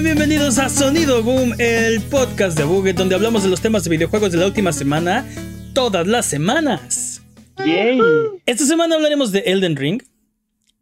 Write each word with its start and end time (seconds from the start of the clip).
Sean 0.00 0.16
bienvenidos 0.16 0.58
a 0.58 0.70
Sonido 0.70 1.22
Boom, 1.22 1.54
el 1.58 2.00
podcast 2.00 2.56
de 2.56 2.64
Buget, 2.64 2.96
donde 2.96 3.14
hablamos 3.14 3.42
de 3.42 3.50
los 3.50 3.60
temas 3.60 3.84
de 3.84 3.90
videojuegos 3.90 4.32
de 4.32 4.38
la 4.38 4.46
última 4.46 4.72
semana, 4.72 5.26
todas 5.74 6.06
las 6.06 6.24
semanas. 6.24 7.20
Yay. 7.58 8.00
Esta 8.46 8.64
semana 8.64 8.94
hablaremos 8.94 9.30
de 9.30 9.40
Elden 9.40 9.76
Ring. 9.76 10.02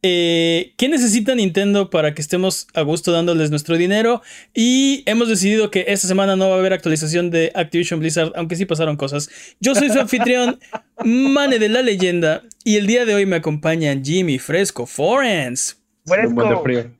Eh, 0.02 0.72
¿Qué 0.76 0.88
necesita 0.88 1.34
Nintendo 1.34 1.90
para 1.90 2.14
que 2.14 2.22
estemos 2.22 2.68
a 2.74 2.82
gusto 2.82 3.10
dándoles 3.10 3.50
nuestro 3.50 3.76
dinero? 3.76 4.22
Y 4.54 5.02
hemos 5.06 5.28
decidido 5.28 5.72
que 5.72 5.86
esta 5.88 6.06
semana 6.06 6.36
no 6.36 6.50
va 6.50 6.54
a 6.54 6.58
haber 6.60 6.72
actualización 6.72 7.30
de 7.30 7.50
Activision 7.56 7.98
Blizzard, 7.98 8.32
aunque 8.36 8.54
sí 8.54 8.66
pasaron 8.66 8.96
cosas. 8.96 9.30
Yo 9.58 9.74
soy 9.74 9.90
su 9.90 9.98
anfitrión, 9.98 10.60
Mane 11.04 11.58
de 11.58 11.68
la 11.68 11.82
Leyenda, 11.82 12.44
y 12.62 12.76
el 12.76 12.86
día 12.86 13.04
de 13.04 13.14
hoy 13.16 13.26
me 13.26 13.36
acompañan 13.36 14.04
Jimmy 14.04 14.38
Fresco 14.38 14.86
Forens. 14.86 15.76
Fresco. 16.06 16.97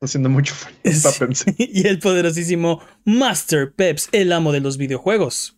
Haciendo 0.00 0.28
mucho 0.28 0.54
frío. 0.54 0.76
Está 0.82 1.10
y 1.58 1.86
el 1.86 1.98
poderosísimo 1.98 2.80
Master 3.04 3.72
Peps, 3.72 4.08
el 4.12 4.32
amo 4.32 4.52
de 4.52 4.60
los 4.60 4.76
videojuegos. 4.76 5.56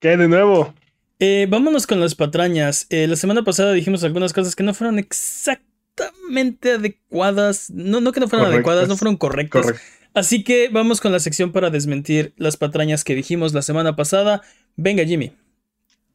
¿Qué 0.00 0.16
de 0.16 0.28
nuevo? 0.28 0.74
Eh, 1.18 1.46
vámonos 1.48 1.86
con 1.86 2.00
las 2.00 2.14
patrañas. 2.14 2.86
Eh, 2.90 3.06
la 3.06 3.16
semana 3.16 3.44
pasada 3.44 3.72
dijimos 3.72 4.02
algunas 4.02 4.32
cosas 4.32 4.56
que 4.56 4.64
no 4.64 4.74
fueron 4.74 4.98
exactamente 4.98 6.72
adecuadas. 6.72 7.70
No, 7.70 8.00
no 8.00 8.10
que 8.12 8.18
no 8.20 8.28
fueron 8.28 8.46
Correctas. 8.46 8.56
adecuadas, 8.56 8.88
no 8.88 8.96
fueron 8.96 9.16
correctas. 9.16 9.66
Así 10.14 10.42
que 10.42 10.68
vamos 10.68 11.00
con 11.00 11.12
la 11.12 11.20
sección 11.20 11.52
para 11.52 11.70
desmentir 11.70 12.34
las 12.36 12.56
patrañas 12.56 13.04
que 13.04 13.14
dijimos 13.14 13.54
la 13.54 13.62
semana 13.62 13.94
pasada. 13.94 14.42
Venga, 14.76 15.04
Jimmy. 15.04 15.32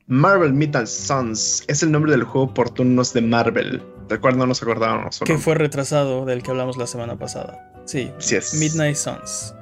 Marvel 0.07 0.53
Metal 0.53 0.87
Suns 0.87 1.63
es 1.67 1.83
el 1.83 1.91
nombre 1.91 2.11
del 2.11 2.23
juego 2.23 2.53
por 2.53 2.69
turnos 2.69 3.13
de 3.13 3.21
Marvel. 3.21 3.81
¿De 4.08 4.19
cuál 4.19 4.38
no 4.38 4.45
nos 4.45 4.61
acordábamos? 4.61 5.19
Que 5.25 5.38
fue 5.38 5.55
retrasado 5.55 6.25
del 6.25 6.44
que 6.44 6.52
hablamos 6.52 6.77
la 6.77 6.88
semana 6.88 7.17
pasada. 7.17 7.72
Sí. 7.86 8.11
Sí 8.19 8.36
es. 8.36 8.53
Midnight 8.53 8.95
Suns. 8.95 9.53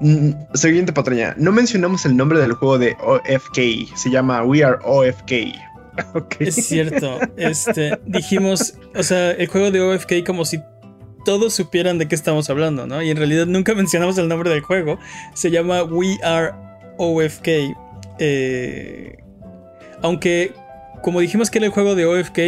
Mm, 0.00 0.30
Siguiente 0.54 0.92
patraña. 0.92 1.34
No 1.36 1.52
mencionamos 1.52 2.04
el 2.06 2.16
nombre 2.16 2.38
del 2.40 2.52
juego 2.52 2.78
de 2.78 2.96
OFK. 3.00 3.96
Se 3.96 4.10
llama 4.10 4.42
We 4.44 4.64
Are 4.64 4.78
OFK. 4.84 5.32
Ok. 6.14 6.36
Es 6.38 6.54
cierto. 6.66 7.18
Este, 7.36 7.98
dijimos, 8.06 8.74
o 8.96 9.02
sea, 9.02 9.32
el 9.32 9.48
juego 9.48 9.70
de 9.70 9.80
OFK 9.82 10.24
como 10.24 10.44
si 10.46 10.62
todos 11.24 11.52
supieran 11.52 11.98
de 11.98 12.08
qué 12.08 12.14
estamos 12.14 12.48
hablando, 12.48 12.86
¿no? 12.86 13.02
Y 13.02 13.10
en 13.10 13.16
realidad 13.16 13.46
nunca 13.46 13.74
mencionamos 13.76 14.16
el 14.16 14.28
nombre 14.28 14.48
del 14.50 14.62
juego. 14.62 14.98
Se 15.34 15.50
llama 15.50 15.82
We 15.82 16.18
Are 16.22 16.52
OFK. 16.96 17.48
Eh, 18.18 19.18
aunque, 20.02 20.54
como 21.02 21.20
dijimos 21.20 21.50
que 21.50 21.58
era 21.58 21.66
el 21.66 21.72
juego 21.72 21.94
de 21.94 22.06
OFK, 22.06 22.38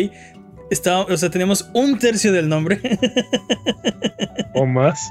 está, 0.73 1.01
o 1.03 1.17
sea, 1.17 1.31
teníamos 1.31 1.69
un 1.75 1.98
tercio 1.98 2.33
del 2.33 2.48
nombre. 2.48 2.81
O 4.55 4.67
más. 4.67 5.11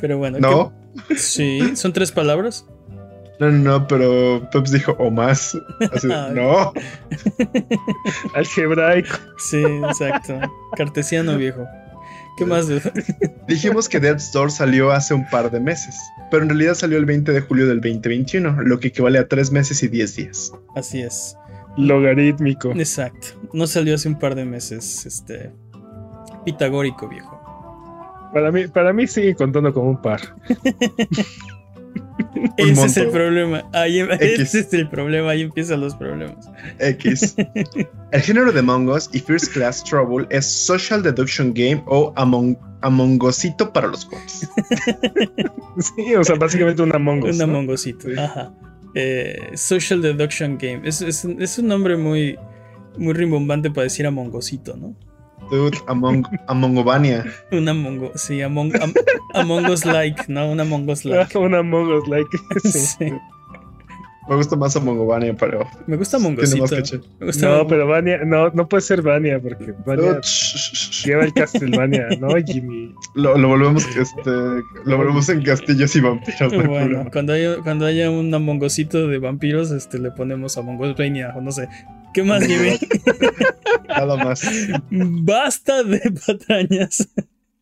Pero 0.00 0.18
bueno. 0.18 0.38
No, 0.38 0.72
¿qué- 1.08 1.16
Sí, 1.16 1.74
son 1.76 1.92
tres 1.92 2.12
palabras. 2.12 2.64
no, 3.40 3.50
no, 3.50 3.58
no, 3.80 3.88
pero 3.88 4.48
Peps 4.52 4.70
dijo 4.70 4.92
o 4.92 5.10
más. 5.10 5.58
Así, 5.92 6.08
Ay. 6.12 6.34
no. 6.34 6.72
Algebraico. 8.34 9.16
Sí, 9.38 9.62
exacto. 9.62 10.38
Cartesiano 10.76 11.36
viejo. 11.36 11.66
¿Qué 12.36 12.44
más? 12.46 12.66
Dijimos 13.46 13.88
que 13.88 14.00
Death's 14.00 14.32
Door 14.32 14.50
salió 14.50 14.90
hace 14.90 15.14
un 15.14 15.28
par 15.28 15.50
de 15.52 15.60
meses, 15.60 15.96
pero 16.30 16.42
en 16.42 16.48
realidad 16.48 16.74
salió 16.74 16.98
el 16.98 17.04
20 17.06 17.32
de 17.32 17.40
julio 17.40 17.66
del 17.68 17.80
2021, 17.80 18.62
lo 18.62 18.80
que 18.80 18.88
equivale 18.88 19.18
a 19.20 19.28
3 19.28 19.52
meses 19.52 19.82
y 19.84 19.88
10 19.88 20.16
días. 20.16 20.52
Así 20.74 21.00
es. 21.00 21.36
Logarítmico. 21.76 22.72
Exacto. 22.72 23.28
No 23.52 23.66
salió 23.66 23.94
hace 23.94 24.08
un 24.08 24.18
par 24.18 24.34
de 24.34 24.44
meses. 24.44 25.06
Este. 25.06 25.52
Pitagórico, 26.44 27.08
viejo. 27.08 27.40
Para 28.32 28.50
mí, 28.50 28.66
para 28.66 28.92
mí 28.92 29.06
sigue 29.06 29.34
contando 29.34 29.72
como 29.72 29.90
un 29.90 30.02
par. 30.02 30.20
Ese 32.56 32.86
es 32.86 32.96
el 32.96 33.10
problema. 33.10 33.64
Ahí, 33.72 34.00
X. 34.00 34.18
ese 34.20 34.58
es 34.60 34.72
el 34.72 34.88
problema. 34.88 35.30
Ahí 35.30 35.42
empiezan 35.42 35.80
los 35.80 35.94
problemas. 35.94 36.48
X. 36.78 37.36
El 38.12 38.20
género 38.20 38.52
de 38.52 38.60
Among 38.60 38.88
Us 38.88 39.10
y 39.12 39.18
First 39.18 39.52
Class 39.52 39.82
Trouble 39.82 40.26
es 40.30 40.46
Social 40.46 41.02
Deduction 41.02 41.52
Game 41.52 41.82
o 41.86 42.12
Among, 42.16 42.56
Among 42.82 43.20
Usito 43.22 43.72
para 43.72 43.88
los 43.88 44.04
juegos. 44.04 44.48
Sí, 45.76 46.14
o 46.14 46.22
sea, 46.22 46.36
básicamente 46.36 46.82
un 46.82 46.94
Among 46.94 47.24
Us. 47.24 47.32
Un 47.32 47.38
¿no? 47.38 47.44
amongosito. 47.44 48.08
Sí. 48.08 48.14
Ajá. 48.16 48.52
Eh, 48.94 49.50
Social 49.54 50.00
Deduction 50.02 50.56
Game. 50.58 50.80
Es, 50.84 51.00
es, 51.02 51.24
un- 51.24 51.40
es 51.42 51.58
un 51.58 51.66
nombre 51.68 51.96
muy, 51.96 52.38
muy 52.96 53.12
rimbombante 53.12 53.70
para 53.70 53.84
decir 53.84 54.06
amongosito, 54.06 54.76
¿no? 54.76 54.94
Dude, 55.50 55.76
Among, 55.88 56.24
Amongovania. 56.46 57.24
Un 57.52 57.68
amongo. 57.68 58.12
Sí, 58.14 58.40
among, 58.40 58.74
am- 58.80 58.94
Among 59.34 59.66
Us 59.68 59.84
like, 59.84 60.24
¿no? 60.28 60.50
Un 60.50 60.60
Among 60.60 60.88
Us 60.88 61.04
like. 61.04 61.36
Un 61.38 61.54
Among 61.54 61.92
Us, 61.92 62.08
like. 62.08 62.30
Sí. 62.62 62.70
Sí. 62.98 63.12
Me 64.28 64.36
gusta 64.36 64.56
más 64.56 64.74
Amongovania, 64.74 65.34
pero 65.38 65.68
Me 65.86 65.96
gusta 65.96 66.18
caché. 66.70 67.00
Me 67.20 67.26
gusta 67.26 67.48
No, 67.48 67.66
pero 67.66 67.86
Vania, 67.86 68.24
no, 68.24 68.50
no 68.50 68.68
puede 68.68 68.80
ser 68.80 69.02
Vania, 69.02 69.38
porque 69.40 69.74
Vania 69.84 70.20
shh, 70.22 70.56
shh. 70.56 71.06
lleva 71.06 71.24
el 71.24 71.32
Castlevania, 71.34 72.08
¿no, 72.18 72.28
Jimmy? 72.46 72.94
Lo, 73.14 73.36
lo 73.36 73.48
volvemos 73.48 73.84
este, 73.96 74.30
lo 74.84 74.96
volvemos 74.96 75.28
en 75.28 75.42
castillos 75.42 75.94
y 75.96 76.00
vampiros. 76.00 76.66
Bueno, 76.66 77.06
cuando 77.12 77.34
haya, 77.34 77.58
cuando 77.62 77.84
haya 77.86 78.10
un 78.10 78.32
amongosito 78.32 79.08
de 79.08 79.18
vampiros, 79.18 79.70
este, 79.70 79.98
le 79.98 80.10
ponemos 80.10 80.56
Among 80.56 80.80
Us 80.80 80.96
Vania, 80.96 81.32
o 81.36 81.40
no 81.40 81.52
sé. 81.52 81.68
¿Qué 82.14 82.22
más, 82.22 82.46
Jimmy? 82.46 82.78
Nada 83.88 84.16
más. 84.16 84.42
Basta 84.90 85.82
de 85.82 86.00
patrañas. 86.26 87.08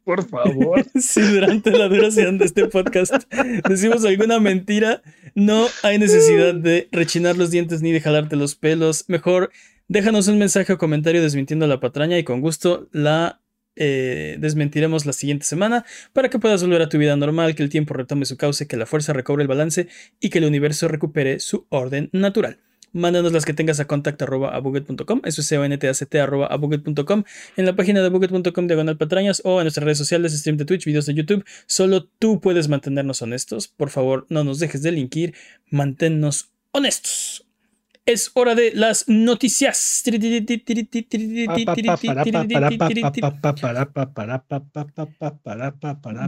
Por 0.04 0.28
favor. 0.28 0.84
Si 1.00 1.20
durante 1.20 1.70
la 1.70 1.88
duración 1.88 2.38
de 2.38 2.44
este 2.44 2.66
podcast 2.66 3.24
decimos 3.68 4.04
alguna 4.04 4.40
mentira, 4.40 5.02
no 5.34 5.66
hay 5.82 5.98
necesidad 5.98 6.54
de 6.54 6.88
rechinar 6.92 7.36
los 7.36 7.50
dientes 7.50 7.82
ni 7.82 7.92
de 7.92 8.00
jalarte 8.00 8.36
los 8.36 8.54
pelos. 8.54 9.04
Mejor 9.08 9.50
déjanos 9.88 10.28
un 10.28 10.38
mensaje 10.38 10.72
o 10.72 10.78
comentario 10.78 11.22
desmintiendo 11.22 11.66
la 11.66 11.80
patraña 11.80 12.18
y 12.18 12.24
con 12.24 12.40
gusto 12.40 12.88
la 12.92 13.40
eh, 13.74 14.36
desmentiremos 14.38 15.06
la 15.06 15.14
siguiente 15.14 15.46
semana 15.46 15.86
para 16.12 16.28
que 16.28 16.38
puedas 16.38 16.62
volver 16.62 16.82
a 16.82 16.88
tu 16.88 16.98
vida 16.98 17.16
normal, 17.16 17.54
que 17.54 17.62
el 17.62 17.70
tiempo 17.70 17.94
retome 17.94 18.26
su 18.26 18.36
cauce, 18.36 18.66
que 18.66 18.76
la 18.76 18.86
fuerza 18.86 19.12
recobre 19.12 19.42
el 19.42 19.48
balance 19.48 19.88
y 20.20 20.28
que 20.28 20.38
el 20.38 20.44
universo 20.44 20.88
recupere 20.88 21.40
su 21.40 21.66
orden 21.70 22.10
natural. 22.12 22.58
Mándanos 22.92 23.32
las 23.32 23.44
que 23.44 23.54
tengas 23.54 23.80
a 23.80 23.86
contacto 23.86 24.24
arroba 24.24 24.54
abuget.com, 24.54 25.22
eso 25.24 25.40
es 25.40 25.46
c 25.46 25.58
o 25.58 25.64
n 25.64 25.76
t 25.78 25.88
a 25.88 25.94
c 25.94 26.06
t 26.06 26.20
arroba 26.20 26.46
abuget.com, 26.46 27.24
en 27.56 27.66
la 27.66 27.74
página 27.74 28.00
de 28.00 28.06
abuget.com 28.06 28.66
diagonal 28.66 28.98
patrañas 28.98 29.40
o 29.44 29.60
en 29.60 29.64
nuestras 29.64 29.84
redes 29.84 29.98
sociales, 29.98 30.32
stream 30.38 30.56
de 30.56 30.64
Twitch, 30.64 30.84
videos 30.84 31.06
de 31.06 31.14
YouTube. 31.14 31.44
Solo 31.66 32.04
tú 32.04 32.40
puedes 32.40 32.68
mantenernos 32.68 33.22
honestos. 33.22 33.68
Por 33.68 33.90
favor, 33.90 34.26
no 34.28 34.44
nos 34.44 34.58
dejes 34.58 34.82
delinquir, 34.82 35.34
manténnos 35.70 36.50
honestos. 36.72 37.46
Es 38.04 38.32
hora 38.34 38.56
de 38.56 38.72
las 38.74 39.08
noticias. 39.08 40.02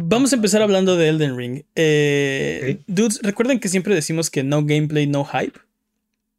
Vamos 0.02 0.32
a 0.32 0.36
empezar 0.36 0.62
hablando 0.62 0.96
de 0.96 1.08
Elden 1.08 1.36
Ring. 1.36 1.62
Eh, 1.74 2.78
Dudes, 2.86 3.18
recuerden 3.22 3.58
que 3.58 3.68
siempre 3.68 3.92
decimos 3.92 4.30
que 4.30 4.44
no 4.44 4.64
gameplay, 4.64 5.08
no 5.08 5.24
hype. 5.24 5.58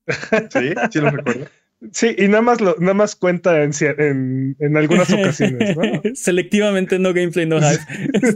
Sí, 0.07 0.74
sí 0.92 1.00
lo 1.00 1.10
recuerdo. 1.12 1.48
Sí, 1.92 2.16
y 2.18 2.28
nada 2.28 2.42
más, 2.42 2.62
lo, 2.62 2.75
nada 2.80 2.94
más 2.94 3.16
cuenta 3.16 3.62
en, 3.63 3.72
en, 4.00 4.56
en 4.60 4.78
algunas 4.78 5.12
ocasiones, 5.12 5.75
¿no? 5.75 6.02
Selectivamente 6.16 6.98
no 7.00 7.13
gameplay, 7.13 7.46
no 7.46 7.60
hype. 7.60 7.84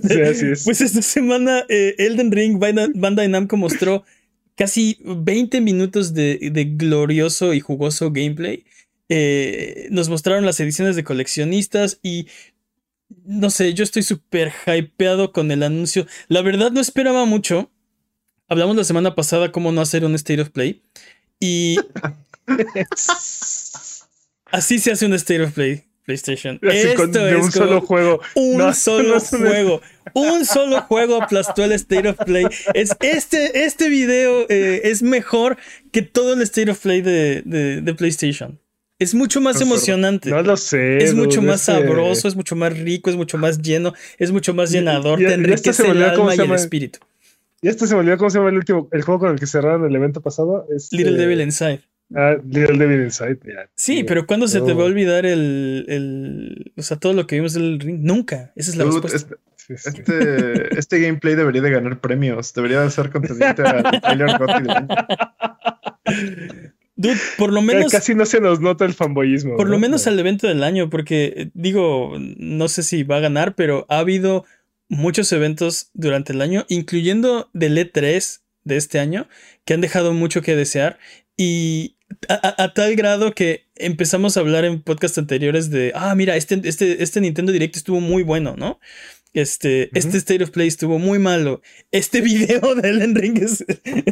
Sí, 0.08 0.22
así 0.22 0.46
es. 0.48 0.64
Pues 0.66 0.82
esta 0.82 1.02
semana 1.02 1.64
eh, 1.70 1.96
Elden 1.98 2.32
Ring, 2.32 2.60
Banda- 2.60 2.90
Bandai 2.94 3.28
Namco 3.30 3.56
mostró 3.58 4.04
casi 4.56 5.00
20 5.04 5.62
minutos 5.62 6.14
de, 6.14 6.50
de 6.52 6.66
glorioso 6.66 7.54
y 7.54 7.60
jugoso 7.62 8.12
gameplay. 8.12 8.66
Eh, 9.08 9.88
nos 9.90 10.10
mostraron 10.10 10.46
las 10.46 10.60
ediciones 10.60 10.96
de 10.96 11.04
coleccionistas 11.04 12.00
y 12.04 12.28
no 13.26 13.50
sé, 13.50 13.74
yo 13.74 13.84
estoy 13.84 14.04
súper 14.04 14.52
hypeado 14.68 15.32
con 15.32 15.50
el 15.52 15.64
anuncio. 15.64 16.06
La 16.28 16.42
verdad 16.42 16.72
no 16.72 16.82
esperaba 16.82 17.26
mucho. 17.26 17.72
Hablamos 18.48 18.76
la 18.76 18.84
semana 18.84 19.16
pasada 19.16 19.52
cómo 19.52 19.72
no 19.72 19.82
hacer 19.82 20.04
un 20.06 20.14
State 20.16 20.42
of 20.42 20.50
Play. 20.50 20.84
Y 21.40 21.78
así 24.52 24.80
se 24.80 24.92
hace 24.92 25.06
un 25.06 25.14
State 25.14 25.42
of 25.44 25.54
Play 25.54 25.84
PlayStation. 26.06 26.60
Así 26.68 26.78
Esto 26.80 26.96
con- 26.96 27.12
de 27.12 27.38
es 27.38 27.46
un 27.46 27.52
solo 27.52 27.82
juego. 27.82 28.20
un 28.34 28.58
No, 28.58 28.74
solo 28.74 29.16
no 29.16 29.20
juego. 29.22 29.82
Un 30.16 30.44
solo 30.44 30.82
juego 30.82 31.22
aplastó 31.22 31.64
el 31.64 31.72
State 31.74 32.10
of 32.10 32.18
Play. 32.26 32.48
Es 32.74 32.90
este, 33.00 33.66
este 33.66 33.90
video 33.90 34.48
eh, 34.50 34.82
es 34.86 35.04
mejor 35.04 35.58
que 35.92 36.02
todo 36.02 36.34
el 36.34 36.42
State 36.42 36.72
of 36.72 36.80
Play 36.80 37.02
de, 37.02 37.44
de- 37.46 37.82
de 37.82 37.94
PlayStation. 37.94 38.60
Es 38.98 39.14
mucho 39.14 39.40
más 39.40 39.62
emocionante. 39.62 40.30
No 40.32 40.42
lo 40.42 40.58
sé. 40.58 40.98
es 40.98 41.14
mucho 41.14 41.42
más 41.44 41.62
sabroso, 41.62 42.28
es 42.28 42.36
mucho 42.36 42.56
más 42.58 42.78
rico, 42.78 43.10
es 43.12 43.16
mucho 43.16 43.38
más 43.38 43.60
lleno, 43.62 43.94
es 44.18 44.32
mucho 44.32 44.54
más 44.54 44.72
llenador, 44.72 45.22
y- 45.22 45.26
te 45.26 45.30
y 45.30 45.34
esto 45.36 45.40
enriquece 45.42 45.74
se 45.74 45.82
el 45.84 45.88
volvió, 45.90 46.14
¿cómo 46.16 46.30
alma 46.32 46.44
y 46.44 46.48
el 46.48 46.54
espíritu. 46.56 47.00
Y 47.62 47.68
este 47.68 47.88
se 47.88 47.94
me 47.94 48.02
olvidó 48.02 48.18
cómo 48.18 48.30
se 48.30 48.38
llama 48.38 48.50
el 48.50 48.58
último, 48.58 48.88
el 48.92 49.02
juego 49.02 49.20
con 49.20 49.32
el 49.32 49.40
que 49.40 49.46
cerraron 49.46 49.86
el 49.86 49.96
evento 49.96 50.22
pasado. 50.22 50.66
Es, 50.74 50.92
Little 50.92 51.16
eh, 51.16 51.18
Devil 51.18 51.42
Inside. 51.42 51.82
Ah, 52.16 52.36
Little 52.44 52.78
Devil 52.78 53.04
Inside. 53.04 53.40
ya. 53.46 53.70
Sí, 53.76 54.04
pero 54.04 54.26
¿cuándo 54.26 54.48
se 54.48 54.62
te 54.62 54.74
va 54.74 54.84
a 54.84 54.86
olvidar 54.86 55.26
el, 55.26 55.86
el. 55.88 56.72
O 56.78 56.82
sea, 56.82 56.98
todo 56.98 57.14
lo 57.14 57.28
que 57.28 57.36
vimos 57.36 57.54
del 57.54 57.80
ring? 57.80 58.00
Nunca. 58.02 58.52
Esa 58.56 58.72
es 58.72 58.78
la 58.78 58.86
Dude, 58.86 59.02
respuesta. 59.02 59.36
este, 59.68 59.90
este, 59.90 60.80
este 60.80 61.00
gameplay 61.02 61.36
debería 61.36 61.62
de 61.62 61.72
ganar 61.72 62.00
premios. 62.00 62.54
Debería 62.54 62.82
de 62.82 62.90
ser 62.90 63.12
contendiente 63.12 63.62
al 63.62 63.84
trailer. 64.02 64.30
Dude, 66.96 67.18
por 67.38 67.54
lo 67.54 67.62
menos. 67.62 67.92
Casi 67.92 68.16
no 68.16 68.26
se 68.26 68.42
nos 68.42 68.60
nota 68.60 68.86
el 68.86 68.94
fanboyismo. 68.94 69.56
Por 69.56 69.68
lo 69.68 69.76
¿no? 69.76 69.80
menos 69.80 70.08
al 70.08 70.20
evento 70.20 70.48
del 70.48 70.64
año, 70.64 70.90
porque 70.90 71.34
eh, 71.36 71.52
digo, 71.54 72.14
no 72.18 72.68
sé 72.68 72.84
si 72.84 73.04
va 73.04 73.18
a 73.18 73.22
ganar, 73.22 73.56
pero 73.56 73.86
ha 73.88 74.00
habido 74.00 74.46
muchos 74.90 75.32
eventos 75.32 75.92
durante 75.94 76.34
el 76.34 76.42
año, 76.42 76.66
incluyendo 76.68 77.50
del 77.54 77.78
E3 77.78 78.42
de 78.64 78.78
este 78.78 79.00
año, 79.00 79.30
que 79.64 79.74
han 79.74 79.82
dejado 79.82 80.14
mucho 80.14 80.42
que 80.42 80.56
desear 80.56 81.00
y 81.38 81.96
a, 82.28 82.74
tal 82.74 82.96
grado 82.96 83.34
que 83.34 83.68
empezamos 83.76 84.36
a 84.36 84.40
hablar 84.40 84.66
en 84.66 84.82
podcasts 84.82 85.18
anteriores 85.18 85.70
de, 85.70 85.92
ah, 85.96 86.14
mira, 86.16 86.36
este, 86.36 86.60
este, 86.64 87.04
este 87.04 87.22
Nintendo 87.22 87.52
Direct 87.52 87.78
estuvo 87.78 88.02
muy 88.02 88.24
bueno, 88.24 88.56
¿no? 88.58 88.80
Este, 89.34 89.90
este 89.98 90.18
State 90.18 90.44
of 90.44 90.50
Play 90.50 90.68
estuvo 90.68 90.98
muy 90.98 91.20
malo. 91.20 91.62
Este 91.92 92.20
video 92.22 92.74
de 92.76 92.90
Elden 92.90 93.16
Ring 93.16 93.38
es, 93.42 93.64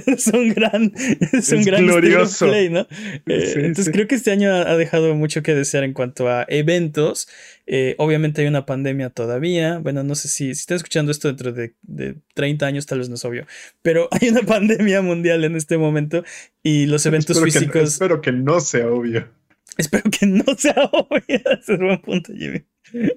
es 0.05 0.27
un 0.27 0.53
gran, 0.53 0.93
es 1.31 1.51
un 1.51 1.59
Es 1.59 1.65
gran 1.65 1.85
glorioso. 1.85 2.45
State 2.45 2.45
of 2.45 2.51
Play, 2.51 2.69
¿no? 2.69 2.87
Eh, 3.25 3.47
Sí, 3.47 3.59
entonces 3.59 3.85
sí. 3.85 3.91
creo 3.91 4.07
que 4.07 4.15
este 4.15 4.31
año 4.31 4.53
ha, 4.53 4.77
dejado 4.77 5.15
mucho 5.15 5.41
que 5.41 5.55
desear 5.55 5.83
en 5.83 5.93
cuanto 5.93 6.29
a 6.29 6.45
eventos. 6.49 7.27
Eh, 7.65 7.95
obviamente 7.97 8.41
hay 8.41 8.47
una 8.47 8.65
pandemia 8.65 9.09
todavía. 9.09 9.79
Bueno, 9.79 10.03
no 10.03 10.15
sé 10.15 10.27
si, 10.27 10.45
si 10.53 10.61
están 10.61 10.77
escuchando 10.77 11.11
esto 11.11 11.27
dentro 11.29 11.51
de, 11.51 11.73
de 11.81 12.15
30 12.35 12.65
años, 12.67 12.85
tal 12.85 12.99
vez 12.99 13.09
no 13.09 13.15
es 13.15 13.25
obvio. 13.25 13.47
Pero 13.81 14.07
hay 14.11 14.29
una 14.29 14.43
pandemia 14.43 15.01
mundial 15.01 15.43
en 15.43 15.55
este 15.55 15.77
momento 15.77 16.23
y 16.63 16.85
los 16.85 17.05
eventos 17.05 17.37
Espero 17.37 17.45
que- 17.51 17.59
físicos... 17.59 17.89
espero 17.93 18.21
que 18.21 18.31
no 18.31 18.59
sea 18.59 18.87
obvio. 18.87 19.27
Espero 19.79 20.09
que 20.09 20.25
no 20.25 20.43
sea 20.57 20.75
obvio. 20.91 21.21
Ese 21.27 21.73
es 21.73 21.79
buen 21.79 22.01
punto, 22.01 22.33
Jimmy. 22.33 22.63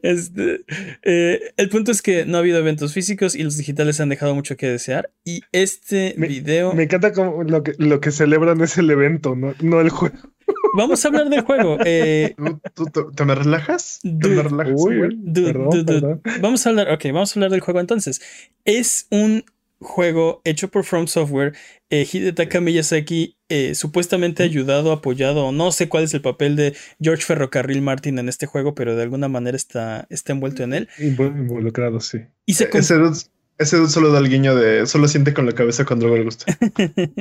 Este, 0.02 0.64
eh, 1.02 1.40
el 1.56 1.68
punto 1.68 1.92
es 1.92 2.02
que 2.02 2.24
no 2.26 2.36
ha 2.36 2.40
habido 2.40 2.58
eventos 2.58 2.92
físicos 2.92 3.36
y 3.36 3.44
los 3.44 3.56
digitales 3.56 4.00
han 4.00 4.08
dejado 4.08 4.34
mucho 4.34 4.56
que 4.56 4.66
desear. 4.68 5.10
Y 5.24 5.42
este 5.52 6.14
Me- 6.16 6.26
video... 6.26 6.72
Me 6.74 6.82
encanta 6.84 7.12
como 7.12 7.44
lo 7.44 7.62
que, 7.62 7.74
lo 7.78 8.00
que 8.00 8.10
celebran 8.10 8.60
es 8.62 8.76
el 8.78 8.90
evento, 8.90 9.36
no, 9.36 9.54
no 9.62 9.80
el 9.80 9.90
juego. 9.90 10.16
Vamos 10.76 11.04
a 11.04 11.08
hablar 11.08 11.28
del 11.30 11.42
juego. 11.42 11.78
Eh, 11.84 12.34
¿Tú, 12.74 12.86
te 13.14 13.24
me 13.24 13.34
relajas? 13.36 14.00
¿Te 14.02 14.08
Dude. 14.10 14.34
me 14.36 14.42
relajas? 14.42 14.74
Uy, 14.76 14.98
güey? 14.98 15.10
Dude, 15.16 15.52
perdón, 15.52 15.70
dude, 15.70 15.82
dude. 15.84 16.00
perdón. 16.00 16.22
Vamos 16.40 16.66
a 16.66 16.70
hablar, 16.70 16.90
ok, 16.92 17.04
vamos 17.06 17.30
a 17.30 17.38
hablar 17.38 17.50
del 17.52 17.60
juego 17.60 17.78
entonces. 17.80 18.20
Es 18.64 19.06
un 19.10 19.44
juego 19.80 20.42
hecho 20.44 20.68
por 20.68 20.84
From 20.84 21.06
Software. 21.06 21.54
Eh, 21.90 22.06
Hidetaka 22.10 22.60
Miyazaki, 22.60 23.36
eh, 23.48 23.74
supuestamente 23.74 24.42
ayudado, 24.42 24.92
apoyado, 24.92 25.50
no 25.52 25.72
sé 25.72 25.88
cuál 25.88 26.04
es 26.04 26.14
el 26.14 26.20
papel 26.20 26.54
de 26.56 26.76
George 27.00 27.24
Ferrocarril 27.24 27.82
Martin 27.82 28.18
en 28.18 28.28
este 28.28 28.46
juego, 28.46 28.74
pero 28.74 28.94
de 28.94 29.02
alguna 29.02 29.28
manera 29.28 29.56
está, 29.56 30.06
está 30.10 30.32
envuelto 30.32 30.62
en 30.62 30.74
él. 30.74 30.88
Invo- 30.98 31.26
Involucrado, 31.36 32.00
sí. 32.00 32.18
Y 32.46 32.54
se 32.54 32.68
Ese 32.72 32.94
dude, 32.94 33.18
ese 33.58 33.76
dude 33.78 33.88
solo 33.88 34.12
da 34.12 34.20
el 34.20 34.28
guiño 34.28 34.54
de 34.54 34.86
solo 34.86 35.08
siente 35.08 35.34
con 35.34 35.46
la 35.46 35.52
cabeza 35.52 35.84
cuando 35.84 36.06
algo 36.06 36.16
le 36.18 36.24
gusta. 36.24 36.46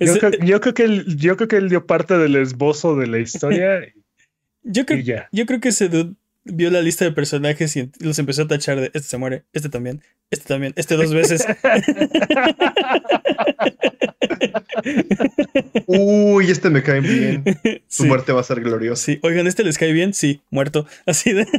Yo, 0.00 0.18
creo, 0.18 0.30
yo 0.44 0.60
creo 0.60 0.74
que 0.74 0.84
él, 0.84 1.16
yo 1.16 1.36
creo 1.36 1.48
que 1.48 1.56
él 1.56 1.68
dio 1.68 1.86
parte 1.86 2.16
del 2.16 2.36
esbozo 2.36 2.96
de 2.96 3.06
la 3.08 3.18
historia 3.18 3.80
yo, 4.62 4.86
creo, 4.86 4.98
y 4.98 5.02
ya. 5.04 5.28
yo 5.32 5.46
creo 5.46 5.60
que 5.60 5.70
ese 5.70 5.88
dude 5.88 6.14
vio 6.46 6.70
la 6.70 6.80
lista 6.80 7.04
de 7.04 7.12
personajes 7.12 7.76
y 7.76 7.90
los 8.00 8.18
empezó 8.18 8.42
a 8.42 8.48
tachar 8.48 8.80
de 8.80 8.86
este 8.86 9.00
se 9.02 9.18
muere, 9.18 9.44
este 9.52 9.68
también, 9.68 10.00
este 10.30 10.46
también, 10.46 10.72
este 10.76 10.94
dos 10.96 11.12
veces. 11.12 11.44
Uy, 15.86 16.50
este 16.50 16.70
me 16.70 16.82
cae 16.82 17.00
bien. 17.00 17.44
Su 17.88 18.02
Sí. 18.02 18.08
muerte 18.08 18.32
va 18.32 18.40
a 18.40 18.44
ser 18.44 18.60
gloriosa. 18.60 19.02
Sí, 19.04 19.18
oigan, 19.22 19.46
¿este 19.46 19.62
les 19.64 19.78
cae 19.78 19.92
bien? 19.92 20.12
Sí, 20.14 20.40
muerto. 20.50 20.86
Así 21.06 21.32
de. 21.32 21.46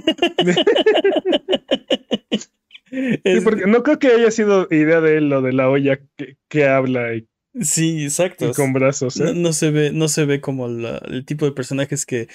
Sí, 2.89 3.19
Es- 3.25 3.43
porque 3.43 3.65
no 3.67 3.83
creo 3.83 3.99
que 3.99 4.07
haya 4.07 4.31
sido 4.31 4.65
idea 4.71 5.01
de 5.01 5.17
él 5.17 5.27
lo 5.29 5.41
de 5.41 5.51
la 5.51 5.69
olla 5.69 5.99
que, 6.15 6.37
que 6.47 6.65
habla 6.65 7.13
y, 7.15 7.27
sí, 7.61 8.05
exacto. 8.05 8.49
y 8.49 8.53
con 8.53 8.71
brazos. 8.71 9.17
No, 9.19 9.27
¿eh? 9.27 9.33
no 9.35 9.51
se 9.51 9.71
ve, 9.71 9.91
no 9.91 10.07
se 10.07 10.23
ve 10.23 10.39
como 10.39 10.69
la- 10.69 11.01
el 11.09 11.25
tipo 11.25 11.45
de 11.45 11.51
personajes 11.51 12.05
que. 12.05 12.29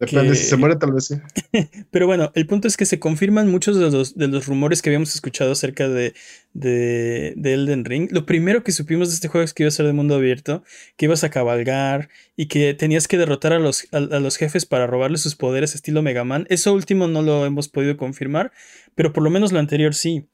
Depende, 0.00 0.30
que- 0.32 0.38
si 0.38 0.46
se 0.46 0.56
muere 0.56 0.76
tal 0.76 0.92
vez 0.92 1.04
sí. 1.06 1.14
Pero 1.90 2.06
bueno, 2.06 2.32
el 2.34 2.46
punto 2.46 2.66
es 2.66 2.76
que 2.76 2.86
se 2.86 2.98
confirman 2.98 3.50
muchos 3.50 3.78
de 3.78 3.90
los, 3.90 4.16
de 4.16 4.28
los 4.28 4.46
rumores 4.46 4.80
que 4.82 4.88
habíamos 4.90 5.14
escuchado 5.14 5.52
acerca 5.52 5.88
de, 5.88 6.14
de, 6.54 7.34
de 7.36 7.52
Elden 7.54 7.84
Ring. 7.84 8.08
Lo 8.10 8.26
primero 8.26 8.64
que 8.64 8.72
supimos 8.72 9.08
de 9.08 9.14
este 9.14 9.28
juego 9.28 9.44
es 9.44 9.52
que 9.54 9.62
iba 9.64 9.68
a 9.68 9.72
ser 9.72 9.86
de 9.86 9.92
mundo 9.92 10.14
abierto, 10.14 10.64
que 10.96 11.04
ibas 11.04 11.22
a 11.22 11.30
cabalgar 11.30 12.08
y 12.36 12.46
que 12.46 12.74
tenías 12.74 13.08
que 13.08 13.18
derrotar 13.18 13.52
a 13.52 13.58
los, 13.58 13.86
a, 13.92 13.98
a 13.98 14.20
los 14.20 14.36
jefes 14.36 14.66
para 14.66 14.86
robarles 14.86 15.20
sus 15.20 15.36
poderes 15.36 15.74
estilo 15.74 16.02
Mega 16.02 16.24
Man. 16.24 16.46
Eso 16.48 16.72
último 16.72 17.06
no 17.06 17.22
lo 17.22 17.44
hemos 17.46 17.68
podido 17.68 17.96
confirmar, 17.96 18.52
pero 18.94 19.12
por 19.12 19.22
lo 19.22 19.30
menos 19.30 19.52
lo 19.52 19.58
anterior 19.58 19.94
sí. 19.94 20.26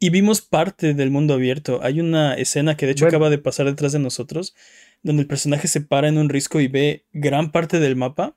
Y 0.00 0.10
vimos 0.10 0.42
parte 0.42 0.94
del 0.94 1.10
mundo 1.10 1.34
abierto. 1.34 1.80
Hay 1.82 1.98
una 2.00 2.34
escena 2.34 2.76
que 2.76 2.86
de 2.86 2.92
hecho 2.92 3.06
Bueno. 3.06 3.16
acaba 3.16 3.30
de 3.30 3.38
pasar 3.38 3.66
detrás 3.66 3.90
de 3.90 3.98
nosotros, 3.98 4.54
donde 5.02 5.22
el 5.22 5.26
personaje 5.28 5.66
se 5.66 5.80
para 5.80 6.06
en 6.06 6.18
un 6.18 6.28
risco 6.28 6.60
y 6.60 6.68
ve 6.68 7.04
gran 7.12 7.50
parte 7.50 7.80
del 7.80 7.96
mapa. 7.96 8.36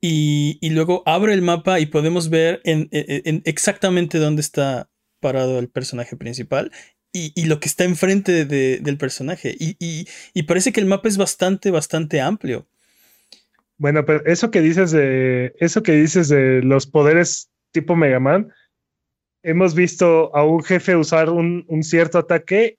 Y, 0.00 0.58
luego 0.70 1.02
abre 1.06 1.34
el 1.34 1.42
mapa 1.42 1.80
y 1.80 1.86
podemos 1.86 2.30
ver 2.30 2.60
en- 2.64 2.88
en 2.92 3.42
exactamente 3.44 4.18
dónde 4.18 4.42
está 4.42 4.88
parado 5.20 5.58
el 5.58 5.68
personaje 5.68 6.16
principal 6.16 6.70
y, 7.12 7.46
lo 7.46 7.58
que 7.58 7.68
está 7.68 7.84
enfrente 7.84 8.44
de- 8.44 8.78
del 8.78 8.96
personaje. 8.96 9.56
Y, 9.58 10.42
parece 10.44 10.72
que 10.72 10.80
el 10.80 10.86
mapa 10.86 11.08
es 11.08 11.16
bastante, 11.16 11.70
bastante 11.70 12.20
amplio. 12.20 12.66
Bueno, 13.76 14.04
pero 14.04 14.24
eso 14.26 14.50
que 14.50 14.60
dices 14.60 14.90
de 14.90 15.54
eso 15.60 15.82
que 15.82 15.92
dices 15.92 16.28
de 16.28 16.62
los 16.62 16.86
poderes 16.86 17.48
tipo 17.72 17.94
Mega 17.94 18.18
Man, 18.18 18.52
hemos 19.42 19.74
visto 19.74 20.34
a 20.34 20.44
un 20.44 20.62
jefe 20.64 20.96
usar 20.96 21.30
un 21.30 21.82
cierto 21.82 22.18
ataque 22.18 22.78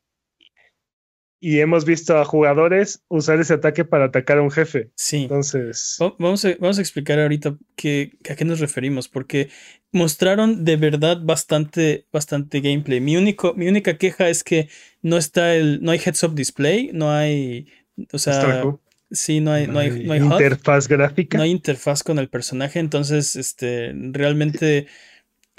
y 1.42 1.60
hemos 1.60 1.86
visto 1.86 2.18
a 2.18 2.26
jugadores 2.26 3.02
usar 3.08 3.40
ese 3.40 3.54
ataque 3.54 3.86
para 3.86 4.06
atacar 4.06 4.38
a 4.40 4.42
un 4.42 4.52
jefe. 4.52 4.90
Sí. 4.96 5.24
Entonces, 5.24 5.98
Va- 6.02 6.16
Vamos 6.20 6.44
a, 6.46 6.50
vamos 6.60 6.78
a 6.78 6.82
explicar 6.82 7.20
ahorita 7.20 7.58
qué, 7.76 8.12
a 8.30 8.36
qué 8.36 8.46
nos 8.46 8.60
referimos, 8.60 9.08
porque 9.08 9.50
mostraron 9.92 10.66
de 10.66 10.76
verdad 10.76 11.20
bastante, 11.22 12.06
bastante 12.12 12.60
gameplay. 12.62 13.00
Mi, 13.00 13.18
único, 13.18 13.54
mi 13.56 13.68
única 13.68 13.98
queja 13.98 14.30
es 14.30 14.44
que 14.44 14.70
no 15.02 15.18
está 15.18 15.56
el, 15.56 15.82
no 15.82 15.92
hay 15.92 16.00
heads 16.04 16.24
up 16.24 16.36
display, 16.36 16.92
no 16.94 17.12
hay, 17.12 17.68
o 18.12 18.20
sea, 18.20 18.64
sí, 19.12 19.40
no 19.40 19.52
hay, 19.54 19.68
no 19.68 19.80
hay, 19.80 20.04
no 20.06 20.14
hay 20.14 20.20
HUD. 20.20 20.34
interfaz 20.34 20.88
gráfica. 20.88 21.38
no 21.38 21.44
hay 21.44 21.52
interfaz 21.52 22.04
con 22.04 22.20
el 22.20 22.30
personaje, 22.30 22.80
entonces, 22.80 23.36
este, 23.36 23.92
realmente, 23.94 24.88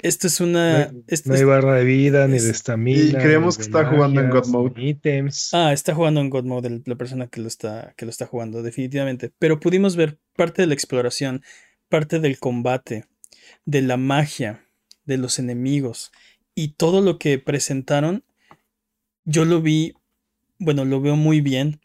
esto 0.01 0.27
es 0.27 0.39
una... 0.39 0.71
No 0.71 0.97
hay- 0.97 1.03
esto 1.07 1.29
no 1.29 1.35
hay 1.35 1.41
es- 1.41 1.47
barra 1.47 1.75
de 1.75 1.83
vida, 1.85 2.27
ni 2.27 2.39
de 2.39 2.51
estamina. 2.51 2.99
Y 3.01 3.11
creemos 3.13 3.57
que 3.57 3.63
está 3.63 3.85
jugando 3.85 4.21
en 4.21 4.29
God 4.29 4.47
Mode. 4.47 4.81
Ítems. 4.83 5.53
ah, 5.53 5.73
está 5.73 5.93
jugando 5.95 6.21
en 6.21 6.29
God 6.29 6.45
Mode 6.45 6.67
el- 6.67 6.83
la 6.85 6.95
persona 6.95 7.27
que 7.27 7.41
lo 7.41 7.47
está, 7.47 7.93
que 7.97 8.05
lo 8.05 8.11
está 8.11 8.25
jugando, 8.25 8.61
definitivamente. 8.63 9.31
Pero 9.39 9.59
pudimos 9.59 9.95
ver 9.95 10.19
parte 10.35 10.61
de 10.61 10.67
la 10.67 10.73
exploración, 10.73 11.43
parte 11.89 12.19
del 12.19 12.39
combate, 12.39 13.05
de 13.65 13.81
la 13.81 13.97
magia, 13.97 14.65
de 15.05 15.17
los 15.17 15.39
enemigos 15.39 16.11
y 16.55 16.69
todo 16.75 17.01
lo 17.01 17.17
que 17.17 17.37
presentaron, 17.39 18.23
yo 19.25 19.45
lo 19.45 19.61
vi, 19.61 19.93
bueno, 20.57 20.85
lo 20.85 21.01
veo 21.01 21.15
muy 21.15 21.41
bien. 21.41 21.79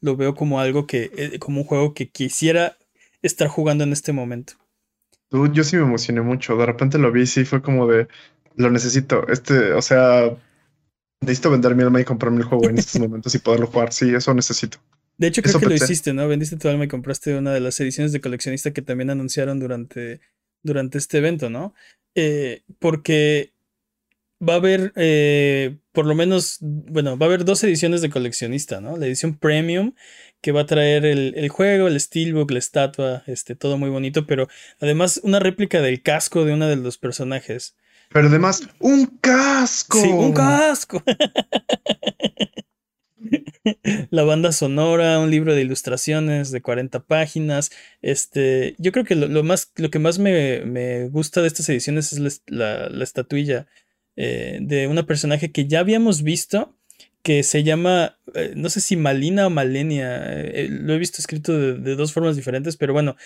Lo 0.00 0.16
veo 0.16 0.34
como 0.36 0.60
algo 0.60 0.86
que, 0.86 1.10
eh, 1.16 1.38
como 1.40 1.62
un 1.62 1.66
juego 1.66 1.92
que 1.92 2.08
quisiera 2.08 2.76
estar 3.20 3.48
jugando 3.48 3.82
en 3.84 3.92
este 3.92 4.12
momento. 4.12 4.54
Dude, 5.30 5.54
yo 5.54 5.64
sí 5.64 5.76
me 5.76 5.82
emocioné 5.82 6.20
mucho. 6.22 6.56
De 6.56 6.66
repente 6.66 6.98
lo 6.98 7.12
vi 7.12 7.22
y 7.22 7.26
sí 7.26 7.44
fue 7.44 7.62
como 7.62 7.86
de 7.86 8.08
lo 8.56 8.70
necesito. 8.70 9.26
Este, 9.28 9.72
o 9.72 9.82
sea, 9.82 10.36
necesito 11.20 11.50
vender 11.50 11.74
mi 11.74 11.82
alma 11.82 12.00
y 12.00 12.04
comprarme 12.04 12.38
el 12.38 12.44
juego 12.44 12.68
en 12.68 12.78
estos 12.78 13.00
momentos 13.00 13.34
y 13.34 13.38
poderlo 13.38 13.66
jugar. 13.66 13.92
Sí, 13.92 14.14
eso 14.14 14.34
necesito. 14.34 14.78
De 15.16 15.26
hecho, 15.26 15.42
creo 15.42 15.50
Eso 15.50 15.60
que 15.60 15.66
lo 15.66 15.74
hiciste, 15.74 16.12
¿no? 16.12 16.28
Vendiste 16.28 16.56
tu 16.56 16.68
alma 16.68 16.84
y 16.84 16.88
compraste 16.88 17.36
una 17.36 17.52
de 17.52 17.60
las 17.60 17.78
ediciones 17.80 18.12
de 18.12 18.20
coleccionista 18.20 18.72
que 18.72 18.82
también 18.82 19.10
anunciaron 19.10 19.58
durante, 19.58 20.20
durante 20.62 20.98
este 20.98 21.18
evento, 21.18 21.50
¿no? 21.50 21.74
Eh, 22.14 22.62
porque 22.78 23.52
va 24.40 24.54
a 24.54 24.56
haber, 24.56 24.92
eh, 24.94 25.76
por 25.92 26.06
lo 26.06 26.14
menos, 26.14 26.58
bueno, 26.60 27.18
va 27.18 27.26
a 27.26 27.28
haber 27.28 27.44
dos 27.44 27.62
ediciones 27.64 28.00
de 28.00 28.10
coleccionista, 28.10 28.80
¿no? 28.80 28.96
La 28.96 29.06
edición 29.06 29.36
premium, 29.36 29.94
que 30.40 30.52
va 30.52 30.62
a 30.62 30.66
traer 30.66 31.04
el, 31.04 31.34
el 31.36 31.48
juego, 31.48 31.88
el 31.88 32.00
steelbook, 32.00 32.50
la 32.50 32.58
estatua, 32.58 33.22
este, 33.26 33.54
todo 33.54 33.78
muy 33.78 33.90
bonito, 33.90 34.26
pero 34.26 34.48
además 34.80 35.20
una 35.22 35.38
réplica 35.38 35.80
del 35.80 36.02
casco 36.02 36.44
de 36.44 36.52
uno 36.52 36.68
de 36.68 36.76
los 36.76 36.98
personajes. 36.98 37.76
Pero 38.10 38.28
además, 38.28 38.68
un 38.78 39.06
casco. 39.20 40.00
Sí, 40.00 40.08
un 40.08 40.32
casco. 40.32 41.02
La 44.10 44.22
banda 44.22 44.52
sonora, 44.52 45.18
un 45.18 45.30
libro 45.30 45.54
de 45.54 45.60
ilustraciones 45.60 46.50
de 46.50 46.62
40 46.62 47.00
páginas. 47.04 47.70
Este, 48.00 48.74
yo 48.78 48.92
creo 48.92 49.04
que 49.04 49.14
lo, 49.14 49.28
lo 49.28 49.42
más, 49.42 49.72
lo 49.76 49.90
que 49.90 49.98
más 49.98 50.18
me, 50.18 50.62
me 50.64 51.08
gusta 51.08 51.42
de 51.42 51.48
estas 51.48 51.68
ediciones 51.68 52.14
es 52.14 52.42
la, 52.46 52.88
la 52.88 53.04
estatuilla 53.04 53.66
eh, 54.20 54.58
de 54.60 54.88
una 54.88 55.06
personaje 55.06 55.52
que 55.52 55.68
ya 55.68 55.78
habíamos 55.78 56.22
visto, 56.22 56.76
que 57.28 57.42
se 57.42 57.62
llama, 57.62 58.16
eh, 58.32 58.54
no 58.56 58.70
sé 58.70 58.80
si 58.80 58.96
Malina 58.96 59.46
o 59.46 59.50
Malenia, 59.50 60.32
eh, 60.32 60.66
lo 60.70 60.94
he 60.94 60.98
visto 60.98 61.18
escrito 61.20 61.52
de, 61.58 61.94
dos 61.94 62.14
formas 62.14 62.36
diferentes, 62.36 62.78
pero 62.78 62.94
bueno, 62.94 63.16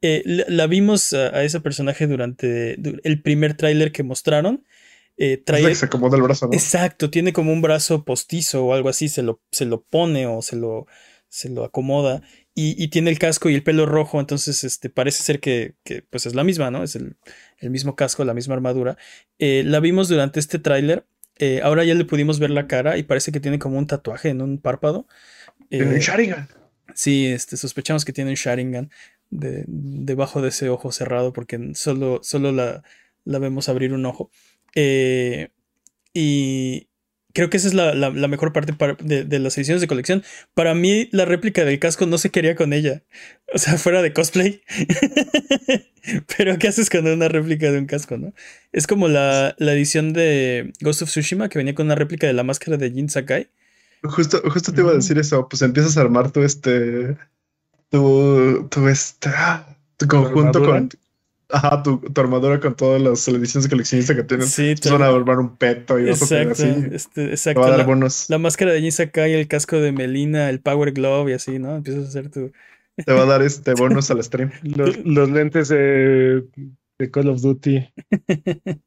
la, 0.00 0.66
vimos 0.66 1.12
a, 1.12 1.44
ese 1.44 1.60
personaje 1.60 2.08
durante 2.08 2.72
el 2.74 3.22
primer 3.22 3.54
tráiler 3.54 3.92
que 3.92 4.02
mostraron. 4.02 4.64
trae, 5.44 5.72
se 5.76 5.84
acomoda 5.84 6.16
el 6.16 6.24
brazo, 6.24 6.48
¿no? 6.48 6.54
Exacto, 6.54 7.08
tiene 7.08 7.32
como 7.32 7.52
un 7.52 7.62
brazo 7.62 8.04
postizo 8.04 8.64
o 8.64 8.74
algo 8.74 8.88
así, 8.88 9.08
se 9.08 9.22
lo, 9.22 9.40
se 9.52 9.64
lo 9.64 9.82
pone 9.82 10.26
o 10.26 10.42
se 10.42 10.56
lo, 10.56 10.88
se 11.28 11.48
lo 11.48 11.62
acomoda 11.62 12.20
y, 12.54 12.88
tiene 12.88 13.10
el 13.10 13.18
casco 13.18 13.48
y 13.48 13.54
el 13.54 13.62
pelo 13.62 13.86
rojo, 13.86 14.20
entonces 14.20 14.62
este, 14.64 14.90
parece 14.90 15.22
ser 15.22 15.40
que, 15.40 15.74
pues 16.10 16.26
es 16.26 16.34
la 16.34 16.44
misma, 16.44 16.70
¿no? 16.70 16.82
Es 16.82 16.96
el, 16.96 17.16
mismo 17.62 17.96
casco, 17.96 18.24
la 18.24 18.34
misma 18.34 18.54
armadura. 18.54 18.98
Eh, 19.38 19.62
la 19.64 19.80
vimos 19.80 20.08
durante 20.08 20.38
este 20.38 20.58
tráiler, 20.58 21.06
eh, 21.44 21.60
ahora 21.60 21.82
ya 21.82 21.94
le 21.94 22.04
pudimos 22.04 22.38
ver 22.38 22.50
la 22.50 22.68
cara 22.68 22.96
y 22.98 23.02
parece 23.02 23.32
que 23.32 23.40
tiene 23.40 23.58
como 23.58 23.76
un 23.76 23.88
tatuaje 23.88 24.28
en 24.28 24.40
un 24.42 24.58
párpado. 24.58 25.08
tiene 25.68 25.86
un 25.88 25.96
eh, 25.96 26.00
Sharingan. 26.00 26.48
Sí, 26.94 27.26
este, 27.26 27.56
sospechamos 27.56 28.04
que 28.04 28.12
tiene 28.12 28.30
un 28.30 28.36
Sharingan 28.36 28.92
de, 29.28 29.64
debajo 29.66 30.40
de 30.40 30.50
ese 30.50 30.68
ojo 30.68 30.92
cerrado 30.92 31.32
porque 31.32 31.72
solo, 31.74 32.20
solo 32.22 32.52
la, 32.52 32.84
la 33.24 33.40
vemos 33.40 33.68
abrir 33.68 33.92
un 33.92 34.06
ojo. 34.06 34.30
y, 36.14 36.86
creo 37.32 37.50
que 37.50 37.56
esa 37.56 37.68
es 37.68 37.74
la, 37.74 38.10
mejor 38.28 38.52
parte 38.52 38.74
de, 39.02 39.38
las 39.38 39.56
ediciones 39.56 39.80
de 39.80 39.86
colección. 39.86 40.22
Para 40.54 40.74
mí, 40.74 41.08
la 41.12 41.24
réplica 41.24 41.64
del 41.64 41.78
casco 41.78 42.06
no 42.06 42.18
se 42.18 42.30
quería 42.30 42.54
con 42.54 42.72
ella. 42.72 43.02
O 43.54 43.58
sea, 43.58 43.76
fuera 43.78 44.02
de 44.02 44.12
cosplay. 44.12 44.62
Pero, 46.36 46.58
¿qué 46.58 46.68
haces 46.68 46.90
con 46.90 47.06
una 47.06 47.28
réplica 47.28 47.70
de 47.70 47.78
un 47.78 47.86
casco, 47.86 48.16
no? 48.16 48.32
Es 48.72 48.86
como 48.86 49.08
la, 49.08 49.54
edición 49.58 50.12
de 50.12 50.72
Ghost 50.80 51.02
of 51.02 51.10
Tsushima 51.10 51.48
que 51.48 51.58
venía 51.58 51.74
con 51.74 51.86
una 51.86 51.94
réplica 51.94 52.26
de 52.26 52.32
la 52.32 52.44
máscara 52.44 52.76
de 52.76 52.90
Jin 52.90 53.08
Sakai. 53.08 53.48
Justo, 54.02 54.42
justo 54.50 54.72
te 54.72 54.80
iba 54.80 54.90
a 54.90 54.94
decir 54.94 55.18
eso. 55.18 55.48
Pues 55.48 55.62
empiezas 55.62 55.96
a 55.96 56.00
armar 56.00 56.30
tu 56.30 56.42
este. 56.42 57.16
Tu, 57.90 58.68
tu 58.68 58.88
este. 58.88 59.30
Ah, 59.34 59.76
tu 59.96 60.08
conjunto 60.08 60.64
con, 60.64 60.88
Ajá, 61.52 61.82
tu, 61.82 62.00
armadura 62.16 62.60
con 62.60 62.74
todas 62.74 63.00
las 63.00 63.28
ediciones 63.28 63.64
de 63.64 63.70
coleccionista 63.70 64.16
que 64.16 64.22
tienes. 64.22 64.50
Sí, 64.50 64.74
te 64.74 64.90
van 64.90 65.02
a 65.02 65.08
armar 65.08 65.38
un 65.38 65.56
peto 65.56 65.98
y 65.98 66.06
vas 66.06 66.22
a 66.22 66.26
tener 66.26 66.52
así. 66.52 66.74
Este, 66.92 67.26
exacto. 67.26 67.60
Va 67.60 67.66
a 67.66 67.76
dar 67.76 67.86
la, 67.86 68.08
la, 68.28 68.38
máscara 68.38 68.72
de 68.72 68.80
Jin 68.80 68.90
Sakai, 68.90 69.34
el 69.34 69.48
casco 69.48 69.76
de 69.76 69.92
Melina, 69.92 70.48
el 70.48 70.60
Power 70.60 70.92
Glove 70.92 71.30
y 71.30 71.34
así, 71.34 71.58
¿no? 71.58 71.76
Empiezas 71.76 72.06
a 72.06 72.08
hacer 72.08 72.30
tu. 72.30 72.52
Te 72.96 73.12
va 73.12 73.22
a 73.22 73.26
dar 73.26 73.42
este 73.42 73.74
bonus 73.74 74.10
al 74.10 74.22
stream. 74.22 74.50
Los, 74.62 75.30
lentes 75.30 75.68
de, 75.68 76.44
Call 77.10 77.28
of 77.28 77.40
Duty. 77.40 77.88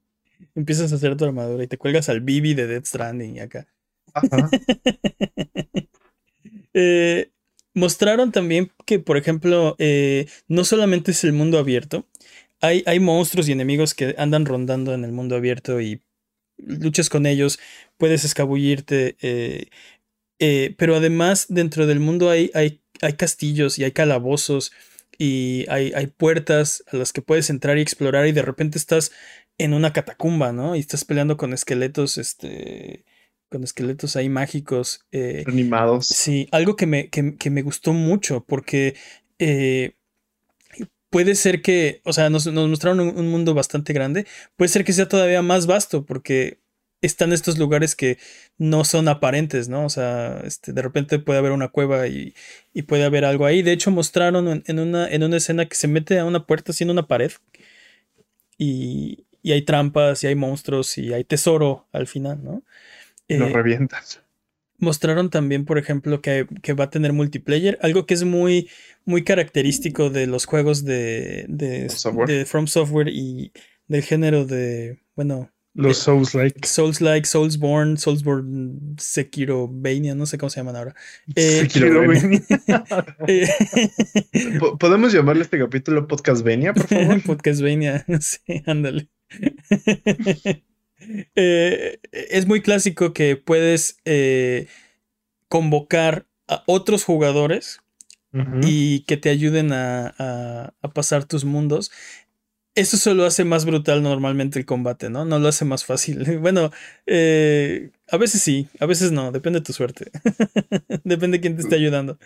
Empiezas 0.56 0.92
a 0.92 0.96
hacer 0.96 1.18
tu 1.18 1.26
armadura 1.26 1.64
y 1.64 1.68
te 1.68 1.78
cuelgas 1.78 2.10
al 2.10 2.22
Bibi 2.22 2.54
de 2.54 2.68
Dead 2.68 2.84
Stranding 2.84 3.36
y 3.36 3.40
acá. 3.42 3.68
Ajá. 4.14 4.50
eh, 6.74 7.30
mostraron 7.74 8.32
también 8.32 8.72
que, 8.86 9.00
por 9.00 9.18
ejemplo, 9.18 9.76
eh, 9.80 10.28
no 10.48 10.64
solamente 10.64 11.12
es 11.12 11.24
el 11.26 11.34
mundo 11.34 11.60
abierto, 11.60 12.08
hay, 12.62 13.00
monstruos 13.00 13.48
y 13.48 13.52
enemigos 13.52 13.94
que 13.94 14.16
andan 14.18 14.46
rondando 14.46 14.94
en 14.94 15.04
el 15.04 15.12
mundo 15.12 15.36
abierto 15.36 15.82
y 15.82 16.02
luchas 16.58 17.10
con 17.10 17.26
ellos, 17.26 17.60
puedes 17.98 18.24
escabullirte. 18.24 19.18
Eh, 19.22 19.68
eh, 20.40 20.76
pero 20.78 20.96
además, 20.96 21.48
dentro 21.50 21.86
del 21.88 22.00
mundo 22.00 22.30
hay, 22.30 22.52
hay, 22.54 22.82
hay 23.02 23.14
castillos 23.14 23.80
y 23.80 23.84
hay 23.84 23.92
calabozos 23.92 24.72
y 25.18 25.66
hay, 25.70 25.94
hay, 25.94 26.08
puertas 26.08 26.84
a 26.92 26.98
las 26.98 27.14
que 27.14 27.22
puedes 27.22 27.50
entrar 27.50 27.78
y 27.78 27.82
explorar 27.82 28.28
y 28.28 28.34
de 28.34 28.42
repente 28.42 28.78
estás 28.78 29.12
en 29.58 29.74
una 29.74 29.94
catacumba, 29.94 30.52
¿no? 30.52 30.76
Y 30.76 30.80
estás 30.80 31.06
peleando 31.06 31.38
con 31.38 31.54
esqueletos, 31.54 32.18
este, 32.18 33.06
con 33.50 33.64
esqueletos 33.64 34.16
ahí 34.16 34.28
mágicos. 34.28 35.06
Eh, 35.12 35.44
Animados. 35.48 36.08
Sí, 36.08 36.48
algo 36.52 36.76
que 36.76 36.86
me, 36.86 37.10
que, 37.10 37.50
me 37.50 37.62
gustó 37.62 37.94
mucho 37.94 38.44
porque 38.46 38.96
puede 41.10 41.36
ser 41.36 41.62
que, 41.62 42.02
o 42.04 42.14
sea, 42.14 42.30
nos, 42.30 42.48
mostraron 42.48 43.00
un, 43.00 43.28
mundo 43.30 43.54
bastante 43.54 43.94
grande, 43.94 44.26
puede 44.56 44.70
ser 44.70 44.84
que 44.84 44.94
sea 44.94 45.08
todavía 45.08 45.42
más 45.42 45.68
vasto 45.68 46.06
porque 46.06 46.60
están 47.02 47.34
estos 47.34 47.58
lugares 47.58 47.96
que 47.96 48.18
no 48.58 48.84
son 48.84 49.08
aparentes, 49.08 49.70
¿no? 49.70 49.86
O 49.86 49.90
sea, 49.90 50.42
este, 50.44 50.74
de 50.74 50.82
repente 50.82 51.20
puede 51.20 51.40
haber 51.40 51.52
una 51.52 51.68
cueva 51.68 52.08
y, 52.08 52.34
puede 52.88 53.04
haber 53.04 53.26
algo 53.26 53.46
ahí. 53.46 53.62
De 53.62 53.72
hecho, 53.72 53.92
mostraron 53.92 54.64
en, 54.66 54.80
una, 54.80 55.08
en 55.08 55.24
una 55.24 55.38
escena 55.38 55.66
que 55.68 55.76
se 55.76 55.88
mete 55.88 56.20
a 56.20 56.26
una 56.26 56.46
puerta 56.46 56.72
haciendo 56.72 56.94
una 56.94 57.08
pared 57.08 57.32
y, 58.58 59.26
hay 59.44 59.62
trampas 59.62 60.24
y 60.24 60.28
hay 60.28 60.36
monstruos 60.36 60.98
y 60.98 61.14
hay 61.14 61.24
tesoro 61.24 61.88
al 61.92 62.08
final, 62.08 62.44
¿no? 62.44 62.64
Lo 63.28 63.48
eh, 63.48 63.54
revientas 63.54 64.25
mostraron 64.78 65.30
también, 65.30 65.66
por 65.66 65.78
ejemplo, 65.78 66.22
que, 66.22 66.48
va 66.78 66.86
a 66.86 66.90
tener 66.90 67.14
multiplayer, 67.14 67.78
algo 67.82 68.06
que 68.06 68.14
es 68.14 68.24
muy, 68.24 68.70
muy 69.06 69.24
característico 69.24 70.10
de 70.10 70.28
los 70.28 70.46
juegos 70.46 70.84
de, 70.84 71.46
de, 71.48 72.46
From 72.46 72.68
Software 72.68 73.10
y 73.10 73.52
del 73.88 74.04
género 74.04 74.46
de, 74.46 75.00
bueno... 75.16 75.52
Los 75.78 75.98
Souls-like. 75.98 76.66
Souls-like, 76.66 77.28
Soulsborne, 77.28 77.98
Soulsborne, 77.98 78.96
Sekiro, 78.98 79.68
Bania, 79.68 80.16
no 80.16 80.26
sé 80.26 80.38
cómo 80.38 80.50
se 80.50 80.62
llaman 80.62 80.78
ahora. 80.78 80.96
Eh, 81.36 81.68
eh, 83.28 83.50
¿Podemos 84.80 85.12
llamarle 85.12 85.42
este 85.42 85.60
capítulo 85.60 86.08
Podcast 86.08 86.46
Venia, 86.46 86.74
por 86.74 86.88
favor? 86.88 87.22
Podcast 87.26 87.60
Venia, 87.60 88.06
sí, 88.22 88.64
ándale. 88.66 89.10
Eh, 91.36 92.00
es 92.12 92.48
muy 92.48 92.62
clásico 92.62 93.14
que 93.14 93.36
puedes 93.36 93.98
eh, 94.06 94.68
convocar 95.48 96.26
a 96.48 96.64
otros 96.66 97.04
jugadores 97.04 97.80
y 98.64 99.06
que 99.06 99.16
te 99.16 99.30
ayuden 99.30 99.72
a, 99.72 100.74
pasar 100.94 101.24
tus 101.24 101.46
mundos. 101.46 101.92
Eso 102.76 102.98
solo 102.98 103.24
hace 103.24 103.46
más 103.46 103.64
brutal 103.64 104.04
normalmente 104.04 104.60
el 104.60 104.66
combate, 104.66 105.10
¿no? 105.10 105.24
No 105.24 105.40
lo 105.40 105.48
hace 105.48 105.64
más 105.64 105.86
fácil. 105.86 106.26
Bueno, 106.42 106.72
eh, 107.06 107.92
a 108.12 108.18
veces 108.18 108.42
sí, 108.42 108.68
a 108.82 108.86
veces 108.86 109.14
no, 109.14 109.32
depende 109.32 109.60
de 109.60 109.66
tu 109.66 109.72
suerte. 109.72 110.12
depende 111.06 111.38
de 111.38 111.42
quién 111.42 111.56
te 111.56 111.62
esté 111.62 111.76
ayudando. 111.76 112.20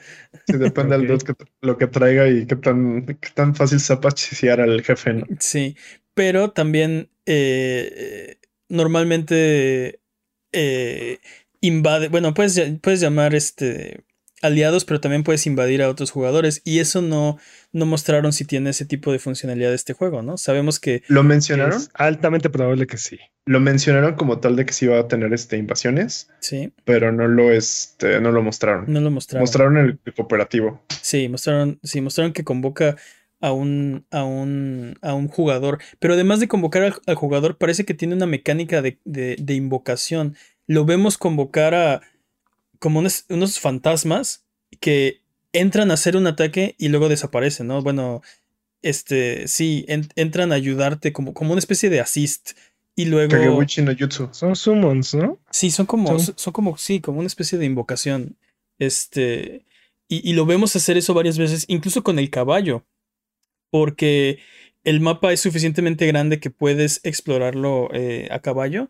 Sí, 0.47 0.57
depende 0.57 0.97
del 0.97 1.19
lo 1.61 1.77
que 1.77 1.85
traiga 1.85 2.27
y 2.27 2.47
qué 2.47 2.55
tan, 2.55 3.05
qué 3.05 3.29
tan 3.35 3.53
fácil 3.53 3.79
se 3.79 3.93
apachicear 3.93 4.59
al 4.59 4.81
jefe, 4.81 5.13
¿no? 5.13 5.27
Sí, 5.39 5.77
pero 6.15 6.49
también 6.49 7.09
normalmente 8.69 9.99
eh, 10.51 11.19
invade, 11.61 12.07
bueno, 12.07 12.33
puedes, 12.33 12.59
puedes 12.81 13.01
llamar 13.01 13.35
este 13.35 14.05
aliados, 14.41 14.85
pero 14.85 14.99
también 14.99 15.23
puedes 15.23 15.45
invadir 15.45 15.81
a 15.81 15.89
otros 15.89 16.11
jugadores. 16.11 16.61
Y 16.63 16.79
eso 16.79 17.01
no, 17.01 17.37
no 17.71 17.85
mostraron 17.85 18.33
si 18.33 18.45
tiene 18.45 18.69
ese 18.69 18.85
tipo 18.85 19.11
de 19.11 19.19
funcionalidad 19.19 19.69
de 19.69 19.75
este 19.75 19.93
juego, 19.93 20.21
¿no? 20.21 20.37
Sabemos 20.37 20.79
que. 20.79 21.03
¿Lo 21.07 21.23
mencionaron? 21.23 21.81
altamente 21.93 22.49
probable 22.49 22.87
que 22.87 22.97
sí. 22.97 23.17
Lo 23.45 23.59
mencionaron 23.59 24.15
como 24.15 24.39
tal 24.39 24.55
de 24.55 24.65
que 24.65 24.73
sí 24.73 24.85
iba 24.85 24.99
a 24.99 25.07
tener 25.07 25.33
este 25.33 25.57
invasiones. 25.57 26.29
Sí. 26.39 26.73
Pero 26.85 27.11
no 27.11 27.27
lo 27.27 27.51
este, 27.51 28.21
no 28.21 28.31
lo 28.31 28.43
mostraron. 28.43 28.85
No 28.87 29.01
lo 29.01 29.11
mostraron. 29.11 29.41
Mostraron 29.41 29.77
el, 29.77 29.99
cooperativo. 30.15 30.83
Sí, 31.01 31.27
mostraron, 31.29 31.79
sí, 31.83 32.01
mostraron 32.01 32.33
que 32.33 32.43
convoca 32.43 32.95
a 33.41 33.51
un, 33.51 34.05
a 34.11 34.23
un, 34.23 34.97
a 35.01 35.13
un 35.13 35.27
jugador. 35.27 35.79
Pero 35.99 36.13
además 36.13 36.39
de 36.39 36.47
convocar 36.47 36.99
al, 37.05 37.15
jugador, 37.15 37.57
parece 37.57 37.85
que 37.85 37.93
tiene 37.93 38.15
una 38.15 38.25
mecánica 38.25 38.81
de, 38.81 38.99
de, 39.05 39.53
invocación. 39.53 40.35
Lo 40.67 40.85
vemos 40.85 41.17
convocar 41.17 41.73
a 41.73 42.01
como 42.79 42.99
unos, 42.99 43.59
fantasmas 43.59 44.45
que 44.79 45.21
entran 45.51 45.91
a 45.91 45.95
hacer 45.95 46.15
un 46.15 46.27
ataque 46.27 46.75
y 46.77 46.89
luego 46.89 47.09
desaparecen, 47.09 47.67
¿no? 47.67 47.81
Bueno, 47.81 48.21
este, 48.81 49.47
sí, 49.47 49.85
entran 49.87 50.51
a 50.51 50.55
ayudarte 50.55 51.11
como, 51.11 51.33
como 51.33 51.51
una 51.51 51.59
especie 51.59 51.89
de 51.89 51.99
assist. 51.99 52.51
Y 52.95 53.05
luego. 53.05 53.31
Son 54.33 54.57
summons, 54.57 55.15
¿no? 55.15 55.39
Sí, 55.51 55.71
son 55.71 55.85
como, 55.85 56.19
son, 56.19 56.53
como, 56.53 56.77
sí, 56.77 56.99
como 56.99 57.19
una 57.19 57.27
especie 57.27 57.57
de 57.57 57.65
invocación. 57.65 58.35
Este. 58.77 59.65
Y, 60.09 60.29
y, 60.29 60.33
lo 60.33 60.45
vemos 60.45 60.75
hacer 60.75 60.97
eso 60.97 61.13
varias 61.13 61.37
veces, 61.37 61.65
incluso 61.69 62.03
con 62.03 62.19
el 62.19 62.29
caballo 62.29 62.83
porque 63.69 64.39
el 64.83 65.01
mapa 65.01 65.33
es 65.33 65.41
suficientemente 65.41 66.07
grande 66.07 66.39
que 66.39 66.49
puedes 66.49 67.01
explorarlo 67.03 67.89
eh, 67.93 68.27
a 68.31 68.39
caballo. 68.39 68.89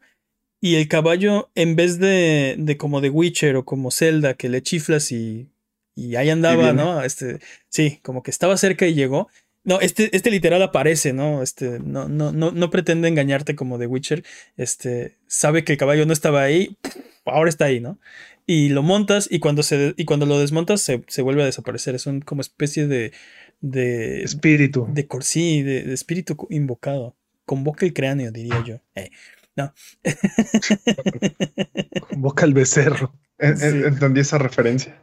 Y 0.61 0.75
el 0.75 0.87
caballo, 0.87 1.49
en 1.55 1.75
vez 1.75 1.99
de, 1.99 2.55
de, 2.57 2.77
como 2.77 3.01
de 3.01 3.09
Witcher 3.09 3.55
o 3.55 3.65
como 3.65 3.91
Zelda, 3.91 4.33
que 4.33 4.49
le 4.49 4.61
chiflas 4.61 5.11
y, 5.11 5.49
y 5.95 6.15
ahí 6.15 6.29
andaba, 6.29 6.73
¿no? 6.73 7.01
Este, 7.03 7.39
sí, 7.69 7.99
como 8.03 8.23
que 8.23 8.31
estaba 8.31 8.57
cerca 8.57 8.85
y 8.85 8.93
llegó. 8.93 9.29
No, 9.63 9.79
este, 9.79 10.15
este 10.15 10.31
literal 10.31 10.61
aparece, 10.61 11.13
¿no? 11.13 11.43
Este, 11.43 11.79
no, 11.79 12.07
no, 12.09 12.31
no, 12.31 12.51
no 12.51 12.69
pretende 12.69 13.07
engañarte 13.07 13.55
como 13.55 13.77
de 13.77 13.87
Witcher. 13.87 14.23
Este, 14.57 15.17
sabe 15.27 15.63
que 15.63 15.73
el 15.73 15.77
caballo 15.77 16.05
no 16.05 16.13
estaba 16.13 16.41
ahí, 16.43 16.77
ahora 17.25 17.49
está 17.49 17.65
ahí, 17.65 17.79
¿no? 17.79 17.99
Y 18.45 18.69
lo 18.69 18.83
montas 18.83 19.27
y 19.29 19.39
cuando, 19.39 19.63
se, 19.63 19.93
y 19.95 20.05
cuando 20.05 20.25
lo 20.25 20.39
desmontas 20.39 20.81
se, 20.81 21.03
se 21.07 21.21
vuelve 21.21 21.43
a 21.43 21.45
desaparecer. 21.45 21.95
Es 21.95 22.05
un 22.07 22.21
como 22.21 22.41
especie 22.41 22.87
de, 22.87 23.11
de 23.61 24.23
espíritu. 24.23 24.87
De, 24.91 25.07
sí, 25.21 25.63
de, 25.63 25.93
espíritu 25.93 26.35
invocado. 26.49 27.15
Convoca 27.45 27.85
el 27.85 27.93
cráneo, 27.93 28.31
diría 28.31 28.63
yo. 28.65 28.79
Eh, 28.95 29.09
no. 29.55 29.73
Convoca 32.09 32.45
el 32.45 32.53
becerro. 32.53 33.13
Entendí 33.37 34.21
esa 34.21 34.37
referencia. 34.37 35.01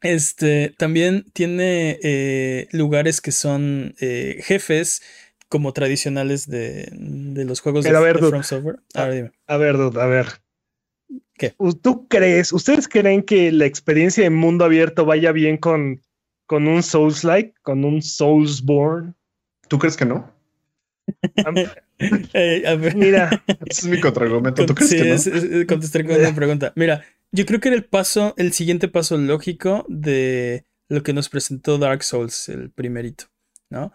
Este 0.00 0.74
también 0.78 1.24
tiene 1.32 1.98
eh, 2.02 2.68
lugares 2.70 3.20
que 3.20 3.32
son 3.32 3.94
eh, 4.00 4.38
jefes 4.42 5.02
como 5.48 5.72
tradicionales 5.72 6.46
de, 6.46 6.88
los 6.92 7.60
juegos 7.60 7.84
de, 7.84 7.92
ver, 7.92 8.18
From 8.18 8.42
Software. 8.42 8.80
A, 8.94 9.06
ver, 9.06 9.32
a 9.46 9.56
ver, 9.56 9.76
a 9.76 10.06
ver. 10.06 10.26
¿Qué? 11.34 11.54
¿Tú 11.82 12.06
crees, 12.06 12.52
ustedes 12.52 12.86
creen 12.86 13.22
que 13.22 13.50
la 13.50 13.64
experiencia 13.64 14.26
en 14.26 14.34
mundo 14.34 14.64
abierto 14.64 15.06
vaya 15.06 15.32
bien 15.32 15.56
con, 15.56 16.02
con 16.48 16.66
un 16.66 16.82
Souls-like, 16.82 17.54
con 17.62 17.84
un 17.84 18.00
Soulsborne? 18.02 19.12
¿Tú 19.68 19.78
crees 19.78 19.96
que 19.96 20.06
no? 20.06 20.32
Mira, 22.96 23.42
ese 23.66 23.80
es 23.82 23.86
mi 23.86 24.00
contraargumento. 24.00 24.64
¿Tú 24.64 24.74
crees 24.74 25.26
que 25.26 25.58
no? 25.58 25.66
contestar 25.66 26.06
con 26.06 26.16
una 26.16 26.34
pregunta. 26.34 26.72
Mira, 26.74 27.04
yo 27.32 27.44
creo 27.44 27.60
que 27.60 27.68
era 27.68 27.76
el 27.76 27.84
paso, 27.84 28.34
el 28.38 28.52
siguiente 28.54 28.88
paso 28.88 29.18
lógico 29.18 29.84
de 29.88 30.64
lo 30.88 31.02
que 31.02 31.12
nos 31.12 31.28
presentó 31.28 31.76
Dark 31.76 32.02
Souls, 32.02 32.48
el 32.48 32.70
primerito. 32.70 33.26
¿no? 33.70 33.92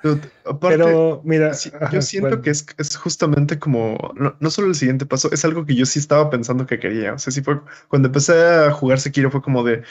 Pero 0.62 1.22
mira, 1.26 1.54
yo 1.92 2.02
siento 2.04 2.42
que 2.44 2.52
es, 2.52 2.68
es, 2.78 2.96
justamente 2.96 3.58
como, 3.58 3.98
no, 4.16 4.36
no, 4.40 4.50
solo 4.52 4.68
el 4.68 4.76
siguiente 4.76 5.08
paso, 5.08 5.32
es 5.32 5.44
algo 5.46 5.66
que 5.66 5.74
yo 5.74 5.88
sí 5.88 5.98
estaba 5.98 6.30
pensando 6.30 6.68
que 6.68 6.80
quería. 6.80 7.14
O 7.14 7.18
sea, 7.18 7.34
sí 7.34 7.42
fue, 7.42 7.60
cuando 7.88 8.10
empecé 8.10 8.34
a 8.34 8.72
jugar 8.72 9.00
Sekiro 9.00 9.32
fue 9.32 9.42
como 9.42 9.64
de, 9.64 9.82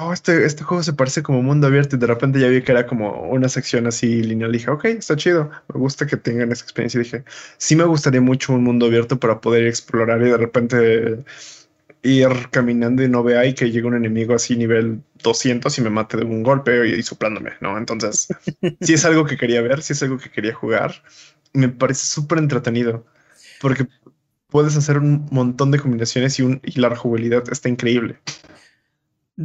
oh, 0.00 0.12
este, 0.12 0.44
este 0.44 0.62
juego 0.64 0.82
se 0.82 0.92
parece 0.92 1.22
como 1.22 1.42
mundo 1.42 1.66
abierto 1.66 1.96
y 1.96 1.98
de 1.98 2.06
repente 2.06 2.40
ya 2.40 2.48
vi 2.48 2.62
que 2.62 2.72
era 2.72 2.86
como 2.86 3.28
una 3.30 3.48
sección 3.48 3.86
así 3.86 4.22
lineal. 4.22 4.52
Dije, 4.52 4.70
ok, 4.70 4.84
está 4.86 5.16
chido, 5.16 5.50
me 5.72 5.80
gusta 5.80 6.06
que 6.06 6.16
tengan 6.16 6.52
esa 6.52 6.64
experiencia. 6.64 7.00
Y 7.00 7.04
dije, 7.04 7.24
sí 7.58 7.76
me 7.76 7.84
gustaría 7.84 8.20
mucho 8.20 8.52
un 8.52 8.64
mundo 8.64 8.86
abierto 8.86 9.18
para 9.18 9.40
poder 9.40 9.66
explorar 9.66 10.20
y 10.22 10.30
de 10.30 10.36
repente 10.36 11.24
ir 12.02 12.28
caminando 12.50 13.02
y 13.02 13.08
no 13.08 13.22
vea 13.22 13.44
y 13.44 13.54
que 13.54 13.70
llegue 13.70 13.86
un 13.86 13.94
enemigo 13.94 14.34
así 14.34 14.56
nivel 14.56 15.02
200 15.22 15.76
y 15.78 15.82
me 15.82 15.90
mate 15.90 16.16
de 16.16 16.24
un 16.24 16.42
golpe 16.42 16.88
y, 16.88 17.02
soplándome, 17.02 17.52
¿no? 17.60 17.76
Entonces, 17.76 18.28
sí 18.80 18.94
es 18.94 19.04
algo 19.04 19.26
que 19.26 19.36
quería 19.36 19.60
ver, 19.60 19.82
sí 19.82 19.92
es 19.92 20.02
algo 20.02 20.18
que 20.18 20.30
quería 20.30 20.54
jugar. 20.54 21.02
Me 21.52 21.68
parece 21.68 22.06
súper 22.06 22.38
entretenido 22.38 23.04
porque 23.60 23.86
puedes 24.48 24.76
hacer 24.76 24.98
un 24.98 25.26
montón 25.30 25.70
de 25.70 25.78
combinaciones 25.78 26.38
y, 26.38 26.42
un, 26.42 26.60
y 26.64 26.80
la 26.80 26.94
jugabilidad 26.96 27.44
está 27.50 27.68
increíble. 27.68 28.18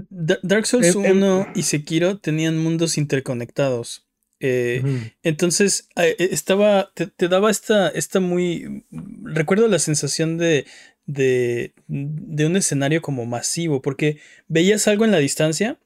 Dark 0.09 0.65
Souls 0.65 0.95
1 0.95 1.47
y 1.55 1.63
Sekiro 1.63 2.17
tenían 2.17 2.57
mundos 2.57 2.97
interconectados. 2.97 4.05
Eh, 4.41 4.83
entonces, 5.23 5.87
eh, 5.95 6.15
estaba, 6.19 6.91
te, 6.93 7.27
daba 7.27 7.49
esta, 7.49 7.89
esta 7.89 8.19
muy... 8.19 8.83
Recuerdo 9.23 9.67
la 9.67 9.79
sensación 9.79 10.37
de, 10.37 10.65
de, 11.05 11.73
de 11.87 12.45
un 12.45 12.57
escenario 12.57 13.01
como 13.01 13.25
masivo, 13.25 13.81
porque 13.81 14.19
veías 14.47 14.87
algo 14.87 15.05
en 15.05 15.11
la 15.11 15.19
distancia 15.19 15.79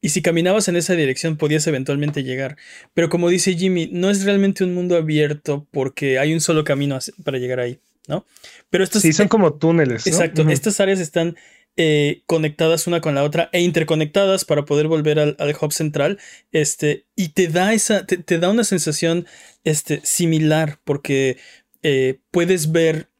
y 0.00 0.10
si 0.10 0.22
caminabas 0.22 0.68
en 0.68 0.76
esa 0.76 0.94
dirección 0.94 1.36
podías 1.36 1.66
eventualmente 1.66 2.22
llegar. 2.22 2.56
Pero 2.94 3.08
como 3.08 3.28
dice 3.28 3.54
Jimmy, 3.54 3.90
no 3.92 4.10
es 4.10 4.24
realmente 4.24 4.62
un 4.62 4.74
mundo 4.74 4.96
abierto 4.96 5.66
porque 5.72 6.18
hay 6.20 6.32
un 6.32 6.40
solo 6.40 6.62
camino 6.62 6.98
para 7.24 7.38
llegar 7.38 7.58
ahí, 7.58 7.80
¿no? 8.06 8.24
Pero 8.70 8.84
estos... 8.84 9.02
Sí, 9.02 9.12
son 9.12 9.26
como 9.26 9.54
túneles. 9.54 10.06
Exacto, 10.06 10.48
estas 10.48 10.78
áreas 10.78 11.00
están 11.00 11.36
eh, 11.80 12.24
conectadas 12.26 12.88
una 12.88 13.00
con 13.00 13.14
la 13.14 13.22
otra 13.22 13.50
e 13.52 13.60
interconectadas 13.60 14.44
para 14.44 14.64
poder 14.64 14.88
volver 14.88 15.20
al, 15.20 15.56
hub 15.60 15.72
central. 15.72 16.18
Este, 16.50 17.06
y 17.14 17.28
te 17.28 17.46
da 17.46 17.72
esa, 17.72 18.04
te, 18.04 18.38
da 18.40 18.50
una 18.50 18.64
sensación 18.64 19.28
este, 19.62 20.00
similar 20.02 20.80
porque 20.82 21.38
eh, 21.84 22.18
puedes 22.32 22.72
ver 22.72 23.10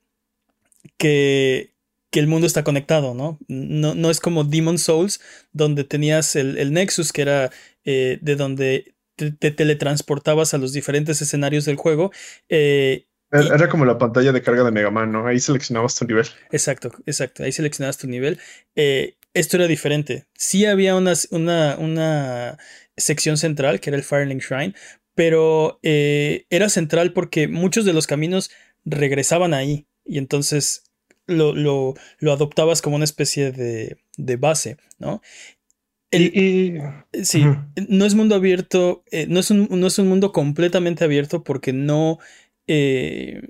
que, 0.97 1.73
que, 2.11 2.18
el 2.18 2.27
mundo 2.27 2.49
está 2.49 2.64
conectado, 2.64 3.14
¿no? 3.14 3.38
¿no? 3.47 3.94
No, 3.94 4.11
es 4.11 4.18
como 4.18 4.42
Demon 4.42 4.79
Souls, 4.79 5.21
donde 5.53 5.85
tenías 5.85 6.35
el, 6.35 6.73
Nexus, 6.73 7.12
que 7.12 7.23
era 7.23 7.53
eh, 7.85 8.18
de 8.23 8.35
donde 8.35 8.97
te, 9.14 9.31
teletransportabas 9.53 10.53
a 10.53 10.59
los 10.59 10.73
diferentes 10.73 11.23
escenarios 11.23 11.64
del 11.64 11.77
juego. 11.77 12.11
Era 13.30 13.68
como 13.68 13.84
la 13.84 13.98
pantalla 13.98 14.32
de 14.32 14.42
carga 14.42 14.64
de 14.64 14.70
Mega 14.70 14.90
Man, 14.90 15.12
¿no? 15.12 15.26
Ahí 15.26 15.38
seleccionabas 15.38 15.94
tu 15.96 16.06
nivel. 16.06 16.26
Exacto, 16.50 16.90
exacto. 17.04 17.42
Ahí 17.42 17.52
seleccionabas 17.52 17.98
tu 17.98 18.06
nivel. 18.06 18.38
Eh, 18.74 19.16
esto 19.34 19.56
era 19.56 19.66
diferente. 19.66 20.26
Sí 20.34 20.64
había 20.64 20.96
una, 20.96 21.12
una, 21.30 22.58
sección 22.96 23.36
central, 23.36 23.80
que 23.80 23.90
era 23.90 23.96
el 23.96 24.02
Firelink 24.02 24.42
Shrine, 24.42 24.74
pero 25.14 25.78
eh, 25.82 26.46
era 26.48 26.68
central 26.68 27.12
porque 27.12 27.48
muchos 27.48 27.84
de 27.84 27.92
los 27.92 28.06
caminos 28.06 28.50
regresaban 28.84 29.52
ahí. 29.52 29.86
Y 30.06 30.16
entonces 30.16 30.84
lo, 31.26 31.54
lo, 31.54 31.94
adoptabas 32.32 32.80
como 32.80 32.96
una 32.96 33.04
especie 33.04 33.52
de, 33.52 34.36
base, 34.36 34.78
¿no? 34.98 35.20
y, 36.10 36.78
sí, 37.22 37.44
no 37.88 38.06
es 38.06 38.14
mundo 38.14 38.34
abierto, 38.34 39.04
eh, 39.10 39.26
no, 39.28 39.40
es 39.40 39.50
un, 39.50 39.68
no 39.70 39.86
es 39.86 39.98
un 39.98 40.08
mundo 40.08 40.32
completamente 40.32 41.04
abierto 41.04 41.44
porque 41.44 41.74
no 41.74 42.18
eh, 42.68 43.40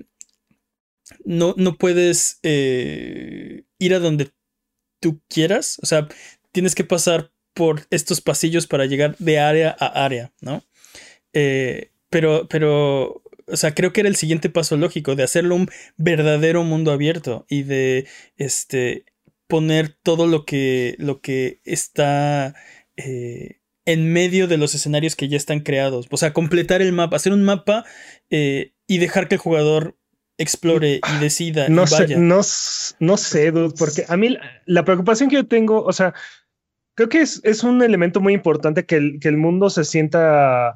no, 1.25 1.53
no, 1.57 1.77
puedes 1.77 2.39
eh, 2.41 3.63
ir 3.77 3.93
a 3.93 3.99
donde 3.99 4.31
tú 4.99 5.21
quieras. 5.27 5.77
O 5.83 5.85
sea, 5.85 6.07
tienes 6.51 6.73
que 6.73 6.85
pasar 6.85 7.31
por 7.53 7.85
estos 7.91 8.21
pasillos 8.21 8.65
para 8.65 8.85
llegar 8.85 9.15
de 9.19 9.39
área 9.39 9.75
a 9.77 10.05
área, 10.05 10.31
¿no? 10.41 10.63
Eh, 11.33 11.91
pero, 12.09 12.47
pero, 12.47 13.21
o 13.47 13.57
sea, 13.57 13.75
creo 13.75 13.93
que 13.93 13.99
era 13.99 14.09
el 14.09 14.15
siguiente 14.15 14.49
paso 14.49 14.77
lógico 14.77 15.15
de 15.15 15.23
hacerlo 15.23 15.55
un 15.55 15.69
verdadero 15.97 16.63
mundo 16.63 16.91
abierto 16.91 17.45
y 17.49 17.63
de, 17.63 18.07
este, 18.37 19.05
poner 19.47 19.89
todo 19.89 20.25
lo 20.25 20.45
que, 20.45 20.95
lo 20.97 21.21
que 21.21 21.59
está 21.65 22.55
en 22.95 24.13
medio 24.13 24.47
de 24.47 24.57
los 24.57 24.75
escenarios 24.75 25.15
que 25.15 25.27
ya 25.27 25.37
están 25.37 25.61
creados. 25.61 26.07
O 26.09 26.17
sea, 26.17 26.33
completar 26.33 26.81
el 26.81 26.93
mapa, 26.93 27.15
hacer 27.15 27.33
un 27.33 27.43
mapa 27.43 27.85
y 28.89 28.97
dejar 28.97 29.27
que 29.27 29.35
el 29.35 29.39
jugador 29.39 29.95
explore 30.39 30.95
y 30.95 30.99
ah, 31.03 31.19
decida. 31.19 31.69
No 31.69 31.83
y 31.83 31.87
sé, 31.87 32.17
no, 32.17 32.41
no 32.99 33.17
sé, 33.17 33.51
dude, 33.51 33.75
porque 33.77 34.05
a 34.07 34.17
mí 34.17 34.35
la 34.65 34.83
preocupación 34.83 35.29
que 35.29 35.35
yo 35.35 35.47
tengo, 35.47 35.83
o 35.83 35.93
sea, 35.93 36.15
creo 36.95 37.07
que 37.07 37.21
es, 37.21 37.39
es 37.43 37.63
un 37.63 37.83
elemento 37.83 38.19
muy 38.19 38.33
importante 38.33 38.85
que 38.85 38.95
el, 38.95 39.19
que 39.19 39.27
el 39.27 39.37
mundo 39.37 39.69
se 39.69 39.83
sienta 39.83 40.75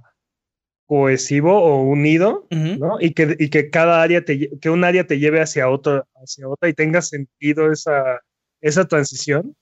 cohesivo 0.86 1.60
o 1.60 1.82
unido, 1.82 2.46
¿no? 2.52 2.98
Y 3.00 3.14
que, 3.14 3.36
y 3.40 3.50
que 3.50 3.72
cada 3.72 4.04
área 4.04 4.24
te, 4.24 4.52
que 4.60 4.70
un 4.70 4.84
área 4.84 5.08
te 5.08 5.18
lleve 5.18 5.42
hacia 5.42 5.68
otra, 5.68 6.06
hacia 6.16 6.48
otra 6.48 6.70
y 6.70 6.74
tenga 6.74 7.02
sentido 7.02 7.72
esa, 7.72 8.22
esa 8.62 8.88
transición. 8.88 9.56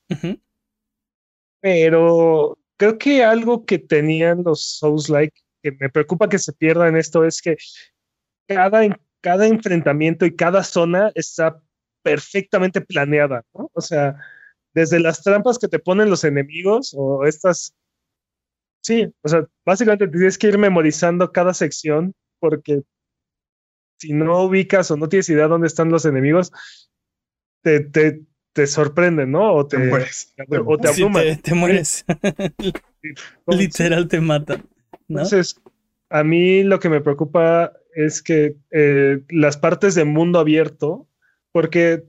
Pero 1.61 2.59
creo 2.75 2.97
que 2.97 3.23
algo 3.23 3.65
que 3.65 3.79
tenían 3.79 4.43
los 4.43 4.61
Souls 4.61 5.07
like 5.07 5.39
que 5.61 5.71
me 5.79 5.89
preocupa 5.89 6.27
que 6.27 6.39
se 6.39 6.53
pierda 6.53 6.87
en 6.87 6.97
esto 6.97 7.23
es 7.23 7.41
que 7.41 7.55
cada, 8.53 8.99
cada 9.21 9.47
enfrentamiento 9.47 10.25
y 10.25 10.35
cada 10.35 10.63
zona 10.63 11.11
está 11.15 11.61
perfectamente 12.03 12.81
planeada, 12.81 13.43
¿no? 13.53 13.69
O 13.73 13.81
sea, 13.81 14.17
desde 14.73 14.99
las 14.99 15.21
trampas 15.21 15.59
que 15.59 15.67
te 15.67 15.79
ponen 15.79 16.09
los 16.09 16.23
enemigos 16.23 16.93
o 16.95 17.25
estas... 17.25 17.75
Sí, 18.83 19.07
o 19.21 19.29
sea, 19.29 19.45
básicamente 19.65 20.07
tienes 20.07 20.37
que 20.37 20.47
ir 20.47 20.57
memorizando 20.57 21.31
cada 21.31 21.53
sección 21.53 22.13
porque 22.39 22.81
si 23.99 24.13
no 24.13 24.43
ubicas 24.43 24.89
o 24.89 24.97
no 24.97 25.07
tienes 25.07 25.29
idea 25.29 25.47
dónde 25.47 25.67
están 25.67 25.91
los 25.91 26.05
enemigos, 26.05 26.51
te, 27.61 27.81
te, 27.81 28.23
te 28.53 28.65
sorprenden, 28.65 29.31
¿no? 29.31 29.53
O 29.53 29.67
te, 29.67 29.77
mueres. 29.77 30.33
O 30.65 30.77
te 30.77 30.87
abruman. 30.89 31.39
te, 31.41 31.53
mueres. 31.53 32.03
Literal 33.47 34.07
te 34.07 34.19
matan. 34.19 34.67
Entonces, 35.07 35.61
a 36.09 36.23
mí 36.23 36.63
lo 36.63 36.79
que 36.79 36.89
me 36.89 37.01
preocupa 37.01 37.73
es 37.95 38.21
que 38.21 38.55
eh, 38.71 39.21
las 39.29 39.57
partes 39.57 39.95
de 39.95 40.05
mundo 40.05 40.39
abierto, 40.39 41.07
porque 41.51 42.05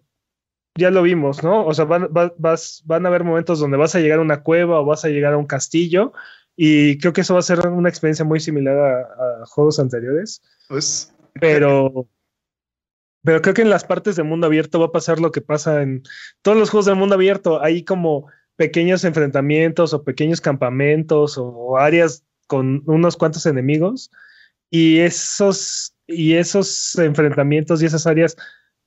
ya 0.79 0.91
lo 0.91 1.03
vimos, 1.03 1.43
¿no? 1.43 1.67
O 1.67 1.75
sea, 1.75 1.85
van, 1.85 2.09
vas, 2.39 2.83
van 2.87 3.05
a 3.05 3.09
haber 3.09 3.25
momentos 3.25 3.59
donde 3.59 3.77
vas 3.77 3.95
a 3.95 4.01
llegar 4.01 4.19
a 4.19 4.23
una 4.23 4.43
cueva 4.43 4.81
o 4.81 4.85
vas 4.85 5.05
a 5.05 5.09
llegar 5.09 5.35
a 5.35 5.39
un 5.39 5.47
castillo 5.47 6.13
y 6.57 6.99
creo 6.99 7.13
que 7.13 7.23
eso 7.23 7.35
va 7.35 7.41
a 7.41 7.45
ser 7.45 7.67
una 7.69 7.89
experiencia 7.89 8.25
muy 8.25 8.41
similar 8.41 8.77
a, 8.77 9.47
juegos 9.47 9.79
anteriores. 9.79 10.43
Pues, 10.69 11.15
pero, 11.41 12.09
pero 13.23 13.43
creo 13.43 13.55
que 13.55 13.63
en 13.63 13.71
las 13.71 13.85
partes 13.85 14.17
de 14.17 14.23
mundo 14.23 14.47
abierto 14.47 14.81
va 14.81 14.87
a 14.87 14.93
pasar 14.93 15.21
lo 15.21 15.33
que 15.33 15.41
pasa 15.41 15.83
en 15.83 16.03
todos 16.43 16.57
los 16.57 16.71
juegos 16.71 16.87
del 16.87 16.97
mundo 16.97 17.15
abierto. 17.15 17.63
Hay 17.63 17.85
como 17.85 18.29
pequeños 18.57 19.05
enfrentamientos 19.05 19.93
o 19.93 20.05
pequeños 20.05 20.41
campamentos 20.41 21.37
o 21.39 21.79
áreas 21.79 22.25
con 22.47 22.83
unos 22.87 23.17
cuantos 23.17 23.47
enemigos 23.47 24.11
y 24.73 25.01
esos, 25.01 25.95
y 26.07 26.33
esos 26.33 26.97
enfrentamientos 26.97 27.83
y 27.83 27.87
esas 27.87 28.07
áreas, 28.07 28.35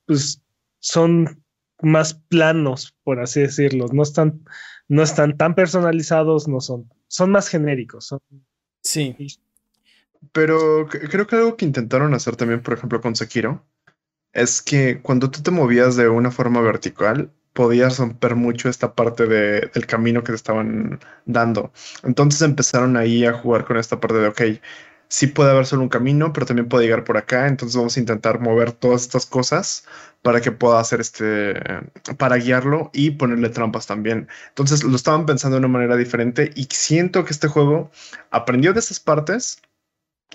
pues 0.04 0.42
son 0.80 1.44
más 1.80 2.14
planos, 2.14 2.96
por 3.04 3.20
así 3.20 3.40
decirlo. 3.40 3.86
No 3.92 4.02
están, 4.02 4.44
no 4.88 5.04
están 5.04 5.36
tan 5.36 5.54
personalizados, 5.54 6.48
no 6.48 6.60
son, 6.60 6.90
son 7.06 7.30
más 7.30 7.48
genéricos. 7.48 8.12
Sí. 8.82 9.16
Pero 10.32 10.88
creo 10.88 11.28
que 11.28 11.36
algo 11.36 11.56
que 11.56 11.64
intentaron 11.64 12.14
hacer 12.14 12.34
también, 12.34 12.62
por 12.62 12.74
ejemplo, 12.74 13.00
con 13.00 13.14
Sekiro, 13.14 13.64
es 14.32 14.60
que 14.62 15.00
cuando 15.02 15.30
tú 15.30 15.40
te 15.40 15.52
movías 15.52 15.94
de 15.94 16.08
una 16.08 16.32
forma 16.32 16.60
vertical, 16.62 17.30
podías 17.52 17.98
romper 17.98 18.34
mucho 18.34 18.68
esta 18.68 18.94
parte 18.94 19.26
de, 19.26 19.70
del 19.72 19.86
camino 19.86 20.24
que 20.24 20.32
te 20.32 20.36
estaban 20.36 20.98
dando. 21.24 21.72
Entonces 22.02 22.42
empezaron 22.42 22.96
ahí 22.96 23.24
a 23.24 23.32
jugar 23.32 23.64
con 23.64 23.76
esta 23.78 24.00
parte 24.00 24.18
de, 24.18 24.28
ok, 24.28 24.42
sí 25.08 25.28
puede 25.28 25.50
haber 25.50 25.66
solo 25.66 25.82
un 25.82 25.88
camino, 25.88 26.32
pero 26.32 26.46
también 26.46 26.68
puede 26.68 26.84
llegar 26.84 27.04
por 27.04 27.16
acá. 27.16 27.46
Entonces 27.46 27.76
vamos 27.76 27.96
a 27.96 28.00
intentar 28.00 28.40
mover 28.40 28.72
todas 28.72 29.02
estas 29.02 29.26
cosas 29.26 29.86
para 30.22 30.40
que 30.40 30.52
pueda 30.52 30.80
hacer 30.80 31.00
este, 31.00 31.54
para 32.18 32.36
guiarlo 32.36 32.90
y 32.92 33.12
ponerle 33.12 33.48
trampas 33.48 33.86
también. 33.86 34.28
Entonces 34.48 34.82
lo 34.82 34.96
estaban 34.96 35.26
pensando 35.26 35.56
de 35.56 35.60
una 35.60 35.68
manera 35.68 35.96
diferente 35.96 36.50
y 36.54 36.64
siento 36.70 37.24
que 37.24 37.32
este 37.32 37.48
juego 37.48 37.90
aprendió 38.30 38.72
de 38.72 38.80
esas 38.80 39.00
partes 39.00 39.62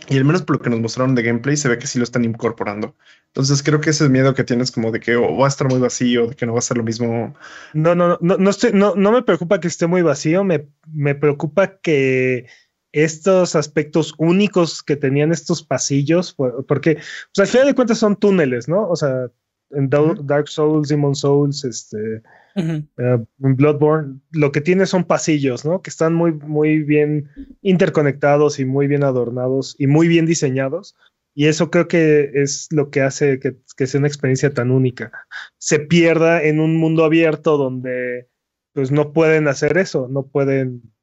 y 0.08 0.18
al 0.18 0.26
menos 0.26 0.42
por 0.42 0.56
lo 0.56 0.62
que 0.62 0.70
nos 0.70 0.80
mostraron 0.80 1.16
de 1.16 1.24
gameplay 1.24 1.58
se 1.58 1.70
ve 1.70 1.78
que 1.78 1.88
sí 1.88 2.00
lo 2.00 2.04
están 2.04 2.26
incorporando. 2.26 2.96
Entonces 3.28 3.62
creo 3.64 3.82
que 3.82 3.92
ese 3.92 4.10
miedo 4.10 4.34
que 4.34 4.44
tienes 4.44 4.72
como 4.72 4.92
de 4.92 5.00
que 5.00 5.16
va 5.16 5.46
a 5.46 5.50
estar 5.50 5.68
muy 5.70 5.80
vacío, 5.80 6.28
de 6.28 6.36
que 6.36 6.46
no 6.46 6.54
va 6.54 6.60
a 6.60 6.64
ser 6.64 6.78
lo 6.78 6.84
mismo. 6.84 7.36
No, 7.74 7.94
no, 7.94 8.18
no, 8.22 8.38
no, 8.38 8.52
no, 8.74 8.96
no 8.96 9.12
me 9.12 9.24
preocupa 9.24 9.60
que 9.60 9.68
esté 9.68 9.88
muy 9.88 10.02
vacío, 10.02 10.44
me, 10.44 10.68
me 10.92 11.16
preocupa 11.16 11.78
que 11.80 12.48
estos 12.92 13.56
aspectos 13.56 14.14
únicos 14.18 14.84
que 14.84 14.96
tenían 14.96 15.32
estos 15.32 15.64
pasillos, 15.64 16.36
porque 16.68 16.96
pues, 16.96 17.40
al 17.40 17.48
final 17.48 17.68
de 17.68 17.76
cuentas 17.76 17.98
son 17.98 18.18
túneles, 18.18 18.68
¿no? 18.68 18.90
O 18.90 18.96
sea, 18.96 19.28
en 19.72 19.90
Dark 19.90 20.48
Souls, 20.50 20.90
Demon 20.90 21.16
Souls, 21.16 21.64
este, 21.64 22.22
eh, 22.56 22.84
en 22.98 23.56
Bloodborne, 23.56 24.20
lo 24.32 24.52
que 24.52 24.62
tiene 24.62 24.86
son 24.86 25.06
pasillos, 25.06 25.64
¿no? 25.66 25.82
Que 25.82 25.90
están 25.90 26.14
muy, 26.14 26.34
muy 26.34 26.84
bien 26.84 27.30
interconectados 27.62 28.60
y 28.60 28.66
muy 28.66 28.88
bien 28.88 29.04
adornados 29.04 29.76
y 29.80 29.88
muy 29.88 30.08
bien 30.08 30.26
diseñados. 30.26 30.96
Y 31.34 31.48
eso 31.48 31.72
creo 31.72 31.88
que 31.88 32.32
es 32.34 32.68
lo 32.72 32.90
que 32.90 33.02
hace 33.02 33.40
que, 33.40 33.56
que 33.78 33.88
sea 33.88 34.00
una 34.00 34.10
experiencia 34.10 34.54
tan 34.54 34.70
única. 34.70 35.12
Se 35.58 35.80
pierda 35.80 36.44
en 36.44 36.60
un 36.60 36.76
mundo 36.76 37.06
abierto 37.06 37.58
donde 37.58 38.28
pues 38.74 38.92
no 38.92 39.14
pueden 39.14 39.48
hacer 39.48 39.78
eso, 39.78 40.08
no 40.10 40.28
pueden 40.28 40.94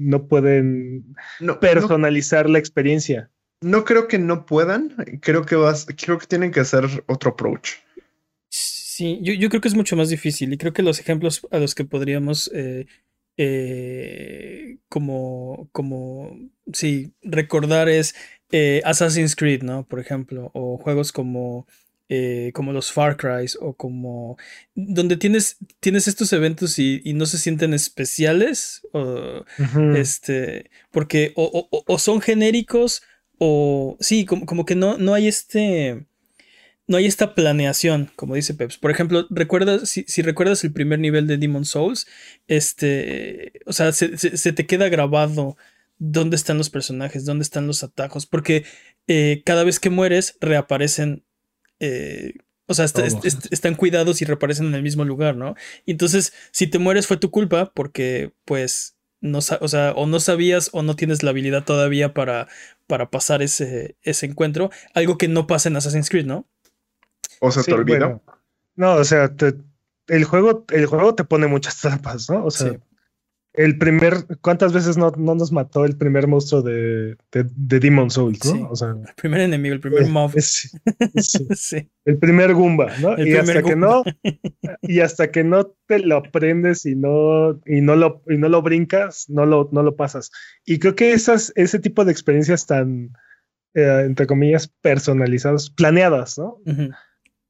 no 0.00 0.26
pueden 0.26 1.14
personalizar 1.60 2.48
la 2.48 2.58
experiencia. 2.58 3.30
No 3.60 3.84
creo 3.84 4.08
que 4.08 4.18
no 4.18 4.46
puedan, 4.46 4.96
creo 5.20 5.44
que 5.44 5.54
vas, 5.54 5.86
creo 6.02 6.18
que 6.18 6.26
tienen 6.26 6.50
que 6.50 6.60
hacer 6.60 7.04
otro 7.06 7.32
approach. 7.32 7.72
Sí, 8.48 9.18
yo, 9.22 9.48
creo 9.48 9.60
que 9.60 9.68
es 9.68 9.74
mucho 9.74 9.96
más 9.96 10.08
difícil 10.08 10.52
y 10.52 10.58
creo 10.58 10.72
que 10.72 10.82
los 10.82 10.98
ejemplos 10.98 11.46
a 11.50 11.58
los 11.58 11.74
que 11.74 11.84
podríamos 11.84 12.50
eh, 12.54 12.86
eh, 13.36 14.78
como, 14.88 15.68
como, 15.72 16.36
sí, 16.72 17.12
recordar 17.22 17.88
es 17.88 18.14
eh, 18.50 18.80
Assassin's 18.84 19.36
Creed, 19.36 19.62
¿no? 19.62 19.86
Por 19.86 20.00
ejemplo, 20.00 20.50
o 20.54 20.78
juegos 20.78 21.12
como 21.12 21.66
eh, 22.12 22.50
como 22.54 22.72
los 22.72 22.90
Far 22.90 23.16
Cry 23.16 23.46
o 23.60 23.74
como 23.74 24.36
donde 24.74 25.16
tienes, 25.16 25.58
tienes 25.78 26.08
estos 26.08 26.32
eventos 26.32 26.76
y, 26.80 27.00
no 27.14 27.24
se 27.24 27.38
sienten 27.38 27.72
especiales, 27.72 28.82
o, 28.92 29.44
este, 29.94 30.72
porque 30.90 31.32
o, 31.36 31.98
son 32.00 32.20
genéricos 32.20 33.04
o 33.38 33.96
sí, 34.00 34.24
como, 34.24 34.44
como, 34.44 34.64
que 34.64 34.74
no, 34.74 34.98
no 34.98 35.14
hay 35.14 35.28
este... 35.28 36.04
No 36.88 36.96
hay 36.96 37.06
esta 37.06 37.36
planeación, 37.36 38.10
como 38.16 38.34
dice 38.34 38.54
Peps. 38.54 38.76
Por 38.76 38.90
ejemplo, 38.90 39.24
recuerdas, 39.30 39.88
si, 39.88 40.22
recuerdas 40.22 40.64
el 40.64 40.72
primer 40.72 40.98
nivel 40.98 41.28
de 41.28 41.36
Demon 41.36 41.64
Souls, 41.64 42.08
este, 42.48 43.52
o 43.64 43.72
sea, 43.72 43.92
se, 43.92 44.08
te 44.52 44.66
queda 44.66 44.88
grabado 44.88 45.56
dónde 45.98 46.34
están 46.34 46.58
los 46.58 46.70
personajes, 46.70 47.24
dónde 47.24 47.44
están 47.44 47.68
los 47.68 47.84
atajos, 47.84 48.26
porque 48.26 48.64
eh, 49.06 49.42
cada 49.46 49.62
vez 49.62 49.78
que 49.78 49.90
mueres 49.90 50.36
reaparecen 50.40 51.22
eh, 51.80 52.34
o 52.66 52.74
sea, 52.74 52.84
están 52.84 53.74
cuidados 53.74 54.22
y 54.22 54.24
reaparecen 54.24 54.66
en 54.66 54.74
el 54.76 54.82
mismo 54.84 55.04
lugar, 55.04 55.34
¿no? 55.34 55.56
Y 55.86 55.90
entonces, 55.90 56.32
si 56.52 56.68
te 56.68 56.78
mueres 56.78 57.08
fue 57.08 57.16
tu 57.16 57.32
culpa 57.32 57.72
porque, 57.74 58.32
pues, 58.44 58.96
no, 59.20 59.38
o 59.38 59.68
sea, 59.68 59.92
o 59.96 60.06
no 60.06 60.20
sabías 60.20 60.70
o 60.72 60.84
no 60.84 60.94
tienes 60.94 61.24
la 61.24 61.30
habilidad 61.30 61.64
todavía 61.64 62.14
para, 62.14 62.46
para 62.86 63.10
pasar 63.10 63.42
ese, 63.42 63.96
ese 64.02 64.26
encuentro. 64.26 64.70
Algo 64.94 65.18
que 65.18 65.26
no 65.26 65.48
pasa 65.48 65.68
en 65.68 65.76
Assassin's 65.76 66.08
Creed, 66.08 66.26
¿no? 66.26 66.46
O 67.40 67.50
sea, 67.50 67.64
te 67.64 67.72
olvidó. 67.72 68.22
no, 68.76 68.94
o 68.94 69.04
sea, 69.04 69.32
el, 70.06 70.24
juego, 70.24 70.64
el 70.68 70.86
juego 70.86 71.16
te 71.16 71.24
pone 71.24 71.48
muchas 71.48 71.76
trampas, 71.80 72.30
¿no? 72.30 72.44
O 72.44 72.52
sea, 72.52 72.78
el 73.52 73.78
primer, 73.78 74.14
¿cuántas 74.40 74.72
veces 74.72 74.96
no, 74.96 75.10
nos 75.10 75.50
mató 75.50 75.84
el 75.84 75.96
primer 75.96 76.28
monstruo 76.28 76.62
de, 76.62 77.16
de, 77.32 77.80
Demon 77.80 78.10
Souls, 78.10 78.54
¿no? 78.54 78.70
O 78.70 78.76
sea, 78.76 78.90
el 78.90 79.14
primer 79.16 79.40
enemigo, 79.40 79.74
el 79.74 79.80
primer 79.80 80.06
mob. 80.06 80.32
sí. 80.40 81.90
El 82.04 82.18
primer 82.18 82.54
Goomba, 82.54 82.96
¿no? 82.98 83.18
y 83.18 83.34
hasta 83.34 83.62
que 83.62 83.74
no, 83.74 84.04
y 84.82 85.00
hasta 85.00 85.32
que 85.32 85.42
no 85.42 85.66
te 85.86 85.98
lo 85.98 86.18
aprendes 86.18 86.86
y 86.86 86.94
no, 86.94 87.60
y 87.66 87.80
no 87.80 87.96
lo, 87.96 88.22
y 88.28 88.38
no 88.38 88.48
lo 88.48 88.62
brincas, 88.62 89.28
no 89.28 89.44
lo, 89.46 89.68
no 89.72 89.82
lo 89.82 89.96
pasas. 89.96 90.30
Y 90.64 90.78
creo 90.78 90.94
que 90.94 91.12
esas, 91.12 91.52
ese 91.56 91.80
tipo 91.80 92.04
de 92.04 92.12
experiencias 92.12 92.66
tan, 92.66 93.10
eh, 93.74 94.04
entre 94.06 94.26
comillas, 94.26 94.68
personalizadas, 94.80 95.70
planeadas, 95.70 96.38
¿no? 96.38 96.58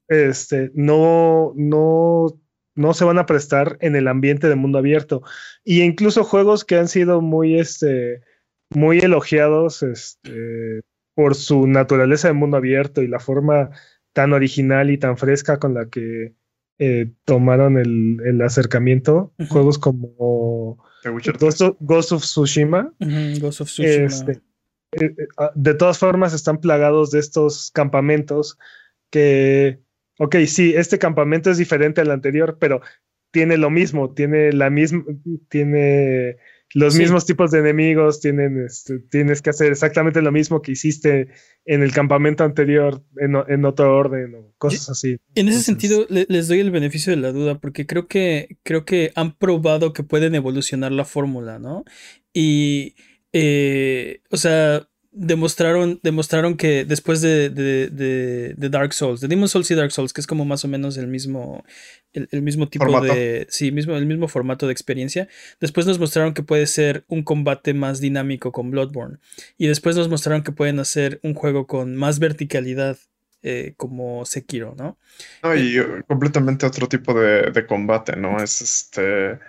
Este, 0.07 0.71
no, 0.73 1.53
no 1.55 2.41
no 2.75 2.93
se 2.93 3.05
van 3.05 3.17
a 3.19 3.25
prestar 3.25 3.77
en 3.81 3.95
el 3.95 4.07
ambiente 4.07 4.47
de 4.47 4.55
mundo 4.55 4.77
abierto. 4.77 5.21
Y 5.63 5.81
incluso 5.81 6.23
juegos 6.23 6.65
que 6.65 6.77
han 6.77 6.87
sido 6.87 7.21
muy, 7.21 7.59
este, 7.59 8.21
muy 8.69 8.99
elogiados 8.99 9.83
este, 9.83 10.81
por 11.13 11.35
su 11.35 11.67
naturaleza 11.67 12.27
de 12.27 12.33
mundo 12.33 12.57
abierto 12.57 13.01
y 13.01 13.07
la 13.07 13.19
forma 13.19 13.71
tan 14.13 14.33
original 14.33 14.89
y 14.89 14.97
tan 14.97 15.17
fresca 15.17 15.59
con 15.59 15.73
la 15.73 15.87
que 15.87 16.33
eh, 16.79 17.11
tomaron 17.25 17.77
el, 17.77 18.41
acercamiento. 18.41 19.33
Juegos 19.49 19.77
como 19.77 20.77
Ghost 21.79 22.11
of, 22.11 22.23
Tsushima. 22.23 22.91
Ghost 23.39 23.61
of 23.61 23.67
Tsushima. 23.67 24.05
Este, 24.05 24.31
eh, 24.93 25.05
eh, 25.05 25.27
ah, 25.37 25.51
de 25.55 25.73
todas 25.73 25.99
formas 25.99 26.33
están 26.33 26.57
plagados 26.57 27.11
de 27.11 27.19
estos 27.19 27.71
campamentos 27.71 28.57
que 29.09 29.79
ok, 30.21 30.35
sí, 30.45 30.73
este 30.75 30.99
campamento 30.99 31.49
es 31.49 31.57
diferente 31.57 31.99
al 31.99 32.11
anterior, 32.11 32.57
pero 32.59 32.81
tiene 33.31 33.57
lo 33.57 33.71
mismo, 33.71 34.13
tiene 34.13 34.53
la 34.53 34.69
misma, 34.69 35.03
tiene 35.49 36.37
los 36.75 36.95
mismos 36.95 37.25
tipos 37.25 37.49
de 37.49 37.57
enemigos, 37.57 38.19
tienen, 38.21 38.63
este, 38.63 38.99
tienes 38.99 39.41
que 39.41 39.49
hacer 39.49 39.71
exactamente 39.71 40.21
lo 40.21 40.31
mismo 40.31 40.61
que 40.61 40.73
hiciste 40.73 41.29
en 41.65 41.81
el 41.81 41.91
campamento 41.91 42.43
anterior, 42.43 43.03
en, 43.17 43.65
otro 43.65 43.97
orden 43.97 44.35
o 44.35 44.53
cosas 44.59 44.91
así. 44.91 45.17
En 45.33 45.47
ese 45.47 45.63
sentido, 45.63 46.05
les 46.07 46.47
doy 46.47 46.59
el 46.59 46.69
beneficio 46.69 47.09
de 47.11 47.17
la 47.17 47.31
duda, 47.31 47.59
porque 47.59 47.87
creo 47.87 48.07
que, 48.07 48.59
creo 48.61 48.85
que 48.85 49.11
han 49.15 49.35
probado 49.35 49.91
que 49.91 50.03
pueden 50.03 50.35
evolucionar 50.35 50.91
la 50.91 51.05
fórmula, 51.05 51.57
¿no? 51.57 51.83
Y, 52.31 52.93
eh, 53.33 54.21
o 54.29 54.37
sea, 54.37 54.87
demostraron, 55.11 55.99
demostraron 56.03 56.55
que 56.55 56.85
después 56.85 57.21
de, 57.21 57.49
de, 57.49 58.69
Dark 58.69 58.93
Souls, 58.93 59.19
de 59.19 59.27
Demon 59.27 59.49
Souls 59.49 59.69
y 59.69 59.75
Dark 59.75 59.91
Souls, 59.91 60.13
que 60.13 60.21
es 60.21 60.27
como 60.27 60.45
más 60.45 60.63
o 60.63 60.67
menos 60.67 60.97
el 60.97 61.07
mismo, 61.07 61.63
el, 62.13 62.41
mismo 62.41 62.69
tipo 62.69 63.01
de. 63.01 63.45
Sí, 63.49 63.71
mismo, 63.71 63.95
el 63.95 64.05
mismo 64.05 64.27
formato 64.27 64.67
de 64.67 64.73
experiencia. 64.73 65.27
Después 65.59 65.85
nos 65.85 65.99
mostraron 65.99 66.33
que 66.33 66.43
puede 66.43 66.65
ser 66.65 67.03
un 67.07 67.23
combate 67.23 67.73
más 67.73 67.99
dinámico 67.99 68.51
con 68.51 68.71
Bloodborne. 68.71 69.17
Y 69.57 69.67
después 69.67 69.95
nos 69.95 70.09
mostraron 70.09 70.43
que 70.43 70.51
pueden 70.51 70.79
hacer 70.79 71.19
un 71.23 71.33
juego 71.33 71.67
con 71.67 71.95
más 71.95 72.19
verticalidad. 72.19 72.97
Eh, 73.43 73.73
como 73.75 74.23
Sekiro, 74.23 74.75
¿no? 74.77 74.99
No, 75.41 75.55
y 75.55 75.75
completamente 76.07 76.67
otro 76.67 76.87
tipo 76.87 77.19
de, 77.19 77.49
de 77.49 77.65
combate, 77.65 78.15
¿no? 78.15 78.37
Es 78.37 78.61
este 78.61 79.39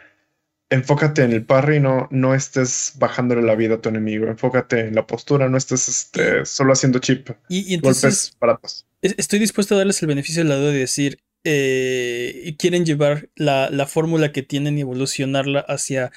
enfócate 0.73 1.23
en 1.23 1.33
el 1.33 1.45
parry, 1.45 1.81
no, 1.81 2.09
no 2.11 2.35
estés 2.35 2.95
bajándole 2.97 3.43
la 3.43 3.55
vida 3.55 3.75
a 3.75 3.81
tu 3.81 3.91
enemigo. 3.91 4.27
Enfócate 4.27 4.81
en 4.81 4.95
la 4.95 5.07
postura, 5.07 5.49
no 5.49 5.57
estés 5.57 5.89
este, 5.89 6.47
solo 6.47 6.73
haciendo 6.73 6.99
chip. 6.99 7.31
Y, 7.49 7.77
golpes 7.79 8.37
baratos. 8.41 8.87
Estoy 9.03 9.39
dispuesto 9.39 9.75
a 9.75 9.79
darles 9.79 10.01
el 10.03 10.09
beneficio 10.09 10.43
de 10.43 10.49
la 10.49 10.57
duda 10.57 10.71
de 10.71 10.79
decir, 10.79 11.19
eh, 11.45 12.55
quieren 12.59 12.87
llevar 12.87 13.29
la, 13.35 13.69
la 13.71 13.87
fórmula 13.87 14.33
que 14.33 14.43
tienen 14.43 14.79
y 14.79 14.83
evolucionarla 14.83 15.61
hacia 15.61 16.11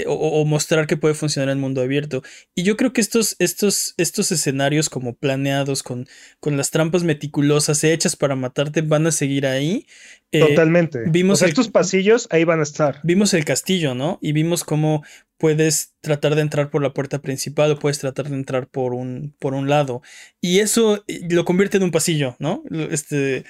eh, 0.00 0.04
o, 0.06 0.44
mostrar 0.44 0.86
que 0.86 0.96
puede 0.96 1.14
funcionar 1.14 1.48
en 1.48 1.58
el 1.58 1.60
mundo 1.60 1.80
abierto. 1.80 2.22
Y 2.54 2.62
yo 2.62 2.76
creo 2.76 2.92
que 2.92 3.00
estos, 3.00 3.36
estos, 3.38 3.94
estos 3.96 4.32
escenarios 4.32 4.88
como 4.88 5.14
planeados, 5.14 5.82
con, 5.82 6.06
con 6.40 6.56
las 6.56 6.70
trampas 6.70 7.04
meticulosas 7.04 7.84
hechas 7.84 8.16
para 8.16 8.36
matarte, 8.36 8.82
van 8.82 9.06
a 9.06 9.12
seguir 9.12 9.46
ahí. 9.46 9.86
Eh, 10.30 10.40
Totalmente. 10.40 11.04
Vimos 11.08 11.42
estos 11.42 11.68
pasillos 11.68 12.28
ahí 12.30 12.44
van 12.44 12.60
a 12.60 12.64
estar. 12.64 13.00
Vimos 13.02 13.32
el 13.34 13.44
castillo, 13.44 13.94
¿no? 13.94 14.18
Y 14.20 14.32
vimos 14.32 14.64
cómo 14.64 15.02
puedes 15.38 15.94
tratar 16.00 16.34
de 16.34 16.42
entrar 16.42 16.70
por 16.70 16.82
la 16.82 16.92
puerta 16.92 17.20
principal 17.20 17.70
o 17.70 17.78
puedes 17.78 17.98
tratar 17.98 18.28
de 18.28 18.34
entrar 18.34 18.66
por 18.68 18.92
un, 18.92 19.34
por 19.38 19.54
un 19.54 19.68
lado. 19.68 20.02
Y 20.40 20.58
eso 20.58 21.04
eh, 21.06 21.20
lo 21.30 21.44
convierte 21.44 21.78
en 21.78 21.84
un 21.84 21.90
pasillo, 21.90 22.36
¿no? 22.38 22.62
Este, 22.90 23.44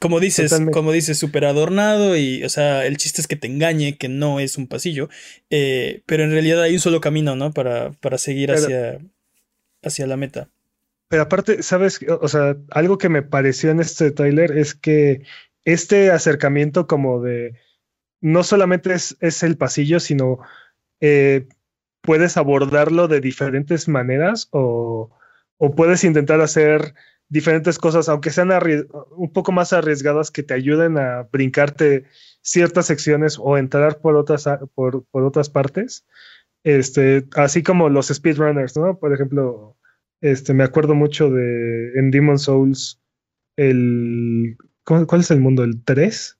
como 0.00 0.20
dices, 0.20 0.54
como 0.72 0.92
dices, 0.92 1.18
súper 1.18 1.44
adornado 1.44 2.16
y, 2.16 2.44
o 2.44 2.48
sea, 2.48 2.86
el 2.86 2.96
chiste 2.96 3.20
es 3.20 3.26
que 3.26 3.36
te 3.36 3.46
engañe, 3.46 3.96
que 3.96 4.08
no 4.08 4.40
es 4.40 4.58
un 4.58 4.66
pasillo, 4.66 5.08
eh, 5.50 6.02
pero 6.06 6.24
en 6.24 6.30
realidad 6.30 6.62
hay 6.62 6.74
un 6.74 6.80
solo 6.80 7.00
camino, 7.00 7.36
¿no? 7.36 7.52
Para, 7.52 7.92
para 7.92 8.18
seguir 8.18 8.52
hacia, 8.52 8.98
hacia 9.82 10.06
la 10.06 10.16
meta. 10.16 10.48
Pero 11.08 11.22
aparte, 11.22 11.62
¿sabes? 11.62 12.00
O 12.20 12.28
sea, 12.28 12.56
algo 12.70 12.98
que 12.98 13.08
me 13.08 13.22
pareció 13.22 13.70
en 13.70 13.80
este 13.80 14.10
trailer 14.10 14.56
es 14.58 14.74
que 14.74 15.22
este 15.64 16.10
acercamiento 16.10 16.86
como 16.86 17.20
de 17.20 17.54
no 18.20 18.42
solamente 18.42 18.92
es, 18.92 19.16
es 19.20 19.42
el 19.42 19.56
pasillo, 19.56 20.00
sino 20.00 20.40
eh, 21.00 21.46
puedes 22.00 22.36
abordarlo 22.36 23.08
de 23.08 23.20
diferentes 23.20 23.88
maneras 23.88 24.48
o, 24.50 25.10
o, 25.58 25.74
puedes 25.74 26.04
intentar 26.04 26.40
hacer 26.40 26.94
diferentes 27.28 27.78
cosas, 27.78 28.08
aunque 28.08 28.30
sean 28.30 28.50
un 29.16 29.32
poco 29.32 29.52
más 29.52 29.72
arriesgadas, 29.72 30.30
que 30.30 30.42
te 30.42 30.54
ayuden 30.54 30.98
a 30.98 31.28
brincarte 31.32 32.04
ciertas 32.40 32.86
secciones 32.86 33.38
o 33.40 33.58
entrar 33.58 33.98
por 34.00 34.16
otras, 34.16 34.48
por, 34.74 35.04
por 35.06 35.24
otras 35.24 35.50
partes. 35.50 36.06
Este, 36.64 37.26
así 37.36 37.62
como 37.62 37.88
los 37.88 38.08
speedrunners, 38.08 38.76
¿no? 38.76 38.98
Por 38.98 39.12
ejemplo, 39.12 39.76
este, 40.20 40.54
me 40.54 40.64
acuerdo 40.64 40.94
mucho 40.94 41.30
de 41.30 41.92
en 41.94 42.10
Demon 42.10 42.38
Souls, 42.38 43.00
el. 43.56 44.56
¿Cuál 44.84 45.20
es 45.20 45.30
el 45.30 45.40
mundo? 45.40 45.64
¿El 45.64 45.82
3? 45.84 46.38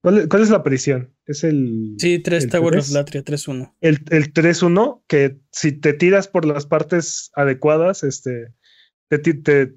¿Cuál, 0.00 0.42
es 0.42 0.50
la 0.50 0.62
prisión? 0.62 1.12
Es 1.26 1.44
el. 1.44 1.94
Sí, 1.98 2.18
3 2.20 2.48
Tower 2.48 2.78
of 2.78 2.90
Latria, 2.90 3.24
3-1. 3.24 3.74
El, 3.80 3.98
el 4.10 4.32
3-1, 4.32 5.02
que 5.06 5.38
si 5.50 5.72
te 5.72 5.92
tiras 5.92 6.28
por 6.28 6.44
las 6.44 6.66
partes 6.66 7.30
adecuadas, 7.34 8.04
este, 8.04 8.52
te, 9.08 9.18
te, 9.18 9.74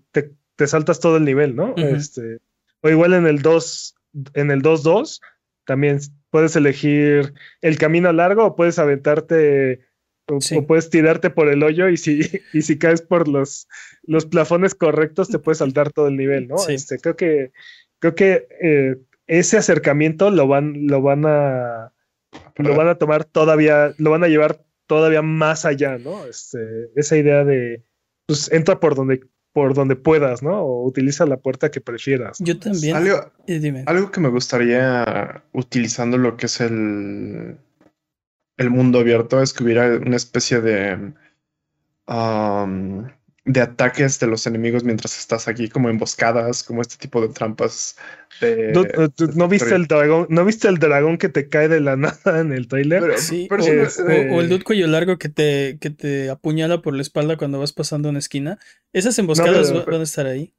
te, 0.55 0.67
saltas 0.67 0.99
todo 0.99 1.17
el 1.17 1.25
nivel, 1.25 1.55
¿no? 1.55 1.73
este, 1.75 2.39
o 2.81 2.89
igual 2.89 3.13
en 3.13 3.25
el 3.25 3.41
2, 3.41 3.95
en 4.33 4.51
el 4.51 4.61
2-2, 4.61 5.19
también 5.65 5.99
puedes 6.29 6.55
elegir 6.55 7.33
el 7.61 7.77
camino 7.77 8.11
largo 8.11 8.45
o 8.45 8.55
puedes 8.55 8.79
aventarte 8.79 9.81
o, 10.27 10.65
puedes 10.65 10.89
tirarte 10.89 11.29
por 11.29 11.49
el 11.49 11.63
hoyo 11.63 11.89
y 11.89 11.97
si, 11.97 12.21
y 12.53 12.61
si 12.61 12.77
caes 12.77 13.01
por 13.01 13.27
los, 13.27 13.67
los 14.03 14.25
plafones 14.25 14.75
correctos 14.75 15.29
te 15.29 15.39
puedes 15.39 15.57
saltar 15.57 15.91
todo 15.91 16.07
el 16.07 16.17
nivel, 16.17 16.47
¿no? 16.47 16.55
Este, 16.67 16.99
creo 16.99 17.15
que, 17.15 17.51
creo 17.99 18.15
que 18.15 18.47
eh, 18.61 18.97
ese 19.27 19.57
acercamiento 19.57 20.29
lo 20.29 20.47
van, 20.47 20.87
lo 20.87 21.01
van 21.01 21.25
a 21.25 21.93
lo 22.55 22.75
van 22.75 22.87
a 22.87 22.95
tomar 22.95 23.25
todavía, 23.25 23.93
lo 23.97 24.11
van 24.11 24.23
a 24.23 24.27
llevar 24.27 24.63
todavía 24.87 25.21
más 25.21 25.65
allá, 25.65 25.97
¿no? 25.97 26.25
Este, 26.25 26.89
esa 26.95 27.17
idea 27.17 27.43
de 27.43 27.83
pues 28.31 28.51
entra 28.51 28.79
por 28.79 28.95
donde 28.95 29.21
por 29.53 29.73
donde 29.73 29.97
puedas, 29.97 30.41
¿no? 30.41 30.61
O 30.61 30.85
utiliza 30.85 31.25
la 31.25 31.35
puerta 31.35 31.71
que 31.71 31.81
prefieras. 31.81 32.37
Yo 32.39 32.57
también. 32.57 32.95
Algo, 32.95 33.33
eh, 33.47 33.83
algo 33.85 34.09
que 34.09 34.21
me 34.21 34.29
gustaría 34.29 35.43
utilizando 35.51 36.17
lo 36.17 36.37
que 36.37 36.45
es 36.45 36.61
el 36.61 37.57
el 38.61 38.69
mundo 38.69 38.99
abierto 38.99 39.41
es 39.41 39.53
que 39.53 39.63
hubiera 39.63 39.97
una 39.97 40.15
especie 40.15 40.61
de, 40.61 41.13
de 43.43 43.59
ataques 43.59 44.19
de 44.19 44.27
los 44.27 44.45
enemigos 44.45 44.83
mientras 44.83 45.17
estás 45.17 45.47
aquí, 45.47 45.67
como 45.67 45.89
emboscadas, 45.89 46.63
como 46.63 46.81
este 46.81 46.97
tipo 46.97 47.21
de 47.21 47.29
trampas. 47.29 47.97
¿No, 49.35 49.47
viste 49.47 49.73
el 49.73 49.87
dragón? 49.87 50.27
¿No 50.29 50.45
viste 50.45 50.67
el 50.67 50.77
dragón 50.77 51.17
que 51.17 51.29
te 51.29 51.49
cae 51.49 51.67
de 51.67 51.79
la 51.79 51.95
nada 51.97 52.39
en 52.39 52.51
el 52.53 52.67
trailer? 52.67 53.17
sí, 53.17 53.47
o, 53.49 54.41
el 54.41 54.49
dude 54.49 54.63
cuello 54.63 54.87
largo 54.87 55.17
que 55.17 55.29
te, 55.29 55.77
que 55.79 55.89
te 55.89 56.29
apuñala 56.29 56.81
por 56.81 56.95
la 56.95 57.01
espalda 57.01 57.37
cuando 57.37 57.59
vas 57.59 57.73
pasando 57.73 58.09
una 58.09 58.19
esquina. 58.19 58.59
Esas 58.93 59.17
emboscadas 59.17 59.73
van 59.73 60.01
a 60.01 60.03
estar 60.03 60.27
ahí. 60.27 60.53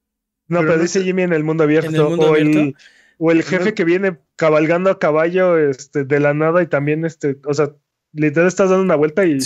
No, 0.49 0.61
pero, 0.61 0.79
dice 0.79 1.03
Jimmy 1.03 1.23
en 1.23 1.33
el 1.33 1.45
mundo 1.45 1.65
abierto. 1.65 2.09
o, 2.09 2.37
El, 2.37 2.75
o 3.19 3.31
el 3.31 3.43
jefe 3.45 3.75
que 3.75 3.85
viene 3.85 4.19
cabalgando 4.37 4.91
a 4.91 4.99
caballo 4.99 5.57
este, 5.57 6.05
de 6.05 6.19
la 6.21 6.35
nada 6.35 6.63
y 6.63 6.67
también, 6.67 7.05
este, 7.05 7.39
o 7.47 7.55
sea, 7.55 7.73
literal 8.13 8.49
estás 8.49 8.71
dando 8.71 8.83
una 8.83 8.97
vuelta 8.97 9.25
y, 9.25 9.39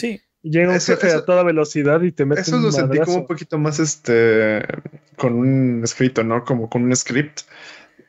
llega 0.50 0.72
un 0.72 0.80
jefe 0.80 1.12
a 1.12 1.24
toda 1.24 1.42
velocidad 1.42 2.02
y 2.02 2.12
te 2.12 2.24
mete 2.24 2.42
Eso 2.42 2.59
lo 2.59 2.72
sentí 2.72 2.98
como 3.00 3.18
un 3.18 3.26
poquito 3.26 3.59
más 3.59 3.78
este 3.78 4.62
con 5.16 5.35
un 5.35 5.82
escrito, 5.85 6.22
¿no? 6.24 6.44
Como 6.44 6.68
con 6.68 6.85
un 6.85 6.94
script. 6.94 7.40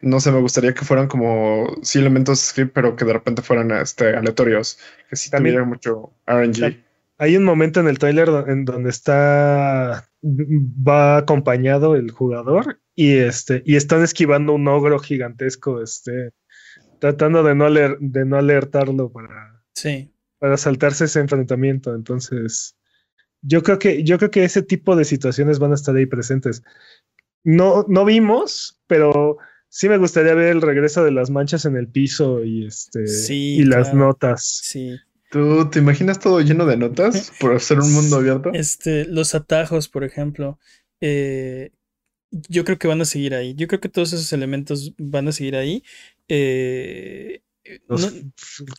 No 0.01 0.19
sé, 0.19 0.31
me 0.31 0.39
gustaría 0.39 0.73
que 0.73 0.85
fueran 0.85 1.07
como 1.07 1.75
sí 1.81 1.99
elementos 1.99 2.39
script, 2.39 2.71
pero 2.73 2.95
que 2.95 3.05
de 3.05 3.13
repente 3.13 3.41
fueran 3.41 3.71
este, 3.71 4.15
aleatorios, 4.15 4.77
que 5.09 5.15
sí 5.15 5.31
También, 5.31 5.67
mucho 5.67 6.13
RNG. 6.27 6.83
Hay 7.19 7.35
un 7.35 7.43
momento 7.43 7.79
en 7.79 7.87
el 7.87 7.97
trailer 7.97 8.29
en 8.47 8.63
donde 8.65 8.91
está 8.91 10.07
va 10.23 11.17
acompañado 11.17 11.95
el 11.95 12.11
jugador 12.11 12.79
y 12.95 13.15
este 13.15 13.63
y 13.65 13.75
están 13.75 14.03
esquivando 14.03 14.53
un 14.53 14.67
ogro 14.67 14.99
gigantesco, 14.99 15.81
este 15.81 16.31
tratando 16.99 17.43
de 17.43 17.55
no 17.55 17.69
leer, 17.69 17.97
de 17.99 18.25
no 18.25 18.37
alertarlo 18.37 19.11
para 19.11 19.63
Sí 19.73 20.11
para 20.39 20.57
saltarse 20.57 21.05
ese 21.05 21.19
enfrentamiento. 21.19 21.93
Entonces, 21.93 22.75
yo 23.41 23.63
creo 23.63 23.79
que, 23.79 24.03
yo 24.03 24.17
creo 24.17 24.31
que 24.31 24.43
ese 24.43 24.61
tipo 24.61 24.95
de 24.95 25.05
situaciones 25.05 25.59
van 25.59 25.71
a 25.71 25.75
estar 25.75 25.95
ahí 25.95 26.05
presentes. 26.05 26.63
No, 27.43 27.85
no 27.87 28.05
vimos, 28.05 28.79
pero 28.87 29.37
sí 29.69 29.89
me 29.89 29.97
gustaría 29.97 30.33
ver 30.33 30.49
el 30.49 30.61
regreso 30.61 31.03
de 31.03 31.11
las 31.11 31.29
manchas 31.29 31.65
en 31.65 31.75
el 31.77 31.87
piso 31.87 32.43
y 32.43 32.65
este 32.65 33.05
y 33.29 33.63
las 33.63 33.93
notas. 33.93 34.61
Sí. 34.63 34.97
¿Tú 35.29 35.69
te 35.69 35.79
imaginas 35.79 36.19
todo 36.19 36.39
lleno 36.41 36.65
de 36.65 36.77
notas 36.77 37.31
por 37.39 37.59
ser 37.59 37.79
un 37.79 37.93
mundo 37.93 38.17
abierto? 38.17 38.51
Este, 38.53 39.05
los 39.05 39.35
atajos, 39.35 39.89
por 39.89 40.03
ejemplo. 40.03 40.57
Eh, 41.01 41.71
yo 42.31 42.65
creo 42.65 42.77
que 42.77 42.87
van 42.87 43.01
a 43.01 43.05
seguir 43.05 43.35
ahí. 43.35 43.53
Yo 43.55 43.67
creo 43.67 43.79
que 43.79 43.89
todos 43.89 44.13
esos 44.13 44.31
elementos 44.33 44.93
van 44.97 45.27
a 45.27 45.31
seguir 45.31 45.55
ahí. 45.55 45.83
Eh, 46.27 47.41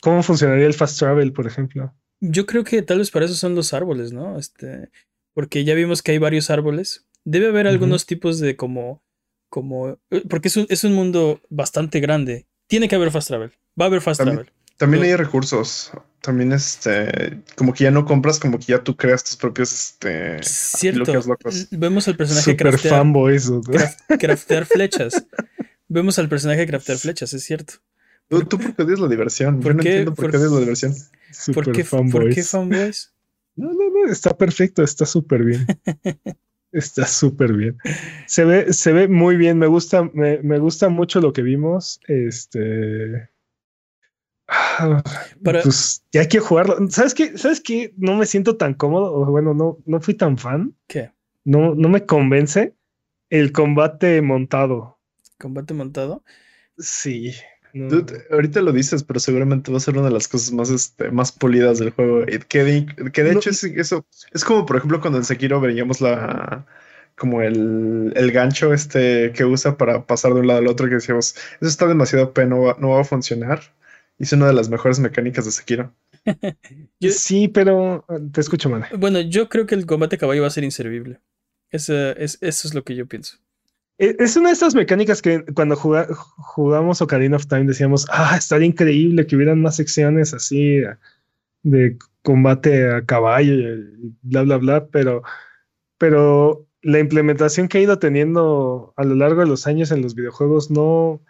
¿Cómo 0.01 0.23
funcionaría 0.23 0.67
el 0.67 0.73
fast 0.73 0.99
travel, 0.99 1.33
por 1.33 1.47
ejemplo? 1.47 1.93
Yo 2.21 2.45
creo 2.45 2.63
que 2.63 2.81
tal 2.81 2.99
vez 2.99 3.11
para 3.11 3.25
eso 3.25 3.35
son 3.35 3.55
los 3.55 3.73
árboles, 3.73 4.11
¿no? 4.11 4.37
Este, 4.37 4.89
porque 5.33 5.63
ya 5.63 5.73
vimos 5.73 6.01
que 6.01 6.11
hay 6.11 6.17
varios 6.17 6.49
árboles. 6.49 7.07
Debe 7.23 7.47
haber 7.47 7.67
algunos 7.67 8.05
tipos 8.05 8.39
de 8.39 8.55
como, 8.55 9.03
como, 9.49 9.99
eh, 10.09 10.23
porque 10.29 10.47
es 10.49 10.57
un, 10.57 10.65
es 10.69 10.83
un, 10.83 10.93
mundo 10.93 11.41
bastante 11.49 11.99
grande. 11.99 12.47
Tiene 12.67 12.87
que 12.87 12.95
haber 12.95 13.11
fast 13.11 13.27
travel. 13.27 13.51
Va 13.79 13.85
a 13.85 13.87
haber 13.87 14.01
fast 14.01 14.21
travel. 14.21 14.51
También 14.77 15.03
hay 15.03 15.15
recursos. 15.15 15.91
También, 16.21 16.51
este, 16.51 17.41
como 17.55 17.73
que 17.73 17.85
ya 17.85 17.91
no 17.91 18.05
compras, 18.05 18.39
como 18.39 18.59
que 18.59 18.65
ya 18.65 18.83
tú 18.83 18.95
creas 18.95 19.23
tus 19.23 19.37
propios, 19.37 19.71
este, 19.73 20.43
Cierto. 20.43 21.13
Vemos 21.71 22.07
al 22.07 22.17
personaje 22.17 22.51
Super 22.51 22.71
craftear, 22.71 23.05
craftear 24.19 24.65
flechas. 24.65 25.25
Vemos 25.87 26.19
al 26.19 26.29
personaje 26.29 26.67
craftear 26.67 26.97
flechas, 26.97 27.33
es 27.33 27.43
cierto. 27.43 27.75
¿Tú, 28.29 28.45
tú 28.45 28.59
por 28.59 28.75
qué 28.75 28.83
odias 28.83 28.99
la 28.99 29.07
diversión? 29.07 29.59
¿Por 29.59 29.71
Yo 29.71 29.77
no 29.77 29.83
qué? 29.83 29.89
entiendo 29.89 30.13
por, 30.13 30.29
qué 30.29 30.37
odias 30.37 30.51
la 30.51 30.59
diversión. 30.59 30.93
¿Por 31.53 31.71
qué, 31.71 31.83
fanboys. 31.83 32.11
¿Por 32.13 32.29
qué 32.29 32.43
fanboys? 32.43 33.11
No, 33.55 33.73
no, 33.73 33.89
no, 33.89 34.11
está 34.11 34.37
perfecto, 34.37 34.83
está 34.83 35.05
súper 35.07 35.43
bien. 35.43 35.65
está 36.71 37.07
súper 37.07 37.53
bien. 37.53 37.77
Se 38.27 38.45
ve, 38.45 38.71
se 38.71 38.93
ve 38.93 39.07
muy 39.07 39.35
bien, 39.35 39.57
me 39.57 39.65
gusta, 39.65 40.03
me, 40.13 40.37
me 40.43 40.59
gusta 40.59 40.89
mucho 40.89 41.19
lo 41.19 41.33
que 41.33 41.41
vimos. 41.41 41.99
Este. 42.07 43.29
Pues 45.43 46.03
ya 46.11 46.21
hay 46.21 46.27
que 46.27 46.39
jugarlo. 46.39 46.77
¿Sabes 46.89 47.15
qué? 47.15 47.35
¿Sabes 47.35 47.59
qué? 47.61 47.93
No 47.97 48.15
me 48.15 48.27
siento 48.27 48.57
tan 48.57 48.75
cómodo. 48.75 49.25
Bueno, 49.25 49.55
no, 49.55 49.79
no 49.85 50.01
fui 50.01 50.13
tan 50.13 50.37
fan. 50.37 50.75
¿Qué? 50.87 51.11
No, 51.45 51.73
no 51.73 51.89
me 51.89 52.05
convence 52.05 52.75
el 53.31 53.51
combate 53.51 54.21
montado. 54.21 54.99
¿Combate 55.39 55.73
montado? 55.73 56.23
Sí 56.77 57.33
ahorita 58.31 58.61
lo 58.61 58.71
dices, 58.71 59.03
pero 59.03 59.19
seguramente 59.19 59.71
va 59.71 59.77
a 59.77 59.81
ser 59.81 59.97
una 59.97 60.07
de 60.07 60.13
las 60.13 60.27
cosas 60.27 60.51
más, 60.51 60.69
este, 60.69 61.11
más 61.11 61.31
polidas 61.31 61.79
del 61.79 61.91
juego. 61.91 62.25
Que 62.47 62.63
de, 62.63 63.11
que 63.11 63.23
de 63.23 63.31
hecho 63.33 63.49
es 63.49 63.63
eso. 63.63 64.05
Es 64.33 64.43
como, 64.43 64.65
por 64.65 64.77
ejemplo, 64.77 65.01
cuando 65.01 65.19
en 65.19 65.25
Sekiro 65.25 65.59
veíamos 65.61 66.01
la 66.01 66.65
como 67.15 67.41
el, 67.41 68.13
el, 68.15 68.31
gancho 68.31 68.73
este 68.73 69.33
que 69.33 69.43
usa 69.43 69.77
para 69.77 70.05
pasar 70.05 70.33
de 70.33 70.39
un 70.39 70.47
lado 70.47 70.59
al 70.59 70.67
otro, 70.67 70.87
que 70.87 70.95
decíamos, 70.95 71.35
eso 71.59 71.69
está 71.69 71.85
demasiado 71.85 72.33
peno 72.33 72.55
no 72.55 72.61
va, 72.63 72.77
no 72.79 72.89
va 72.91 73.01
a 73.01 73.03
funcionar. 73.03 73.59
Y 74.17 74.23
es 74.23 74.33
una 74.33 74.47
de 74.47 74.53
las 74.53 74.69
mejores 74.69 74.99
mecánicas 74.99 75.45
de 75.45 75.51
Sekiro. 75.51 75.93
sí, 77.01 77.47
pero 77.47 78.05
te 78.31 78.41
escucho, 78.41 78.69
man. 78.69 78.85
Bueno, 78.97 79.19
yo 79.21 79.49
creo 79.49 79.65
que 79.65 79.75
el 79.75 79.85
combate 79.85 80.17
caballo 80.17 80.41
va 80.41 80.47
a 80.47 80.51
ser 80.51 80.63
inservible. 80.63 81.19
es, 81.71 81.89
eso 81.89 82.39
es 82.41 82.73
lo 82.73 82.83
que 82.83 82.95
yo 82.95 83.05
pienso. 83.05 83.37
E, 83.99 84.15
es 84.17 84.35
una 84.37 84.49
de 84.49 84.53
estas 84.53 84.73
mecánicas 84.73 85.21
que 85.21 85.45
cuando 85.53 85.75
jugamos 85.75 87.01
Ocarina 87.01 87.35
of 87.35 87.47
Time 87.47 87.65
decíamos, 87.65 88.07
ah, 88.09 88.35
estaría 88.37 88.67
increíble 88.67 89.27
que 89.27 89.35
hubieran 89.35 89.61
más 89.61 89.75
secciones 89.75 90.33
así 90.33 90.81
de 91.63 91.97
combate 92.23 92.89
a 92.89 93.05
caballo 93.05 93.53
y 93.53 94.15
bla, 94.21 94.43
bla, 94.43 94.57
bla, 94.57 94.87
pero, 94.87 95.21
pero 95.97 96.65
la 96.81 96.99
implementación 96.99 97.67
que 97.67 97.77
ha 97.77 97.81
ido 97.81 97.99
teniendo 97.99 98.93
a 98.95 99.03
lo 99.03 99.15
largo 99.15 99.41
de 99.41 99.47
los 99.47 99.67
años 99.67 99.91
en 99.91 100.01
los 100.01 100.15
videojuegos 100.15 100.71
no, 100.71 101.21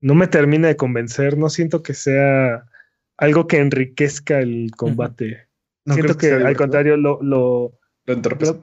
no 0.00 0.14
me 0.14 0.26
termina 0.26 0.68
de 0.68 0.76
convencer, 0.76 1.38
no 1.38 1.48
siento 1.48 1.82
que 1.82 1.94
sea 1.94 2.66
algo 3.16 3.46
que 3.46 3.58
enriquezca 3.58 4.40
el 4.40 4.72
combate. 4.76 5.46
siento 5.86 6.16
que, 6.16 6.32
al 6.32 6.56
contrario 6.56 6.96
lo, 6.96 7.22
lo, 7.22 7.78
entorpece. 8.06 8.56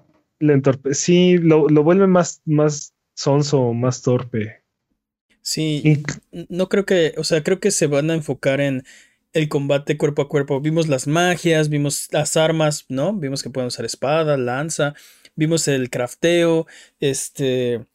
Sí, 0.93 1.37
lo, 1.37 1.69
lo 1.69 1.83
vuelve 1.83 2.07
más, 2.07 2.41
más 2.45 2.93
sonso, 3.13 3.73
más 3.73 4.01
torpe. 4.01 4.63
Sí, 5.41 6.03
no 6.49 6.69
creo 6.69 6.85
que, 6.85 7.13
o 7.17 7.23
sea, 7.23 7.43
creo 7.43 7.59
que 7.59 7.71
se 7.71 7.87
van 7.87 8.11
a 8.11 8.13
enfocar 8.13 8.61
en 8.61 8.83
el 9.33 9.49
combate 9.49 9.97
cuerpo 9.97 10.21
a 10.21 10.29
cuerpo. 10.29 10.61
Vimos 10.61 10.87
las 10.87 11.07
magias, 11.07 11.69
vimos 11.69 12.07
las 12.11 12.37
armas, 12.37 12.85
¿no? 12.89 13.13
Vimos 13.13 13.41
que 13.41 13.49
pueden 13.49 13.67
usar 13.67 13.85
espada, 13.85 14.37
lanza, 14.37 14.93
vimos 15.35 15.67
el 15.67 15.89
crafteo, 15.89 16.67
este, 16.99 17.85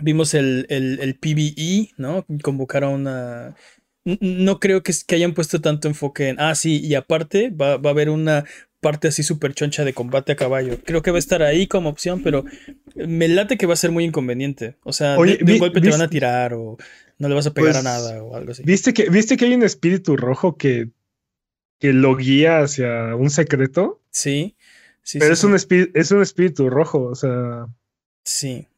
Vimos 0.00 0.34
el, 0.34 0.66
el, 0.68 1.00
el 1.00 1.16
PBE, 1.16 1.90
¿no? 1.96 2.24
Convocaron 2.42 3.08
a 3.08 3.56
no 4.20 4.58
creo 4.58 4.82
que, 4.82 4.92
que, 5.06 5.16
hayan 5.16 5.34
puesto 5.34 5.60
tanto 5.60 5.86
enfoque 5.86 6.28
en, 6.28 6.40
ah, 6.40 6.54
sí, 6.54 6.80
y 6.82 6.94
aparte 6.94 7.50
va, 7.50 7.76
va 7.76 7.90
a 7.90 7.92
haber 7.92 8.08
una 8.08 8.46
parte 8.80 9.08
así 9.08 9.22
súper 9.22 9.54
choncha 9.54 9.84
de 9.84 9.92
combate 9.92 10.32
a 10.32 10.36
caballo. 10.36 10.78
Creo 10.84 11.02
que 11.02 11.10
va 11.10 11.16
a 11.16 11.20
estar 11.20 11.42
ahí 11.42 11.66
como 11.66 11.88
opción, 11.88 12.22
pero 12.22 12.44
me 12.94 13.28
late 13.28 13.56
que 13.56 13.66
va 13.66 13.74
a 13.74 13.76
ser 13.76 13.90
muy 13.90 14.04
inconveniente. 14.04 14.76
O 14.84 14.92
sea, 14.92 15.16
de, 15.16 15.38
un 15.42 15.58
golpe 15.58 15.80
te 15.80 15.90
van 15.90 16.02
a 16.02 16.08
tirar 16.08 16.54
o 16.54 16.76
no 17.18 17.28
le 17.28 17.34
vas 17.34 17.46
a 17.46 17.54
pegar 17.54 17.70
a 17.70 17.72
pues, 17.74 17.84
nada 17.84 18.22
o 18.22 18.36
algo 18.36 18.52
así. 18.52 18.62
¿Viste 18.64 18.92
que, 18.92 19.10
¿viste 19.10 19.36
que 19.36 19.46
hay 19.46 19.54
un 19.54 19.62
espíritu 19.62 20.16
rojo 20.16 20.56
que, 20.56 20.90
que 21.78 21.92
lo 21.92 22.16
guía 22.16 22.60
hacia 22.60 23.14
un 23.16 23.30
secreto? 23.30 24.00
Sí. 24.10 24.56
sí 25.02 25.18
pero 25.18 25.32
es, 25.32 25.42
Un 25.44 25.54
espíritu, 25.54 25.98
es 25.98 26.10
un 26.10 26.22
espíritu 26.22 26.70
rojo, 26.70 27.02
o 27.02 27.14
sea. 27.14 27.66
Sí. 28.24 28.68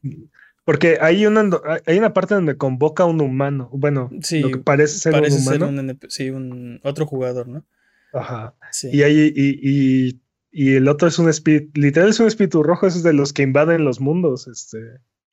Porque 0.63 0.97
hay 1.01 1.25
una, 1.25 1.49
hay 1.85 1.97
una 1.97 2.13
parte 2.13 2.35
donde 2.35 2.57
convoca 2.57 3.03
a 3.03 3.07
un 3.07 3.21
humano. 3.21 3.69
Bueno, 3.73 4.09
sí, 4.21 4.39
lo 4.39 4.49
que 4.49 4.57
parece 4.57 4.97
ser 4.97 5.11
parece 5.11 5.35
un 5.35 5.41
humano. 5.41 5.65
Ser 5.65 5.73
un, 5.73 5.99
sí, 6.09 6.29
un 6.29 6.79
otro 6.83 7.05
jugador, 7.05 7.47
¿no? 7.47 7.65
Ajá. 8.13 8.55
Sí. 8.71 8.89
Y, 8.91 9.03
hay, 9.03 9.33
y, 9.35 9.59
y, 9.61 10.21
y, 10.51 10.75
el 10.75 10.87
otro 10.87 11.07
es 11.07 11.19
un 11.19 11.29
espíritu, 11.29 11.79
literal 11.79 12.09
es 12.09 12.19
un 12.19 12.27
espíritu 12.27 12.63
rojo, 12.63 12.87
es 12.87 13.03
de 13.03 13.13
los 13.13 13.33
que 13.33 13.43
invaden 13.43 13.85
los 13.85 13.99
mundos. 13.99 14.47
Este. 14.47 14.77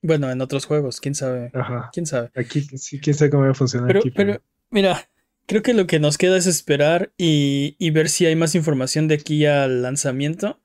Bueno, 0.01 0.31
en 0.31 0.41
otros 0.41 0.65
juegos, 0.65 1.01
quién 1.01 1.15
sabe. 1.15 1.51
Ajá. 1.53 1.89
Quién 1.91 2.05
sabe. 2.05 2.31
Aquí 2.35 2.61
sí, 2.61 2.99
quién 2.99 3.15
sabe 3.15 3.31
cómo 3.31 3.43
va 3.43 3.51
a 3.51 3.53
funcionar. 3.53 3.87
Pero, 3.87 3.99
aquí, 3.99 4.11
pero, 4.11 4.41
mira, 4.69 5.09
creo 5.45 5.61
que 5.61 5.73
lo 5.73 5.87
que 5.87 5.99
nos 5.99 6.17
queda 6.17 6.37
es 6.37 6.47
esperar 6.47 7.11
y, 7.17 7.75
y 7.79 7.91
ver 7.91 8.09
si 8.09 8.25
hay 8.25 8.35
más 8.35 8.55
información 8.55 9.07
de 9.07 9.15
aquí 9.15 9.45
al 9.45 9.81
lanzamiento. 9.81 10.59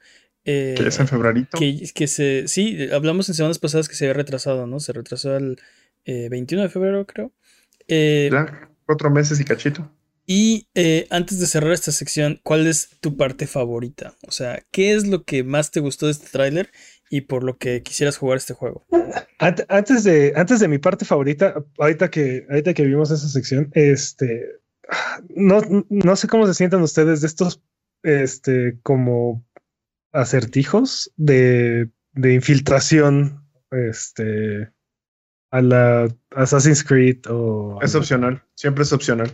Eh, 0.44 0.74
que 0.76 0.86
es 0.86 1.00
en 1.00 1.08
febrero. 1.08 1.46
Que, 1.58 1.90
que, 1.94 2.06
se. 2.06 2.46
Sí, 2.48 2.88
hablamos 2.92 3.28
en 3.28 3.34
semanas 3.34 3.58
pasadas 3.58 3.88
que 3.88 3.94
se 3.94 4.04
había 4.04 4.14
retrasado, 4.14 4.66
¿no? 4.66 4.78
Se 4.78 4.92
retrasó 4.92 5.34
al 5.34 5.58
eh, 6.04 6.28
21 6.28 6.64
de 6.64 6.68
febrero, 6.68 7.06
creo. 7.06 7.32
Eh, 7.88 8.28
ya, 8.30 8.68
cuatro 8.86 9.10
meses 9.10 9.40
y 9.40 9.44
cachito. 9.44 9.90
Y 10.26 10.68
eh, 10.74 11.06
antes 11.10 11.38
de 11.38 11.46
cerrar 11.46 11.72
esta 11.72 11.92
sección, 11.92 12.40
¿cuál 12.42 12.66
es 12.66 12.88
tu 13.00 13.16
parte 13.16 13.46
favorita? 13.46 14.14
O 14.26 14.30
sea, 14.30 14.62
¿qué 14.70 14.94
es 14.94 15.06
lo 15.06 15.24
que 15.24 15.44
más 15.44 15.70
te 15.70 15.80
gustó 15.80 16.06
de 16.06 16.12
este 16.12 16.28
tráiler 16.30 16.70
y 17.10 17.22
por 17.22 17.44
lo 17.44 17.58
que 17.58 17.82
quisieras 17.82 18.16
jugar 18.16 18.38
este 18.38 18.54
juego? 18.54 18.86
Antes 19.38 20.04
de, 20.04 20.32
antes 20.36 20.60
de 20.60 20.68
mi 20.68 20.78
parte 20.78 21.04
favorita, 21.04 21.54
ahorita 21.78 22.10
que, 22.10 22.46
ahorita 22.48 22.72
que 22.72 22.84
vimos 22.84 23.10
esa 23.10 23.28
sección, 23.28 23.70
este, 23.74 24.46
no, 25.28 25.60
no 25.90 26.16
sé 26.16 26.26
cómo 26.28 26.46
se 26.46 26.54
sientan 26.54 26.80
ustedes 26.80 27.20
de 27.20 27.26
estos, 27.26 27.62
este, 28.02 28.78
como 28.82 29.44
acertijos 30.12 31.12
de, 31.16 31.90
de 32.12 32.34
infiltración, 32.34 33.46
este, 33.70 34.70
a 35.50 35.60
la 35.60 36.08
Assassin's 36.30 36.82
Creed 36.82 37.26
o... 37.28 37.78
Es 37.82 37.94
opcional, 37.94 38.42
siempre 38.54 38.84
es 38.84 38.92
opcional. 38.92 39.30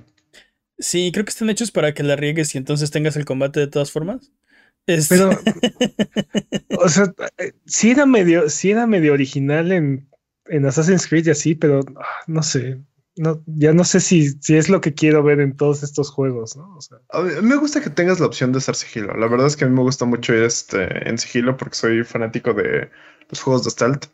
Sí, 0.80 1.12
creo 1.12 1.24
que 1.24 1.30
están 1.30 1.50
hechos 1.50 1.70
para 1.70 1.94
que 1.94 2.02
la 2.02 2.16
riegues 2.16 2.54
y 2.54 2.58
entonces 2.58 2.90
tengas 2.90 3.16
el 3.16 3.26
combate 3.26 3.60
de 3.60 3.66
todas 3.68 3.92
formas. 3.92 4.32
Es... 4.86 5.08
Pero, 5.08 5.30
o 6.78 6.88
sea, 6.88 7.12
sí 7.66 7.90
era 7.90 8.06
medio, 8.06 8.48
sí 8.48 8.70
era 8.70 8.86
medio 8.86 9.12
original 9.12 9.72
en, 9.72 10.08
en 10.46 10.66
Assassin's 10.66 11.06
Creed 11.06 11.26
y 11.26 11.30
así, 11.30 11.54
pero 11.54 11.80
no 12.26 12.42
sé. 12.42 12.80
No, 13.16 13.42
ya 13.46 13.74
no 13.74 13.84
sé 13.84 14.00
si, 14.00 14.30
si 14.40 14.56
es 14.56 14.70
lo 14.70 14.80
que 14.80 14.94
quiero 14.94 15.22
ver 15.22 15.40
en 15.40 15.54
todos 15.54 15.82
estos 15.82 16.10
juegos, 16.10 16.56
¿no? 16.56 16.76
O 16.76 16.80
sea, 16.80 16.98
a 17.10 17.20
mí 17.20 17.32
me 17.42 17.56
gusta 17.56 17.82
que 17.82 17.90
tengas 17.90 18.18
la 18.18 18.26
opción 18.26 18.52
de 18.52 18.60
ser 18.60 18.74
sigilo. 18.74 19.14
La 19.14 19.26
verdad 19.28 19.46
es 19.46 19.56
que 19.56 19.64
a 19.64 19.68
mí 19.68 19.74
me 19.74 19.82
gusta 19.82 20.06
mucho 20.06 20.32
ir 20.32 20.44
este, 20.44 21.06
en 21.06 21.18
sigilo 21.18 21.56
porque 21.56 21.74
soy 21.74 22.04
fanático 22.04 22.54
de 22.54 22.88
los 23.28 23.42
juegos 23.42 23.64
de 23.64 23.70
stealth. 23.70 24.06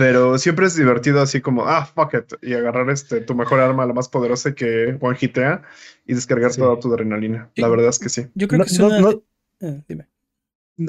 Pero 0.00 0.38
siempre 0.38 0.64
es 0.64 0.76
divertido 0.76 1.20
así 1.20 1.42
como, 1.42 1.68
ah, 1.68 1.84
fuck 1.84 2.14
it, 2.14 2.32
y 2.40 2.54
agarrar 2.54 2.88
este, 2.88 3.20
tu 3.20 3.34
mejor 3.34 3.60
arma, 3.60 3.84
la 3.84 3.92
más 3.92 4.08
poderosa 4.08 4.54
que 4.54 4.96
one 4.98 5.18
hitea 5.20 5.62
y 6.06 6.14
descargar 6.14 6.54
sí. 6.54 6.58
toda 6.58 6.80
tu 6.80 6.90
adrenalina. 6.90 7.50
La 7.56 7.68
verdad 7.68 7.90
es 7.90 7.98
que 7.98 8.08
sí. 8.08 8.26
Yo 8.34 8.48
creo 8.48 8.60
no, 8.60 8.64
que 8.64 8.82
una... 8.82 8.98
no, 8.98 9.22
eh, 9.60 9.82
dime. 9.86 10.08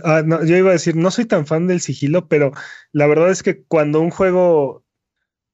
Ah, 0.05 0.23
no, 0.25 0.45
yo 0.45 0.55
iba 0.55 0.69
a 0.69 0.73
decir, 0.73 0.95
no 0.95 1.11
soy 1.11 1.25
tan 1.25 1.45
fan 1.45 1.67
del 1.67 1.81
sigilo, 1.81 2.29
pero 2.29 2.53
la 2.93 3.05
verdad 3.05 3.31
es 3.31 3.43
que 3.43 3.65
cuando 3.65 3.99
un 3.99 4.11
juego 4.11 4.85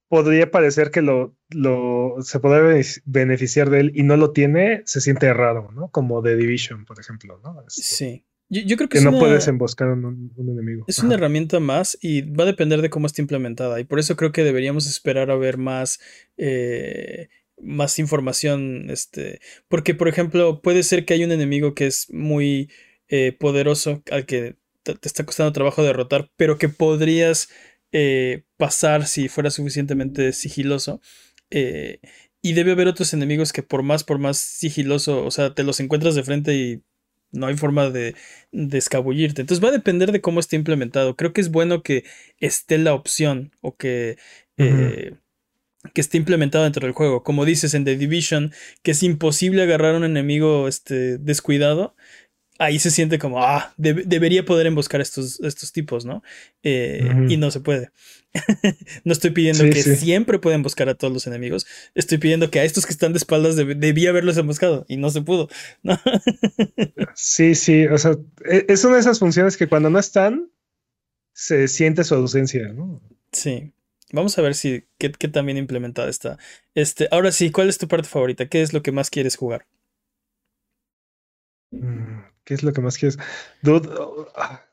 podría 0.06 0.52
parecer 0.52 0.92
que 0.92 1.02
lo, 1.02 1.36
lo 1.50 2.14
se 2.20 2.38
podría 2.38 2.80
beneficiar 3.06 3.70
de 3.70 3.80
él 3.80 3.92
y 3.92 4.04
no 4.04 4.16
lo 4.16 4.30
tiene, 4.30 4.82
se 4.86 5.00
siente 5.00 5.34
raro, 5.34 5.72
¿no? 5.72 5.88
Como 5.88 6.22
The 6.22 6.36
Division, 6.36 6.84
por 6.84 7.00
ejemplo, 7.00 7.40
¿no? 7.42 7.60
Este, 7.66 7.82
sí. 7.82 8.24
Yo, 8.50 8.62
yo, 8.62 8.76
creo 8.76 8.88
que, 8.88 8.98
que 8.98 9.04
no 9.04 9.10
una, 9.10 9.18
puedes 9.18 9.46
emboscar 9.46 9.88
a 9.88 9.92
un, 9.92 10.32
un 10.34 10.48
enemigo. 10.50 10.84
Es 10.86 10.98
Ajá. 10.98 11.06
una 11.06 11.16
herramienta 11.16 11.60
más 11.60 11.98
y 12.00 12.22
va 12.22 12.44
a 12.44 12.46
depender 12.46 12.80
de 12.80 12.90
cómo 12.90 13.06
esté 13.06 13.20
implementada. 13.20 13.78
Y 13.80 13.84
por 13.84 13.98
eso 13.98 14.16
creo 14.16 14.32
que 14.32 14.44
deberíamos 14.44 14.86
esperar 14.86 15.30
a 15.30 15.36
ver 15.36 15.58
más, 15.58 16.00
eh, 16.36 17.28
más 17.60 17.98
información. 17.98 18.88
Este, 18.90 19.40
porque, 19.68 19.94
por 19.94 20.08
ejemplo, 20.08 20.62
puede 20.62 20.82
ser 20.82 21.04
que 21.04 21.14
hay 21.14 21.24
un 21.24 21.32
enemigo 21.32 21.74
que 21.74 21.86
es 21.86 22.10
muy 22.10 22.70
eh, 23.08 23.32
poderoso, 23.32 24.02
al 24.10 24.24
que 24.24 24.56
te, 24.82 24.94
te, 24.94 25.08
está 25.08 25.26
costando 25.26 25.52
trabajo 25.52 25.82
derrotar, 25.82 26.30
pero 26.36 26.56
que 26.56 26.70
podrías 26.70 27.50
eh, 27.92 28.44
pasar 28.56 29.06
si 29.06 29.28
fuera 29.28 29.50
suficientemente 29.50 30.32
sigiloso. 30.32 31.00
Y 32.40 32.52
debe 32.52 32.72
haber 32.72 32.86
otros 32.86 33.12
enemigos 33.14 33.52
que 33.52 33.62
por 33.62 33.82
más, 33.82 34.04
por 34.04 34.18
más 34.18 34.38
sigiloso, 34.38 35.24
o 35.24 35.30
sea, 35.30 35.54
te 35.54 35.64
los 35.64 35.80
encuentras 35.80 36.14
de 36.14 36.22
frente 36.22 36.54
y 36.54 36.82
no 37.32 37.46
hay 37.46 37.56
forma 37.56 37.90
de, 37.90 38.14
de, 38.52 38.78
escabullirte. 38.78 39.42
Entonces 39.42 39.64
va 39.64 39.68
a 39.68 39.72
depender 39.72 40.12
de 40.12 40.20
cómo 40.20 40.40
esté 40.40 40.56
implementado. 40.56 41.16
Creo 41.16 41.32
que 41.32 41.40
es 41.40 41.50
bueno 41.50 41.82
que 41.82 42.04
esté 42.38 42.78
la 42.78 42.94
opción 42.94 43.52
o 43.60 43.76
que, 43.76 44.16
uh 44.58 44.62
-huh. 44.62 44.92
eh, 44.92 45.14
que 45.94 46.00
esté 46.00 46.16
implementado 46.16 46.64
dentro 46.64 46.86
del 46.86 46.94
juego. 46.94 47.22
Como 47.22 47.44
dices 47.44 47.74
en 47.74 47.84
The 47.84 47.96
Division, 47.96 48.52
que 48.82 48.92
es 48.92 49.02
imposible 49.02 49.62
agarrar 49.62 49.94
a 49.94 49.98
un 49.98 50.04
enemigo 50.04 50.68
este, 50.68 51.18
descuidado. 51.18 51.94
Ahí 52.58 52.78
se 52.78 52.90
siente 52.90 53.18
como, 53.18 53.42
ah, 53.42 53.72
de 53.76 53.94
debería 53.94 54.44
poder 54.44 54.66
emboscar 54.66 55.00
estos, 55.00 55.40
estos 55.40 55.72
tipos, 55.72 56.04
¿no? 56.04 56.22
Eh, 56.62 57.00
uh 57.04 57.08
-huh. 57.08 57.32
Y 57.32 57.36
no 57.36 57.50
se 57.50 57.60
puede. 57.60 57.90
no 59.04 59.12
estoy 59.12 59.30
pidiendo 59.30 59.64
sí, 59.64 59.70
que 59.70 59.82
sí. 59.82 59.96
siempre 59.96 60.38
puedan 60.38 60.62
buscar 60.62 60.88
a 60.88 60.94
todos 60.94 61.12
los 61.12 61.26
enemigos. 61.26 61.66
Estoy 61.94 62.18
pidiendo 62.18 62.50
que 62.50 62.60
a 62.60 62.64
estos 62.64 62.84
que 62.84 62.92
están 62.92 63.12
de 63.12 63.18
espaldas 63.18 63.56
deb 63.56 63.76
debía 63.76 64.10
haberlos 64.10 64.36
emboscado 64.36 64.84
y 64.88 64.96
no 64.96 65.10
se 65.10 65.22
pudo. 65.22 65.48
¿no? 65.82 65.98
sí, 67.14 67.54
sí. 67.54 67.86
O 67.86 67.96
sea, 67.96 68.12
e, 68.44 68.66
es 68.68 68.84
una 68.84 68.94
de 68.94 69.00
esas 69.00 69.18
funciones 69.18 69.56
que 69.56 69.68
cuando 69.68 69.90
no 69.90 69.98
están, 69.98 70.50
se 71.32 71.68
siente 71.68 72.04
su 72.04 72.14
ausencia, 72.14 72.68
¿no? 72.72 73.00
Sí. 73.32 73.72
Vamos 74.12 74.38
a 74.38 74.42
ver 74.42 74.54
si 74.54 74.84
qué, 74.98 75.12
qué 75.12 75.28
tan 75.28 75.46
bien 75.46 75.58
implementada 75.58 76.08
está. 76.08 76.38
Este, 76.74 77.08
ahora 77.10 77.30
sí, 77.30 77.50
¿cuál 77.50 77.68
es 77.68 77.78
tu 77.78 77.88
parte 77.88 78.08
favorita? 78.08 78.48
¿Qué 78.48 78.62
es 78.62 78.72
lo 78.72 78.82
que 78.82 78.92
más 78.92 79.10
quieres 79.10 79.36
jugar? 79.36 79.66
Mm, 81.70 82.17
¿Qué 82.48 82.54
es 82.54 82.62
lo 82.62 82.72
que 82.72 82.80
más 82.80 82.96
quieres? 82.96 83.18
Dude, 83.60 83.90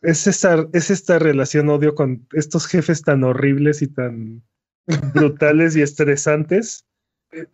es 0.02 0.28
esta, 0.28 0.66
es 0.72 0.90
esta 0.90 1.20
relación 1.20 1.68
odio 1.68 1.94
con 1.94 2.26
estos 2.32 2.68
jefes 2.68 3.02
tan 3.02 3.26
horribles 3.26 3.82
y 3.82 3.88
tan 3.88 4.46
brutales 5.14 5.76
y 5.76 5.82
estresantes. 5.82 6.86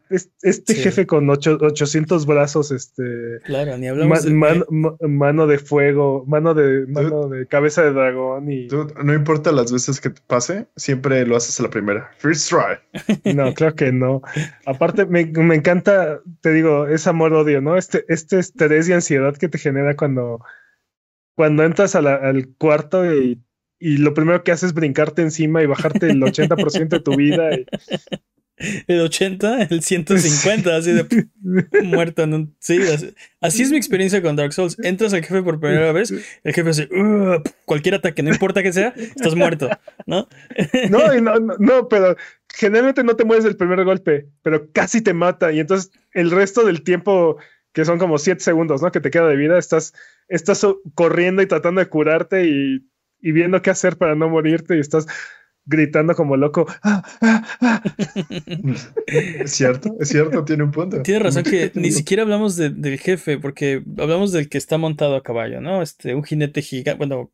Este 0.09 0.73
sí. 0.73 0.81
jefe 0.81 1.07
con 1.07 1.29
ocho, 1.29 1.57
800 1.59 2.25
brazos, 2.25 2.71
este. 2.71 3.39
Claro, 3.45 3.77
ni 3.77 3.87
hablamos 3.87 4.25
man, 4.27 4.59
de. 4.59 4.65
Man, 4.69 4.97
mano 5.01 5.47
de 5.47 5.57
fuego, 5.57 6.23
mano 6.27 6.53
de, 6.53 6.85
mano 6.87 7.27
de 7.29 7.47
cabeza 7.47 7.81
de 7.83 7.93
dragón. 7.93 8.51
Y... 8.51 8.67
Dude, 8.67 8.93
no 9.03 9.13
importa 9.13 9.51
las 9.51 9.71
veces 9.71 9.99
que 9.99 10.11
te 10.11 10.21
pase, 10.27 10.67
siempre 10.75 11.25
lo 11.25 11.35
haces 11.35 11.59
a 11.59 11.63
la 11.63 11.69
primera. 11.69 12.11
First 12.17 12.49
try. 12.49 12.77
No, 13.35 13.53
claro 13.53 13.75
que 13.75 13.91
no. 13.91 14.21
Aparte, 14.65 15.05
me, 15.05 15.25
me 15.25 15.55
encanta, 15.55 16.21
te 16.41 16.51
digo, 16.51 16.87
es 16.87 17.07
amor-odio, 17.07 17.61
¿no? 17.61 17.77
Este, 17.77 18.05
este 18.07 18.39
estrés 18.39 18.89
y 18.89 18.93
ansiedad 18.93 19.35
que 19.35 19.47
te 19.47 19.57
genera 19.57 19.95
cuando, 19.95 20.43
cuando 21.35 21.63
entras 21.63 21.95
la, 21.95 22.15
al 22.15 22.49
cuarto 22.57 23.11
y, 23.11 23.41
y, 23.79 23.97
lo 23.97 24.13
primero 24.13 24.43
que 24.43 24.51
haces 24.51 24.69
es 24.69 24.73
brincarte 24.73 25.21
encima 25.21 25.63
y 25.63 25.65
bajarte 25.65 26.07
el 26.11 26.21
80% 26.21 26.89
de 26.89 26.99
tu 26.99 27.15
vida. 27.15 27.55
Y, 27.55 27.65
el 28.87 29.01
80, 29.01 29.63
el 29.63 29.81
150, 29.81 30.75
así 30.75 30.91
de 30.91 31.27
muerto. 31.83 32.23
En 32.23 32.33
un, 32.33 32.55
sí, 32.59 32.81
así, 32.81 33.13
así, 33.39 33.63
es 33.63 33.71
mi 33.71 33.77
experiencia 33.77 34.21
con 34.21 34.35
Dark 34.35 34.53
Souls. 34.53 34.77
Entras 34.83 35.13
al 35.13 35.23
jefe 35.23 35.41
por 35.41 35.59
primera 35.59 35.91
vez, 35.91 36.11
el 36.43 36.53
jefe 36.53 36.69
hace 36.69 36.83
uh, 36.83 37.41
cualquier 37.65 37.95
ataque, 37.95 38.23
no 38.23 38.31
importa 38.31 38.63
que 38.63 38.73
sea, 38.73 38.93
estás 38.95 39.35
muerto, 39.35 39.69
¿no? 40.05 40.27
No, 40.89 41.13
no, 41.21 41.39
no, 41.39 41.55
no, 41.59 41.87
pero 41.87 42.15
generalmente 42.53 43.03
no 43.03 43.15
te 43.15 43.25
mueres 43.25 43.43
del 43.43 43.57
primer 43.57 43.83
golpe, 43.83 44.27
pero 44.41 44.71
casi 44.71 45.01
te 45.01 45.13
mata. 45.13 45.51
Y 45.51 45.59
entonces 45.59 45.91
el 46.13 46.31
resto 46.31 46.65
del 46.65 46.83
tiempo, 46.83 47.37
que 47.73 47.85
son 47.85 47.97
como 47.99 48.17
7 48.17 48.41
segundos, 48.41 48.81
¿no? 48.81 48.91
Que 48.91 48.99
te 48.99 49.11
queda 49.11 49.27
de 49.27 49.35
vida, 49.35 49.57
estás, 49.57 49.93
estás 50.27 50.65
corriendo 50.95 51.41
y 51.41 51.47
tratando 51.47 51.79
de 51.79 51.87
curarte 51.87 52.45
y, 52.45 52.87
y 53.19 53.31
viendo 53.31 53.61
qué 53.61 53.69
hacer 53.69 53.97
para 53.97 54.15
no 54.15 54.29
morirte 54.29 54.75
y 54.75 54.79
estás 54.79 55.07
gritando 55.65 56.15
como 56.15 56.37
loco. 56.37 56.65
Ah, 56.83 57.03
ah, 57.21 57.43
ah". 57.61 57.83
Es 59.07 59.51
cierto, 59.51 59.95
es 59.99 60.09
cierto, 60.09 60.43
tiene 60.45 60.63
un 60.63 60.71
punto. 60.71 61.01
Tienes 61.03 61.23
razón 61.23 61.43
que 61.43 61.71
ni 61.75 61.91
siquiera 61.91 62.23
hablamos 62.23 62.55
de- 62.55 62.69
del 62.69 62.97
jefe, 62.99 63.37
porque 63.37 63.83
hablamos 63.97 64.31
del 64.31 64.49
que 64.49 64.57
está 64.57 64.77
montado 64.77 65.15
a 65.15 65.23
caballo, 65.23 65.61
¿no? 65.61 65.81
Este, 65.81 66.15
un 66.15 66.23
jinete 66.23 66.61
gigante, 66.61 66.97
bueno, 66.97 67.31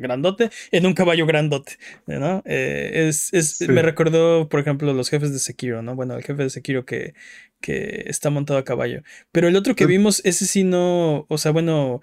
grandote, 0.00 0.50
en 0.70 0.86
un 0.86 0.94
caballo 0.94 1.26
grandote, 1.26 1.72
¿no? 2.06 2.42
Eh, 2.46 3.08
es, 3.08 3.32
es- 3.32 3.52
Sí. 3.58 3.68
Me 3.68 3.82
recordó, 3.82 4.48
por 4.48 4.60
ejemplo, 4.60 4.92
los 4.94 5.10
jefes 5.10 5.32
de 5.32 5.38
Sekiro, 5.38 5.82
¿no? 5.82 5.94
Bueno, 5.94 6.14
el 6.16 6.22
jefe 6.24 6.42
de 6.44 6.50
Sekiro 6.50 6.84
que, 6.84 7.14
que 7.60 8.04
está 8.06 8.30
montado 8.30 8.58
a 8.58 8.64
caballo. 8.64 9.02
Pero 9.30 9.48
el 9.48 9.56
otro 9.56 9.74
que 9.74 9.84
Sí. 9.84 9.88
vimos, 9.90 10.20
ese 10.24 10.46
sí 10.46 10.64
no, 10.64 11.26
o 11.28 11.38
sea, 11.38 11.52
bueno, 11.52 12.00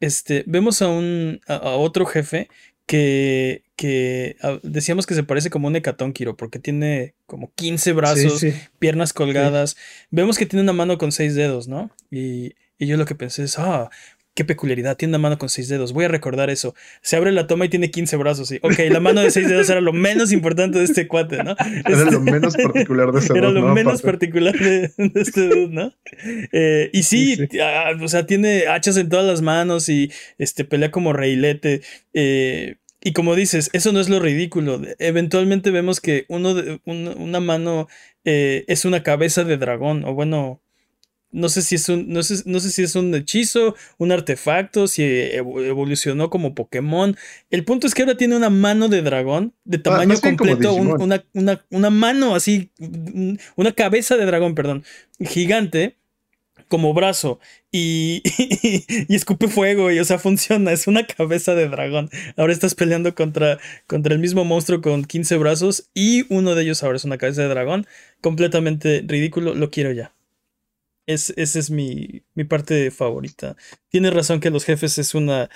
este, 0.00 0.44
vemos 0.46 0.82
a 0.82 0.88
un, 0.88 1.40
a, 1.46 1.56
a 1.56 1.70
otro 1.76 2.06
jefe 2.06 2.48
que, 2.94 3.62
que 3.76 4.34
ah, 4.42 4.58
decíamos 4.64 5.06
que 5.06 5.14
se 5.14 5.22
parece 5.22 5.48
como 5.48 5.68
un 5.68 5.76
hecatónquiro, 5.76 6.36
porque 6.36 6.58
tiene 6.58 7.14
como 7.26 7.52
15 7.54 7.92
brazos, 7.92 8.40
Sí, 8.40 8.50
sí. 8.50 8.58
piernas 8.80 9.12
colgadas. 9.12 9.76
Vemos 10.10 10.36
que 10.38 10.44
tiene 10.46 10.64
una 10.64 10.72
mano 10.72 10.98
con 10.98 11.12
seis 11.12 11.36
dedos, 11.36 11.68
¿no? 11.68 11.92
Y, 12.10 12.54
y 12.78 12.86
yo 12.88 12.96
lo 12.96 13.04
que 13.04 13.14
pensé 13.14 13.44
es, 13.44 13.60
ah, 13.60 13.90
qué 14.34 14.44
peculiaridad, 14.44 14.96
tiene 14.96 15.10
una 15.12 15.18
mano 15.18 15.38
con 15.38 15.48
seis 15.48 15.68
dedos. 15.68 15.92
Voy 15.92 16.06
a 16.06 16.08
recordar 16.08 16.50
eso. 16.50 16.74
Se 17.00 17.14
abre 17.14 17.30
la 17.30 17.46
toma 17.46 17.66
y 17.66 17.68
tiene 17.68 17.92
15 17.92 18.16
brazos. 18.16 18.50
Y, 18.50 18.56
ok, 18.60 18.78
la 18.90 18.98
mano 18.98 19.20
de 19.20 19.30
seis 19.30 19.48
dedos 19.48 19.70
era 19.70 19.80
lo 19.80 19.92
menos 19.92 20.32
importante 20.32 20.78
de 20.78 20.84
este 20.84 21.06
cuate, 21.06 21.44
¿no? 21.44 21.52
Era 21.60 21.98
Este- 21.98 22.10
lo 22.10 22.20
menos 22.20 22.56
particular 22.56 23.12
de 23.12 23.20
ese 23.20 23.32
era 23.38 23.50
lo 23.50 23.60
¿no? 23.68 23.72
menos 23.74 24.02
particular 24.02 24.58
de, 24.58 24.90
de 24.96 25.20
este 25.20 25.46
dude, 25.46 25.68
¿no? 25.68 25.92
Eh, 26.50 26.90
y 26.92 27.04
sí. 27.04 27.38
ah, 27.62 27.92
o 28.02 28.08
sea, 28.08 28.26
tiene 28.26 28.66
hachas 28.66 28.96
en 28.96 29.08
todas 29.08 29.24
las 29.26 29.42
manos 29.42 29.88
y 29.88 30.10
este, 30.38 30.64
pelea 30.64 30.90
como 30.90 31.12
reilete. 31.12 31.82
eh, 32.14 32.76
y 33.02 33.12
como 33.12 33.34
dices, 33.34 33.70
eso 33.72 33.92
no 33.92 34.00
es 34.00 34.08
lo 34.08 34.20
ridículo. 34.20 34.80
Eventualmente 34.98 35.70
vemos 35.70 36.00
que 36.00 36.24
uno 36.28 36.54
de- 36.54 36.80
un- 36.84 37.08
una 37.18 37.40
mano 37.40 37.88
eh, 38.24 38.64
es 38.68 38.84
una 38.84 39.02
cabeza 39.02 39.44
de 39.44 39.56
dragón, 39.56 40.04
o 40.04 40.14
bueno. 40.14 40.60
No 41.32 41.48
sé 41.48 41.62
si 41.62 41.76
es 41.76 41.88
un, 41.88 42.08
no 42.08 42.24
sé, 42.24 42.42
no 42.46 42.58
sé 42.58 42.72
si 42.72 42.82
es 42.82 42.96
un 42.96 43.14
hechizo, 43.14 43.76
un 43.98 44.10
artefacto, 44.10 44.88
si 44.88 45.04
evo- 45.04 45.62
evolucionó 45.64 46.28
como 46.28 46.56
Pokémon. 46.56 47.16
El 47.50 47.64
punto 47.64 47.86
es 47.86 47.94
que 47.94 48.02
ahora 48.02 48.16
tiene 48.16 48.34
una 48.36 48.50
mano 48.50 48.88
de 48.88 49.00
dragón 49.00 49.54
de 49.64 49.78
tamaño 49.78 50.14
Ah, 50.16 50.20
como 50.20 50.36
completo, 50.36 50.74
un- 50.74 50.88
una, 51.00 51.24
una, 51.32 51.64
una 51.70 51.90
mano 51.90 52.34
así, 52.34 52.72
un- 52.80 53.38
una 53.54 53.70
cabeza 53.70 54.16
de 54.16 54.26
dragón, 54.26 54.56
perdón, 54.56 54.82
gigante 55.20 55.96
como 56.70 56.94
brazo 56.94 57.38
y, 57.70 58.22
y, 59.08 59.14
escupe 59.14 59.48
fuego 59.48 59.90
y 59.90 59.98
o 59.98 60.04
sea 60.04 60.18
funciona, 60.18 60.72
es 60.72 60.86
una 60.86 61.06
cabeza 61.06 61.54
de 61.54 61.68
dragón. 61.68 62.08
Ahora 62.38 62.54
estás 62.54 62.74
peleando 62.74 63.14
contra, 63.14 63.58
contra 63.86 64.14
el 64.14 64.20
mismo 64.20 64.46
monstruo 64.46 64.80
con 64.80 65.04
15 65.04 65.36
brazos 65.36 65.90
y 65.92 66.24
uno 66.32 66.54
de 66.54 66.62
ellos 66.62 66.82
ahora 66.82 66.96
es 66.96 67.04
una 67.04 67.18
cabeza 67.18 67.42
de 67.42 67.48
dragón, 67.48 67.86
completamente 68.22 69.04
ridículo, 69.06 69.54
lo 69.54 69.70
quiero 69.70 69.92
ya. 69.92 70.14
Es, 71.06 71.34
esa 71.36 71.58
es 71.58 71.70
mi, 71.70 72.22
mi 72.34 72.44
parte 72.44 72.90
favorita. 72.90 73.56
Tienes 73.88 74.14
razón 74.14 74.40
que 74.40 74.50
los 74.50 74.64
jefes 74.64 74.96
es 74.98 75.14
una 75.14 75.50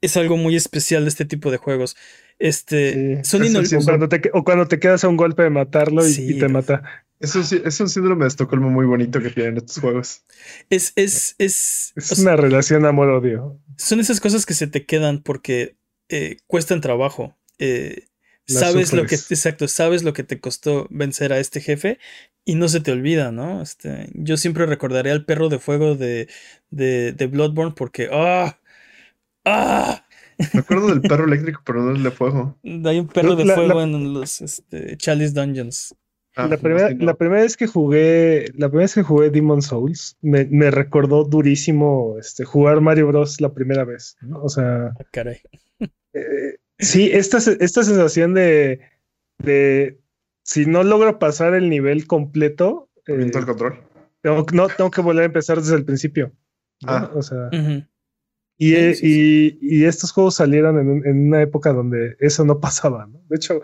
es 0.00 0.16
algo 0.16 0.36
muy 0.36 0.54
especial 0.54 1.02
de 1.02 1.08
este 1.08 1.24
tipo 1.24 1.50
de 1.50 1.56
juegos. 1.56 1.96
Este, 2.38 3.16
Sí, 3.24 3.30
son 3.30 3.42
es 3.42 3.54
el 3.54 3.56
inol- 3.56 3.66
sí, 3.66 3.76
O 3.76 3.80
cuando, 3.84 4.08
te, 4.08 4.30
o 4.32 4.44
cuando 4.44 4.68
te 4.68 4.78
quedas 4.78 5.02
a 5.02 5.08
un 5.08 5.16
golpe 5.16 5.42
de 5.42 5.50
matarlo 5.50 6.06
y, 6.06 6.12
Sí, 6.12 6.36
y 6.36 6.38
te 6.38 6.48
mata. 6.48 7.06
Es 7.20 7.34
un, 7.34 7.42
es 7.64 7.80
un 7.80 7.88
síndrome 7.88 8.24
de 8.24 8.28
Estocolmo 8.28 8.70
muy 8.70 8.86
bonito 8.86 9.20
que 9.20 9.30
tienen 9.30 9.56
estos 9.56 9.78
juegos. 9.80 10.22
es, 10.70 10.92
es, 10.96 11.34
es, 11.38 11.92
Es 11.96 12.12
o 12.12 12.14
sea, 12.14 12.22
una 12.22 12.36
relación 12.36 12.86
amor-odio. 12.86 13.58
son 13.76 13.98
esas 14.00 14.20
cosas 14.20 14.46
que 14.46 14.54
se 14.54 14.66
te 14.68 14.86
quedan 14.86 15.22
porque 15.22 15.76
eh, 16.08 16.36
cuestan 16.46 16.80
trabajo. 16.80 17.36
Eh, 17.58 18.04
sabes 18.46 18.92
lo 18.92 19.04
que, 19.06 19.16
exacto, 19.16 19.66
sabes 19.68 20.04
lo 20.04 20.12
que 20.12 20.22
te 20.22 20.38
costó 20.40 20.86
vencer 20.90 21.32
a 21.32 21.40
este 21.40 21.60
jefe 21.60 21.98
y 22.44 22.54
no 22.54 22.68
se 22.68 22.80
te 22.80 22.92
olvida, 22.92 23.32
¿no? 23.32 23.62
Este, 23.62 24.08
yo 24.14 24.36
siempre 24.36 24.64
recordaré 24.66 25.10
al 25.10 25.24
perro 25.24 25.48
de 25.48 25.58
fuego 25.58 25.96
de, 25.96 26.28
de, 26.70 27.12
de 27.12 27.26
Bloodborne 27.26 27.74
porque, 27.76 28.08
¡ah! 28.12 28.58
¡ah! 29.44 30.04
Me 30.54 30.60
acuerdo 30.60 30.86
del 30.88 31.00
perro 31.02 31.24
eléctrico, 31.26 31.62
pero 31.66 31.82
no 31.82 31.90
el 31.90 32.02
de 32.02 32.10
fuego. 32.12 32.56
Hay 32.84 33.00
un 33.00 33.08
perro 33.08 33.34
de 33.34 33.44
La- 33.44 33.54
fuego 33.56 33.74
la- 33.74 33.82
en 33.82 34.14
los 34.14 34.40
este, 34.40 34.96
Chalice 34.96 35.32
Dungeons. 35.34 35.94
Ah, 36.40 36.46
la, 36.46 36.56
primera, 36.56 36.88
sí, 36.90 36.94
la 37.00 37.14
primera 37.14 37.42
vez 37.42 37.56
que 37.56 37.66
jugué, 37.66 38.44
la 38.56 38.68
primera 38.68 38.84
vez 38.84 38.94
que 38.94 39.02
jugué 39.02 39.30
Demon 39.30 39.60
Souls, 39.60 40.16
me, 40.22 40.44
me 40.46 40.70
recordó 40.70 41.24
durísimo 41.24 42.16
este, 42.18 42.44
jugar 42.44 42.80
Mario 42.80 43.08
Bros. 43.08 43.40
la 43.40 43.52
primera 43.52 43.84
vez. 43.84 44.16
¿no? 44.20 44.40
O 44.42 44.48
sea, 44.48 44.92
Ah, 44.98 45.04
caray. 45.10 45.38
eh, 46.12 46.58
sí, 46.78 47.10
esta, 47.12 47.38
esta 47.38 47.82
sensación 47.82 48.34
de, 48.34 48.80
de 49.38 49.98
si 50.44 50.64
no 50.66 50.84
logro 50.84 51.18
pasar 51.18 51.54
el 51.54 51.68
nivel 51.68 52.06
completo, 52.06 52.88
eh, 53.08 53.14
el 53.34 53.44
control. 53.44 53.80
tengo, 54.22 54.46
no, 54.52 54.68
tengo 54.68 54.90
que 54.92 55.00
volver 55.00 55.22
a 55.24 55.26
empezar 55.26 55.56
desde 55.58 55.74
el 55.76 55.84
principio. 55.84 56.32
¿no? 56.82 56.92
Ah. 56.92 57.10
O 57.14 57.22
sea, 57.22 57.48
Ujú. 57.52 57.82
y, 58.58 58.74
eh, 58.74 58.94
sí, 58.94 59.00
sí, 59.12 59.58
y- 59.60 59.78
y 59.80 59.84
estos 59.86 60.12
juegos 60.12 60.36
salieron 60.36 60.78
en, 60.78 61.04
en 61.04 61.26
una 61.26 61.42
época 61.42 61.72
donde 61.72 62.16
eso 62.20 62.44
no 62.44 62.60
pasaba. 62.60 63.06
¿no? 63.06 63.20
De 63.28 63.34
hecho, 63.36 63.60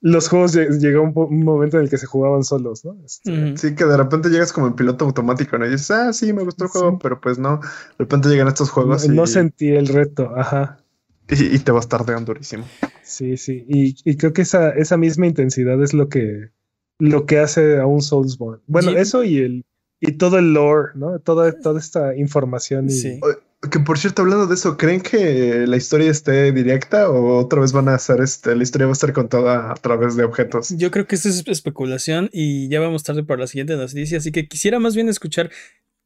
los 0.00 0.28
juegos 0.28 0.54
lle- 0.54 0.78
llegó 0.78 1.02
un, 1.02 1.42
momento 1.44 1.78
en 1.78 1.84
el 1.84 1.90
que 1.90 1.98
se 1.98 2.06
jugaban 2.06 2.44
solos. 2.44 2.84
¿no? 2.84 2.96
Este. 3.04 3.56
Sí, 3.56 3.74
que 3.74 3.84
de 3.84 3.96
repente 3.96 4.28
llegas 4.28 4.52
como 4.52 4.66
en 4.66 4.74
piloto 4.74 5.04
automático, 5.04 5.58
¿no? 5.58 5.66
Y 5.66 5.70
dices, 5.70 5.90
ah, 5.90 6.12
sí, 6.12 6.32
me 6.32 6.42
gustó 6.44 6.64
el 6.64 6.70
juego, 6.70 6.90
Sí. 6.92 6.98
pero 7.02 7.20
pues 7.20 7.38
no. 7.38 7.58
De 7.58 7.66
repente 7.98 8.28
llegan 8.28 8.48
estos 8.48 8.68
no, 8.68 8.74
juegos 8.74 9.04
y, 9.04 9.08
no 9.08 9.26
sentí 9.26 9.68
el 9.70 9.88
reto. 9.88 10.32
Ajá. 10.36 10.78
y, 11.28 11.56
y 11.56 11.58
te 11.58 11.72
vas 11.72 11.88
tardeando 11.88 12.32
durísimo. 12.32 12.64
Sí, 13.02 13.36
sí. 13.36 13.64
Y, 13.68 13.96
y 14.04 14.16
creo 14.16 14.32
que 14.32 14.42
esa, 14.42 14.70
esa 14.70 14.96
misma 14.96 15.26
intensidad 15.26 15.82
es 15.82 15.92
lo 15.94 16.08
que, 16.08 16.50
lo 16.98 17.26
que 17.26 17.38
hace 17.38 17.78
a 17.78 17.86
un 17.86 18.02
Soulsborne. 18.02 18.62
Bueno, 18.66 18.90
eso 18.90 19.24
y 19.24 19.38
el 19.38 19.64
y 19.98 20.12
todo 20.12 20.38
el 20.38 20.52
lore, 20.52 20.92
¿no? 20.94 21.18
Toda, 21.20 21.50
toda 21.58 21.80
esta 21.80 22.14
información. 22.16 22.86
Y, 22.86 22.90
Sí. 22.90 23.20
Que 23.70 23.80
por 23.80 23.98
cierto, 23.98 24.22
hablando 24.22 24.46
de 24.46 24.54
eso, 24.54 24.76
¿creen 24.76 25.00
que 25.00 25.64
la 25.66 25.76
historia 25.76 26.10
esté 26.10 26.52
directa 26.52 27.10
o 27.10 27.36
otra 27.38 27.60
vez 27.60 27.72
van 27.72 27.88
a 27.88 27.94
hacer 27.94 28.20
este, 28.20 28.54
la 28.54 28.62
historia 28.62 28.86
va 28.86 28.92
a 28.92 28.94
estar 28.94 29.12
contada 29.12 29.70
a 29.72 29.74
través 29.74 30.16
de 30.16 30.24
objetos? 30.24 30.70
Yo 30.76 30.90
creo 30.90 31.06
que 31.06 31.14
esto 31.16 31.28
es 31.28 31.42
especulación 31.46 32.28
y 32.32 32.68
ya 32.68 32.80
vamos 32.80 33.02
tarde 33.02 33.24
para 33.24 33.40
la 33.40 33.46
siguiente 33.46 33.76
noticia, 33.76 34.18
así 34.18 34.32
que 34.32 34.46
quisiera 34.48 34.78
más 34.78 34.94
bien 34.94 35.08
escuchar 35.08 35.50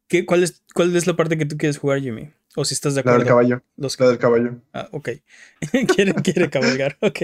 qué, 0.09 0.25
cuál, 0.27 0.43
es, 0.43 0.63
cuál 0.75 0.95
es 0.97 1.07
la 1.07 1.17
parte 1.17 1.37
que 1.39 1.47
tú 1.47 1.57
quieres 1.57 1.79
jugar, 1.79 2.01
Jimmy. 2.01 2.31
O 2.57 2.65
si 2.65 2.75
estás 2.75 2.95
de 2.95 2.99
La 2.99 3.13
acuerdo. 3.13 3.19
del 3.21 3.29
caballo, 3.29 3.63
Los 3.77 3.99
la 4.01 4.09
del 4.09 4.19
caballo. 4.19 4.61
Ah, 4.73 4.89
ok. 4.93 5.09
quiere, 5.95 6.15
quiere 6.15 6.51
cabalgar, 6.51 6.97
ok. 7.01 7.19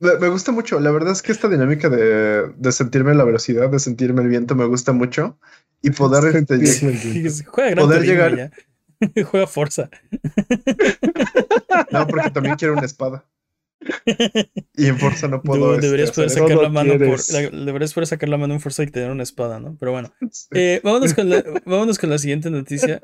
Me, 0.00 0.28
gusta 0.28 0.50
mucho, 0.50 0.80
la 0.80 0.90
verdad 0.90 1.12
es 1.12 1.20
que 1.22 1.30
esta 1.30 1.48
dinámica 1.48 1.88
de, 1.90 2.48
de 2.56 2.72
sentirme 2.72 3.14
la 3.14 3.22
velocidad, 3.24 3.68
de 3.68 3.78
sentirme 3.78 4.22
el 4.22 4.28
viento, 4.28 4.54
me 4.54 4.64
gusta 4.64 4.92
mucho. 4.92 5.38
Y 5.82 5.90
poder 5.90 6.34
este. 6.50 6.58
Juega 7.46 7.70
Gran 7.70 7.86
Poder 7.86 8.02
llegar- 8.02 8.36
ya. 8.36 8.50
Juega 9.30 9.46
Forza. 9.46 9.90
No, 11.90 12.06
porque 12.06 12.30
también 12.30 12.56
quiero 12.56 12.74
una 12.74 12.86
espada. 12.86 13.24
Y 14.76 14.86
en 14.88 14.98
Forza 14.98 15.26
no 15.26 15.42
puedo. 15.42 15.68
Tú 15.68 15.74
este, 15.76 15.86
deberías 15.86 16.10
poder 16.12 16.26
hacer 16.28 16.42
sacar 16.42 16.58
la 16.58 16.68
mano 16.68 16.90
por, 16.92 16.98
quieres. 16.98 17.30
la- 17.32 17.64
deberías 17.64 17.94
poder 17.94 18.06
sacar 18.06 18.28
la 18.28 18.36
mano 18.36 18.52
en 18.54 18.60
Forza 18.60 18.82
y 18.82 18.86
tener 18.88 19.10
una 19.10 19.22
espada, 19.22 19.58
¿no? 19.58 19.76
Pero 19.80 19.92
bueno. 19.92 20.12
Eh, 20.52 20.80
vámonos, 20.84 21.14
con 21.14 21.30
la, 21.30 21.42
vámonos 21.64 21.98
con 21.98 22.10
la 22.10 22.18
siguiente 22.18 22.50
noticia. 22.50 23.00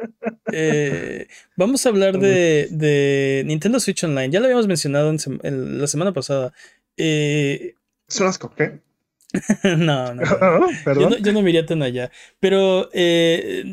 Eh, 0.53 1.29
vamos 1.57 1.87
a 1.87 1.89
hablar 1.89 2.19
de, 2.19 2.69
de 2.71 3.43
Nintendo 3.47 3.81
Switch 3.81 4.05
Online. 4.05 4.31
Ya 4.31 4.41
lo 4.41 4.47
habíamos 4.47 4.67
mencionado 4.67 5.11
en 5.43 5.81
la 5.81 5.87
semana 5.87 6.13
pasada. 6.13 6.53
Eh, 6.99 7.75
Es 8.07 8.21
un 8.21 8.27
asco, 8.27 8.55
¿qué? 8.55 8.81
no, 9.65 10.15
no. 10.15 10.15
no. 10.15 10.23
Ah, 10.41 10.61
Yo 10.95 11.11
no, 11.11 11.17
yo 11.19 11.33
no 11.33 11.41
me 11.43 11.49
iría 11.51 11.65
tan 11.65 11.83
allá. 11.83 12.11
Pero 12.39 12.91
eh, 12.93 13.65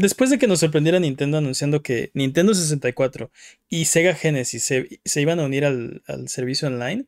después 0.00 0.30
de 0.30 0.38
que 0.38 0.46
nos 0.46 0.60
sorprendiera 0.60 1.00
Nintendo 1.00 1.38
anunciando 1.38 1.82
que 1.82 2.10
Nintendo 2.14 2.54
64 2.54 3.30
y 3.68 3.86
Sega 3.86 4.14
Genesis 4.14 4.62
se, 4.62 5.00
se 5.04 5.20
iban 5.20 5.40
a 5.40 5.44
unir 5.44 5.64
al, 5.64 6.02
al 6.06 6.28
servicio 6.28 6.68
online, 6.68 7.06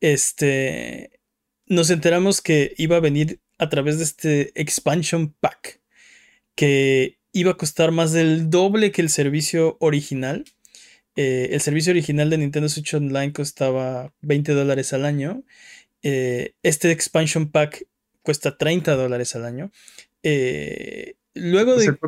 este, 0.00 1.20
nos 1.66 1.90
enteramos 1.90 2.40
que 2.40 2.74
iba 2.78 2.96
a 2.96 3.00
venir 3.00 3.40
a 3.58 3.68
través 3.68 3.98
de 3.98 4.04
este 4.04 4.60
expansion 4.60 5.34
pack 5.40 5.80
que 6.54 7.18
iba 7.32 7.52
a 7.52 7.56
costar 7.56 7.92
más 7.92 8.12
del 8.12 8.50
doble 8.50 8.92
que 8.92 9.02
el 9.02 9.10
servicio 9.10 9.76
original. 9.80 10.44
Eh, 11.16 11.50
el 11.52 11.60
servicio 11.60 11.90
original 11.90 12.30
de 12.30 12.38
Nintendo 12.38 12.68
Switch 12.68 12.94
Online 12.94 13.32
costaba 13.32 14.12
20 14.22 14.52
dólares 14.52 14.92
al 14.92 15.04
año. 15.04 15.42
Eh, 16.02 16.54
este 16.62 16.90
expansion 16.90 17.50
pack 17.50 17.86
cuesta 18.22 18.56
30 18.56 18.94
dólares 18.94 19.34
al 19.34 19.44
año. 19.44 19.70
Eh, 20.22 21.16
luego 21.34 21.78
¿Se 21.78 21.92
de... 21.92 21.98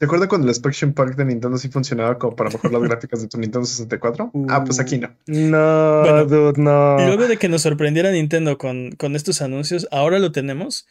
¿Se 0.00 0.06
acuerda 0.06 0.28
cuando 0.28 0.46
el 0.46 0.50
Expansion 0.50 0.94
Pack 0.94 1.14
de 1.14 1.26
Nintendo 1.26 1.58
sí 1.58 1.68
funcionaba 1.68 2.18
como 2.18 2.34
para 2.34 2.48
mejorar 2.48 2.80
las 2.80 2.82
gráficas 2.88 3.20
de 3.20 3.28
tu 3.28 3.36
Nintendo 3.36 3.66
64? 3.66 4.32
Ah, 4.48 4.64
pues 4.64 4.80
aquí 4.80 4.96
no. 4.96 5.14
No, 5.26 6.00
Bueno, 6.00 6.24
dude, 6.24 6.58
no. 6.58 6.96
Luego 6.96 7.28
de 7.28 7.36
que 7.36 7.50
nos 7.50 7.60
sorprendiera 7.60 8.10
Nintendo 8.10 8.56
con, 8.56 8.92
con 8.92 9.14
estos 9.14 9.42
anuncios, 9.42 9.86
ahora 9.90 10.18
lo 10.18 10.32
tenemos. 10.32 10.86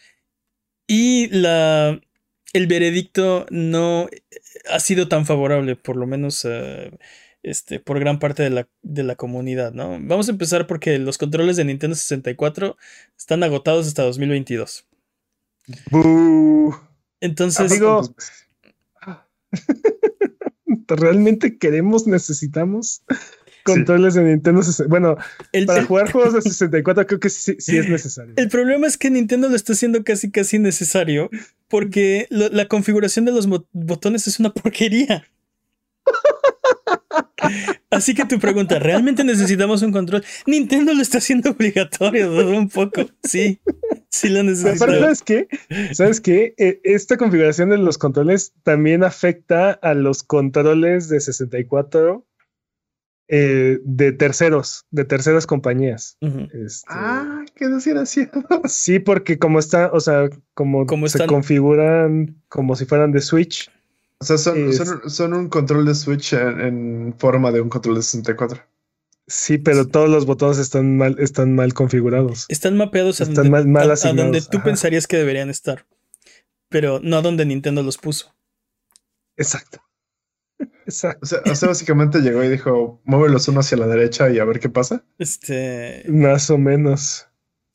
Y 0.86 1.28
la, 1.30 2.00
el 2.54 2.68
veredicto 2.68 3.48
no 3.50 4.08
ha 4.72 4.80
sido 4.80 5.08
tan 5.08 5.26
favorable, 5.26 5.76
por 5.76 5.96
lo 5.96 6.06
menos 6.06 6.46
eh, 6.48 6.92
este, 7.42 7.80
por 7.80 8.00
gran 8.00 8.20
parte 8.20 8.44
de 8.44 8.52
la, 8.52 8.68
de 8.84 9.02
la 9.02 9.16
comunidad, 9.16 9.74
¿no? 9.74 9.98
Vamos 10.02 10.28
a 10.28 10.34
empezar 10.34 10.68
porque 10.68 11.00
los 11.00 11.18
controles 11.18 11.58
de 11.58 11.66
Nintendo 11.66 11.96
64 11.96 12.78
están 13.18 13.42
agotados 13.42 13.88
hasta 13.88 14.04
2022. 14.04 14.86
Entonces, 17.22 17.72
digo, 17.72 18.04
realmente 20.88 21.58
queremos, 21.58 22.08
necesitamos 22.08 23.04
controles 23.64 24.14
de 24.16 24.24
Nintendo 24.24 24.62
64. 24.64 24.90
Bueno, 24.90 25.18
para 25.68 25.84
jugar 25.86 26.12
juegos 26.12 26.34
de 26.34 26.42
64 26.42 27.08
creo 27.08 27.20
que 27.20 27.30
sí, 27.30 27.56
sí, 27.60 27.78
es 27.78 27.90
necesario. 27.90 28.34
El 28.38 28.50
problema 28.50 28.88
es 28.88 28.98
que 28.98 29.10
Nintendo 29.10 29.50
lo 29.50 29.56
está 29.56 29.74
haciendo 29.74 30.04
casi 30.04 30.32
casi 30.32 30.60
necesario 30.60 31.30
porque 31.68 32.28
la 32.30 32.68
configuración 32.68 33.26
de 33.26 33.32
los 33.32 33.48
botones 33.72 34.28
es 34.28 34.40
una 34.40 34.54
porquería. 34.54 35.26
Así 37.90 38.14
que 38.14 38.26
tu 38.26 38.40
pregunta, 38.40 38.80
¿realmente 38.80 39.24
necesitamos 39.24 39.82
un 39.82 39.92
control? 39.92 40.24
Nintendo 40.46 40.94
lo 40.94 41.02
está 41.02 41.18
haciendo 41.18 41.52
obligatorio, 41.52 42.32
un 42.58 42.70
poco. 42.70 43.06
Sí, 43.24 43.60
sí 44.10 44.30
lo 44.30 44.44
necesitamos. 44.44 45.00
¿Sabes 45.00 45.24
qué? 45.24 45.48
¿Sabes 45.94 46.22
qué? 46.22 46.54
E, 46.58 46.82
esta 46.84 47.18
configuración 47.18 47.70
de 47.70 47.78
los 47.78 47.98
controles 47.98 48.54
también 48.64 49.04
afecta 49.04 49.72
a 49.72 49.94
los 49.94 50.24
controles 50.24 51.10
de 51.10 51.20
64 51.20 52.26
eh, 53.32 53.80
de 53.84 54.12
terceros, 54.12 54.86
de 54.90 55.06
terceras 55.06 55.46
compañías. 55.46 56.18
Este, 56.22 56.88
ah, 56.90 57.46
qué 57.56 57.68
desgraciado. 57.68 58.44
Sí, 58.66 59.00
porque 59.00 59.38
como 59.38 59.60
está, 59.60 59.92
o 59.94 60.00
sea, 60.00 60.30
como 60.56 60.86
se 61.08 61.26
configuran 61.28 62.42
como 62.50 62.76
si 62.76 62.86
fueran 62.86 63.12
de 63.12 63.22
Switch 63.22 63.70
o 64.22 64.26
sea, 64.26 64.38
son, 64.38 65.34
un 65.34 65.48
control 65.48 65.86
de 65.86 65.96
Switch 65.96 66.34
en, 66.34 67.16
forma 67.18 67.52
de 67.52 67.62
un 67.62 67.70
control 67.70 67.96
de 67.96 68.02
64. 68.02 68.62
Sí, 69.28 69.58
pero 69.58 69.88
todos 69.88 70.10
los 70.10 70.26
botones 70.26 70.58
están 70.58 70.98
mal, 70.98 71.16
están 71.20 71.56
mal 71.56 71.74
configurados. 71.74 72.46
Están 72.50 72.76
mapeados 72.76 73.22
a 73.22 73.26
donde, 73.26 73.58
a, 73.58 74.14
donde 74.14 74.42
tú 74.42 74.62
pensarías 74.62 75.08
que 75.08 75.18
deberían 75.18 75.50
estar. 75.50 75.86
Pero 76.68 77.00
no 77.02 77.18
a 77.18 77.22
donde 77.22 77.46
Nintendo 77.46 77.82
los 77.82 77.98
puso. 77.98 78.36
Exacto. 79.38 79.82
Exacto. 80.86 81.20
O 81.22 81.56
sea, 81.56 81.70
básicamente 81.70 82.20
llegó 82.20 82.44
y 82.44 82.50
dijo, 82.50 83.02
los 83.06 83.48
uno 83.48 83.62
hacia 83.62 83.78
la 83.78 83.88
derecha 83.88 84.30
y 84.30 84.40
a 84.40 84.46
ver 84.46 84.60
qué 84.60 84.70
pasa. 84.70 85.06
Este. 85.18 86.04
Más 86.10 86.50
o 86.50 86.58
menos. 86.58 87.29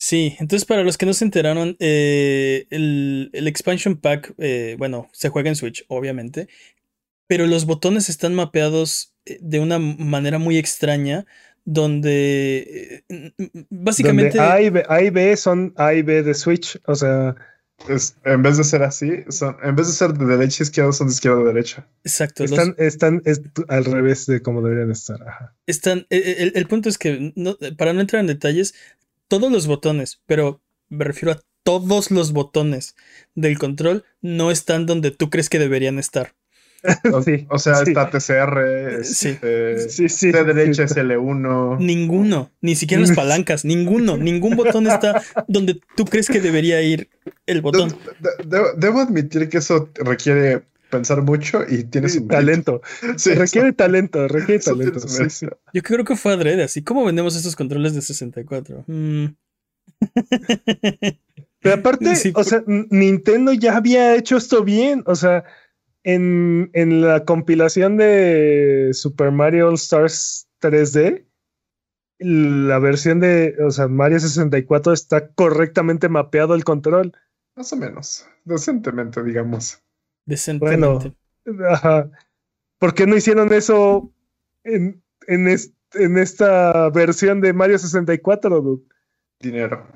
Sí, 0.07 0.35
entonces 0.39 0.67
para 0.67 0.83
los 0.83 0.99
que 0.99 1.07
no 1.07 1.15
se 1.15 1.25
enteraron, 1.25 1.77
eh, 1.79 2.67
el, 2.69 3.47
expansion 3.47 3.97
pack, 3.97 4.35
eh, 4.37 4.75
bueno, 4.77 5.09
se 5.13 5.29
juega 5.29 5.49
en 5.49 5.55
Switch, 5.55 5.83
obviamente, 5.87 6.47
pero 7.25 7.47
los 7.47 7.65
botones 7.65 8.07
están 8.07 8.35
mapeados 8.35 9.15
eh, 9.25 9.39
de 9.41 9.59
una 9.59 9.79
manera 9.79 10.37
muy 10.37 10.59
extraña, 10.59 11.25
donde 11.63 13.03
básicamente... 13.71 14.39
A, 14.39 14.61
y 14.61 15.09
B, 15.09 15.35
son 15.37 15.73
A 15.75 15.95
y 15.95 16.03
B 16.03 16.21
de 16.21 16.35
Switch, 16.35 16.79
o 16.85 16.93
sea... 16.93 17.35
en 18.25 18.43
vez 18.43 18.57
de 18.57 18.63
ser 18.63 18.83
así, 18.83 19.09
son, 19.29 19.57
en 19.63 19.75
vez 19.75 19.87
de 19.87 19.93
ser 19.93 20.13
de 20.13 20.25
derecha 20.25 20.63
a 20.63 20.65
izquierda, 20.65 20.93
son 20.93 21.07
de 21.07 21.13
izquierda 21.13 21.41
a 21.41 21.45
derecha. 21.45 21.87
Exacto. 22.03 22.43
Están, 22.43 22.75
están 22.77 23.23
al 23.69 23.85
revés 23.85 24.27
de 24.27 24.43
como 24.43 24.61
deberían 24.61 24.91
estar. 24.91 25.17
Están, 25.65 26.05
el, 26.11 26.51
el, 26.53 26.67
punto 26.67 26.89
es 26.89 26.99
que, 26.99 27.33
para 27.75 27.91
no 27.91 28.01
entrar 28.01 28.21
en 28.21 28.27
detalles, 28.27 28.75
todos 29.27 29.51
los 29.51 29.67
botones, 29.67 30.21
pero 30.25 30.61
me 30.89 31.03
refiero 31.03 31.31
a 31.33 31.41
todos 31.63 32.11
los 32.11 32.31
botones 32.31 32.95
del 33.33 33.57
control 33.57 34.05
no 34.21 34.51
están 34.51 34.85
donde 34.85 35.11
tú 35.11 35.29
crees 35.29 35.49
que 35.49 35.59
deberían 35.59 35.97
estar. 35.97 36.35
o 37.49 37.57
sea, 37.57 37.81
está 37.81 38.09
TCR, 38.11 39.03
sí. 39.03 39.29
Este, 39.41 40.09
sí, 40.09 40.31
derecha 40.31 40.83
es 40.83 40.95
L1. 40.95 41.79
Ninguno, 41.79 42.51
ni 42.61 42.75
siquiera 42.75 43.01
las 43.01 43.13
palancas, 43.13 43.65
ninguno, 43.65 44.17
ningún 44.17 44.55
botón 44.55 44.85
está 44.85 45.23
donde 45.47 45.79
tú 45.95 46.05
crees 46.05 46.27
que 46.27 46.39
debería 46.39 46.81
ir 46.83 47.09
el 47.47 47.61
botón. 47.61 47.97
debo 48.77 48.99
admitir 48.99 49.49
que 49.49 49.57
eso 49.57 49.89
requiere 49.95 50.63
pensar 50.95 51.21
mucho 51.21 51.61
y 51.67 51.83
tienes 51.83 52.15
un 52.21 52.27
talento. 52.27 52.81
requiere 53.25 53.73
talento, 53.73 54.27
requiere 54.27 54.59
talento. 54.61 54.99
Yo 55.73 55.81
creo 55.81 56.05
que 56.05 56.15
fue 56.15 56.33
adrede, 56.33 56.63
así 56.63 56.83
como 56.83 57.03
vendemos 57.03 57.35
estos 57.35 57.55
controles 57.55 57.93
de 57.93 58.01
64. 58.01 58.85
Mm. 58.87 59.25
Pero 61.59 61.75
aparte, 61.75 62.13
o 62.35 62.43
sea, 62.43 62.63
Nintendo 62.67 63.51
ya 63.53 63.75
había 63.75 64.15
hecho 64.15 64.37
esto 64.37 64.63
bien. 64.63 65.03
O 65.07 65.15
sea, 65.15 65.43
en, 66.03 66.69
en 66.73 67.01
la 67.01 67.25
compilación 67.25 67.97
de 67.97 68.91
Super 68.93 69.31
Mario 69.31 69.69
All 69.69 69.75
Stars 69.75 70.47
3D, 70.61 71.25
la 72.19 72.79
versión 72.79 73.19
de, 73.19 73.55
o 73.65 73.71
sea, 73.71 73.87
Mario 73.87 74.19
64 74.19 74.93
está 74.93 75.29
correctamente 75.29 76.07
mapeado 76.07 76.53
el 76.55 76.63
control. 76.63 77.13
Más 77.55 77.73
o 77.73 77.77
menos, 77.77 78.27
decentemente, 78.43 79.23
digamos. 79.23 79.81
Decentemente. 80.25 81.13
Bueno, 81.45 81.69
ajá. 81.69 82.09
¿por 82.79 82.93
qué 82.93 83.07
no 83.07 83.15
hicieron 83.15 83.51
eso 83.53 84.11
en, 84.63 85.03
en, 85.27 85.47
en 85.93 86.17
esta 86.17 86.89
versión 86.89 87.41
de 87.41 87.53
Mario 87.53 87.77
64, 87.77 88.61
dude? 88.61 88.83
Dinero. 89.39 89.87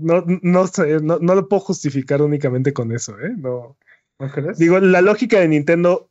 No, 0.00 0.24
no, 0.42 0.66
sé, 0.66 1.00
no, 1.00 1.18
no, 1.18 1.34
lo 1.34 1.48
puedo 1.48 1.60
justificar 1.60 2.20
únicamente 2.20 2.72
con 2.72 2.92
eso, 2.92 3.18
¿eh? 3.20 3.32
No. 3.36 3.76
¿No 4.18 4.30
crees? 4.30 4.58
Digo, 4.58 4.78
la 4.80 5.00
lógica 5.00 5.38
de 5.40 5.48
Nintendo 5.48 6.10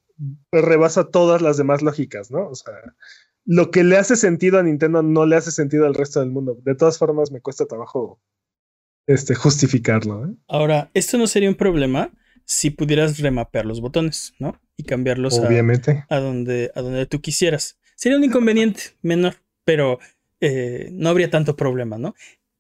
rebasa 0.52 1.10
todas 1.10 1.42
las 1.42 1.58
demás 1.58 1.82
lógicas, 1.82 2.32
¿no? 2.32 2.48
O 2.48 2.56
sea, 2.56 2.74
lo 3.46 3.72
que 3.72 3.84
le 3.84 3.98
hace 3.98 4.16
sentido 4.16 4.60
a 4.60 4.64
Nintendo 4.64 5.02
no 5.04 5.26
le 5.26 5.36
hace 5.36 5.52
sentido 5.52 5.86
al 5.86 5.96
resto 5.96 6.20
del 6.20 6.30
mundo. 6.30 6.58
De 6.64 6.76
todas 6.76 6.98
formas, 6.98 7.32
me 7.32 7.42
cuesta 7.42 7.66
trabajo 7.66 8.20
este, 9.08 9.36
justificarlo. 9.36 10.26
¿eh? 10.26 10.34
Ahora, 10.48 10.92
esto 10.94 11.18
no 11.18 11.28
sería 11.28 11.50
un 11.50 11.56
problema 11.56 12.12
si 12.52 12.70
pudieras 12.70 13.18
remapear 13.20 13.66
los 13.66 13.80
botones, 13.80 14.34
¿no? 14.38 14.60
Y 14.76 14.84
cambiarlos 14.84 15.40
Obviamente. 15.40 16.04
A, 16.10 16.20
donde, 16.20 16.70
a 16.76 16.82
donde 16.82 17.06
tú 17.06 17.22
quisieras. 17.22 17.80
Sería 17.96 18.18
un 18.18 18.26
inconveniente 18.26 18.82
menor, 19.02 19.36
pero 19.64 20.00
eh, 20.42 20.90
no 20.92 21.08
habría 21.08 21.30
tanto 21.30 21.56
problema, 21.56 21.98
¿no? 21.98 22.14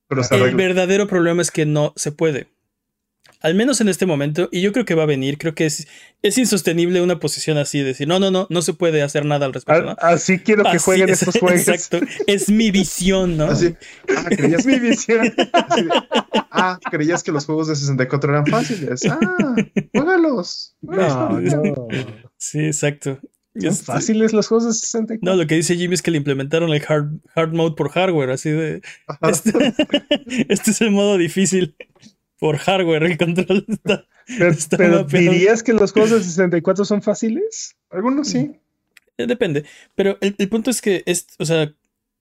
Pero 0.07 0.45
el 0.45 0.55
verdadero 0.55 1.07
problema 1.07 1.41
es 1.41 1.51
que 1.51 1.65
no 1.65 1.91
se 1.97 2.13
puede. 2.13 2.47
Al 3.41 3.55
menos 3.55 3.81
en 3.81 3.89
este 3.89 4.05
momento, 4.05 4.49
y 4.51 4.61
yo 4.61 4.71
creo 4.71 4.85
que 4.85 4.93
va 4.93 5.03
a 5.03 5.07
venir, 5.07 5.37
creo 5.37 5.55
que 5.55 5.65
es, 5.65 5.87
es 6.21 6.37
insostenible 6.37 7.01
una 7.01 7.19
posición 7.19 7.57
así, 7.57 7.79
de 7.79 7.85
decir, 7.85 8.07
no, 8.07 8.19
no, 8.19 8.29
no, 8.29 8.45
no 8.49 8.61
se 8.61 8.73
puede 8.73 9.01
hacer 9.01 9.25
nada 9.25 9.47
al 9.47 9.53
respecto. 9.53 9.95
Así 9.99 10.39
quiero 10.39 10.63
que 10.63 10.77
jueguen 10.77 11.09
estos 11.09 11.39
juegos. 11.39 11.67
Exacto, 11.67 12.05
es 12.27 12.49
mi 12.49 12.69
visión, 12.69 13.37
¿no? 13.37 13.45
Así, 13.45 13.75
ah, 14.15 14.25
creías 14.29 14.65
mi 14.67 14.79
visión. 14.79 15.33
ah, 16.51 16.79
creías 16.91 17.23
que 17.23 17.31
los 17.31 17.45
juegos 17.45 17.67
de 17.67 17.75
64 17.75 18.31
eran 18.31 18.45
fáciles. 18.45 19.01
Ah, 19.09 19.55
juégalos. 19.93 20.75
No, 20.81 21.39
no. 21.39 21.87
Sí, 22.37 22.59
exacto. 22.59 23.19
¿Son 23.53 23.69
este, 23.69 23.85
fáciles 23.85 24.31
los 24.31 24.47
juegos 24.47 24.65
de 24.65 24.73
64? 24.73 25.19
No, 25.29 25.41
lo 25.41 25.45
que 25.45 25.55
dice 25.55 25.75
Jimmy 25.75 25.95
es 25.95 26.01
que 26.01 26.11
le 26.11 26.17
implementaron 26.17 26.71
el 26.71 26.81
hard, 26.87 27.19
hard 27.35 27.53
mode 27.53 27.75
por 27.75 27.89
hardware, 27.89 28.29
así 28.29 28.49
de... 28.49 28.81
Este, 29.23 29.51
este 30.47 30.71
es 30.71 30.81
el 30.81 30.91
modo 30.91 31.17
difícil 31.17 31.75
por 32.41 32.57
hardware 32.57 33.03
el 33.03 33.17
control 33.19 33.67
está. 34.27 34.77
Pero, 34.77 35.03
¿dirías 35.03 35.61
que 35.61 35.73
los 35.73 35.91
juegos 35.91 36.09
de 36.09 36.23
64 36.23 36.85
son 36.85 37.03
fáciles? 37.03 37.75
Algunos 37.91 38.29
sí. 38.29 38.55
Eh, 39.19 39.27
depende. 39.27 39.63
Pero 39.93 40.17
el, 40.21 40.49
punto 40.49 40.71
es 40.71 40.81
que 40.81 41.03
es, 41.05 41.27
o 41.37 41.45
sea, 41.45 41.71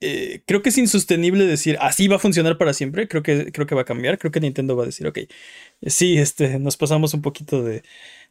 eh, 0.02 0.42
creo 0.46 0.60
que 0.60 0.68
es 0.68 0.76
insostenible 0.76 1.46
decir 1.46 1.78
así 1.80 2.06
va 2.06 2.16
a 2.16 2.18
funcionar 2.18 2.58
para 2.58 2.74
siempre. 2.74 3.08
Creo 3.08 3.22
que, 3.22 3.50
creo 3.50 3.66
que 3.66 3.74
va 3.74 3.80
a 3.80 3.86
cambiar. 3.86 4.18
Creo 4.18 4.30
que 4.30 4.40
Nintendo 4.40 4.76
va 4.76 4.82
a 4.82 4.86
decir, 4.86 5.06
ok, 5.06 5.20
sí, 5.86 6.18
este, 6.18 6.58
nos 6.58 6.76
pasamos 6.76 7.14
un 7.14 7.22
poquito 7.22 7.62
de, 7.62 7.82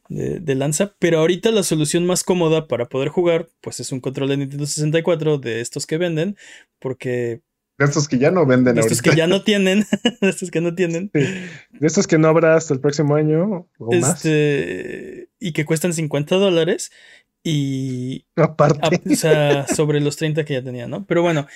de, 0.08 0.38
de, 0.38 0.54
lanza. 0.54 0.94
Pero 1.00 1.18
ahorita 1.18 1.50
la 1.50 1.64
solución 1.64 2.06
más 2.06 2.22
cómoda 2.22 2.68
para 2.68 2.88
poder 2.88 3.08
jugar, 3.08 3.48
pues 3.60 3.80
es 3.80 3.90
un 3.90 3.98
control 3.98 4.28
de 4.28 4.36
Nintendo 4.36 4.64
64 4.64 5.38
de 5.38 5.60
estos 5.60 5.88
que 5.88 5.98
venden. 5.98 6.36
Porque 6.78 7.40
de 7.84 7.90
estos 7.90 8.08
que 8.08 8.18
ya 8.18 8.30
no 8.30 8.44
venden 8.44 8.74
de 8.74 8.82
estos 8.82 9.00
que 9.00 9.16
ya 9.16 9.26
no 9.26 9.42
tienen. 9.42 9.86
de 10.20 10.28
estos 10.28 10.50
que 10.50 10.60
no 10.60 10.74
tienen. 10.74 11.10
De 11.12 11.86
estos 11.86 12.06
que 12.06 12.18
no 12.18 12.28
habrá 12.28 12.54
hasta 12.54 12.74
el 12.74 12.80
próximo 12.80 13.14
año 13.14 13.68
o 13.78 13.92
este, 13.92 15.30
Y 15.38 15.52
que 15.52 15.64
cuestan 15.64 15.94
50 15.94 16.36
dólares. 16.36 16.92
Y. 17.42 18.26
Aparte. 18.36 19.00
o 19.10 19.16
sea, 19.16 19.66
sobre 19.66 20.00
los 20.00 20.16
30 20.16 20.44
que 20.44 20.54
ya 20.54 20.62
tenía, 20.62 20.88
¿no? 20.88 21.06
Pero 21.06 21.22
bueno, 21.22 21.46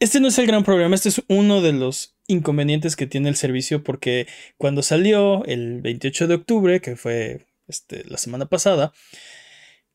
este 0.00 0.18
no 0.18 0.28
es 0.28 0.38
el 0.38 0.48
gran 0.48 0.64
problema. 0.64 0.96
Este 0.96 1.10
es 1.10 1.22
uno 1.28 1.62
de 1.62 1.72
los 1.72 2.16
inconvenientes 2.26 2.96
que 2.96 3.06
tiene 3.06 3.28
el 3.28 3.36
servicio. 3.36 3.84
Porque 3.84 4.26
cuando 4.56 4.82
salió 4.82 5.44
el 5.44 5.80
28 5.80 6.26
de 6.26 6.34
octubre, 6.34 6.80
que 6.80 6.96
fue 6.96 7.46
este, 7.68 8.02
la 8.08 8.18
semana 8.18 8.46
pasada, 8.46 8.92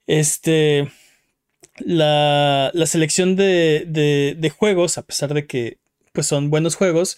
este 0.07 0.89
la, 1.80 2.71
selección 2.86 3.36
de, 3.36 4.53
juegos, 4.57 4.97
a 4.97 5.05
pesar 5.05 5.34
de 5.34 5.47
que 5.47 5.78
pues 6.11 6.28
son 6.28 6.49
buenos 6.49 6.76
juegos, 6.76 7.17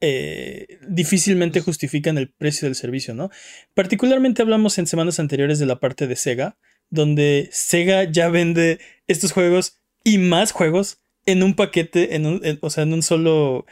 eh, 0.00 0.78
difícilmente 0.88 1.60
justifican 1.60 2.16
el 2.16 2.30
precio 2.30 2.66
del 2.66 2.74
servicio, 2.74 3.14
¿no? 3.14 3.30
Particularmente 3.74 4.40
hablamos 4.40 4.78
en 4.78 4.86
semanas 4.86 5.20
anteriores 5.20 5.58
de 5.58 5.66
la 5.66 5.78
parte 5.78 6.06
de 6.06 6.16
Sega, 6.16 6.56
donde 6.88 7.50
Sega 7.52 8.04
ya 8.04 8.28
vende 8.30 8.80
estos 9.08 9.32
juegos 9.32 9.76
y 10.02 10.16
más 10.16 10.52
juegos 10.52 11.02
en 11.26 11.42
un 11.42 11.54
paquete, 11.54 12.16
en 12.16 12.26
un, 12.26 12.42
o 12.62 12.70
sea, 12.70 12.84
en 12.84 12.94
un 12.94 13.02
solo, 13.02 13.66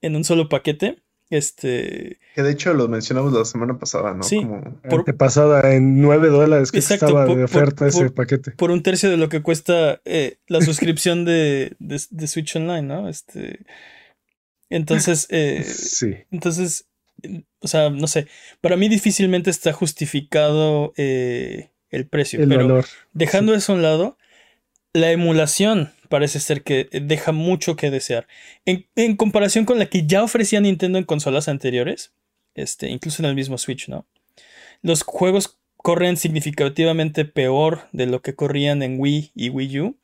en 0.00 0.16
un 0.16 0.24
solo 0.24 0.48
paquete. 0.48 1.02
Este. 1.30 2.18
Que 2.34 2.42
de 2.42 2.52
hecho 2.52 2.74
lo 2.74 2.86
mencionamos 2.88 3.32
la 3.32 3.44
semana 3.44 3.78
pasada, 3.78 4.14
¿no? 4.14 4.22
Sí. 4.22 4.36
Como... 4.36 4.80
Por, 4.82 5.16
pasada 5.16 5.74
en 5.74 6.00
9 6.00 6.28
dólares 6.28 6.70
que 6.70 6.78
estaba 6.78 7.24
de 7.26 7.44
oferta 7.44 7.86
ese 7.86 8.10
paquete. 8.10 8.52
Por 8.52 8.70
un 8.70 8.82
tercio 8.82 9.10
de 9.10 9.16
lo 9.16 9.28
que 9.28 9.42
cuesta 9.42 10.00
eh, 10.04 10.38
la 10.46 10.60
suscripción 10.60 11.24
de, 11.24 11.74
de, 11.78 12.26
Switch 12.26 12.54
Online, 12.56 12.82
¿no? 12.82 13.08
Este. 13.08 13.60
Entonces. 14.68 15.26
Eh, 15.30 15.64
sí. 15.64 16.16
Entonces. 16.30 16.86
O 17.60 17.68
sea, 17.68 17.88
no 17.88 18.06
sé. 18.06 18.26
Para 18.60 18.76
mí 18.76 18.88
difícilmente 18.88 19.48
está 19.48 19.72
justificado 19.72 20.92
eh, 20.96 21.70
el 21.90 22.06
precio. 22.06 22.40
El 22.40 22.48
pero 22.48 22.62
valor. 22.62 22.84
Dejando 23.14 23.54
eso 23.54 23.72
a 23.72 23.76
un 23.76 23.82
lado, 23.82 24.18
la 24.94 25.10
emulación 25.10 25.92
parece 26.08 26.40
ser 26.40 26.62
que 26.62 26.88
deja 26.92 27.32
mucho 27.32 27.76
que 27.76 27.90
desear. 27.90 28.26
En, 28.64 29.16
comparación 29.16 29.64
con 29.64 29.78
la 29.78 29.86
que 29.86 30.06
ya 30.06 30.22
ofrecía 30.22 30.60
Nintendo 30.60 30.98
en 30.98 31.04
consolas 31.04 31.48
anteriores, 31.48 32.14
este, 32.54 32.88
incluso 32.88 33.20
en 33.20 33.28
el 33.28 33.34
mismo 33.34 33.58
Switch, 33.58 33.88
¿no? 33.88 34.06
Los 34.80 35.02
juegos 35.02 35.58
corren 35.76 36.16
significativamente 36.16 37.24
peor 37.24 37.88
de 37.92 38.06
lo 38.06 38.22
que 38.22 38.36
corrían 38.36 38.82
en 38.82 39.00
Wii 39.00 39.32
y 39.34 39.48
Wii 39.50 39.80
U. 39.80 39.98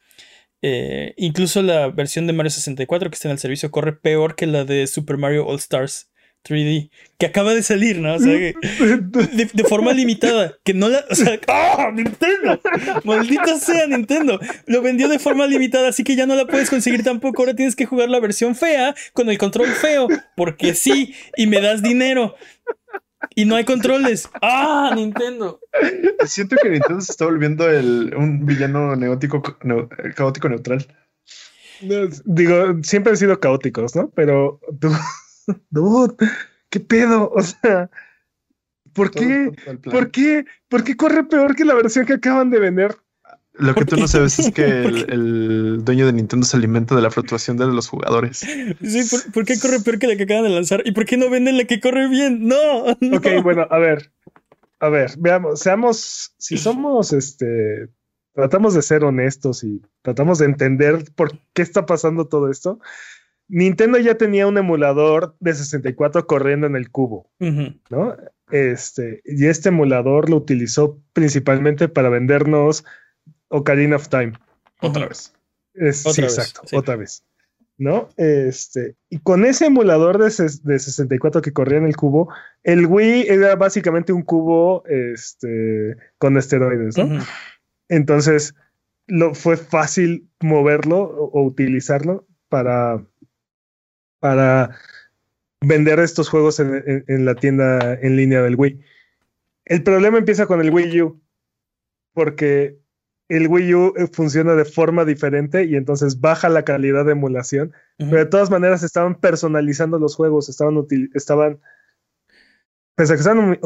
Eh, 0.62 1.14
incluso 1.16 1.62
la 1.62 1.88
versión 1.88 2.26
de 2.26 2.34
Mario 2.34 2.50
64 2.50 3.08
que 3.08 3.14
está 3.14 3.28
en 3.28 3.32
el 3.32 3.38
servicio 3.38 3.70
corre 3.70 3.94
peor 3.94 4.34
que 4.34 4.46
la 4.46 4.64
de 4.64 4.86
Super 4.86 5.16
Mario 5.16 5.46
All 5.46 5.56
Stars 5.56 6.09
3D, 6.44 6.90
que 7.18 7.26
acaba 7.26 7.54
de 7.54 7.62
salir, 7.62 7.98
¿no? 7.98 8.14
O 8.14 8.18
sea, 8.18 8.32
de, 8.32 9.64
forma 9.68 9.92
limitada, 9.92 10.56
que 10.64 10.74
no 10.74 10.88
la. 10.88 11.04
O 11.10 11.14
sea, 11.14 11.38
¡ah! 11.48 11.90
¡Nintendo! 11.92 12.60
Maldita 13.04 13.58
sea 13.58 13.86
Nintendo. 13.86 14.40
Lo 14.66 14.82
vendió 14.82 15.08
de 15.08 15.18
forma 15.18 15.46
limitada, 15.46 15.88
así 15.88 16.02
que 16.04 16.16
ya 16.16 16.26
no 16.26 16.34
la 16.34 16.46
puedes 16.46 16.70
conseguir 16.70 17.02
tampoco. 17.02 17.42
Ahora 17.42 17.54
tienes 17.54 17.76
que 17.76 17.86
jugar 17.86 18.08
la 18.08 18.20
versión 18.20 18.54
fea 18.54 18.94
con 19.12 19.28
el 19.28 19.38
control 19.38 19.68
feo, 19.68 20.08
porque 20.36 20.74
sí, 20.74 21.14
y 21.36 21.46
me 21.46 21.60
das 21.60 21.82
dinero. 21.82 22.34
Y 23.34 23.44
no 23.44 23.56
hay 23.56 23.64
controles. 23.64 24.28
¡Ah, 24.40 24.92
Nintendo! 24.94 25.60
Siento 26.24 26.56
que 26.60 26.70
Nintendo 26.70 27.00
se 27.02 27.12
está 27.12 27.26
volviendo 27.26 27.70
el, 27.70 28.14
un 28.16 28.46
villano 28.46 28.96
neótico, 28.96 29.42
caótico 30.16 30.48
neutral. 30.48 30.86
Digo, 32.24 32.78
siempre 32.82 33.10
han 33.10 33.16
sido 33.16 33.38
caóticos, 33.40 33.94
¿no? 33.94 34.10
Pero 34.14 34.60
tú 34.80 34.90
dude, 35.70 36.14
¿qué 36.68 36.80
pedo? 36.80 37.30
O 37.34 37.42
sea, 37.42 37.90
¿por 38.92 39.10
qué? 39.10 39.52
¿Por 39.82 40.10
qué? 40.10 40.44
¿Por 40.68 40.84
qué 40.84 40.96
corre 40.96 41.24
peor 41.24 41.54
que 41.54 41.64
la 41.64 41.74
versión 41.74 42.06
que 42.06 42.14
acaban 42.14 42.50
de 42.50 42.58
vender? 42.58 42.96
Lo 43.54 43.74
que 43.74 43.84
tú 43.84 43.96
no 43.96 44.08
sabes 44.08 44.38
es 44.38 44.52
que 44.52 44.62
el, 45.08 45.84
dueño 45.84 46.06
de 46.06 46.12
Nintendo 46.12 46.46
se 46.46 46.56
alimenta 46.56 46.94
de 46.94 47.02
la 47.02 47.10
fluctuación 47.10 47.56
de 47.56 47.66
los 47.66 47.88
jugadores. 47.88 48.38
Sí, 48.38 48.76
¿por, 49.32 49.44
qué 49.44 49.58
corre 49.58 49.80
peor 49.80 49.98
que 49.98 50.06
la 50.06 50.16
que 50.16 50.22
acaban 50.22 50.44
de 50.44 50.50
lanzar? 50.50 50.82
¿Y 50.84 50.92
por 50.92 51.04
qué 51.04 51.16
no 51.16 51.28
venden 51.28 51.58
la 51.58 51.64
que 51.64 51.80
corre 51.80 52.08
bien? 52.08 52.46
No, 52.46 52.84
Ok, 52.84 53.42
bueno, 53.42 53.66
a 53.70 53.78
ver. 53.78 54.12
A 54.82 54.88
ver, 54.88 55.10
veamos, 55.18 55.60
seamos, 55.60 56.34
si 56.38 56.56
somos 56.56 57.12
este, 57.12 57.90
tratamos 58.32 58.72
de 58.72 58.80
ser 58.80 59.04
honestos 59.04 59.62
y 59.62 59.82
tratamos 60.00 60.38
de 60.38 60.46
entender 60.46 61.04
por 61.14 61.38
qué 61.52 61.60
está 61.60 61.84
pasando 61.84 62.28
todo 62.28 62.50
esto. 62.50 62.80
Nintendo 63.50 63.98
ya 63.98 64.14
tenía 64.14 64.46
un 64.46 64.56
emulador 64.58 65.34
de 65.40 65.54
64 65.54 66.26
corriendo 66.26 66.68
en 66.68 66.76
el 66.76 66.90
cubo, 66.90 67.28
¿no? 67.90 68.16
Este, 68.50 69.22
y 69.24 69.46
este 69.46 69.70
emulador 69.70 70.30
lo 70.30 70.36
utilizó 70.36 71.00
principalmente 71.12 71.88
para 71.88 72.08
vendernos 72.08 72.84
Ocarina 73.48 73.96
of 73.96 74.08
Time. 74.08 74.34
Otra 74.80 75.08
vez. 75.08 75.34
sí, 75.74 76.22
exacto, 76.22 76.62
otra 76.72 76.96
vez. 76.96 77.24
¿No? 77.76 78.10
Este, 78.18 78.94
y 79.08 79.20
con 79.20 79.46
ese 79.46 79.66
emulador 79.66 80.18
de, 80.18 80.26
de, 80.26 80.78
64 80.78 81.40
que 81.40 81.52
corría 81.52 81.78
en 81.78 81.86
el 81.86 81.96
cubo, 81.96 82.32
el 82.62 82.86
Wii 82.86 83.26
era 83.26 83.56
básicamente 83.56 84.12
un 84.12 84.22
cubo 84.22 84.84
este, 84.86 85.96
con 86.18 86.36
esteroides, 86.36 86.98
¿no? 86.98 87.24
Entonces, 87.88 88.54
lo, 89.06 89.34
fue 89.34 89.56
fácil 89.56 90.28
moverlo 90.40 91.00
o 91.00 91.42
utilizarlo 91.42 92.26
para 92.50 93.02
para 94.20 94.76
vender 95.60 95.98
estos 95.98 96.28
juegos 96.28 96.60
en, 96.60 97.24
la 97.24 97.34
tienda 97.34 97.94
en 97.94 98.16
línea 98.16 98.42
del 98.42 98.56
Wii. 98.56 98.80
El 99.64 99.82
problema 99.82 100.18
empieza 100.18 100.46
con 100.46 100.60
el 100.60 100.70
Wii 100.70 101.02
U, 101.02 101.20
porque 102.14 102.78
el 103.28 103.48
Wii 103.48 103.74
U 103.74 103.94
eh, 103.96 104.08
funciona 104.12 104.54
de 104.54 104.64
forma 104.64 105.04
diferente 105.04 105.64
y 105.64 105.76
entonces 105.76 106.20
baja 106.20 106.48
la 106.48 106.64
calidad 106.64 107.04
de 107.04 107.12
emulación, 107.12 107.72
pero 107.98 108.16
de 108.18 108.26
todas 108.26 108.50
maneras 108.50 108.82
estaban 108.82 109.20
personalizando 109.20 109.98
los 109.98 110.16
juegos, 110.16 110.48
estaban, 110.48 110.86
estaban 111.14 111.60
pese 112.96 113.12
a 113.12 113.16
que 113.16 113.20
estaban 113.20 113.60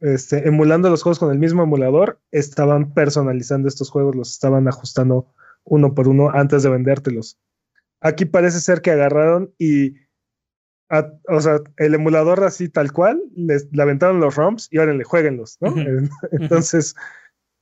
este, 0.00 0.46
emulando 0.46 0.90
los 0.90 1.02
juegos 1.02 1.18
con 1.18 1.32
el 1.32 1.38
mismo 1.38 1.62
emulador, 1.62 2.20
estaban 2.30 2.92
personalizando 2.92 3.68
estos 3.68 3.90
juegos, 3.90 4.14
los 4.14 4.30
estaban 4.30 4.68
ajustando 4.68 5.32
uno 5.64 5.94
por 5.94 6.08
uno 6.08 6.30
antes 6.30 6.62
de 6.62 6.70
vendértelos. 6.70 7.38
Aquí 8.00 8.24
parece 8.24 8.60
ser 8.60 8.80
que 8.80 8.90
agarraron 8.90 9.54
y, 9.58 9.94
o 11.28 11.40
sea, 11.40 11.58
el 11.76 11.94
emulador 11.94 12.44
así 12.44 12.68
tal 12.68 12.92
cual, 12.92 13.20
les 13.34 13.68
le 13.72 13.82
aventaron 13.82 14.20
los 14.20 14.36
ROMs 14.36 14.68
y 14.70 14.78
ahora 14.78 14.94
le 14.94 15.04
jueguenlos, 15.04 15.58
¿no? 15.60 15.74
Entonces, 16.32 16.94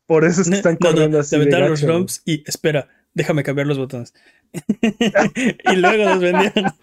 por 0.06 0.24
eso 0.24 0.42
es 0.42 0.50
que 0.50 0.56
están 0.56 0.76
corriendo 0.76 1.20
así. 1.20 1.36
Le 1.36 1.42
aventaron 1.42 1.70
los 1.70 1.82
ROMs 1.82 2.22
y 2.24 2.42
espera, 2.46 2.88
déjame 3.14 3.42
cambiar 3.42 3.66
los 3.66 3.78
botones. 3.78 4.14
y 5.72 5.76
luego 5.76 6.04
los 6.04 6.20
vendían. 6.20 6.74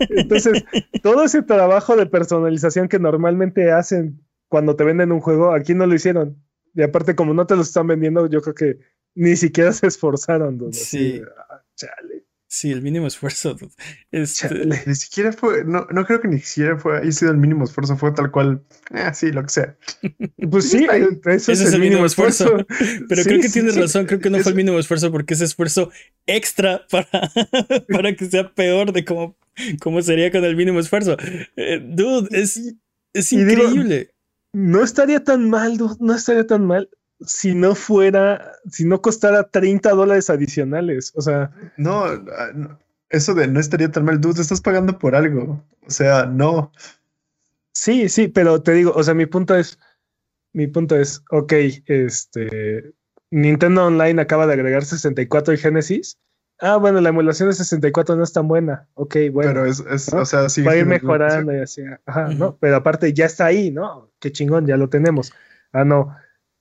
Entonces, 0.00 0.64
todo 1.02 1.24
ese 1.24 1.42
trabajo 1.42 1.96
de 1.96 2.06
personalización 2.06 2.88
que 2.88 2.98
normalmente 2.98 3.70
hacen 3.70 4.24
cuando 4.48 4.74
te 4.76 4.84
venden 4.84 5.12
un 5.12 5.20
juego, 5.20 5.52
aquí 5.52 5.74
no 5.74 5.86
lo 5.86 5.94
hicieron. 5.94 6.42
Y 6.74 6.82
aparte, 6.82 7.14
como 7.14 7.34
no 7.34 7.46
te 7.46 7.56
lo 7.56 7.62
están 7.62 7.86
vendiendo, 7.86 8.28
yo 8.28 8.40
creo 8.40 8.54
que 8.54 8.78
ni 9.14 9.36
siquiera 9.36 9.72
se 9.72 9.86
esforzaron. 9.86 10.72
Sí. 10.72 11.20
Ah, 11.50 11.62
chale. 11.76 12.24
Sí, 12.50 12.72
el 12.72 12.80
mínimo 12.80 13.06
esfuerzo. 13.06 13.56
Este... 14.10 14.66
Ni 14.86 14.94
siquiera 14.94 15.32
fue, 15.32 15.64
no, 15.64 15.86
no 15.90 16.06
creo 16.06 16.18
que 16.18 16.28
ni 16.28 16.38
siquiera 16.38 16.78
fue, 16.78 16.96
haya 16.96 17.12
sido 17.12 17.30
el 17.30 17.36
mínimo 17.36 17.64
esfuerzo, 17.64 17.94
fue 17.98 18.10
tal 18.12 18.30
cual, 18.30 18.62
eh, 18.94 19.10
sí, 19.12 19.30
lo 19.30 19.42
que 19.42 19.50
sea. 19.50 19.76
Pues 20.50 20.70
sí, 20.70 20.86
ese 21.26 21.52
es, 21.52 21.74
el 21.74 21.80
mínimo 21.80 22.06
esfuerzo. 22.06 22.56
Pero 23.08 23.22
creo 23.22 23.40
que 23.42 23.50
tienes 23.50 23.76
razón, 23.76 24.06
creo 24.06 24.18
que 24.18 24.30
no 24.30 24.38
fue 24.38 24.52
el 24.52 24.56
mínimo 24.56 24.78
esfuerzo 24.78 25.12
porque 25.12 25.34
es 25.34 25.42
esfuerzo 25.42 25.90
extra 26.26 26.86
para, 26.90 27.10
para 27.86 28.16
que 28.16 28.24
sea 28.24 28.50
peor 28.54 28.92
de 28.92 29.04
cómo, 29.04 29.36
cómo 29.82 30.00
sería 30.00 30.30
con 30.30 30.42
el 30.42 30.56
mínimo 30.56 30.80
esfuerzo. 30.80 31.18
Eh, 31.56 31.82
dude, 31.84 32.28
es, 32.30 32.76
es 33.12 33.32
increíble. 33.34 34.14
no 34.54 34.82
estaría 34.82 35.22
tan 35.22 35.50
mal, 35.50 35.76
dude, 35.76 35.96
no 36.00 36.14
estaría 36.14 36.46
tan 36.46 36.64
mal 36.64 36.88
si 37.20 37.54
no 37.54 37.74
fuera, 37.74 38.52
si 38.70 38.84
no 38.84 39.00
costara 39.02 39.44
30 39.44 39.90
dólares 39.90 40.30
adicionales. 40.30 41.12
O 41.16 41.22
sea. 41.22 41.50
Ah, 41.52 41.70
no, 41.76 42.78
eso 43.10 43.34
de 43.34 43.48
no 43.48 43.60
estaría 43.60 43.90
tan 43.90 44.04
mal, 44.04 44.20
tú 44.20 44.30
estás 44.30 44.60
pagando 44.60 44.98
por 44.98 45.14
algo. 45.14 45.62
O 45.86 45.90
sea, 45.90 46.26
no. 46.26 46.72
Sí, 47.72 48.08
sí, 48.08 48.28
pero 48.28 48.62
te 48.62 48.72
digo, 48.72 48.92
o 48.94 49.02
sea, 49.02 49.14
mi 49.14 49.26
punto 49.26 49.54
es, 49.54 49.78
mi 50.52 50.66
punto 50.66 50.96
es, 50.96 51.22
ok, 51.30 51.52
este, 51.86 52.92
Nintendo 53.30 53.86
Online 53.86 54.20
acaba 54.20 54.46
de 54.46 54.54
agregar 54.54 54.84
64 54.84 55.54
y 55.54 55.58
Genesis. 55.58 56.18
Ah, 56.60 56.76
bueno, 56.76 57.00
la 57.00 57.10
emulación 57.10 57.48
de 57.48 57.54
64 57.54 58.16
no 58.16 58.24
es 58.24 58.32
tan 58.32 58.48
buena. 58.48 58.88
Ok, 58.94 59.16
bueno. 59.32 59.50
Pero 59.52 59.66
es, 59.66 59.80
o 60.12 60.24
sea, 60.24 60.46
Va 60.66 60.72
a 60.72 60.76
ir 60.76 60.86
mejorando 60.86 61.54
y 61.54 61.60
así. 61.60 61.82
Ajá, 62.04 62.28
¿no? 62.34 62.56
Pero 62.56 62.76
aparte 62.76 63.12
ya 63.12 63.26
está 63.26 63.46
ahí, 63.46 63.70
¿no? 63.70 64.10
Qué 64.18 64.32
chingón, 64.32 64.66
ya 64.66 64.76
lo 64.76 64.88
tenemos. 64.88 65.32
Ah, 65.72 65.84
no 65.84 66.16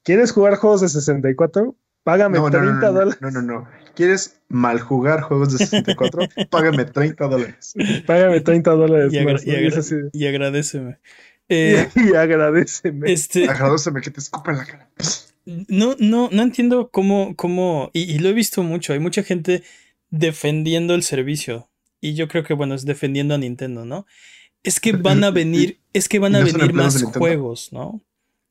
¿Quieres 0.07 0.31
jugar 0.31 0.55
juegos 0.55 0.79
de 0.79 0.87
64? 0.87 1.75
Págame 2.03 2.39
30 2.39 2.91
dólares. 2.91 3.17
No, 3.19 3.29
no, 3.29 3.41
no. 3.41 3.67
¿Quieres 3.93 4.39
mal 4.47 4.79
jugar 4.79 5.19
juegos 5.19 5.51
de 5.51 5.65
64? 5.65 6.29
Págame 6.49 6.85
30 6.85 7.27
dólares. 7.27 7.73
Págame 8.05 8.39
30 8.39 8.71
dólares. 8.71 9.11
Y, 9.11 10.17
y, 10.17 10.25
agradeceme. 10.25 10.99
Eh, 11.49 11.87
y, 11.95 12.13
agradeceme. 12.13 13.11
Este, 13.11 13.49
agradeceme 13.49 13.99
que 14.01 14.11
te 14.11 14.19
escupa 14.21 14.51
en 14.51 14.57
la 14.57 14.65
cara. 14.65 14.89
No, 15.45 15.95
no, 15.99 16.29
no 16.31 16.41
entiendo 16.41 16.89
cómo, 16.89 17.35
cómo, 17.35 17.89
y, 17.93 18.19
lo 18.19 18.29
he 18.29 18.33
visto 18.33 18.63
mucho. 18.63 18.93
Hay 18.93 18.99
mucha 18.99 19.23
gente 19.23 19.63
defendiendo 20.09 20.93
el 20.93 21.03
servicio. 21.03 21.69
Y 21.99 22.13
yo 22.13 22.29
creo 22.29 22.45
que, 22.45 22.53
bueno, 22.53 22.75
es 22.75 22.85
defendiendo 22.85 23.33
a 23.33 23.37
Nintendo, 23.37 23.83
¿no? 23.83 24.05
Es 24.63 24.79
que 24.79 24.91
van 24.93 25.25
a 25.25 25.31
venir, 25.31 25.81
es 25.91 26.07
que 26.07 26.19
van 26.19 26.35
a 26.35 26.39
venir 26.39 26.73
más 26.73 27.03
juegos, 27.03 27.73
¿no? 27.73 28.01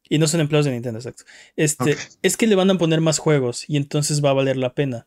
Y 0.09 0.18
no 0.18 0.26
son 0.26 0.40
empleados 0.40 0.66
de 0.66 0.72
Nintendo, 0.72 0.98
exacto. 0.98 1.24
Este, 1.57 1.96
es 2.22 2.36
que 2.36 2.46
le 2.46 2.54
van 2.54 2.70
a 2.70 2.78
poner 2.78 3.00
más 3.00 3.18
juegos 3.18 3.64
y 3.68 3.76
entonces 3.76 4.24
va 4.24 4.30
a 4.30 4.34
valer 4.34 4.57
la 4.57 4.74
pena. 4.74 5.07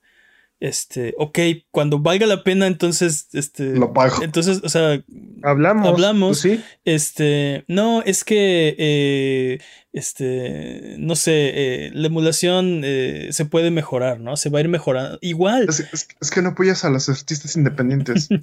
Este, 0.59 1.13
ok, 1.17 1.39
cuando 1.71 1.99
valga 1.99 2.25
la 2.27 2.43
pena, 2.43 2.67
entonces, 2.67 3.29
este. 3.31 3.75
Lo 3.75 3.93
pago. 3.93 4.21
Entonces, 4.21 4.59
o 4.61 4.67
sea, 4.67 5.01
hablamos. 5.41 5.87
Hablamos. 5.87 6.41
pues 6.41 6.57
sí. 6.57 6.63
Este, 6.83 7.63
no, 7.69 8.01
es 8.01 8.25
que, 8.25 8.75
eh, 8.77 9.59
este, 9.91 10.95
no 10.99 11.15
sé, 11.15 11.31
eh, 11.53 11.91
la 11.93 12.07
emulación 12.07 12.81
eh, 12.83 13.29
se 13.31 13.45
puede 13.45 13.71
mejorar, 13.71 14.19
¿no? 14.19 14.37
Se 14.37 14.49
va 14.49 14.59
a 14.59 14.61
ir 14.61 14.67
mejorando. 14.69 15.17
Igual. 15.21 15.65
Es, 15.69 15.79
es- 15.91 16.07
es 16.21 16.31
que 16.31 16.41
no 16.41 16.49
apoyas 16.49 16.85
a 16.85 16.89
los 16.89 17.09
artistas 17.09 17.55
independientes. 17.55 18.29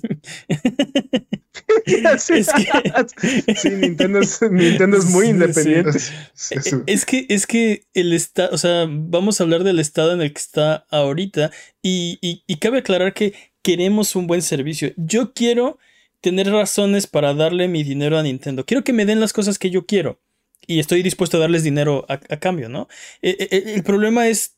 Sí. 2.18 2.34
Es 2.34 2.48
que- 2.52 3.54
Sí, 3.54 3.70
Nintendo 3.70 4.18
es, 4.20 4.40
Nintendo 4.42 4.96
es 4.98 5.06
muy 5.06 5.26
Sí, 5.26 5.30
independiente. 5.30 5.98
Eh, 5.98 6.82
Es 6.86 7.06
que, 7.06 7.26
es 7.28 7.46
que 7.46 7.86
el 7.94 8.12
estado, 8.12 8.50
o 8.52 8.58
sea, 8.58 8.86
vamos 8.88 9.40
a 9.40 9.44
hablar 9.44 9.62
del 9.64 9.78
estado 9.78 10.12
en 10.12 10.20
el 10.20 10.32
que 10.32 10.38
está 10.40 10.86
ahorita 10.90 11.50
y, 11.82 12.18
y- 12.20 12.42
y 12.46 12.56
cabe 12.56 12.78
aclarar 12.78 13.14
que 13.14 13.34
queremos 13.62 14.16
un 14.16 14.26
buen 14.26 14.42
servicio. 14.42 14.92
Yo 14.96 15.32
quiero 15.32 15.78
tener 16.20 16.50
razones 16.50 17.06
para 17.06 17.34
darle 17.34 17.68
mi 17.68 17.84
dinero 17.84 18.18
a 18.18 18.22
Nintendo. 18.22 18.64
Quiero 18.66 18.84
que 18.84 18.92
me 18.92 19.06
den 19.06 19.20
las 19.20 19.32
cosas 19.32 19.58
que 19.58 19.70
yo 19.70 19.86
quiero 19.86 20.20
y 20.66 20.80
estoy 20.80 21.02
dispuesto 21.02 21.36
a 21.36 21.40
darles 21.40 21.62
dinero 21.62 22.04
a, 22.08 22.18
cambio, 22.18 22.68
¿no? 22.68 22.88
Eh, 23.22 23.36
eh, 23.50 23.72
el 23.74 23.82
problema 23.82 24.28
es 24.28 24.55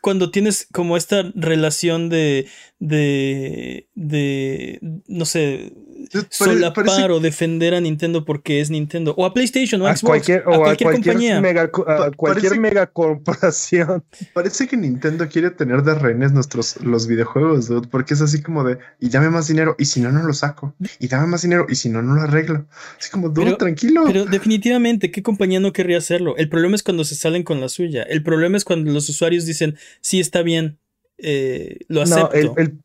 cuando 0.00 0.30
tienes 0.30 0.66
como 0.72 0.96
esta 0.96 1.22
relación 1.34 2.08
de, 2.08 2.46
de, 2.78 3.88
de, 3.94 4.78
no 5.06 5.24
sé, 5.24 5.72
Pare- 6.12 6.26
solapar 6.30 6.86
parece- 6.86 7.10
o 7.10 7.20
defender 7.20 7.74
a 7.74 7.80
Nintendo 7.80 8.24
porque 8.24 8.60
es 8.60 8.70
Nintendo 8.70 9.14
o 9.16 9.26
a 9.26 9.34
PlayStation 9.34 9.82
o 9.82 9.86
a 9.86 9.90
A 9.90 9.96
Xbox, 9.96 10.08
cualquier, 10.08 10.38
a 10.46 10.50
o 10.50 10.58
cualquier 10.60 10.88
a 10.88 10.92
cualquier, 10.92 11.14
compañía. 11.14 11.40
mega, 11.40 11.62
a 11.62 11.68
cualquier 12.16 12.52
parece- 12.52 12.60
mega 12.60 12.86
corporación. 12.86 14.04
Parece 14.34 14.66
que 14.68 14.76
Nintendo 14.76 15.28
quiere 15.28 15.50
tener 15.50 15.82
de 15.82 15.94
rehenes 15.94 16.32
nuestros 16.32 16.76
los 16.82 17.06
videojuegos, 17.06 17.68
dude, 17.68 17.88
porque 17.88 18.14
es 18.14 18.20
así 18.20 18.42
como 18.42 18.64
de, 18.64 18.78
y 19.00 19.08
dame 19.10 19.30
más 19.30 19.48
dinero, 19.48 19.74
y 19.78 19.84
si 19.86 20.00
no, 20.00 20.10
no 20.12 20.22
lo 20.22 20.32
saco, 20.32 20.74
y 20.98 21.08
dame 21.08 21.26
más 21.26 21.42
dinero, 21.42 21.66
y 21.68 21.74
si 21.74 21.88
no, 21.88 22.02
no 22.02 22.14
lo 22.14 22.22
arreglo. 22.22 22.66
Así 22.98 23.10
como, 23.10 23.28
dude, 23.28 23.46
Pero- 23.46 23.56
tranquilo. 23.58 24.04
Pero 24.06 24.24
definitivamente, 24.24 25.10
¿qué 25.10 25.22
compañía 25.22 25.60
no 25.60 25.72
querría 25.72 25.98
hacerlo? 25.98 26.36
El 26.36 26.48
problema 26.48 26.76
es 26.76 26.82
cuando 26.82 27.04
se 27.04 27.14
salen 27.16 27.42
con 27.42 27.60
la 27.60 27.68
suya. 27.68 28.02
El 28.04 28.22
problema 28.22 28.56
es 28.56 28.64
cuando 28.64 28.90
los 28.92 29.08
usuarios 29.08 29.44
dicen, 29.46 29.76
sí, 30.00 30.20
está 30.20 30.42
bien, 30.42 30.78
eh, 31.18 31.80
lo 31.88 32.04
No, 32.04 32.26
acepto. 32.26 32.54
el, 32.56 32.66
el- 32.66 32.78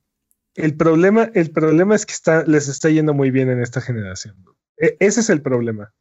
el 0.56 0.76
problema, 0.76 1.32
el 1.34 1.50
problema 1.50 1.96
es 1.96 2.06
que 2.06 2.14
está, 2.14 2.44
les 2.46 2.68
está 2.68 2.89
yendo 2.91 3.14
muy 3.16 3.32
bien 3.32 3.50
en 3.50 3.60
esta 3.60 3.82
generación. 3.82 4.36
E- 4.78 4.98
ese 5.00 5.22
es 5.22 5.30
el 5.32 5.41
problema. 5.41 5.94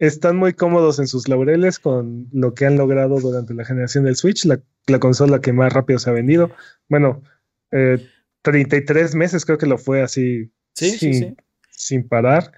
Están 0.00 0.36
muy 0.36 0.54
cómodos 0.54 0.98
en 0.98 1.06
sus 1.06 1.28
laureles 1.28 1.78
con 1.78 2.26
lo 2.32 2.52
que 2.52 2.66
han 2.66 2.76
logrado 2.76 3.20
durante 3.20 3.54
la 3.54 3.64
generación 3.64 4.04
del 4.04 4.16
Switch, 4.16 4.44
la, 4.44 4.60
la 4.88 4.98
consola 4.98 5.40
que 5.40 5.52
más 5.52 5.72
rápido 5.72 5.98
se 6.00 6.10
ha 6.10 6.12
vendido. 6.12 6.50
Bueno, 6.88 7.22
eh, 7.70 8.04
33 8.42 9.14
meses 9.14 9.44
creo 9.46 9.56
que 9.56 9.66
lo 9.66 9.78
fue 9.78 10.02
así 10.02 10.50
sí, 10.74 10.90
sí, 10.90 10.98
sin, 10.98 11.14
sí. 11.14 11.36
sin 11.70 12.08
parar. 12.08 12.52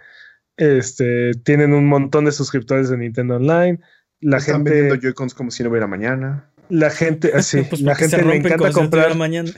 Este, 0.56 1.32
tienen 1.44 1.74
un 1.74 1.86
montón 1.86 2.24
de 2.24 2.32
suscriptores 2.32 2.88
de 2.88 2.96
Nintendo 2.98 3.36
Online. 3.36 3.78
La 4.20 4.38
Están 4.38 4.56
gente, 4.56 4.70
vendiendo 4.70 4.96
Joy-Cons 5.00 5.34
como 5.34 5.50
si 5.50 5.62
no 5.62 5.68
hubiera 5.70 5.86
mañana. 5.86 6.50
La 6.70 6.90
gente, 6.90 7.32
así, 7.34 7.62
Pues 7.62 7.80
la 7.82 7.94
gente 7.94 8.22
le 8.22 8.36
encanta 8.36 8.70
comprar 8.72 9.16
mañana. 9.16 9.50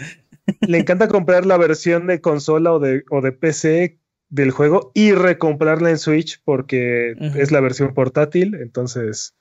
le 0.61 0.79
encanta 0.79 1.09
comprar 1.09 1.47
la 1.47 1.57
versión 1.57 2.07
de 2.07 2.21
consola 2.21 2.73
o 2.73 2.79
de, 2.81 3.05
o 3.11 3.21
de 3.21 3.33
PC 3.33 3.99
del 4.29 4.51
juego 4.53 4.93
y 4.95 5.13
recomprarla 5.13 5.91
en 5.91 5.99
Switch 5.99 6.41
porque 6.45 7.15
es 7.37 7.51
la 7.51 7.61
versión 7.61 7.95
portátil. 7.95 8.55
Entonces, 8.55 9.35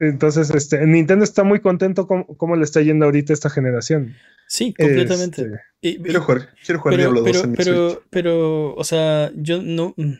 entonces 0.00 0.50
este, 0.50 0.84
Nintendo 0.86 1.24
está 1.24 1.42
muy 1.44 1.60
contento 1.60 2.06
con 2.06 2.24
cómo 2.24 2.54
le 2.56 2.64
está 2.64 2.80
yendo 2.82 3.04
ahorita 3.06 3.32
esta 3.32 3.50
generación. 3.50 4.14
Sí, 4.46 4.72
completamente. 4.72 5.42
Este, 5.42 5.60
Y- 5.80 6.02
Quiero 6.02 6.22
jugar, 6.22 6.48
quiero 6.64 6.80
jugar 6.80 6.96
pero, 6.96 7.10
Diablo 7.12 7.20
2 7.20 7.30
pero, 7.32 7.44
en 7.44 7.50
mi 7.50 7.56
pero, 7.56 7.90
Switch. 7.90 8.02
pero, 8.10 8.74
o 8.74 8.84
sea, 8.84 9.30
yo 9.36 9.60
no. 9.62 9.94
mm, 9.96 10.12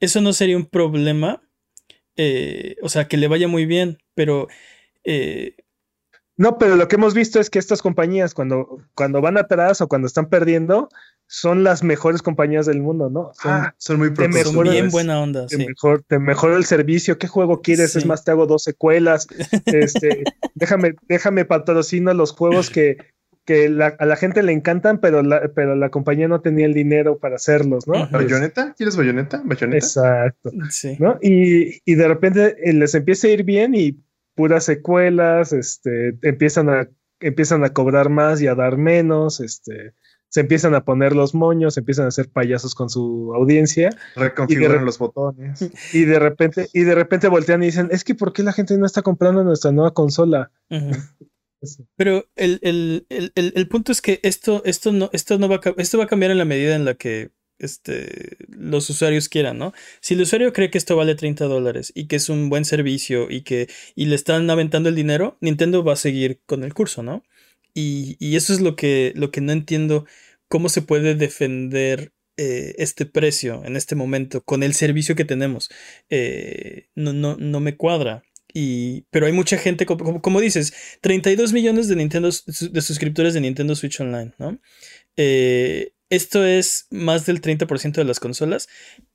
Eso 0.00 0.20
no 0.20 0.32
sería 0.32 0.56
un 0.56 0.66
problema. 0.66 1.42
eh, 2.16 2.76
o 2.82 2.88
sea, 2.88 3.08
que 3.08 3.16
le 3.18 3.28
vaya 3.28 3.48
muy 3.48 3.66
bien, 3.66 3.98
pero. 4.14 4.48
eh, 5.04 5.54
no, 6.36 6.58
pero 6.58 6.76
lo 6.76 6.86
que 6.88 6.96
hemos 6.96 7.14
visto 7.14 7.40
es 7.40 7.48
que 7.50 7.58
estas 7.58 7.80
compañías, 7.82 8.34
cuando, 8.34 8.78
cuando 8.94 9.20
van 9.20 9.38
atrás 9.38 9.80
o 9.80 9.88
cuando 9.88 10.06
están 10.06 10.26
perdiendo, 10.28 10.88
son 11.28 11.64
las 11.64 11.82
mejores 11.82 12.22
compañías 12.22 12.66
del 12.66 12.80
mundo, 12.82 13.10
¿no? 13.10 13.32
Son, 13.34 13.50
Ah, 13.52 13.74
son 13.78 13.98
muy 13.98 14.12
te 14.14 14.30
son 14.44 14.62
bien 14.64 14.90
buena 14.90 15.20
onda. 15.20 15.46
te, 15.46 15.56
Sí. 15.56 15.66
mejor, 15.66 16.02
te 16.06 16.18
mejora 16.18 16.56
el 16.56 16.64
servicio, 16.64 17.18
¿qué 17.18 17.26
juego 17.26 17.62
quieres? 17.62 17.96
Es 17.96 18.06
más, 18.06 18.22
te 18.24 18.30
hago 18.30 18.46
dos 18.46 18.62
secuelas. 18.62 19.26
Este, 19.66 20.22
déjame, 20.54 20.94
déjame 21.08 21.44
patrocino 21.44 22.14
los 22.14 22.32
juegos 22.32 22.70
que, 22.70 22.98
que 23.44 23.68
la- 23.68 23.96
a 23.98 24.06
la 24.06 24.16
gente 24.16 24.42
le 24.42 24.52
encantan, 24.52 25.00
pero 25.00 25.22
la, 25.22 25.50
pero 25.54 25.74
la 25.74 25.88
compañía 25.90 26.28
no 26.28 26.40
tenía 26.42 26.66
el 26.66 26.74
dinero 26.74 27.18
para 27.18 27.36
hacerlos, 27.36 27.86
¿no? 27.88 28.08
¿Bayonetta? 28.10 28.74
¿Quieres 28.76 28.96
bayoneta? 28.96 29.40
¿Bayoneta? 29.44 29.78
exacto. 29.78 30.50
Sí. 30.70 30.96
¿no? 31.00 31.18
Y, 31.22 31.80
y 31.90 31.94
de 31.96 32.06
repente 32.08 32.56
eh, 32.62 32.72
les 32.72 32.94
empieza 32.94 33.26
a 33.26 33.30
ir 33.30 33.42
bien 33.42 33.74
y 33.74 33.98
puras 34.36 34.64
secuelas, 34.64 35.52
este, 35.52 36.16
empiezan 36.22 36.68
a, 36.68 36.88
empiezan 37.18 37.64
a 37.64 37.70
cobrar 37.70 38.08
más 38.10 38.40
y 38.40 38.46
a 38.46 38.54
dar 38.54 38.76
menos, 38.76 39.40
este, 39.40 39.94
se 40.28 40.40
empiezan 40.40 40.74
a 40.74 40.84
poner 40.84 41.14
los 41.16 41.34
moños, 41.34 41.76
empiezan 41.78 42.04
a 42.04 42.08
hacer 42.08 42.28
payasos 42.28 42.74
con 42.74 42.90
su 42.90 43.32
audiencia. 43.34 43.90
Reconfiguran 44.14 44.76
Y 44.76 44.78
de- 44.80 44.84
los 44.84 44.98
botones. 44.98 45.70
Y 45.92 46.04
de 46.04 46.18
repente, 46.18 46.68
y 46.72 46.82
de 46.82 46.94
repente 46.94 47.26
voltean 47.28 47.62
y 47.62 47.66
dicen, 47.66 47.88
es 47.90 48.04
que 48.04 48.14
¿por 48.14 48.32
qué 48.32 48.42
la 48.44 48.52
gente 48.52 48.76
no 48.78 48.86
está 48.86 49.02
comprando 49.02 49.42
nuestra 49.42 49.72
nueva 49.72 49.92
consola? 49.94 50.50
Pero 51.96 52.26
el, 52.36 52.58
el- 52.62 53.06
el- 53.08 53.32
el- 53.34 53.52
el 53.56 53.68
punto 53.68 53.90
es 53.90 54.00
que 54.02 54.20
esto, 54.22 54.62
esto 54.64 54.92
no, 54.92 55.08
esto 55.12 55.38
no 55.38 55.48
va 55.48 55.56
a, 55.56 55.60
esto 55.78 55.98
va 55.98 56.04
a 56.04 56.08
cambiar 56.08 56.30
en 56.30 56.38
la 56.38 56.44
medida 56.44 56.76
en 56.76 56.84
la 56.84 56.94
que 56.94 57.30
este, 57.58 58.36
los 58.48 58.88
usuarios 58.90 59.28
quieran, 59.28 59.58
¿no? 59.58 59.72
Si 60.00 60.14
el 60.14 60.22
usuario 60.22 60.52
cree 60.52 60.70
que 60.70 60.78
esto 60.78 60.96
vale 60.96 61.14
30 61.14 61.46
dólares 61.46 61.92
y 61.94 62.06
que 62.06 62.16
es 62.16 62.28
un 62.28 62.48
buen 62.48 62.64
servicio 62.64 63.28
y 63.30 63.42
que 63.42 63.68
y 63.94 64.06
le 64.06 64.14
están 64.14 64.48
aventando 64.50 64.88
el 64.88 64.94
dinero, 64.94 65.36
Nintendo 65.40 65.84
va 65.84 65.94
a 65.94 65.96
seguir 65.96 66.40
con 66.46 66.64
el 66.64 66.74
curso, 66.74 67.02
¿no? 67.02 67.22
Y, 67.74 68.16
y 68.18 68.36
eso 68.36 68.52
es 68.52 68.60
lo 68.60 68.76
que, 68.76 69.12
lo 69.16 69.30
que 69.30 69.40
no 69.40 69.52
entiendo, 69.52 70.06
cómo 70.48 70.68
se 70.68 70.82
puede 70.82 71.14
defender 71.14 72.12
eh, 72.38 72.74
este 72.78 73.06
precio 73.06 73.62
en 73.64 73.76
este 73.76 73.94
momento 73.94 74.42
con 74.44 74.62
el 74.62 74.74
servicio 74.74 75.14
que 75.14 75.24
tenemos. 75.24 75.70
Eh, 76.10 76.88
no, 76.94 77.12
no, 77.12 77.36
no 77.36 77.60
me 77.60 77.76
cuadra. 77.76 78.24
Y, 78.54 79.02
pero 79.10 79.26
hay 79.26 79.32
mucha 79.32 79.58
gente, 79.58 79.84
como, 79.84 80.22
como- 80.22 80.40
dices, 80.40 80.72
32 81.02 81.52
millones 81.52 81.88
de, 81.88 81.96
Nintendo, 81.96 82.30
de 82.30 82.80
suscriptores 82.82 83.34
de 83.34 83.40
Nintendo 83.42 83.74
Switch 83.74 84.00
Online, 84.00 84.32
¿no? 84.38 84.58
Eh, 85.16 85.92
esto 86.10 86.44
es 86.44 86.86
más 86.90 87.26
del 87.26 87.40
30% 87.40 87.92
de 87.94 88.04
las 88.04 88.20
consolas, 88.20 88.68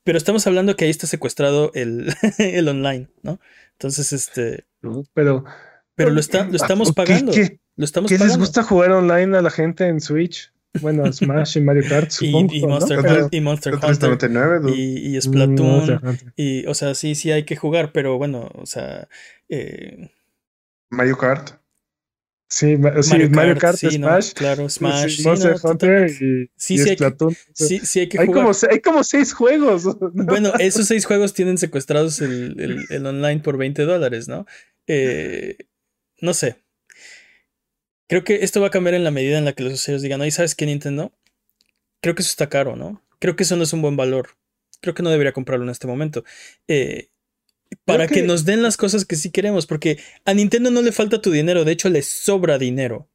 pero 0.04 0.18
estamos 0.18 0.46
hablando 0.48 0.76
que 0.76 0.86
ahí 0.86 0.92
está 0.92 1.08
secuestrado 1.08 1.72
el, 1.74 2.14
el 2.38 2.68
online, 2.68 3.08
¿no? 3.24 3.39
Entonces, 3.74 4.12
este, 4.14 4.66
Pero, 5.14 5.44
pero 5.96 6.10
lo, 6.12 6.20
está, 6.20 6.46
lo 6.46 6.56
estamos 6.56 6.89
¿qué- 6.89 6.94
pagando. 6.94 7.32
¿Qué, 7.32 7.60
Lo 7.76 7.86
estamos 7.86 8.10
qué 8.12 8.18
les 8.18 8.38
gusta 8.38 8.64
jugar 8.64 8.92
online 8.92 9.38
a 9.38 9.42
la 9.42 9.50
gente 9.50 9.88
en 9.88 10.02
Switch? 10.02 10.52
Bueno, 10.82 11.04
Smash 11.14 11.58
y 11.58 11.62
Mario 11.62 11.84
Kart, 11.89 12.10
Y, 12.22 12.28
supongo. 12.28 12.54
y 12.54 12.62
¿no? 12.62 12.68
Monster, 12.70 13.00
Pero- 13.02 13.24
Hunter, 13.26 13.38
y 13.38 13.42
Monster 13.42 13.74
Hunter 13.76 13.89
399, 13.98 14.60
dude. 14.60 14.76
y, 14.78 15.16
y 15.16 15.18
Mm, 15.18 15.22
Splatoon. 15.22 15.56
Monster 15.68 16.00
Hunter. 16.04 16.34
Y, 16.36 16.66
o 16.68 16.74
sea, 16.74 16.94
sí, 16.96 17.16
sí 17.16 17.32
hay 17.32 17.44
que 17.44 17.56
jugar, 17.56 17.92
pero 17.94 18.18
bueno, 18.18 18.50
o 18.56 18.66
sea, 18.66 19.08
eh, 19.50 20.12
Mario 20.89 21.18
Kart. 21.18 21.61
Sí, 22.54 22.76
ma- 22.76 23.02
sí, 23.02 23.30
Mario 23.30 23.58
Kart, 23.58 23.78
sí, 23.78 23.97
¿no? 23.97 24.08
Smash, 24.10 24.34
claro, 24.34 24.68
Smash, 24.68 25.16
sí, 25.16 25.24
Monster 25.24 25.56
no, 25.64 25.70
Hunter 25.70 26.10
y, 26.10 26.14
Sí, 26.14 26.74
y 26.74 26.78
sí 26.78 26.80
hay 26.82 26.86
que- 26.86 26.93
Splatoon. 26.95 27.36
Sí, 27.54 27.80
sí 27.80 27.99
hay 28.02 28.10
que 28.10 28.20
hay, 28.20 28.26
jugar. 28.28 28.41
como, 28.41 28.54
se- 28.54 28.68
hay 28.70 28.80
como 28.82 29.04
seis 29.06 29.32
juegos. 29.34 29.86
¿no? 30.14 30.26
Bueno, 30.26 30.52
esos 30.60 30.86
seis 30.86 31.06
juegos 31.06 31.34
tienen 31.34 31.58
secuestrados 31.58 32.20
el, 32.22 32.60
el- 32.60 32.86
el 32.89 33.06
online 33.06 33.39
por 33.39 33.56
20 33.58 33.84
dólares, 33.84 34.28
¿no? 34.28 34.45
Eh, 34.86 35.60
no 36.20 36.34
sé. 36.34 36.58
Creo 38.10 38.26
que 38.26 38.43
esto 38.43 38.60
va 38.60 38.68
a 38.68 38.72
cambiar 38.72 38.95
en 38.95 39.06
la 39.06 39.12
medida 39.12 39.38
en 39.38 39.45
la 39.45 39.54
que 39.54 39.64
los 39.64 39.72
usuarios 39.74 40.02
digan, 40.02 40.20
oye, 40.20 40.32
¿sabes 40.32 40.54
qué, 40.54 40.66
Nintendo? 40.66 41.14
Creo 42.02 42.16
que 42.16 42.22
eso 42.22 42.32
está 42.32 42.49
caro, 42.49 42.76
¿no? 42.76 43.02
Creo 43.20 43.38
que 43.38 43.43
eso 43.43 43.56
no 43.56 43.64
es 43.64 43.72
un 43.72 43.82
buen 43.82 43.95
valor. 43.95 44.32
Creo 44.82 44.93
que 44.93 45.04
no 45.04 45.10
debería 45.10 45.32
comprarlo 45.32 45.64
en 45.64 45.70
este 45.70 45.88
momento. 45.88 46.26
Eh, 46.68 47.11
para 47.86 48.08
que... 48.08 48.16
que- 48.16 48.24
nos 48.24 48.46
den 48.46 48.62
las 48.64 48.78
cosas 48.78 49.06
que 49.06 49.16
sí 49.16 49.32
queremos, 49.32 49.66
porque 49.68 50.00
a 50.26 50.34
Nintendo 50.34 50.72
no 50.72 50.82
le 50.82 50.92
falta 50.92 51.22
tu 51.22 51.32
dinero, 51.32 51.66
de 51.66 51.72
hecho 51.72 51.90
le 51.90 52.02
sobra 52.02 52.58
dinero. 52.58 53.08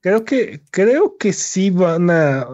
Creo 0.00 0.24
que, 0.24 0.62
creo 0.70 1.16
que 1.16 1.32
sí 1.32 1.70
van 1.70 2.10
a, 2.10 2.46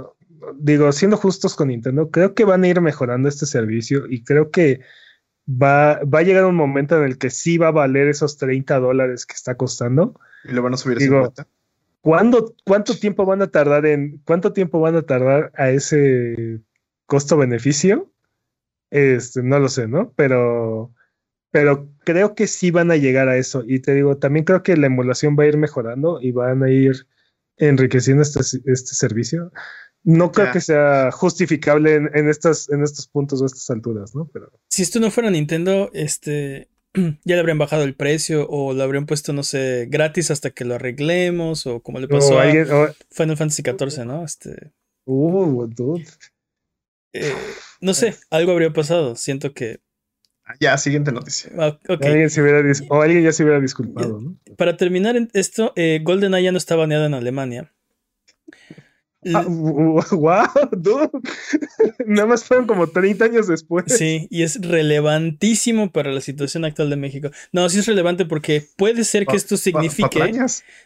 digo, 0.56 0.90
siendo 0.92 1.16
justos 1.16 1.54
con 1.54 1.68
Nintendo, 1.68 2.10
creo 2.10 2.34
que 2.34 2.44
van 2.44 2.64
a 2.64 2.68
ir 2.68 2.80
mejorando 2.80 3.28
este 3.28 3.46
servicio 3.46 4.04
y 4.08 4.22
creo 4.22 4.50
que 4.50 4.80
va, 5.50 6.00
va 6.04 6.20
a 6.20 6.22
llegar 6.22 6.44
un 6.44 6.54
momento 6.54 6.96
en 6.98 7.04
el 7.04 7.18
que 7.18 7.30
sí 7.30 7.58
va 7.58 7.68
a 7.68 7.72
valer 7.72 8.08
esos 8.08 8.36
30 8.36 8.78
dólares 8.78 9.26
que 9.26 9.34
está 9.34 9.56
costando. 9.56 10.18
Y 10.44 10.52
lo 10.52 10.62
van 10.62 10.74
a 10.74 10.76
subir 10.76 10.98
a 10.98 11.00
Digo, 11.00 11.16
50. 11.16 11.46
¿Cuándo, 12.00 12.54
¿Cuánto 12.64 12.94
tiempo 12.96 13.26
van 13.26 13.42
a 13.42 13.48
tardar 13.50 13.84
en, 13.86 14.22
cuánto 14.24 14.52
tiempo 14.52 14.80
van 14.80 14.96
a 14.96 15.02
tardar 15.02 15.52
a 15.56 15.70
ese 15.70 16.60
costo-beneficio? 17.06 18.10
Este, 18.90 19.42
no 19.42 19.58
lo 19.58 19.68
sé, 19.68 19.86
¿no? 19.86 20.12
Pero, 20.16 20.92
pero 21.50 21.88
creo 22.04 22.34
que 22.34 22.46
sí 22.46 22.70
van 22.70 22.90
a 22.90 22.96
llegar 22.96 23.28
a 23.28 23.36
eso. 23.36 23.64
Y 23.66 23.80
te 23.80 23.94
digo, 23.94 24.16
también 24.18 24.44
creo 24.44 24.62
que 24.62 24.76
la 24.76 24.86
emulación 24.86 25.36
va 25.38 25.44
a 25.44 25.48
ir 25.48 25.56
mejorando 25.56 26.20
y 26.20 26.32
van 26.32 26.62
a 26.62 26.70
ir 26.70 27.06
enriqueciendo 27.56 28.22
este, 28.22 28.40
este 28.40 28.94
servicio. 28.94 29.52
no 30.02 30.32
creo 30.32 30.46
Ya. 30.46 30.52
que 30.52 30.60
sea 30.62 31.10
justificable 31.12 31.94
en, 31.96 32.10
en 32.14 32.28
estas, 32.28 32.70
en 32.70 32.82
estos 32.82 33.06
puntos 33.06 33.42
o 33.42 33.46
estas 33.46 33.68
alturas, 33.70 34.14
¿no? 34.14 34.26
Pero 34.32 34.50
Si 34.70 34.80
esto 34.82 34.98
no 35.00 35.10
fuera 35.10 35.30
Nintendo, 35.30 35.90
este 35.92 36.68
ya 36.94 37.34
le 37.34 37.38
habrían 37.40 37.58
bajado 37.58 37.84
el 37.84 37.94
precio 37.94 38.48
o 38.48 38.72
lo 38.72 38.82
habrían 38.82 39.04
puesto, 39.06 39.32
no 39.34 39.42
sé, 39.42 39.86
gratis 39.90 40.30
hasta 40.30 40.50
que 40.50 40.64
lo 40.64 40.76
arreglemos 40.76 41.66
o 41.66 41.80
como 41.80 42.00
le 42.00 42.08
pasó 42.08 42.38
a 42.40 42.44
alguien, 42.44 42.70
o- 42.72 42.88
Final 43.10 43.36
Fantasy 43.36 43.62
XIV, 43.62 44.04
¿no? 44.06 44.24
Este, 44.24 44.72
uh, 45.04 45.66
dude. 45.66 46.06
eh, 47.12 47.34
no 47.80 47.92
sé, 47.94 48.14
algo 48.30 48.52
habría 48.52 48.72
pasado. 48.72 49.16
Siento 49.16 49.52
que. 49.52 49.80
Ya, 50.58 50.76
siguiente 50.78 51.12
noticia. 51.12 51.50
ah. 51.58 51.78
Alguien 52.08 52.30
se 52.30 52.42
hubiera 52.42 52.60
dis- 52.62 52.84
o 52.88 53.00
alguien 53.02 53.22
ya 53.22 53.32
se 53.32 53.42
hubiera 53.44 53.60
disculpado, 53.60 54.20
¿no? 54.20 54.36
Para 54.56 54.76
terminar 54.76 55.16
esto, 55.34 55.72
eh, 55.76 56.00
GoldenEye 56.02 56.44
ya 56.44 56.52
no 56.52 56.58
está 56.58 56.76
baneado 56.76 57.06
en 57.06 57.14
Alemania. 57.14 57.72
L- 59.22 59.36
Ah, 59.36 59.44
wow, 60.12 60.46
dude. 60.72 61.10
Nada 62.06 62.26
más 62.26 62.42
fueron 62.42 62.66
como 62.66 62.86
30 62.86 63.26
años 63.26 63.46
después. 63.48 63.84
Sí, 63.88 64.26
y 64.30 64.44
es 64.44 64.58
relevantísimo 64.62 65.92
para 65.92 66.10
la 66.10 66.22
situación 66.22 66.64
actual 66.64 66.88
de 66.88 66.96
México. 66.96 67.30
No, 67.52 67.68
sí 67.68 67.80
es 67.80 67.86
relevante 67.86 68.24
porque 68.24 68.64
puede 68.76 69.04
ser 69.04 69.26
que 69.26 69.36
esto 69.36 69.58
signifique. 69.58 70.18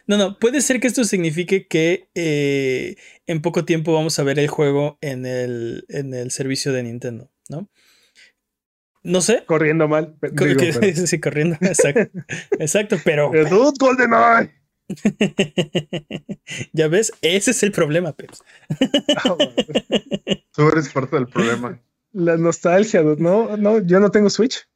No, 0.07 0.17
no, 0.17 0.37
puede 0.37 0.59
ser 0.59 0.81
que 0.81 0.87
esto 0.87 1.05
signifique 1.05 1.67
que 1.67 2.09
eh, 2.13 2.97
en 3.25 3.41
poco 3.41 3.63
tiempo 3.63 3.93
vamos 3.93 4.19
a 4.19 4.23
ver 4.23 4.37
el 4.37 4.49
juego 4.49 4.97
en 4.99 5.25
el, 5.25 5.85
en 5.87 6.13
el 6.13 6.29
servicio 6.31 6.73
de 6.73 6.83
Nintendo, 6.83 7.29
¿no? 7.47 7.69
No 9.05 9.21
sé. 9.21 9.43
Corriendo 9.45 9.87
mal. 9.87 10.15
pe- 10.19 10.33
co- 10.35 10.45
digo, 10.45 10.59
que- 10.59 10.73
pero- 10.73 11.07
sí, 11.07 11.19
corriendo. 11.19 11.57
Exacto. 11.61 12.09
Exacto, 12.59 12.97
pero. 13.03 13.31
Dude, 13.31 13.77
GoldenEye. 13.79 14.51
ya 16.73 16.87
ves, 16.87 17.11
ese 17.21 17.51
es 17.51 17.63
el 17.63 17.71
problema, 17.71 18.13
Peps. 18.13 18.43
Ah, 19.17 19.35
Tú 20.51 20.67
eres 20.69 20.89
parte 20.89 21.15
del 21.15 21.27
problema. 21.27 21.79
La 22.13 22.37
nostalgia, 22.37 23.01
dude. 23.01 23.21
No, 23.21 23.57
no, 23.57 23.79
yo 23.79 23.99
no 23.99 24.09
tengo 24.11 24.29
Switch. 24.29 24.67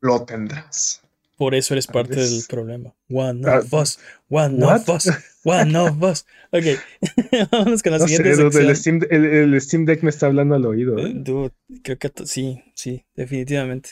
Lo 0.00 0.24
tendrás. 0.24 1.02
Por 1.38 1.54
eso 1.54 1.72
eres 1.72 1.86
parte 1.86 2.16
del 2.16 2.42
problema. 2.48 2.94
One 3.08 3.42
Ah, 3.48 3.60
of 3.60 3.72
us, 3.72 3.98
one 4.28 4.56
what? 4.62 4.80
of 4.82 4.88
us, 4.90 5.08
one 5.44 5.74
of 5.78 6.02
us. 6.02 6.26
Ok, 6.50 6.64
vámonos 7.52 7.82
con 7.82 7.92
la 7.92 7.98
No 7.98 8.08
sé, 8.08 8.16
siguiente 8.16 8.42
dude, 8.42 8.60
el. 8.68 8.76
Steam, 8.76 9.00
el, 9.08 9.24
el 9.24 9.60
Steam 9.60 9.84
Deck 9.86 10.02
me 10.02 10.10
está 10.10 10.26
hablando 10.26 10.56
al 10.56 10.66
oído. 10.66 10.98
Eh. 10.98 11.12
Dude, 11.14 11.52
creo 11.84 11.96
que 11.96 12.10
sí, 12.26 12.60
sí, 12.74 13.06
definitivamente. 13.14 13.90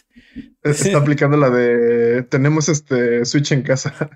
Se 0.65 0.71
está 0.89 0.99
aplicando 0.99 1.37
la 1.37 1.49
de 1.51 2.25
tenemos 2.25 2.69
este 2.69 3.25
Switch 3.25 3.53
en 3.53 3.63
casa. 3.63 4.11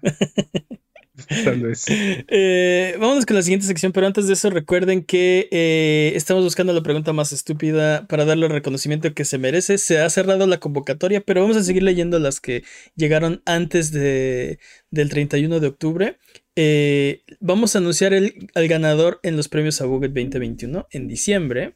Tal 1.45 1.61
vez. 1.63 1.87
Eh, 1.89 2.97
vámonos 2.99 3.27
con 3.27 3.37
la 3.37 3.43
siguiente 3.43 3.67
sección, 3.67 3.93
pero 3.93 4.07
antes 4.07 4.27
de 4.27 4.35
eso 4.35 4.51
recuerden 4.51 5.05
que 5.05 5.49
eh, 5.51 6.13
estamos 6.15 6.45
buscando 6.45 6.73
la 6.73 6.83
pregunta 6.83 7.13
más 7.13 7.33
estúpida 7.33 8.07
para 8.07 8.25
darle 8.25 8.47
el 8.47 8.53
reconocimiento 8.53 9.13
que 9.15 9.25
se 9.25 9.39
merece. 9.39 9.79
Se 9.79 9.99
ha 9.99 10.11
cerrado 10.11 10.47
la 10.47 10.59
convocatoria, 10.59 11.21
pero 11.21 11.43
vamos 11.43 11.57
a 11.57 11.63
seguir 11.63 11.83
leyendo 11.83 12.19
las 12.19 12.41
que 12.41 12.65
llegaron 12.97 13.43
antes 13.47 13.93
de, 13.93 14.59
del 14.91 15.09
31 15.09 15.61
de 15.61 15.67
octubre. 15.67 16.19
Eh, 16.57 17.23
vamos 17.41 17.75
a 17.75 17.79
anunciar 17.79 18.13
el, 18.13 18.49
al 18.55 18.69
ganador 18.69 19.21
en 19.23 19.37
los 19.37 19.49
premios 19.49 19.81
a 19.81 19.85
Google 19.85 20.09
2021 20.09 20.89
en 20.91 21.09
diciembre 21.09 21.75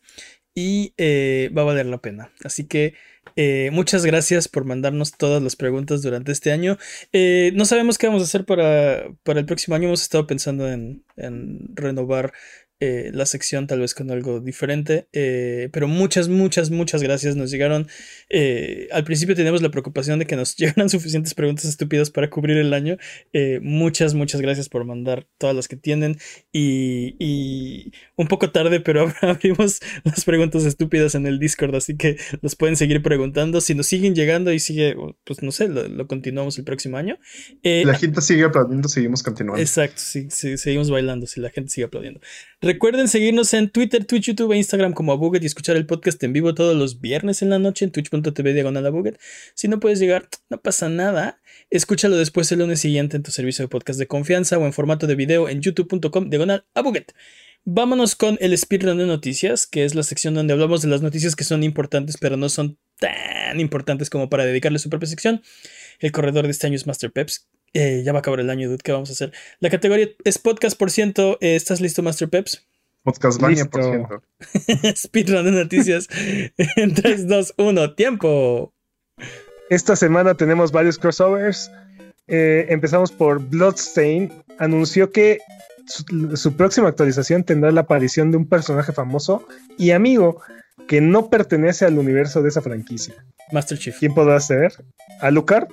y 0.54 0.94
eh, 0.96 1.50
va 1.56 1.62
a 1.62 1.66
valer 1.66 1.86
la 1.86 1.98
pena. 1.98 2.30
Así 2.44 2.66
que 2.66 2.94
eh, 3.36 3.70
muchas 3.72 4.04
gracias 4.06 4.48
por 4.48 4.64
mandarnos 4.64 5.12
todas 5.16 5.42
las 5.42 5.56
preguntas 5.56 6.02
durante 6.02 6.32
este 6.32 6.52
año. 6.52 6.78
Eh, 7.12 7.52
no 7.54 7.64
sabemos 7.64 7.98
qué 7.98 8.06
vamos 8.06 8.22
a 8.22 8.26
hacer 8.26 8.44
para, 8.44 9.08
para 9.24 9.40
el 9.40 9.46
próximo 9.46 9.74
año. 9.74 9.88
Hemos 9.88 10.02
estado 10.02 10.26
pensando 10.26 10.70
en, 10.70 11.04
en 11.16 11.74
renovar 11.74 12.32
eh, 12.80 13.10
la 13.14 13.26
sección 13.26 13.66
tal 13.66 13.80
vez 13.80 13.94
con 13.94 14.10
algo 14.10 14.40
diferente. 14.40 15.08
eh, 15.12 15.68
pero 15.72 15.88
muchas, 15.88 16.28
muchas, 16.28 16.70
muchas 16.70 17.02
gracias. 17.02 17.36
Nos 17.36 17.50
llegaron... 17.50 17.88
eh, 18.28 18.88
al 18.92 19.04
principio 19.04 19.34
teníamos 19.34 19.62
la 19.62 19.70
preocupación 19.70 20.18
de 20.18 20.26
que 20.26 20.36
nos 20.36 20.56
llegaran 20.56 20.88
suficientes 20.88 21.34
preguntas 21.34 21.64
estúpidas 21.66 22.10
para 22.10 22.30
cubrir 22.30 22.56
el 22.56 22.72
año. 22.74 22.96
Eh, 23.32 23.60
muchas, 23.62 24.14
muchas 24.14 24.40
gracias 24.40 24.68
por 24.68 24.84
mandar 24.84 25.26
todas 25.38 25.54
las 25.56 25.68
que 25.68 25.76
tienen. 25.76 26.16
Y, 26.52 27.16
y 27.18 27.92
un 28.16 28.28
poco 28.28 28.50
tarde, 28.50 28.80
pero 28.80 29.12
abrimos 29.22 29.80
las 30.04 30.24
preguntas 30.24 30.64
estúpidas 30.64 31.14
en 31.14 31.26
el 31.26 31.38
Discord, 31.38 31.74
así 31.74 31.96
que 31.96 32.16
los 32.42 32.56
pueden 32.56 32.76
seguir 32.76 33.02
preguntando. 33.02 33.60
Si 33.60 33.74
nos 33.74 33.86
siguen 33.86 34.14
llegando 34.14 34.52
y 34.52 34.58
sigue, 34.58 34.96
pues 35.24 35.42
no 35.42 35.52
sé, 35.52 35.68
lo, 35.68 35.88
lo 35.88 36.06
continuamos 36.06 36.58
el 36.58 36.64
próximo 36.64 36.96
año. 36.96 37.18
Eh, 37.62 37.82
La 37.86 37.94
gente 37.94 38.20
sigue 38.20 38.44
aplaudiendo, 38.44 38.88
seguimos 38.88 39.22
continuando. 39.22 39.60
Exacto, 39.60 39.96
sí, 39.98 40.26
sí, 40.30 40.56
seguimos 40.58 40.90
bailando, 40.90 41.26
si 41.26 41.40
la 41.40 41.50
gente 41.50 41.70
sigue 41.70 41.86
aplaudiendo. 41.86 42.20
Recuerden 42.64 43.08
seguirnos 43.08 43.52
en 43.52 43.68
Twitter, 43.68 44.06
Twitch, 44.06 44.28
YouTube 44.28 44.52
e 44.52 44.56
Instagram 44.56 44.94
como 44.94 45.12
Abuget 45.12 45.42
y 45.42 45.46
escuchar 45.46 45.76
el 45.76 45.84
podcast 45.84 46.22
en 46.22 46.32
vivo 46.32 46.54
todos 46.54 46.74
los 46.74 46.98
viernes 46.98 47.42
en 47.42 47.50
la 47.50 47.58
noche 47.58 47.84
en 47.84 47.90
twitch.tv 47.90 48.54
diagonal 48.54 48.86
Abuget. 48.86 49.20
Si 49.52 49.68
no 49.68 49.80
puedes 49.80 49.98
llegar, 49.98 50.30
no 50.48 50.58
pasa 50.62 50.88
nada. 50.88 51.42
Escúchalo 51.68 52.16
después 52.16 52.50
el 52.52 52.60
lunes 52.60 52.80
siguiente 52.80 53.18
en 53.18 53.22
tu 53.22 53.32
servicio 53.32 53.62
de 53.62 53.68
podcast 53.68 53.98
de 53.98 54.06
confianza 54.06 54.56
o 54.56 54.64
en 54.64 54.72
formato 54.72 55.06
de 55.06 55.14
video 55.14 55.50
en 55.50 55.60
youtube.com 55.60 56.30
diagonal 56.30 56.64
Abuget. 56.72 57.12
Vámonos 57.66 58.16
con 58.16 58.38
el 58.40 58.56
speedrun 58.56 58.96
de 58.96 59.04
noticias, 59.04 59.66
que 59.66 59.84
es 59.84 59.94
la 59.94 60.02
sección 60.02 60.32
donde 60.32 60.54
hablamos 60.54 60.80
de 60.80 60.88
las 60.88 61.02
noticias 61.02 61.36
que 61.36 61.44
son 61.44 61.64
importantes, 61.64 62.16
pero 62.18 62.38
no 62.38 62.48
son 62.48 62.78
tan 62.98 63.60
importantes 63.60 64.08
como 64.08 64.30
para 64.30 64.46
dedicarle 64.46 64.78
su 64.78 64.88
propia 64.88 65.08
sección. 65.08 65.42
El 65.98 66.12
corredor 66.12 66.46
de 66.46 66.52
este 66.52 66.66
año 66.66 66.76
es 66.76 66.86
Master 66.86 67.12
Peps. 67.12 67.46
Eh, 67.74 68.02
ya 68.04 68.12
va 68.12 68.18
a 68.18 68.20
acabar 68.20 68.40
el 68.40 68.50
año, 68.50 68.68
dude. 68.68 68.78
¿Qué 68.82 68.92
vamos 68.92 69.10
a 69.10 69.12
hacer? 69.12 69.32
La 69.58 69.68
categoría 69.68 70.08
es 70.24 70.38
podcast 70.38 70.78
por 70.78 70.90
ciento. 70.90 71.38
Eh, 71.40 71.56
¿Estás 71.56 71.80
listo, 71.80 72.02
Master 72.02 72.28
Peps? 72.28 72.66
Por 73.02 73.50
Listo. 73.50 73.82
ciento. 73.82 74.22
Speedrun 74.96 75.44
de 75.44 75.50
noticias. 75.50 76.08
en 76.56 76.94
3, 76.94 77.28
2, 77.28 77.54
1, 77.58 77.94
tiempo. 77.94 78.72
Esta 79.68 79.94
semana 79.94 80.34
tenemos 80.34 80.72
varios 80.72 80.98
crossovers. 80.98 81.70
Eh, 82.28 82.66
empezamos 82.70 83.12
por 83.12 83.40
Bloodstain. 83.40 84.32
Anunció 84.58 85.10
que 85.10 85.38
su, 85.86 86.34
su 86.34 86.56
próxima 86.56 86.88
actualización 86.88 87.44
tendrá 87.44 87.70
la 87.72 87.82
aparición 87.82 88.30
de 88.30 88.38
un 88.38 88.48
personaje 88.48 88.92
famoso 88.92 89.46
y 89.76 89.90
amigo 89.90 90.40
que 90.88 91.02
no 91.02 91.28
pertenece 91.28 91.84
al 91.84 91.98
universo 91.98 92.40
de 92.40 92.48
esa 92.48 92.62
franquicia. 92.62 93.14
Master 93.52 93.78
Chief. 93.78 93.98
¿Quién 93.98 94.14
podrá 94.14 94.40
ser? 94.40 94.72
¿Alucard? 95.20 95.68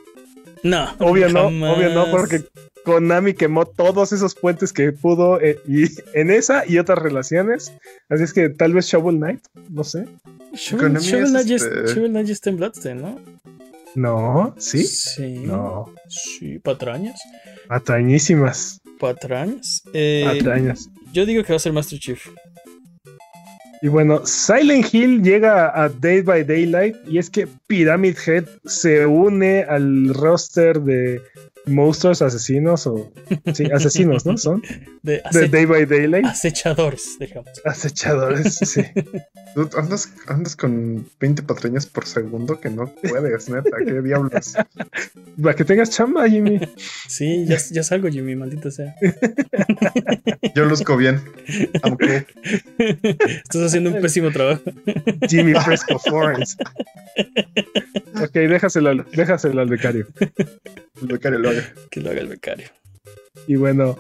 No. 0.64 0.90
Obvio 1.00 1.30
no, 1.30 1.48
obvio 1.48 1.90
no, 1.90 2.12
porque 2.12 2.44
Konami 2.86 3.34
quemó 3.34 3.66
todos 3.66 4.12
esos 4.12 4.36
puentes 4.36 4.72
que 4.74 4.92
pudo 4.92 5.40
eh, 5.42 5.60
y 5.68 5.86
en 6.14 6.30
esa 6.32 6.64
y 6.68 6.78
otras 6.80 7.00
relaciones. 7.00 7.74
Así 8.10 8.24
es 8.24 8.34
que 8.34 8.50
tal 8.50 8.74
vez 8.74 8.86
Shovel 8.88 9.18
Knight, 9.18 9.42
no 9.70 9.84
sé. 9.84 10.06
Shovel 10.54 10.86
Economía 10.98 11.02
Shovel 11.10 11.24
es 11.26 11.32
Knight 11.32 11.52
este- 11.52 11.84
es- 11.86 11.96
Shovel 11.96 12.12
Knight 12.12 12.28
ya 12.28 12.34
está 12.34 12.50
en 12.50 12.58
Bloodstain, 12.58 13.02
¿no? 13.02 13.20
No, 13.94 14.56
¿sí? 14.58 14.84
Sí. 14.86 15.40
No. 15.46 15.94
Sí, 16.08 16.60
patrañas. 16.60 17.20
Atañísimas. 17.68 18.80
Patrañas. 19.00 19.82
Eh, 19.94 20.24
Patrañas. 20.26 20.90
yo 21.12 21.26
digo 21.26 21.44
que 21.44 21.52
va 21.54 21.58
a 21.58 21.60
ser 21.60 21.74
Master 21.74 22.00
Chief. 22.00 22.28
Y 23.84 23.88
bueno, 23.88 24.24
Silent 24.26 24.94
Hill 24.94 25.24
llega 25.24 25.72
a 25.74 25.90
Day 25.90 26.22
by 26.22 26.44
Daylight 26.44 26.96
y 27.08 27.18
es 27.18 27.32
que 27.32 27.48
Pyramid 27.66 28.16
Head 28.28 28.46
se 28.66 29.08
une 29.08 29.64
al 29.68 30.14
roster 30.14 30.80
de 30.82 31.20
monstruos 31.66 32.22
asesinos 32.22 32.88
o 32.88 33.12
sí, 33.54 33.66
asesinos, 33.72 34.26
¿no? 34.26 34.38
Son 34.38 34.62
De, 35.04 35.22
Day 35.50 35.66
by 35.66 35.86
Daylight, 35.86 36.26
acechadores, 36.26 37.18
digamos. 37.20 37.50
acechadores, 37.66 38.56
sí. 38.62 38.84
Dude, 39.56 39.70
andas, 39.78 40.14
andas 40.28 40.56
con 40.56 41.08
20 41.20 41.44
patrañas 41.44 41.86
por 41.86 42.06
segundo 42.06 42.60
que 42.60 42.70
no 42.70 42.88
puedes, 43.02 43.50
neta. 43.50 43.78
¿Qué 43.86 44.02
diablos? 44.02 44.54
Para 45.42 45.56
que 45.56 45.66
tengas 45.66 45.90
chamba, 45.90 46.28
Jimmy. 46.30 46.60
Sí, 47.08 47.46
ya, 47.48 47.58
ya 47.72 47.84
salgo, 47.84 48.08
Jimmy, 48.10 48.36
maldita 48.36 48.70
sea. 48.72 48.96
Yo 50.56 50.66
luzco 50.66 50.96
bien. 50.98 51.22
Aunque 51.84 52.26
Estás 53.44 53.62
haciendo 53.64 53.90
un 53.92 54.02
pésimo 54.02 54.32
trabajo. 54.32 54.62
Jimmy 55.28 55.54
Fresco 55.54 55.98
Florence. 56.00 56.56
Ok, 58.22 58.34
déjaselo, 58.34 58.90
al- 58.90 59.06
déjaselo 59.12 59.62
al 59.62 59.70
becario. 59.70 60.08
el 61.02 61.08
becario 61.08 61.40
lo 61.40 61.51
haga. 61.52 61.74
Que 61.92 62.02
lo 62.02 62.10
haga 62.10 62.22
el 62.22 62.28
becario. 62.28 62.68
Y 63.48 63.56
bueno, 63.56 63.98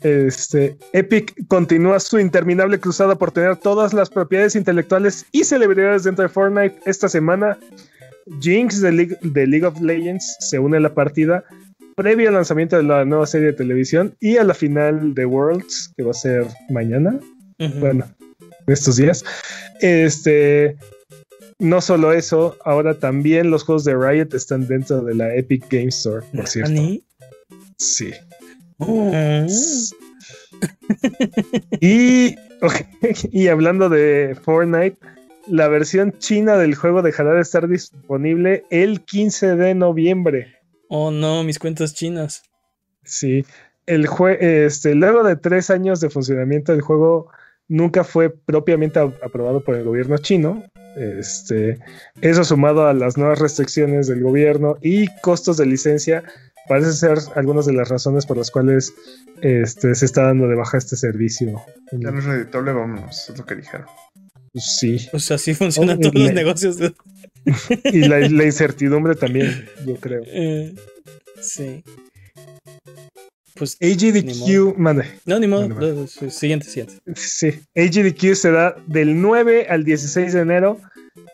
este 0.00 0.76
Epic 0.92 1.34
continúa 1.48 2.00
su 2.00 2.18
interminable 2.18 2.78
cruzada 2.78 3.16
por 3.16 3.32
tener 3.32 3.56
todas 3.56 3.92
las 3.92 4.10
propiedades 4.10 4.54
intelectuales 4.54 5.26
y 5.32 5.44
celebridades 5.44 6.04
dentro 6.04 6.22
de 6.22 6.28
Fortnite. 6.28 6.80
Esta 6.84 7.08
semana, 7.08 7.58
Jinx 8.40 8.80
de 8.80 8.92
League, 8.92 9.18
de 9.22 9.46
League 9.46 9.66
of 9.66 9.80
Legends 9.80 10.36
se 10.40 10.58
une 10.58 10.76
a 10.76 10.80
la 10.80 10.94
partida 10.94 11.44
previo 11.96 12.28
al 12.28 12.34
lanzamiento 12.34 12.76
de 12.76 12.82
la 12.82 13.04
nueva 13.04 13.26
serie 13.26 13.48
de 13.48 13.52
televisión 13.54 14.14
y 14.20 14.36
a 14.36 14.44
la 14.44 14.54
final 14.54 15.14
de 15.14 15.24
Worlds, 15.24 15.94
que 15.96 16.02
va 16.02 16.10
a 16.10 16.14
ser 16.14 16.46
mañana. 16.68 17.18
Bueno, 17.80 18.04
en 18.66 18.72
estos 18.72 18.96
días. 18.96 19.24
Este. 19.80 20.76
No 21.58 21.80
solo 21.80 22.12
eso, 22.12 22.56
ahora 22.64 22.98
también 22.98 23.50
los 23.50 23.64
juegos 23.64 23.84
de 23.84 23.96
Riot 23.96 24.34
están 24.34 24.66
dentro 24.66 25.02
de 25.02 25.14
la 25.14 25.34
Epic 25.34 25.66
Game 25.70 25.88
Store, 25.88 26.24
por 26.34 26.46
cierto. 26.46 26.70
¿Ani? 26.70 27.02
Sí. 27.78 28.12
Mm. 28.78 29.46
y, 31.80 32.36
y 33.32 33.48
hablando 33.48 33.88
de 33.88 34.36
Fortnite, 34.42 34.98
la 35.46 35.68
versión 35.68 36.18
china 36.18 36.56
del 36.56 36.74
juego 36.74 37.02
dejará 37.02 37.32
de 37.32 37.40
estar 37.40 37.68
disponible 37.68 38.64
el 38.70 39.02
15 39.04 39.56
de 39.56 39.74
noviembre. 39.74 40.56
Oh 40.88 41.10
no, 41.10 41.42
mis 41.42 41.58
cuentas 41.58 41.94
chinas. 41.94 42.42
Sí, 43.04 43.44
el 43.86 44.06
jue 44.06 44.66
este, 44.66 44.94
luego 44.94 45.22
de 45.22 45.36
tres 45.36 45.70
años 45.70 46.00
de 46.00 46.10
funcionamiento, 46.10 46.72
el 46.72 46.80
juego 46.80 47.30
nunca 47.68 48.04
fue 48.04 48.30
propiamente 48.30 48.98
aprobado 48.98 49.60
por 49.62 49.74
el 49.76 49.84
gobierno 49.84 50.18
chino. 50.18 50.62
Este, 50.96 51.78
eso 52.22 52.42
sumado 52.44 52.86
a 52.86 52.94
las 52.94 53.18
nuevas 53.18 53.38
restricciones 53.38 54.06
del 54.06 54.22
gobierno 54.22 54.78
y 54.80 55.08
costos 55.20 55.58
de 55.58 55.66
licencia, 55.66 56.24
parece 56.68 56.92
ser 56.92 57.18
algunas 57.34 57.66
de 57.66 57.74
las 57.74 57.88
razones 57.90 58.24
por 58.24 58.38
las 58.38 58.50
cuales 58.50 58.94
este, 59.42 59.94
se 59.94 60.06
está 60.06 60.22
dando 60.22 60.48
de 60.48 60.54
baja 60.54 60.78
este 60.78 60.96
servicio. 60.96 61.60
Ya 61.92 62.10
no 62.10 62.18
es 62.18 62.24
reditable, 62.24 62.72
vámonos, 62.72 63.28
es 63.28 63.36
lo 63.38 63.44
que 63.44 63.56
dijeron. 63.56 63.86
Pues 64.52 64.76
sí, 64.78 65.06
O 65.12 65.18
sea, 65.18 65.36
así 65.36 65.52
funcionan 65.52 65.98
Oh, 65.98 66.00
todos 66.00 66.14
y 66.14 66.24
los 66.24 66.32
negocios. 66.32 66.78
de- 66.78 66.94
y 67.92 68.08
la, 68.08 68.18
la 68.20 68.44
incertidumbre 68.44 69.14
también, 69.16 69.66
yo 69.86 69.96
creo. 69.96 70.22
Eh, 70.26 70.74
sí. 71.40 71.84
Pues. 73.56 73.76
AGDQ, 73.80 74.76
mande. 74.76 75.04
No, 75.24 75.38
ni 75.38 75.46
modo. 75.46 75.68
No, 75.68 76.06
sí, 76.06 76.30
Siguiente, 76.30 76.66
siguiente. 76.66 76.94
Sí, 77.14 77.60
AGDQ 77.74 78.34
será 78.34 78.76
del 78.86 79.20
9 79.20 79.66
al 79.68 79.84
16 79.84 80.32
de 80.32 80.40
enero. 80.40 80.78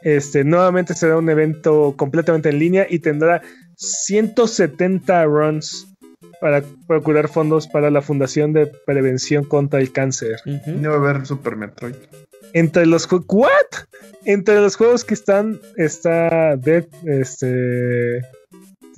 Este, 0.03 0.45
nuevamente 0.45 0.95
será 0.95 1.19
un 1.19 1.29
evento 1.29 1.95
completamente 1.97 2.49
en 2.49 2.59
línea 2.59 2.87
y 2.89 2.99
tendrá 3.01 3.43
170 3.77 5.25
runs 5.25 5.89
para 6.41 6.63
procurar 6.89 7.29
fondos 7.29 7.69
para 7.69 7.91
la 7.91 8.03
Fundación 8.03 8.53
de 8.53 8.67
Prevención 8.67 9.45
contra 9.45 9.81
el 9.81 9.93
Cáncer. 9.93 10.39
Ujú. 10.45 10.73
No 10.73 10.91
va 10.91 10.97
a 10.97 11.11
haber 11.11 11.27
Super 11.27 11.57
Metroid. 11.57 11.95
Entre 12.53 12.85
los 12.87 13.09
¿What? 13.11 13.49
Entre 14.25 14.57
los 14.57 14.77
juegos 14.77 15.05
que 15.05 15.15
están 15.15 15.61
está 15.77 16.57
Dead 16.57 16.85
este 17.05 18.19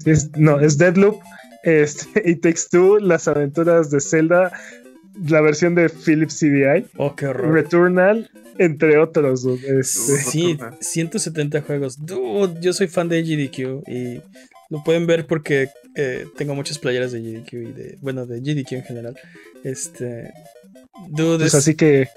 es- 0.04 0.30
no, 0.36 0.58
es 0.60 0.76
Deadloop, 0.78 1.20
este 1.64 2.22
y 2.30 2.36
Takes 2.36 2.62
Two, 2.70 2.98
las 2.98 3.28
aventuras 3.28 3.90
de 3.90 4.00
Zelda, 4.00 4.52
la 5.28 5.40
versión 5.40 5.74
de 5.74 5.88
Philips 5.88 6.38
CDI. 6.38 6.86
Oh, 6.96 7.14
qué 7.14 7.26
horror. 7.26 7.52
Returnal, 7.52 8.30
entre 8.58 8.98
otros. 8.98 9.42
dude. 9.42 9.80
Este, 9.80 10.16
Sí, 10.18 10.58
170 10.80 11.62
juegos. 11.62 12.04
Dude, 12.04 12.60
yo 12.60 12.72
soy 12.72 12.88
fan 12.88 13.08
de 13.08 13.22
GDQ 13.22 13.88
y 13.88 14.20
lo 14.70 14.82
pueden 14.84 15.06
ver 15.06 15.26
porque 15.26 15.68
eh, 15.94 16.26
tengo 16.36 16.54
muchas 16.54 16.78
playeras 16.78 17.12
de 17.12 17.20
GDQ 17.20 17.52
y 17.52 17.72
de, 17.72 17.98
bueno, 18.00 18.26
de 18.26 18.40
GDQ 18.40 18.72
en 18.72 18.82
general. 18.82 19.16
Este, 19.62 20.32
dude, 21.08 21.38
pues 21.38 21.48
es 21.48 21.54
así 21.54 21.74
que 21.74 22.08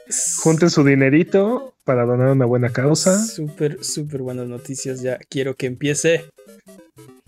junten 0.43 0.69
su 0.69 0.83
dinerito 0.83 1.73
para 1.83 2.05
donar 2.05 2.29
una 2.29 2.45
buena 2.45 2.69
causa. 2.69 3.25
Súper, 3.25 3.83
súper 3.83 4.21
buenas 4.21 4.47
noticias. 4.47 5.01
Ya 5.01 5.17
quiero 5.29 5.55
que 5.55 5.67
empiece. 5.67 6.25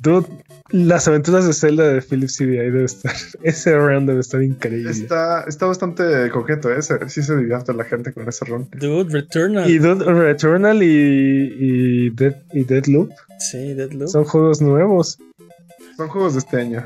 Dude, 0.02 0.28
las 0.70 1.08
aventuras 1.10 1.46
de 1.46 1.54
Zelda 1.54 1.92
de 1.92 2.02
Philips 2.02 2.38
CDI 2.38 2.58
debe 2.58 2.86
estar. 2.86 3.14
Ese 3.44 3.76
round 3.78 4.08
debe 4.08 4.22
estar 4.22 4.42
increíble. 4.42 4.92
Está, 4.92 5.44
está 5.48 5.66
bastante 5.66 6.30
coqueto, 6.30 6.72
¿eh? 6.74 6.82
Se- 6.82 7.10
Sí 7.10 7.22
se 7.22 7.36
divierte 7.36 7.74
la 7.74 7.84
gente 7.84 8.14
con 8.14 8.28
ese 8.28 8.46
ron. 8.46 8.70
Dude, 8.80 9.12
Returnal. 9.12 9.70
Y 9.70 9.78
Dude, 9.78 10.06
Returnal 10.06 10.82
y, 10.84 10.88
y, 11.60 12.10
Dead, 12.12 12.36
y 12.54 12.64
Deadloop 12.64 13.12
Sí, 13.40 13.74
Deadloop. 13.74 14.10
son 14.10 14.24
juegos 14.24 14.62
nuevos. 14.62 15.18
Son 15.98 16.08
juegos 16.08 16.34
de 16.34 16.40
este 16.40 16.58
año. 16.58 16.84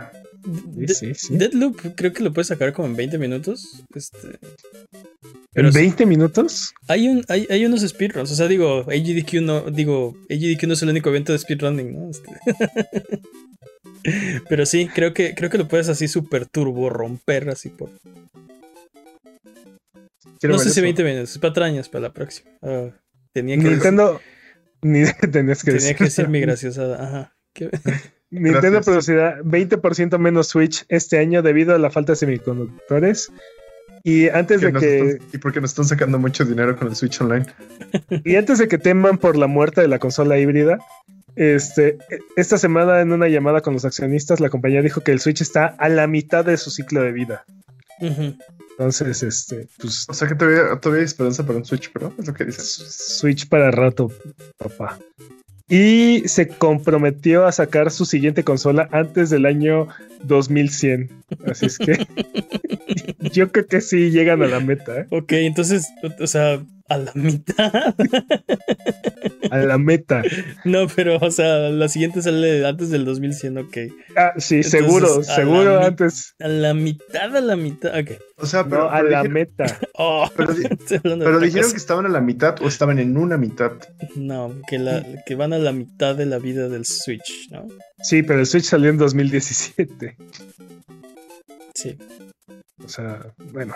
Sí, 0.88 1.14
sí. 1.16 1.38
Deadloop 1.38 1.96
creo 1.96 2.12
que 2.14 2.24
lo 2.24 2.34
puedes 2.34 2.48
sacar 2.48 2.74
como 2.74 2.88
en 2.89 2.96
20 2.96 3.18
minutos. 3.18 3.84
Este, 3.96 4.28
¿En 4.28 4.39
pero 5.54 5.72
sí, 5.72 5.78
20 5.80 6.06
minutos? 6.06 6.74
hay, 6.88 7.08
un, 7.08 7.24
hay, 7.30 7.48
hay 7.50 7.66
unos 7.66 7.82
speedruns. 7.82 8.32
O 8.32 8.36
sea, 8.36 8.48
digo, 8.48 8.80
AGDQ 8.82 9.41
no, 9.41 9.62
digo, 9.72 10.16
AGDQ 10.30 10.64
no 10.68 10.74
es 10.74 10.82
el 10.82 10.89
único 10.89 11.10
evento 11.10 11.32
de 11.32 11.39
speedrunning, 11.39 11.94
¿no? 11.94 12.10
Este- 12.10 13.22
pero 14.50 14.66
sí, 14.66 14.89
creo 14.94 15.14
que, 15.14 15.34
creo 15.36 15.50
que 15.50 15.58
lo 15.58 15.68
puedes 15.68 15.89
así 15.89 16.08
súper 16.08 16.46
turbo 16.46 16.89
romper 16.89 17.50
así 17.50 17.70
por. 17.70 17.89
Quiero 20.39 20.56
no 20.56 20.60
sé 20.60 20.66
si 20.66 20.72
eso. 20.72 20.82
20 20.82 21.04
minutos, 21.04 21.38
patrañas 21.38 21.88
para 21.88 22.02
la 22.04 22.14
próxima. 22.14 22.52
Ah, 22.62 22.89
tenía 23.32 23.58
que 23.58 23.64
Nintendo. 23.64 24.20
Ni 24.82 25.06
tenías 25.32 25.64
que 25.64 25.72
Tenía 25.72 25.80
decir. 25.88 25.96
que 25.96 26.04
decir 26.04 26.28
mi 26.28 26.41
graciosada. 26.41 27.02
Ajá. 27.02 27.36
¿Qué? 27.54 27.70
Nintendo 28.34 28.81
producirá 28.81 29.39
20% 29.43 30.17
menos 30.17 30.47
Switch 30.47 30.86
este 30.89 31.19
año 31.19 31.41
debido 31.41 31.75
a 31.75 31.77
la 31.77 31.89
falta 31.89 32.13
de 32.13 32.15
semiconductores. 32.17 33.31
Y 34.03 34.27
antes 34.29 34.59
Que 34.59 34.67
de 34.71 34.73
que 34.79 34.99
están- 35.13 35.27
y 35.34 35.38
porque 35.38 35.61
nos 35.61 35.71
están 35.71 35.86
sacando 35.86 36.19
mucho 36.19 36.43
dinero 36.43 36.75
con 36.75 36.88
el 36.89 36.95
Switch 36.95 37.21
Online. 37.21 37.45
y 38.25 38.36
antes 38.36 38.57
de 38.57 38.67
que 38.67 38.77
teman 38.77 39.17
por 39.17 39.38
la 39.38 39.47
muerte 39.47 39.81
de 39.81 39.88
la 39.88 39.99
consola 39.99 40.38
híbrida, 40.38 40.77
este 41.36 41.97
esta 42.36 42.57
semana 42.57 42.99
en 43.01 43.11
una 43.11 43.27
llamada 43.27 43.61
con 43.61 43.73
los 43.73 43.86
accionistas 43.86 44.39
la 44.39 44.49
compañía 44.49 44.81
dijo 44.81 45.01
que 45.01 45.11
el 45.11 45.19
Switch 45.19 45.41
está 45.41 45.67
a 45.79 45.89
la 45.89 46.05
mitad 46.07 46.43
de 46.43 46.57
su 46.57 46.69
ciclo 46.69 47.01
de 47.01 47.11
vida. 47.11 47.45
Entonces, 48.71 49.23
este, 49.23 49.67
pues 49.79 50.05
O 50.09 50.13
sea 50.13 50.27
que 50.27 50.36
todavía, 50.36 50.77
todavía 50.81 51.01
hay 51.01 51.05
esperanza 51.05 51.45
para 51.45 51.59
un 51.59 51.65
Switch 51.65 51.91
Pro, 51.91 52.13
es 52.17 52.27
lo 52.27 52.34
que 52.34 52.45
dices. 52.45 52.65
Switch 53.19 53.47
para 53.47 53.71
rato, 53.71 54.11
papá. 54.57 54.99
Y 55.76 56.28
se 56.28 56.47
comprometió 56.49 57.45
a 57.47 57.51
sacar 57.51 57.89
su 57.89 58.05
siguiente 58.05 58.43
consola 58.43 58.88
antes 58.91 59.32
del 59.32 59.47
año 59.47 59.88
2100. 60.24 61.09
Así 61.47 61.65
es 61.65 61.80
que 61.80 62.05
yo 63.34 63.51
creo 63.51 63.65
que 63.65 63.82
sí 63.82 64.11
llegan 64.11 64.43
a 64.43 64.47
la 64.47 64.59
meta, 64.59 64.99
¿eh? 65.01 65.07
Ok, 65.09 65.32
entonces, 65.32 65.88
o- 66.03 66.24
o 66.24 66.28
sea, 66.28 66.63
a 66.89 66.97
la 66.97 67.11
mitad. 67.15 67.95
A 69.52 69.58
la 69.60 69.78
meta. 69.78 70.22
no, 70.66 70.88
pero, 70.88 71.18
o 71.18 71.32
sea, 71.32 71.70
la 71.70 71.88
siguiente 71.89 72.22
sale 72.22 72.66
antes 72.68 72.89
del 72.89 73.06
2100, 73.06 73.58
ok. 73.58 73.78
Ah, 74.16 74.34
sí, 74.38 74.56
Entonces, 74.58 74.72
seguro, 74.72 75.18
la 75.18 75.24
seguro 75.24 75.80
mi- 75.80 75.86
antes. 75.86 76.36
A 76.39 76.48
la 76.48 76.74
mitad, 76.74 77.36
a 77.36 77.41
la 77.41 77.56
mitad, 77.56 77.98
ok. 78.00 78.12
O 78.38 78.46
sea, 78.46 78.64
pero, 78.66 78.84
No, 78.84 78.89
a 78.89 78.98
pero 78.98 79.10
la 79.10 79.18
dijeron, 79.24 79.34
meta. 79.34 79.80
Oh, 79.96 80.28
Pero 80.36 80.54
di- 80.54 80.64
dijeron 81.46 81.72
que 81.72 81.78
estaban 81.78 82.06
a 82.06 82.10
la 82.10 82.22
mitad 82.22 82.56
o 82.62 82.68
estaban 82.68 83.00
en 83.00 83.16
una 83.18 83.38
mitad. 83.38 83.72
No, 84.16 84.54
que, 84.68 84.80
la, 84.80 85.04
que 85.26 85.36
van 85.36 85.54
a 85.54 85.60
la 85.60 85.72
mitad 85.72 86.16
de 86.16 86.26
la 86.26 86.39
vida 86.39 86.68
del 86.70 86.86
Switch, 86.86 87.50
¿no? 87.52 87.68
Sí, 88.02 88.24
pero 88.24 88.39
el 88.39 88.46
Switch 88.46 88.66
salió 88.66 88.89
en 88.89 88.98
2017. 88.98 90.18
Sí. 91.76 91.98
O 92.84 92.89
sea, 92.89 93.26
bueno. 93.52 93.76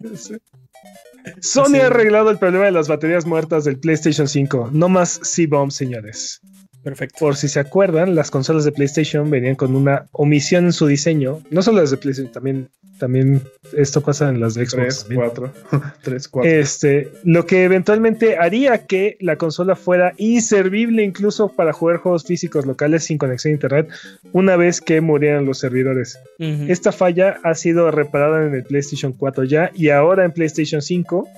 Sony 1.40 1.66
Sí. 1.66 1.76
ha 1.80 1.86
arreglado 1.86 2.30
el 2.30 2.38
problema 2.38 2.66
de 2.66 2.72
las 2.72 2.88
baterías 2.88 3.26
muertas 3.26 3.64
del 3.64 3.78
PlayStation 3.78 4.28
5. 4.28 4.70
No 4.72 4.88
más 4.88 5.20
C-Bomb, 5.22 5.70
señores. 5.70 6.40
Perfecto. 6.88 7.18
Por 7.18 7.36
si 7.36 7.48
se 7.48 7.60
acuerdan, 7.60 8.14
las 8.14 8.30
consolas 8.30 8.64
de 8.64 8.72
PlayStation 8.72 9.28
venían 9.30 9.56
con 9.56 9.76
una 9.76 10.06
omisión 10.12 10.64
en 10.64 10.72
su 10.72 10.86
diseño. 10.86 11.42
No 11.50 11.62
solo 11.62 11.80
las 11.80 11.90
de 11.90 11.98
PlayStation, 11.98 12.32
también, 12.32 12.70
también 12.98 13.42
esto 13.76 14.00
pasa 14.00 14.30
en 14.30 14.40
las 14.40 14.54
de 14.54 14.64
Xbox. 14.64 14.76
Tres, 14.76 15.00
también. 15.00 15.20
cuatro. 15.20 15.52
Tres, 16.02 16.28
cuatro. 16.28 16.50
Este, 16.50 17.12
lo 17.24 17.44
que 17.44 17.64
eventualmente 17.64 18.38
haría 18.38 18.86
que 18.86 19.18
la 19.20 19.36
consola 19.36 19.76
fuera 19.76 20.14
inservible 20.16 21.02
incluso 21.02 21.48
para 21.48 21.74
jugar 21.74 21.98
juegos 21.98 22.24
físicos 22.24 22.64
locales 22.64 23.04
sin 23.04 23.18
conexión 23.18 23.52
a 23.52 23.54
internet 23.54 23.88
una 24.32 24.56
vez 24.56 24.80
que 24.80 25.02
murieran 25.02 25.44
los 25.44 25.58
servidores. 25.58 26.18
Esta 26.38 26.90
falla 26.90 27.38
ha 27.44 27.54
sido 27.54 27.90
reparada 27.90 28.46
en 28.46 28.54
el 28.54 28.64
PlayStation 28.64 29.12
4 29.12 29.44
ya 29.44 29.70
y 29.74 29.90
ahora 29.90 30.24
en 30.24 30.32
PlayStation 30.32 30.80
5 30.80 31.28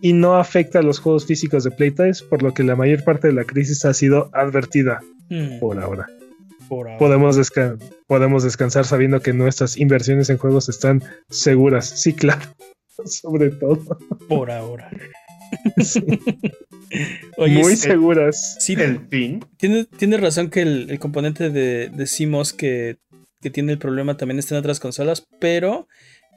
y 0.00 0.12
no 0.12 0.36
afecta 0.36 0.80
a 0.80 0.82
los 0.82 0.98
juegos 0.98 1.26
físicos 1.26 1.64
de 1.64 1.70
Playtest, 1.70 2.28
por 2.28 2.42
lo 2.42 2.52
que 2.54 2.62
la 2.62 2.76
mayor 2.76 3.04
parte 3.04 3.28
de 3.28 3.32
la 3.34 3.44
crisis 3.44 3.84
ha 3.84 3.94
sido 3.94 4.30
advertida 4.32 5.00
Mm, 5.30 5.58
por 5.58 5.78
ahora. 5.78 6.06
por 6.68 6.86
ahora. 6.88 6.98
Podemos, 6.98 7.36
desca- 7.38 7.78
podemos 8.06 8.42
descansar 8.44 8.84
sabiendo 8.84 9.20
que 9.20 9.32
nuestras 9.32 9.76
inversiones 9.78 10.28
en 10.30 10.36
juegos 10.38 10.68
están 10.68 11.02
seguras. 11.30 11.86
Sí, 11.88 12.12
claro. 12.12 12.42
Sobre 13.06 13.50
todo. 13.50 13.98
Por 14.28 14.50
ahora. 14.50 14.90
Sí, 15.78 16.00
Oye, 17.36 17.58
muy 17.62 17.76
sí, 17.76 17.88
seguras. 17.88 18.56
sí, 18.60 18.72
El 18.74 19.06
fin. 19.08 19.44
Tiene, 19.56 19.84
tiene 19.84 20.16
razón 20.16 20.50
que 20.50 20.62
el, 20.62 20.90
el 20.90 20.98
componente 20.98 21.48
de, 21.50 21.90
de 21.90 22.04
CMOS 22.06 22.52
que, 22.52 22.96
que 23.40 23.50
tiene 23.50 23.72
el 23.72 23.78
problema 23.78 24.16
también 24.16 24.38
está 24.40 24.54
en 24.54 24.60
otras 24.60 24.80
consolas, 24.80 25.24
pero 25.40 25.86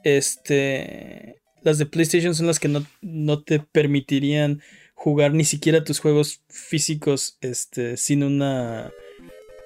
este 0.04 1.40
las 1.62 1.78
de 1.78 1.86
PlayStation 1.86 2.34
son 2.34 2.46
las 2.46 2.58
que 2.58 2.68
no, 2.68 2.84
no 3.02 3.42
te 3.42 3.60
permitirían 3.60 4.60
jugar 4.94 5.32
ni 5.32 5.44
siquiera 5.44 5.84
tus 5.84 6.00
juegos 6.00 6.42
físicos 6.48 7.38
este, 7.40 7.96
sin 7.96 8.22
una 8.22 8.90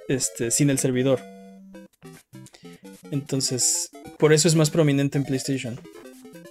este, 0.08 0.50
sin 0.50 0.70
el 0.70 0.78
servidor. 0.78 1.20
Entonces, 3.10 3.90
por 4.18 4.32
eso 4.32 4.48
es 4.48 4.54
más 4.54 4.70
prominente 4.70 5.18
en 5.18 5.24
PlayStation. 5.24 5.80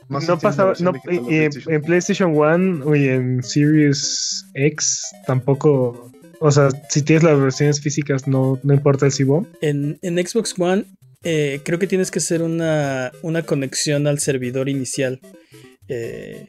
Más 0.07 0.27
no 0.27 0.37
pasaba, 0.37 0.73
no, 0.79 0.91
en, 0.93 1.01
PlayStation. 1.01 1.73
en 1.73 1.81
PlayStation 1.81 2.35
1 2.35 2.95
y 2.95 3.07
en 3.07 3.43
Series 3.43 4.45
X 4.53 5.03
tampoco, 5.25 6.11
o 6.39 6.51
sea, 6.51 6.69
si 6.89 7.01
tienes 7.01 7.23
las 7.23 7.39
versiones 7.39 7.79
físicas 7.79 8.27
no, 8.27 8.59
no 8.63 8.73
importa 8.73 9.05
el 9.05 9.13
CBOM. 9.13 9.45
En, 9.61 9.97
en 10.01 10.27
Xbox 10.27 10.53
One 10.57 10.85
eh, 11.23 11.61
creo 11.63 11.79
que 11.79 11.87
tienes 11.87 12.11
que 12.11 12.19
hacer 12.19 12.41
una, 12.41 13.11
una 13.21 13.43
conexión 13.43 14.07
al 14.07 14.19
servidor 14.19 14.69
inicial. 14.69 15.19
Eh, 15.87 16.47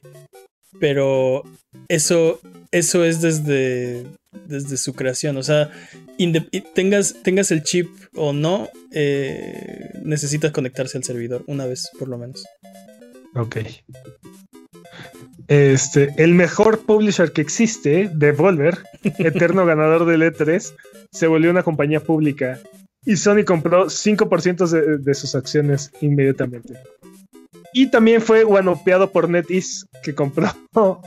pero 0.80 1.42
eso, 1.88 2.40
eso 2.70 3.04
es 3.04 3.20
desde, 3.20 4.06
desde 4.46 4.76
su 4.76 4.94
creación. 4.94 5.36
O 5.36 5.42
sea, 5.42 5.70
tengas, 6.74 7.16
tengas 7.22 7.50
el 7.50 7.62
chip 7.62 7.88
o 8.14 8.32
no, 8.32 8.68
eh, 8.92 9.90
necesitas 10.04 10.52
conectarse 10.52 10.96
al 10.96 11.04
servidor 11.04 11.44
una 11.46 11.66
vez, 11.66 11.90
por 11.98 12.08
lo 12.08 12.18
menos. 12.18 12.44
Ok. 13.34 13.58
Este, 15.48 16.14
el 16.16 16.34
mejor 16.34 16.84
publisher 16.86 17.32
que 17.32 17.42
existe, 17.42 18.10
Devolver, 18.12 18.78
eterno 19.18 19.66
ganador 19.66 20.06
del 20.06 20.22
E3, 20.22 20.74
se 21.10 21.26
volvió 21.26 21.50
una 21.50 21.62
compañía 21.62 22.00
pública 22.00 22.60
y 23.04 23.16
Sony 23.16 23.44
compró 23.44 23.86
5% 23.86 24.68
de, 24.68 24.98
de, 24.98 25.14
sus 25.14 25.34
acciones 25.34 25.90
inmediatamente. 26.00 26.74
Y 27.72 27.90
también 27.90 28.20
fue 28.20 28.44
guanopeado 28.44 29.10
por 29.10 29.28
NetEase, 29.28 29.86
que 30.02 30.14
compró, 30.14 30.50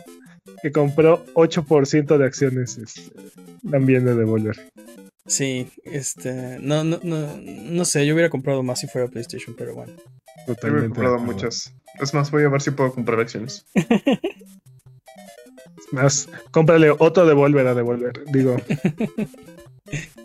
que 0.61 0.71
compró 0.71 1.25
8% 1.35 2.17
de 2.17 2.25
acciones 2.25 2.77
este, 2.77 3.11
también 3.69 4.05
de 4.05 4.15
Devolver. 4.15 4.71
Sí, 5.27 5.67
este, 5.83 6.59
no, 6.59 6.83
no, 6.83 6.99
no, 7.01 7.37
no 7.37 7.85
sé, 7.85 8.05
yo 8.05 8.13
hubiera 8.13 8.29
comprado 8.29 8.61
más 8.61 8.79
si 8.79 8.87
fuera 8.87 9.07
PlayStation, 9.07 9.55
pero 9.57 9.73
bueno. 9.73 9.93
Totalmente. 10.45 10.61
Yo 10.61 10.71
hubiera 10.71 10.87
comprado 10.87 11.19
muchas. 11.19 11.73
Es 11.99 12.13
más, 12.13 12.29
voy 12.29 12.43
a 12.43 12.49
ver 12.49 12.61
si 12.61 12.71
puedo 12.71 12.93
comprar 12.93 13.19
acciones. 13.19 13.65
más, 15.91 16.29
cómprale 16.51 16.91
otro 16.91 17.25
Devolver 17.25 17.65
a 17.67 17.73
Devolver, 17.73 18.23
digo. 18.31 18.57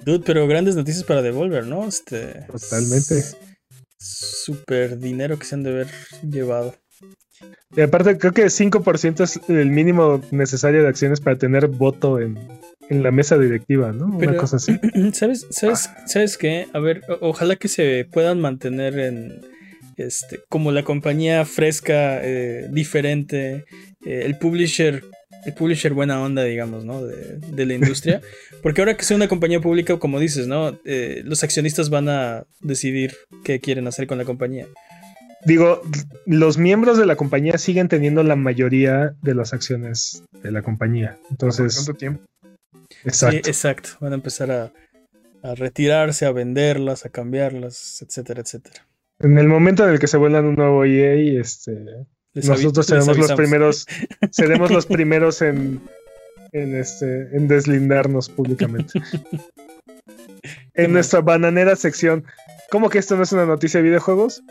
Dude, 0.05 0.23
pero 0.25 0.47
grandes 0.47 0.77
noticias 0.77 1.05
para 1.05 1.23
Devolver, 1.23 1.67
¿no? 1.67 1.87
Este. 1.87 2.47
Totalmente. 2.51 3.23
Super 3.99 4.99
dinero 4.99 5.39
que 5.39 5.45
se 5.45 5.55
han 5.55 5.63
de 5.63 5.71
haber 5.71 5.89
llevado. 6.23 6.75
Y 7.77 7.81
aparte, 7.83 8.19
creo 8.19 8.33
que 8.33 8.47
5% 8.47 9.23
es 9.23 9.41
el 9.49 9.71
mínimo 9.71 10.21
necesario 10.31 10.83
de 10.83 10.89
acciones 10.89 11.21
para 11.21 11.39
tener 11.39 11.69
voto 11.69 12.19
en, 12.19 12.39
en 12.89 13.03
la 13.03 13.11
mesa 13.11 13.39
directiva, 13.39 13.93
¿no? 13.93 14.07
Una 14.07 14.37
cosa 14.37 14.57
así. 14.57 14.79
¿Sabes, 15.13 15.47
sabes, 15.51 15.91
¿Sabes 16.07 16.37
qué? 16.37 16.67
A 16.73 16.81
ver, 16.81 17.03
ojalá 17.21 17.57
que 17.57 17.69
se 17.69 18.07
puedan 18.11 18.41
mantener 18.41 18.99
en. 18.99 19.41
Este, 19.97 20.41
como 20.49 20.73
la 20.73 20.83
compañía 20.83 21.45
fresca, 21.45 22.21
eh, 22.23 22.69
diferente, 22.71 23.67
eh, 24.07 24.23
el 24.25 24.39
publisher 24.39 25.05
el 25.45 25.55
publisher 25.55 25.93
buena 25.93 26.21
onda, 26.23 26.45
digamos, 26.45 26.85
¿no? 26.85 27.05
De, 27.05 27.67
la 27.67 27.75
industria. 27.75 28.21
Porque 28.63 28.81
ahora 28.81 28.97
que 28.97 29.05
sea 29.05 29.17
una 29.17 29.29
compañía 29.29 29.61
pública, 29.61 29.99
como 29.99 30.21
dices, 30.21 30.47
¿no? 30.47 30.79
Eh, 30.85 31.23
los 31.25 31.43
accionistas 31.43 31.91
van 31.91 32.09
a 32.09 32.45
decidir 32.61 33.15
qué 33.45 33.61
quieren 33.61 33.87
hacer 33.87 34.07
con 34.07 34.19
la 34.19 34.25
compañía. 34.25 34.67
Digo, 35.45 35.83
los 36.27 36.59
miembros 36.59 36.99
de 36.99 37.07
la 37.07 37.17
compañía 37.17 37.57
siguen 37.57 37.89
teniendo 37.89 38.23
la 38.23 38.37
mayoría 38.37 39.15
de 39.23 39.35
las 39.35 39.55
acciones 39.55 40.23
de 40.43 40.51
la 40.53 40.63
compañía. 40.63 41.19
Entonces. 41.31 41.75
¿Cuánto 41.77 41.95
tiempo? 41.95 42.25
Exacto. 43.05 43.41
Sí, 43.45 43.51
exacto. 43.51 43.91
Van 44.01 44.13
a 44.13 44.17
empezar 44.17 44.51
a, 44.51 44.73
a 45.43 45.55
retirarse, 45.55 46.27
a 46.27 46.33
venderlas, 46.33 47.07
a 47.07 47.09
cambiarlas, 47.09 48.03
etcétera, 48.03 48.43
etcétera. 48.43 48.87
En 49.19 49.39
el 49.39 49.49
momento 49.49 49.85
en 49.85 49.91
el 49.91 49.99
que 49.99 50.07
se 50.07 50.17
vuelvan 50.17 50.47
un 50.47 50.55
nuevo 50.57 50.85
EA, 50.85 51.41
este, 51.41 52.07
nosotros 52.35 52.87
seremos 52.87 53.19
los 53.19 53.33
primeros, 53.33 53.87
seremos 54.31 54.71
los 54.71 54.87
primeros 54.87 55.43
en, 55.43 55.81
en, 56.53 56.75
este, 56.75 57.37
en 57.37 57.49
deslindarnos 57.49 58.29
públicamente. 58.29 59.01
en 60.75 60.93
nuestra 60.93 61.21
bananera 61.21 61.77
sección, 61.77 62.25
¿cómo 62.71 62.89
que 62.89 62.99
esto 62.99 63.17
no 63.17 63.23
es 63.23 63.33
una 63.33 63.47
noticia 63.47 63.79
de 63.79 63.89
videojuegos? 63.89 64.43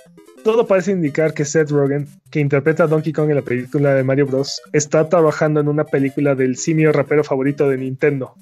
Todo 0.43 0.67
parece 0.67 0.91
indicar 0.91 1.33
que 1.33 1.45
Seth 1.45 1.69
Rogen, 1.69 2.07
que 2.31 2.39
interpreta 2.39 2.83
a 2.83 2.87
Donkey 2.87 3.11
Kong 3.11 3.29
en 3.29 3.35
la 3.35 3.41
película 3.41 3.93
de 3.93 4.03
Mario 4.03 4.25
Bros., 4.25 4.61
está 4.71 5.09
trabajando 5.09 5.59
en 5.59 5.67
una 5.67 5.83
película 5.83 6.35
del 6.35 6.55
simio 6.55 6.91
rapero 6.93 7.23
favorito 7.23 7.69
de 7.69 7.77
Nintendo. 7.77 8.35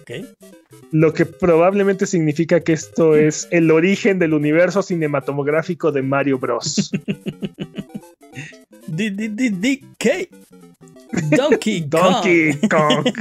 Okay. 0.00 0.28
Lo 0.90 1.12
que 1.12 1.24
probablemente 1.24 2.06
significa 2.06 2.60
que 2.60 2.72
esto 2.72 3.14
es 3.14 3.46
el 3.52 3.70
origen 3.70 4.18
del 4.18 4.34
universo 4.34 4.82
cinematográfico 4.82 5.92
de 5.92 6.02
Mario 6.02 6.38
Bros. 6.38 6.90
DK. 8.86 10.28
Donkey 11.36 11.88
Kong. 11.88 11.90
Donkey 11.90 12.68
Kong. 12.68 13.04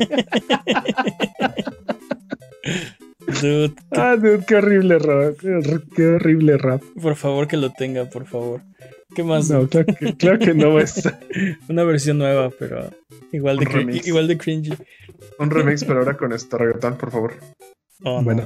Dude, 3.42 3.74
ah, 3.92 4.16
dude, 4.16 4.46
qué 4.46 4.56
horrible 4.56 5.00
rap. 5.00 5.38
Qué 5.96 6.08
horrible 6.08 6.58
rap. 6.58 6.82
Por 7.02 7.16
favor, 7.16 7.48
que 7.48 7.58
lo 7.58 7.72
tenga, 7.72 8.06
por 8.06 8.26
favor. 8.26 8.62
¿Qué 9.16 9.24
más? 9.24 9.50
No, 9.50 9.68
claro 9.68 9.94
que, 9.98 10.16
claro 10.18 10.40
que 10.40 10.54
no 10.54 10.80
es. 10.80 11.10
Una 11.70 11.84
versión 11.84 12.18
nueva, 12.18 12.52
pero 12.58 12.90
igual 13.32 13.58
de, 13.58 14.02
igual 14.06 14.28
de 14.28 14.38
cringy. 14.38 14.74
Un 15.40 15.52
remix, 15.52 15.84
pero 15.84 16.00
ahora 16.00 16.18
con 16.18 16.34
esto 16.34 16.58
reggaetón, 16.58 16.98
por 16.98 17.12
favor. 17.12 17.36
Oh, 18.04 18.22
bueno, 18.22 18.46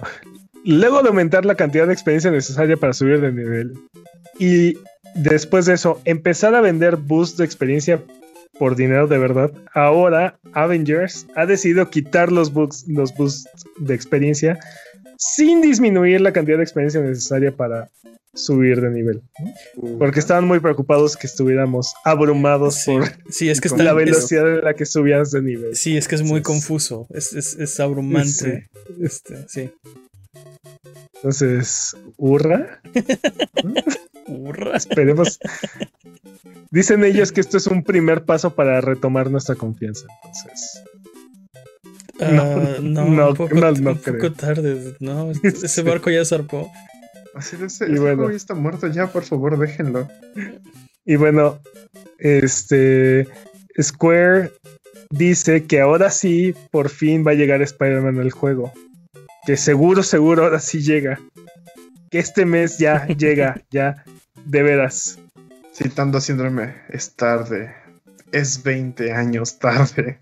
luego 0.63 1.01
de 1.01 1.09
aumentar 1.09 1.45
la 1.45 1.55
cantidad 1.55 1.87
de 1.87 1.93
experiencia 1.93 2.29
necesaria 2.29 2.77
para 2.77 2.93
subir 2.93 3.19
de 3.21 3.31
nivel 3.31 3.73
y 4.39 4.77
después 5.15 5.65
de 5.65 5.73
eso 5.73 6.01
empezar 6.05 6.55
a 6.55 6.61
vender 6.61 6.95
boosts 6.95 7.37
de 7.37 7.45
experiencia 7.45 8.03
por 8.57 8.75
dinero 8.75 9.07
de 9.07 9.17
verdad, 9.17 9.51
ahora 9.73 10.39
Avengers 10.53 11.27
ha 11.35 11.45
decidido 11.45 11.89
quitar 11.89 12.31
los, 12.31 12.51
boosts, 12.51 12.87
los 12.87 13.13
boosts 13.15 13.47
de 13.77 13.93
experiencia 13.93 14.59
sin 15.17 15.61
disminuir 15.61 16.21
la 16.21 16.33
cantidad 16.33 16.57
de 16.57 16.63
experiencia 16.63 17.01
necesaria 17.01 17.51
para 17.51 17.89
subir 18.33 18.81
de 18.81 18.89
nivel. 18.91 19.21
Porque 19.97 20.19
estaban 20.19 20.45
muy 20.45 20.59
preocupados 20.59 21.17
que 21.17 21.27
estuviéramos 21.27 21.93
abrumados 22.03 22.83
por 22.85 23.03
es 23.03 23.61
que 23.61 23.69
la 23.83 23.93
velocidad 23.93 24.59
en 24.59 24.63
la 24.63 24.75
que 24.75 24.85
subías 24.85 25.31
de 25.31 25.41
nivel. 25.41 25.75
Sí, 25.75 25.97
es 25.97 26.07
que 26.07 26.15
es 26.15 26.23
muy 26.23 26.41
confuso, 26.41 27.07
es, 27.09 27.33
es, 27.33 27.79
abrumante. 27.79 28.69
Este, 29.01 29.47
sí. 29.47 29.71
Entonces, 31.17 31.95
¿hurra? 32.17 32.81
¿Hurra? 34.27 34.77
Esperemos. 34.77 35.39
Dicen 36.69 37.03
ellos 37.03 37.31
que 37.31 37.41
esto 37.41 37.57
es 37.57 37.67
un 37.67 37.83
primer 37.83 38.23
paso 38.25 38.53
para 38.53 38.81
retomar 38.81 39.31
nuestra 39.31 39.55
confianza. 39.55 40.05
Entonces. 40.25 40.83
no, 42.19 42.79
no, 42.81 43.05
no, 43.05 43.29
un 43.29 43.35
poco, 43.35 43.55
un 43.55 43.97
poco 43.97 44.31
tarde. 44.33 44.95
No, 44.99 45.31
ese 45.43 45.81
barco 45.81 46.09
ya 46.09 46.23
zarpó. 46.25 46.71
Así 47.33 47.55
de 47.55 47.67
ese, 47.67 47.87
y 47.87 47.97
bueno, 47.97 48.29
está 48.29 48.55
muerto 48.55 48.87
ya, 48.87 49.07
por 49.07 49.23
favor, 49.23 49.59
déjenlo. 49.59 50.07
Y 51.05 51.15
bueno, 51.15 51.59
este 52.17 53.27
Square 53.79 54.51
dice 55.11 55.65
que 55.65 55.79
ahora 55.79 56.09
sí, 56.09 56.55
por 56.71 56.89
fin 56.89 57.23
va 57.25 57.31
a 57.31 57.35
llegar 57.35 57.61
Spider-Man 57.61 58.19
al 58.19 58.31
juego. 58.31 58.73
Que 59.47 59.55
seguro, 59.55 60.03
seguro, 60.03 60.43
ahora 60.43 60.59
sí 60.59 60.81
llega. 60.81 61.21
Que 62.11 62.19
este 62.19 62.45
mes 62.45 62.79
ya 62.79 63.07
llega, 63.17 63.63
ya, 63.71 64.03
de 64.43 64.61
veras. 64.61 65.19
Citando 65.73 66.19
síndrome, 66.19 66.75
es 66.89 67.15
tarde. 67.15 67.73
Es 68.33 68.61
20 68.61 69.13
años 69.13 69.57
tarde. 69.57 70.19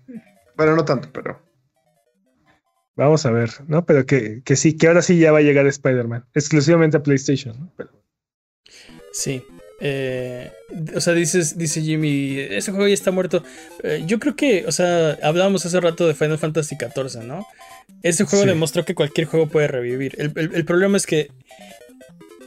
Bueno, 0.56 0.76
no 0.76 0.84
tanto, 0.84 1.08
pero 1.12 1.44
Vamos 2.94 3.26
a 3.26 3.32
ver, 3.32 3.50
¿no? 3.66 3.84
Pero 3.84 4.06
que, 4.06 4.42
sí, 4.54 4.76
que 4.76 4.86
ahora 4.86 5.02
sí 5.02 5.18
ya 5.18 5.32
va 5.32 5.38
a 5.38 5.42
llegar 5.42 5.66
Spider-Man, 5.66 6.24
exclusivamente 6.32 6.96
a 6.96 7.02
PlayStation, 7.02 7.58
¿no? 7.58 7.88
Sí. 9.12 9.42
Eh, 9.80 10.50
o 10.94 11.00
sea, 11.00 11.12
dices, 11.14 11.58
dice 11.58 11.82
Jimmy, 11.82 12.38
ese 12.38 12.70
juego 12.70 12.86
ya 12.86 12.94
está 12.94 13.10
muerto. 13.10 13.42
Eh, 13.82 14.04
yo 14.06 14.20
creo 14.20 14.36
que, 14.36 14.64
o 14.66 14.72
sea, 14.72 15.18
hablábamos 15.22 15.66
hace 15.66 15.80
rato 15.80 16.06
de 16.06 16.14
Final 16.14 16.38
Fantasy 16.38 16.76
XIV, 16.76 17.24
¿no? 17.24 17.44
Ese 18.02 18.24
juego 18.24 18.44
demostró 18.44 18.84
que 18.84 18.94
cualquier 18.94 19.26
juego 19.26 19.48
puede 19.48 19.68
revivir. 19.68 20.14
el, 20.18 20.64
problema 20.64 20.96
es 20.96 21.06
que 21.06 21.28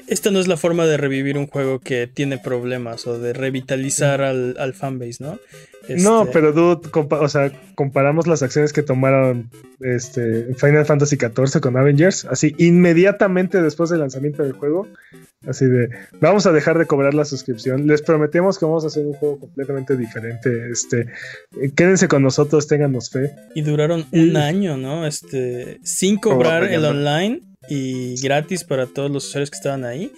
esta 0.10 0.32
no 0.32 0.40
es 0.40 0.48
la 0.48 0.58
forma 0.58 0.88
de 0.88 0.98
revivir 0.98 1.38
un 1.38 1.48
juego 1.48 1.80
que 1.80 2.08
tiene 2.08 2.38
problemas 2.40 3.06
o 3.06 3.20
de 3.20 3.34
revitalizar 3.34 4.22
al, 4.22 4.56
al 4.58 4.74
fanbase, 4.74 5.24
¿no? 5.24 5.40
No, 5.88 6.22
este, 6.24 6.34
pero 6.34 6.52
dude, 6.52 6.90
o 6.94 7.30
sea, 7.30 7.52
comparamos 7.76 8.28
las 8.28 8.44
acciones 8.44 8.74
que 8.74 8.84
tomaron 8.84 9.50
este, 9.80 10.54
Final 10.56 10.86
Fantasy 10.86 11.16
XIV 11.16 11.62
con 11.62 11.78
Avengers, 11.78 12.26
así 12.26 12.56
inmediatamente 12.58 13.62
después 13.62 13.90
del 13.90 14.00
lanzamiento 14.00 14.44
del 14.44 14.54
juego, 14.54 14.88
así 15.50 15.66
de, 15.66 15.90
vamos 16.22 16.46
a 16.46 16.52
dejar 16.52 16.78
de 16.78 16.86
cobrar 16.86 17.14
la 17.14 17.26
suscripción, 17.26 17.88
les 17.88 18.02
prometemos 18.02 18.60
que 18.60 18.66
vamos 18.66 18.84
a 18.84 18.88
hacer 18.88 19.06
un 19.06 19.14
juego 19.14 19.40
completamente 19.40 19.98
diferente, 19.98 20.70
este, 20.72 21.08
quédense 21.76 22.08
con 22.08 22.24
nosotros, 22.24 22.68
téngannos 22.68 23.10
fe. 23.10 23.34
Y 23.56 23.62
duraron 23.62 24.06
un 24.12 24.38
año, 24.38 24.78
¿no? 24.78 25.06
Este, 25.06 25.80
sin 25.84 26.18
cobrar 26.18 26.64
el 26.66 26.86
online 26.86 27.42
y 27.68 28.20
gratis 28.22 28.64
para 28.64 28.88
todos 28.88 29.12
los 29.12 29.28
usuarios 29.28 29.50
que 29.50 29.58
estaban 29.58 29.86
ahí. 29.86 30.12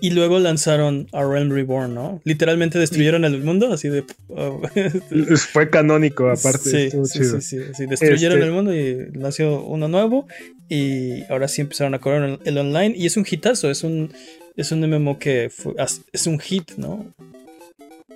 Y 0.00 0.10
luego 0.10 0.38
lanzaron 0.40 1.06
A 1.12 1.22
Realm 1.24 1.50
Reborn, 1.52 1.94
¿no? 1.94 2.20
Literalmente 2.24 2.78
destruyeron 2.78 3.24
el 3.24 3.42
mundo, 3.44 3.72
así 3.72 3.88
de. 3.88 4.04
oh, 4.28 4.60
Fue 5.52 5.70
canónico, 5.70 6.28
aparte. 6.28 6.58
sí, 6.70 6.76
estuvo 6.86 7.04
sí, 7.04 7.18
chido. 7.20 7.40
sí, 7.40 7.58
sí, 7.60 7.64
sí, 7.74 7.86
Destruyeron 7.86 8.38
Este- 8.38 8.46
el 8.48 8.52
mundo 8.52 8.74
y 8.74 9.10
nació 9.12 9.62
uno 9.62 9.86
nuevo. 9.88 10.26
Y 10.68 11.22
ahora 11.30 11.46
sí 11.46 11.60
empezaron 11.60 11.94
a 11.94 12.00
correr 12.00 12.40
el, 12.44 12.58
online. 12.58 12.94
Y 12.96 13.06
es 13.06 13.16
un 13.16 13.24
hitazo, 13.30 13.70
es 13.70 13.84
un, 13.84 14.12
es 14.56 14.72
un 14.72 14.80
MMO 14.80 15.18
que 15.20 15.50
fue- 15.54 15.74
es 16.12 16.26
un 16.26 16.40
hit, 16.40 16.72
¿no? 16.76 17.14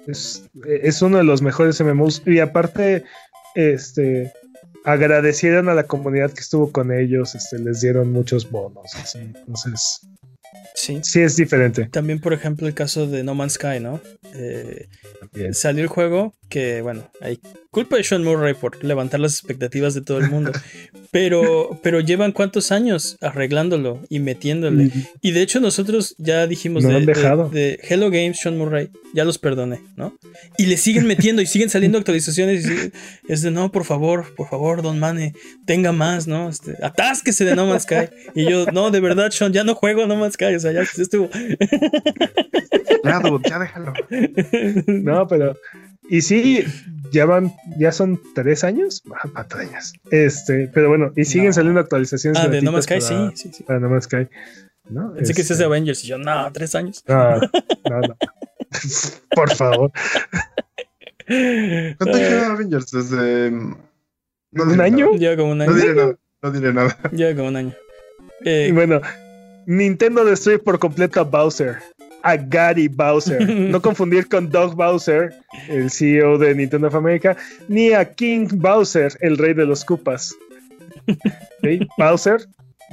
Es, 0.09 0.49
es 0.83 1.03
uno 1.03 1.19
de 1.19 1.25
los 1.25 1.41
mejores 1.41 1.81
MMOs. 1.81 2.23
Y 2.27 2.41
aparte, 2.41 3.05
este 3.55 4.33
agradecieron 4.85 5.69
a 5.69 5.75
la 5.75 5.85
comunidad 5.85 6.33
que 6.33 6.41
estuvo 6.41 6.73
con 6.73 6.91
ellos, 6.93 7.35
este, 7.35 7.59
les 7.59 7.81
dieron 7.81 8.11
muchos 8.13 8.51
bonos. 8.51 8.93
así. 8.97 9.19
Entonces, 9.19 10.01
Sí. 10.75 11.01
sí 11.03 11.21
es 11.21 11.37
diferente. 11.37 11.87
También, 11.87 12.21
por 12.21 12.33
ejemplo, 12.33 12.67
el 12.67 12.75
caso 12.75 13.07
de 13.07 13.23
No 13.23 13.35
Man's 13.35 13.55
Sky, 13.55 13.81
¿no? 13.81 14.01
Eh, 14.35 14.89
salió 15.53 15.83
el 15.83 15.89
juego 15.89 16.35
que, 16.49 16.83
bueno, 16.83 17.11
hay 17.21 17.41
culpa 17.71 17.97
de 17.97 18.05
Sean 18.05 18.25
Murray 18.25 18.55
por 18.55 18.83
levantar 18.85 19.21
las 19.21 19.35
expectativas 19.35 19.95
de 19.95 20.03
todo 20.03 20.19
el 20.19 20.29
mundo. 20.31 20.53
pero, 21.13 21.79
pero 21.83 22.01
llevan 22.01 22.33
cuántos 22.33 22.73
años 22.73 23.17
arreglándolo 23.21 24.01
y 24.09 24.19
metiéndole. 24.21 24.85
Y- 24.85 25.07
Y 25.23 25.31
de 25.33 25.43
hecho 25.43 25.61
nosotros 25.61 26.15
ya 26.19 26.47
dijimos 26.47 26.83
No 26.83 26.91
de, 26.91 26.97
han 26.97 27.07
de- 27.07 27.13
dejado. 27.15 27.49
de 27.49 27.79
Hello 27.89 28.11
Games, 28.11 28.39
Sean 28.41 28.59
Murray, 28.59 28.91
ya 29.15 29.25
los 29.25 29.39
perdoné, 29.39 29.81
¿no? 29.97 30.17
Y 30.59 30.67
le 30.67 30.77
siguen 30.77 31.07
metiendo 31.07 31.43
y 31.43 31.47
siguen 31.47 31.71
saliendo 31.71 31.99
actualizaciones 31.99 32.67
y 32.67 32.93
es 33.33 33.43
de 33.43 33.51
no, 33.51 33.71
por 33.73 33.85
favor, 33.85 34.35
por 34.35 34.49
favor, 34.49 34.83
Don 34.83 34.99
Mane, 34.99 35.35
tenga 35.67 35.93
más, 35.93 36.27
¿no? 36.27 36.49
Este, 36.49 36.77
atásquese 36.83 37.45
de 37.45 37.55
No 37.57 37.67
Man's 37.67 37.85
Sky. 37.85 38.09
Y 38.35 38.49
yo, 38.51 38.67
no, 38.67 38.91
de 38.91 39.01
verdad, 39.01 39.31
Sean, 39.31 39.53
ya 39.53 39.65
no 39.65 39.75
juego 39.75 40.07
No 40.07 40.17
Man's 40.17 40.35
Sky, 40.35 40.55
o 40.55 40.61
sea, 40.61 40.73
ya 40.73 40.83
estuvo. 40.83 41.29
Ya, 43.05 43.21
dude, 43.21 43.49
ya 43.49 43.59
déjalo. 43.59 43.93
No, 44.87 45.27
pero. 45.27 45.57
Y 46.11 46.23
sí, 46.23 46.65
ya 47.13 47.25
van, 47.25 47.55
ya 47.79 47.93
son 47.93 48.21
tres 48.35 48.65
años. 48.65 49.03
Ah, 49.15 49.29
patrañas. 49.33 49.93
Este, 50.11 50.69
pero 50.75 50.89
bueno, 50.89 51.13
y 51.17 51.25
siguen 51.25 51.47
No. 51.49 51.53
saliendo 51.53 51.81
actualizaciones. 51.81 52.43
Ah, 52.43 52.49
de 52.49 52.61
No 52.63 52.73
Man's 52.73 52.85
Sky, 52.85 52.95
para- 53.01 53.31
sí, 53.31 53.37
sí, 53.37 53.51
sí. 53.55 53.63
Para 53.63 53.79
No 53.81 53.89
Man's 53.89 54.05
Sky. 54.05 54.27
¿no? 54.89 55.13
Pensé 55.15 55.33
que 55.35 55.41
Este, 55.41 55.43
ese 55.43 55.53
es 55.53 55.59
de 55.61 55.65
Avengers 55.67 56.03
y 56.05 56.09
yo, 56.09 56.19
no, 56.19 56.53
tres 56.53 56.75
años. 56.75 57.05
No, 57.07 57.37
no, 57.39 58.01
no. 58.01 58.17
Por 59.35 59.51
favor. 59.55 59.93
¿Cuánto 61.27 62.19
lleva 62.19 62.47
Avengers? 62.55 62.91
Desde. 62.91 63.51
No 63.53 64.65
¿Un 64.65 64.81
año? 64.81 65.13
Lleva 65.13 65.37
como 65.37 65.53
un 65.53 65.59
No 65.59 65.65
año. 65.65 65.75
diré 65.75 65.95
nada. 65.95 66.17
No 66.43 66.51
diré 66.51 66.73
nada. 66.73 66.99
Lleva 67.13 67.37
como 67.37 67.49
un 67.49 67.57
año. 67.57 67.75
Y 68.43 68.49
Eh, 68.49 68.73
bueno, 68.73 69.01
Nintendo 69.67 70.25
destruye 70.25 70.59
por 70.59 70.79
completo 70.81 71.21
a 71.21 71.25
Bowser. 71.25 71.77
A 72.23 72.37
Gary 72.37 72.89
Bowser. 72.89 73.49
No 73.49 73.81
confundir 73.83 74.29
con 74.29 74.51
Doug 74.51 74.75
Bowser, 74.75 75.35
el 75.69 75.91
CEO 75.91 76.39
de 76.39 76.55
Nintendo 76.55 76.89
of 76.89 76.95
America, 76.95 77.37
ni 77.69 77.93
a 77.93 78.05
King 78.05 78.49
Bowser, 78.53 79.17
el 79.21 79.39
rey 79.39 79.55
de 79.55 79.67
los. 79.67 79.85
¿Ok? 79.89 80.09
Bowser, 81.99 82.47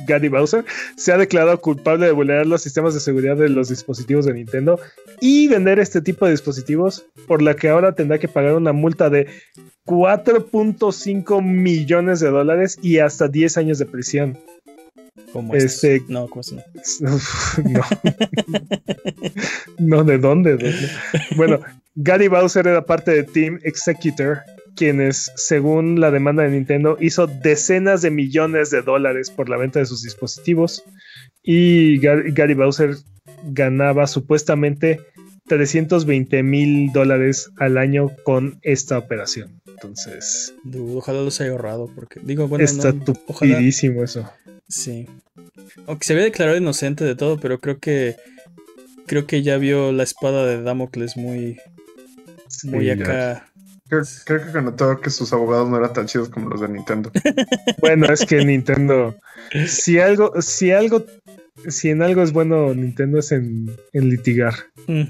Gary 0.06 0.30
Bowser, 0.30 0.64
se 0.96 1.12
ha 1.12 1.18
declarado 1.18 1.60
culpable 1.60 2.06
de 2.06 2.12
vulnerar 2.12 2.46
los 2.46 2.62
sistemas 2.62 2.94
de 2.94 3.00
seguridad 3.00 3.36
de 3.36 3.50
los 3.50 3.70
dispositivos 3.70 4.26
de 4.26 4.34
Nintendo 4.34 4.80
y 5.20 5.48
vender 5.48 5.80
este 5.80 6.02
tipo 6.02 6.26
de 6.26 6.32
dispositivos, 6.32 7.06
por 7.28 7.42
la 7.42 7.56
que 7.56 7.70
ahora 7.70 7.94
tendrá 7.94 8.20
que 8.20 8.28
pagar 8.28 8.54
una 8.54 8.74
multa 8.74 9.10
de 9.10 9.28
4.5 9.86 11.42
millones 11.42 12.20
de 12.20 12.30
dólares 12.30 12.78
y 12.82 13.00
hasta 13.00 13.28
10 13.28 13.58
años 13.58 13.80
de 13.80 13.86
prisión. 13.86 14.38
Como 15.34 15.56
este. 15.56 16.02
No, 16.08 16.28
como 16.28 16.42
este 16.42 16.56
no. 16.56 16.62
No. 17.00 17.84
no, 19.80 20.04
¿de 20.04 20.18
dónde? 20.18 20.58
¿De 20.58 20.72
dónde? 20.72 20.90
Bueno, 21.36 21.60
Gary 21.96 22.28
Bowser 22.28 22.68
era 22.68 22.86
parte 22.86 23.12
de 23.12 23.24
Team 23.24 23.60
Executor, 23.64 24.40
quienes, 24.76 25.32
según 25.36 26.00
la 26.00 26.12
demanda 26.12 26.44
de 26.44 26.50
Nintendo, 26.52 26.98
hizo 27.00 27.28
decenas 27.28 28.02
de 28.02 28.12
millones 28.12 28.70
de 28.70 28.82
dólares 28.82 29.30
por 29.32 29.50
la 29.50 29.58
venta 29.58 29.80
de 29.80 29.86
sus 29.86 30.04
dispositivos. 30.04 30.84
Y 31.44 32.00
Gar- 32.00 32.34
Gary 32.34 32.54
Bowser 32.54 32.96
ganaba 33.44 34.08
supuestamente 34.08 35.00
320 35.48 36.44
mil 36.44 36.92
dólares 36.92 37.50
al 37.58 37.78
año 37.78 38.12
con 38.24 38.60
esta 38.64 38.98
operación. 38.98 39.62
Entonces, 39.66 40.54
Dude, 40.64 40.98
ojalá 40.98 41.22
los 41.22 41.40
haya 41.40 41.52
ahorrado, 41.52 41.90
porque 41.96 42.20
digo, 42.24 42.48
bueno, 42.48 42.66
está 42.66 42.92
no, 42.92 43.14
ojalá. 43.28 43.60
eso. 43.60 44.30
Sí. 44.68 45.08
Aunque 45.86 46.06
se 46.06 46.14
había 46.14 46.26
declarado 46.26 46.58
inocente 46.58 47.04
de 47.04 47.16
todo, 47.16 47.40
pero 47.40 47.60
creo 47.60 47.80
que 47.80 48.16
creo 49.06 49.26
que 49.26 49.42
ya 49.42 49.58
vio 49.58 49.92
la 49.92 50.04
espada 50.04 50.46
de 50.46 50.62
Damocles 50.62 51.16
muy 51.18 51.58
muy 52.64 52.86
Sí, 52.86 52.92
acá. 52.92 53.48
Creo, 53.88 54.04
creo 54.26 54.52
que 54.52 54.62
notó 54.62 55.00
que 55.00 55.10
sus 55.10 55.32
abogados 55.32 55.70
no 55.70 55.78
eran 55.78 55.94
tan 55.94 56.08
chidos 56.08 56.30
como 56.30 56.50
los 56.50 56.60
de 56.60 56.68
Nintendo. 56.68 57.12
Bueno, 57.80 58.08
es 58.08 58.26
que 58.26 58.44
Nintendo, 58.44 59.16
si 59.68 60.00
algo, 60.00 60.42
si 60.42 60.72
algo, 60.72 61.06
si 61.68 61.90
en 61.90 62.02
algo 62.02 62.22
es 62.24 62.32
bueno 62.34 62.74
Nintendo 62.74 63.20
es 63.20 63.32
en, 63.32 63.70
en 63.94 64.10
litigar. 64.10 64.54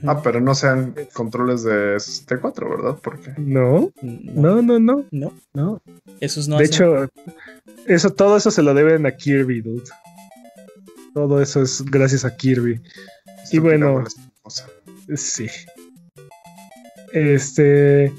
Ah, 0.06 0.22
pero 0.24 0.42
no 0.42 0.56
sean 0.56 0.96
controles 1.14 1.64
de 1.64 2.00
64, 2.00 2.70
¿verdad? 2.70 2.98
Porque 3.02 3.32
No, 3.38 3.92
no, 4.02 4.62
no, 4.62 4.62
no, 4.64 4.80
no, 4.80 5.06
no, 5.12 5.34
no. 5.54 5.82
esos 6.20 6.48
no 6.48 6.58
de 6.58 6.66
hacen- 6.66 6.74
hecho, 6.74 7.10
eso, 7.86 8.10
todo 8.12 8.38
eso 8.38 8.50
se 8.52 8.64
lo 8.64 8.74
deben 8.74 9.06
a 9.06 9.12
Kirby, 9.16 9.62
dude. 9.62 9.84
Todo 11.14 11.42
eso 11.42 11.62
es 11.62 11.84
gracias 11.86 12.26
a 12.26 12.36
Kirby. 12.36 12.82
Y 13.52 13.60
bueno, 13.60 14.04
sí. 15.16 15.48
Este, 17.14 18.12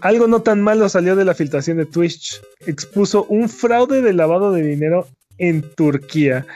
algo 0.00 0.26
no 0.26 0.42
tan 0.42 0.60
malo 0.62 0.88
salió 0.88 1.16
de 1.16 1.24
la 1.24 1.34
filtración 1.34 1.76
de 1.78 1.86
Twitch. 1.86 2.40
Expuso 2.66 3.24
un 3.24 3.48
fraude 3.48 4.02
de 4.02 4.12
lavado 4.12 4.52
de 4.52 4.62
dinero 4.62 5.06
en 5.38 5.62
Turquía. 5.62 6.46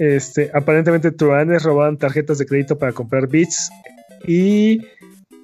Este, 0.00 0.50
aparentemente 0.54 1.12
truanes 1.12 1.62
robaban 1.62 1.98
tarjetas 1.98 2.38
de 2.38 2.46
crédito 2.46 2.78
para 2.78 2.92
comprar 2.92 3.28
bits 3.28 3.70
y 4.26 4.80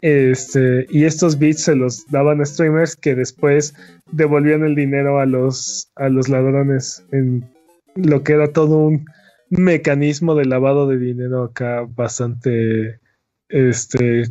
este 0.01 0.87
y 0.89 1.05
estos 1.05 1.39
bits 1.39 1.65
se 1.65 1.77
los 1.77 2.07
daban 2.11 2.41
a 2.41 2.47
streamers 2.47 2.97
que 2.97 3.15
después 3.15 3.75
devolvían 4.13 4.65
el 4.65 4.75
dinero 4.75 5.21
a 5.21 5.27
los 5.27 5.91
a 5.97 6.09
los 6.09 6.31
ladrones 6.31 7.05
en 7.13 7.47
lo 7.97 8.23
que 8.23 8.33
era 8.33 8.51
todo 8.51 8.79
un 8.79 9.05
mecanismo 9.51 10.35
de 10.35 10.47
lavado 10.47 10.89
de 10.89 10.97
dinero 10.97 11.45
acá 11.45 11.87
bastante 11.95 12.99
este 13.51 14.25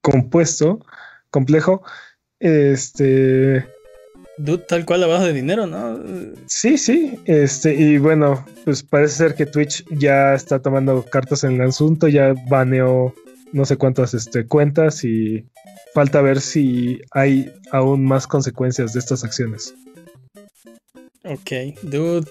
compuesto, 0.00 0.84
complejo. 1.30 1.84
Este 2.40 3.64
Dude, 4.42 4.64
tal 4.66 4.86
cual 4.86 5.02
lavado 5.02 5.26
de 5.26 5.34
dinero, 5.34 5.66
¿no? 5.66 6.00
Sí, 6.46 6.78
sí, 6.78 7.18
este, 7.26 7.74
y 7.74 7.98
bueno, 7.98 8.46
pues 8.64 8.82
parece 8.82 9.16
ser 9.16 9.34
que 9.34 9.44
Twitch 9.44 9.84
ya 9.90 10.34
está 10.34 10.60
tomando 10.60 11.04
cartas 11.04 11.44
en 11.44 11.60
el 11.60 11.68
asunto, 11.68 12.08
ya 12.08 12.32
baneó 12.48 13.14
no 13.52 13.64
sé 13.66 13.76
cuántas 13.76 14.14
este, 14.14 14.46
cuentas 14.46 15.04
y 15.04 15.44
falta 15.92 16.22
ver 16.22 16.40
si 16.40 17.00
hay 17.10 17.52
aún 17.70 18.06
más 18.06 18.26
consecuencias 18.26 18.94
de 18.94 19.00
estas 19.00 19.24
acciones. 19.24 19.74
Ok, 21.24 21.50
dude, 21.82 22.26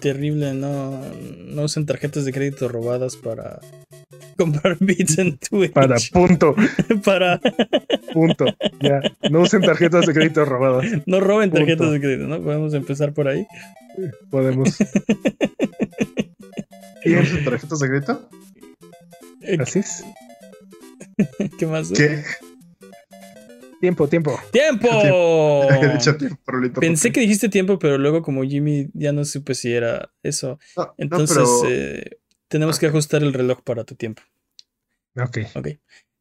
terrible, 0.00 0.52
no, 0.54 1.00
no 1.46 1.62
usen 1.62 1.86
tarjetas 1.86 2.24
de 2.24 2.32
crédito 2.32 2.66
robadas 2.68 3.16
para 3.16 3.60
comprar 4.36 4.76
bits 4.80 5.18
en 5.18 5.38
Twitch. 5.38 5.72
Para 5.72 5.96
punto, 6.12 6.54
Para- 7.04 7.40
punto. 8.12 8.46
Ya, 8.80 9.00
no 9.30 9.40
usen 9.42 9.62
tarjetas 9.62 10.06
de 10.06 10.12
crédito 10.12 10.44
robadas. 10.44 10.84
no 11.06 11.20
roben 11.20 11.50
Punto. 11.50 11.64
tarjetas 11.66 11.92
de 11.92 12.00
crédito, 12.00 12.26
¿no? 12.26 12.42
Podemos 12.42 12.74
empezar 12.74 13.12
por 13.14 13.28
ahí. 13.28 13.46
Podemos. 14.30 14.76
¿Tienes 17.02 17.44
tarjetas 17.44 17.78
de 17.78 17.88
crédito? 17.88 18.28
Eh, 19.42 19.56
Así 19.60 19.78
es. 19.78 20.04
¿Qué 21.58 21.66
más? 21.66 21.90
¿Qué? 21.92 22.24
Tiempo, 23.80 24.08
tiempo. 24.08 24.38
¡Tiempo! 24.52 24.88
Dicho. 25.94 26.16
Pensé 26.80 27.08
porque- 27.08 27.12
que 27.12 27.20
dijiste 27.20 27.48
tiempo, 27.48 27.78
pero 27.78 27.98
luego 27.98 28.22
como 28.22 28.42
Jimmy 28.44 28.88
ya 28.94 29.12
no 29.12 29.24
supe 29.24 29.54
si 29.54 29.72
era 29.72 30.10
eso. 30.22 30.58
No, 30.76 30.84
no, 30.84 30.94
Entonces 30.98 31.36
pero- 31.36 31.70
eh, 31.70 32.18
tenemos 32.48 32.78
que 32.78 32.86
ajustar 32.86 33.22
el 33.22 33.32
reloj 33.32 33.60
para 33.62 33.84
tu 33.84 33.94
tiempo. 33.94 34.22
Ok. 35.16 35.38
Ok. 35.54 35.68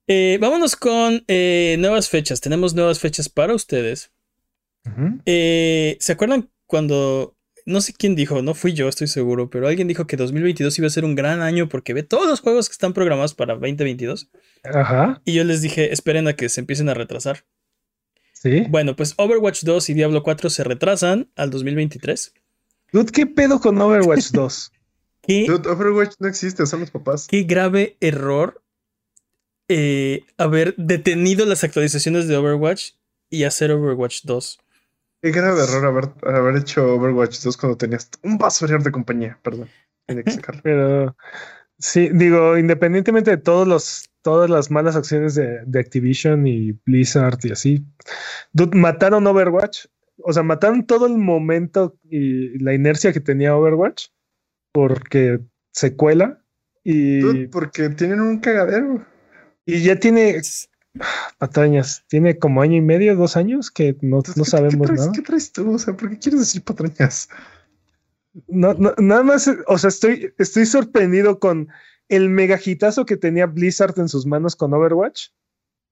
Eh, 0.08 0.38
vámonos 0.40 0.76
con 0.76 1.24
eh, 1.28 1.76
nuevas 1.80 2.10
fechas. 2.10 2.42
Tenemos 2.42 2.74
nuevas 2.76 3.00
fechas 3.00 3.30
para 3.30 3.54
ustedes. 3.54 4.12
Eh, 5.26 5.98
¿Se 6.00 6.12
acuerdan 6.14 6.50
cuando... 6.68 7.35
No 7.66 7.82
sé 7.82 7.94
quién 7.94 8.16
dijo, 8.16 8.42
no 8.44 8.54
fui 8.54 8.74
yo, 8.74 8.88
estoy 8.88 9.08
seguro, 9.08 9.50
pero 9.50 9.68
alguien 9.68 9.88
dijo 9.88 10.06
que 10.06 10.18
2022 10.18 10.78
iba 10.78 10.88
a 10.88 10.92
ser 10.92 11.04
un 11.04 11.16
gran 11.16 11.42
año 11.42 11.68
porque 11.68 11.94
ve 11.94 12.04
todos 12.04 12.28
los 12.28 12.40
juegos 12.42 12.70
que 12.70 12.74
están 12.74 12.94
programados 12.94 13.34
para 13.34 13.56
2022. 13.56 14.30
Ajá. 14.64 15.22
Y 15.26 15.34
yo 15.34 15.44
les 15.44 15.62
dije, 15.62 15.92
esperen 15.92 16.28
a 16.28 16.34
que 16.34 16.48
se 16.50 16.60
empiecen 16.62 16.90
a 16.90 16.94
retrasar. 16.94 17.44
Sí. 18.34 18.66
Bueno, 18.70 18.96
pues 18.96 19.16
Overwatch 19.18 19.64
2 19.64 19.90
y 19.90 19.94
Diablo 19.96 20.22
4 20.22 20.52
se 20.52 20.64
retrasan 20.64 21.32
al 21.36 21.50
2023. 21.50 22.34
Dude, 22.92 23.12
¿qué 23.12 23.26
pedo 23.26 23.60
con 23.60 23.82
Overwatch 23.82 24.30
2? 24.32 24.72
qué, 25.24 25.46
Dude, 25.48 25.68
Overwatch 25.68 26.14
no 26.20 26.28
existe, 26.28 26.68
son 26.68 26.82
los 26.82 26.92
papás. 26.92 27.28
qué 27.28 27.42
grave 27.44 27.98
error 28.00 28.62
eh, 29.68 30.22
haber 30.38 30.76
detenido 30.78 31.48
las 31.48 31.64
actualizaciones 31.64 32.28
de 32.28 32.38
Overwatch 32.38 32.92
y 33.32 33.46
hacer 33.46 33.72
Overwatch 33.72 34.20
2. 34.24 34.60
Qué 35.26 35.32
grave 35.32 35.64
error 35.64 35.84
haber, 35.84 36.12
haber 36.22 36.58
hecho 36.58 36.86
Overwatch 36.86 37.42
2 37.42 37.58
cuando 37.58 37.76
tenías 37.76 38.12
un 38.22 38.38
basural 38.38 38.84
de 38.84 38.92
compañía, 38.92 39.40
perdón. 39.42 39.68
Tenía 40.06 40.22
que 40.22 40.30
sacarlo. 40.30 40.62
Pero 40.64 41.18
sí, 41.80 42.10
digo, 42.14 42.60
independientemente 42.60 43.32
de 43.32 43.38
todos 43.38 43.68
los, 43.68 44.08
todas 44.22 44.52
las 44.52 44.70
malas 44.70 44.96
acciones 44.96 45.34
de, 45.34 45.62
de 45.66 45.80
Activision 45.80 46.46
y 46.46 46.74
Blizzard 46.86 47.40
y 47.42 47.52
así, 47.54 47.84
dude, 48.54 48.78
mataron 48.78 49.26
Overwatch. 49.26 49.88
O 50.20 50.32
sea, 50.32 50.44
mataron 50.44 50.86
todo 50.86 51.08
el 51.08 51.18
momento 51.18 51.98
y 52.04 52.60
la 52.60 52.76
inercia 52.76 53.12
que 53.12 53.20
tenía 53.20 53.56
Overwatch 53.56 54.10
porque 54.72 55.40
se 55.72 55.96
cuela 55.96 56.40
y, 56.84 57.22
Dude, 57.22 57.48
porque 57.48 57.90
tienen 57.90 58.22
un 58.22 58.42
cagadero. 58.42 59.04
y 59.66 59.82
ya 59.82 59.96
tiene 59.96 60.40
patrañas. 61.38 62.04
Tiene 62.08 62.38
como 62.38 62.62
año 62.62 62.78
y 62.78 62.82
medio, 62.82 63.16
dos 63.16 63.38
años 63.38 63.72
que 63.72 63.98
no, 64.02 64.18
Entonces, 64.18 64.38
no 64.38 64.44
¿qué- 64.44 64.50
sabemos 64.50 64.82
¿qué 64.82 64.86
traes, 64.88 65.00
nada. 65.02 65.12
¿Qué 65.14 65.22
traes 65.22 65.52
tú? 65.52 65.74
O 65.74 65.80
sea, 65.80 65.96
¿por 65.96 66.10
qué 66.10 66.20
quieres 66.20 66.40
decir 66.42 66.64
patrañas? 66.64 67.30
No, 68.48 68.74
no, 68.74 68.94
nada 68.98 69.24
más, 69.24 69.50
o 69.68 69.78
sea, 69.78 69.88
estoy, 69.88 70.34
estoy 70.38 70.66
sorprendido 70.66 71.40
con 71.40 71.70
el 72.10 72.30
megajitazo 72.30 73.06
que 73.06 73.18
tenía 73.18 73.46
Blizzard 73.46 73.98
en 74.00 74.10
sus 74.10 74.26
manos 74.26 74.56
con 74.56 74.74
Overwatch 74.74 75.30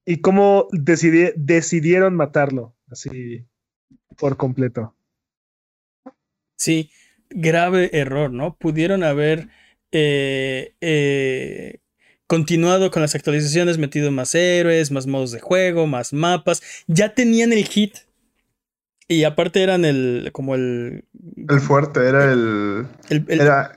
y 0.05 0.19
cómo 0.21 0.67
decidi- 0.71 1.33
decidieron 1.35 2.15
matarlo 2.15 2.75
así 2.89 3.45
por 4.17 4.35
completo. 4.37 4.93
Sí, 6.55 6.91
grave 7.29 7.89
error, 7.97 8.31
¿no? 8.31 8.55
Pudieron 8.57 9.03
haber 9.03 9.49
eh, 9.91 10.75
eh, 10.81 11.79
continuado 12.27 12.89
con 12.91 13.01
las 13.01 13.15
actualizaciones, 13.15 13.77
metido 13.77 14.11
más 14.11 14.33
héroes, 14.35 14.91
más 14.91 15.07
modos 15.07 15.31
de 15.31 15.39
juego, 15.39 15.87
más 15.87 16.13
mapas. 16.13 16.61
Ya 16.87 17.13
tenían 17.13 17.53
el 17.53 17.65
hit. 17.65 17.97
Y 19.07 19.25
aparte 19.25 19.61
eran 19.61 19.83
el, 19.85 20.29
como 20.31 20.55
el, 20.55 21.03
El 21.49 21.59
fuerte 21.59 22.07
era 22.07 22.31
el. 22.31 22.85
el- 23.09 23.25
el- 23.27 23.41
Era, 23.41 23.75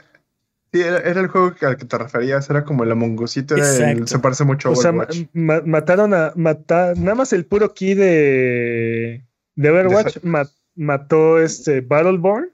sí, 0.72 0.80
era, 0.80 0.98
era 0.98 1.20
el 1.20 1.26
juego 1.26 1.52
al 1.62 1.76
que 1.76 1.84
te 1.84 1.98
referías, 1.98 2.48
era 2.48 2.64
como 2.64 2.84
el 2.84 2.92
Among 2.92 3.18
Us, 3.20 3.36
era 3.36 3.56
el- 3.56 3.58
Exacto. 3.58 4.06
se 4.06 4.18
parece 4.20 4.44
mucho 4.44 4.68
a 4.68 4.72
O 4.72 4.76
sea, 4.76 4.92
ma- 4.92 5.02
Overwatch. 5.02 5.28
ma- 5.32 5.62
mataron 5.66 6.14
a 6.14 6.32
matar, 6.36 6.96
nada 6.96 7.16
más 7.16 7.32
el 7.32 7.44
puro 7.44 7.74
key 7.74 7.94
de, 7.94 9.24
de 9.56 9.70
Overwatch 9.70 10.14
De- 10.20 10.28
ma- 10.28 10.48
mató 10.76 11.40
este 11.40 11.80
Battleborn 11.80 12.50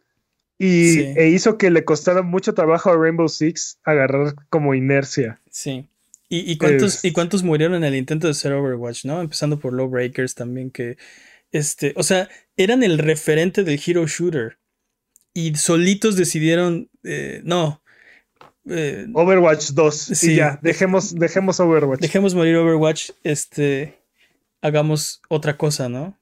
y, 0.65 0.89
Sí. 0.93 1.01
e 1.17 1.29
hizo 1.29 1.59
que 1.59 1.71
le 1.71 1.85
costara 1.85 2.23
mucho 2.23 2.55
trabajo 2.55 2.91
a 2.91 2.97
Rainbow 2.97 3.29
Six 3.29 3.79
agarrar 3.85 4.35
como 4.49 4.75
inercia. 4.75 5.41
Sí. 5.51 5.89
¿Y, 6.29 6.51
y 6.51 6.57
cuántos, 6.57 6.97
Es- 6.97 7.05
y 7.05 7.13
cuántos 7.13 7.43
murieron 7.43 7.75
en 7.77 7.85
el 7.85 7.95
intento 7.95 8.27
de 8.27 8.35
ser 8.35 8.53
Overwatch, 8.53 9.05
¿no? 9.05 9.21
Empezando 9.21 9.59
por 9.59 9.75
Lawbreakers 9.75 10.35
también, 10.35 10.71
que, 10.71 10.97
este, 11.51 11.93
o 11.97 12.03
sea, 12.03 12.29
eran 12.57 12.83
el 12.83 12.99
referente 12.99 13.65
del 13.65 13.81
hero 13.85 14.07
shooter. 14.07 14.59
Y 15.35 15.55
solitos 15.57 16.17
decidieron, 16.17 16.89
eh, 17.05 17.41
no, 17.45 17.83
eh, 18.69 19.07
Overwatch 19.13 19.71
2. 19.73 19.95
Sí. 19.97 20.33
Y 20.33 20.37
ya, 20.37 20.59
dejemos, 20.63 21.15
dejemos 21.15 21.59
Overwatch. 21.61 22.01
dejemos 22.01 22.35
morir 22.35 22.57
Overwatch, 22.57 23.11
este, 23.25 23.99
hagamos 24.61 25.21
otra 25.29 25.57
cosa, 25.57 25.89
¿no? 25.89 26.17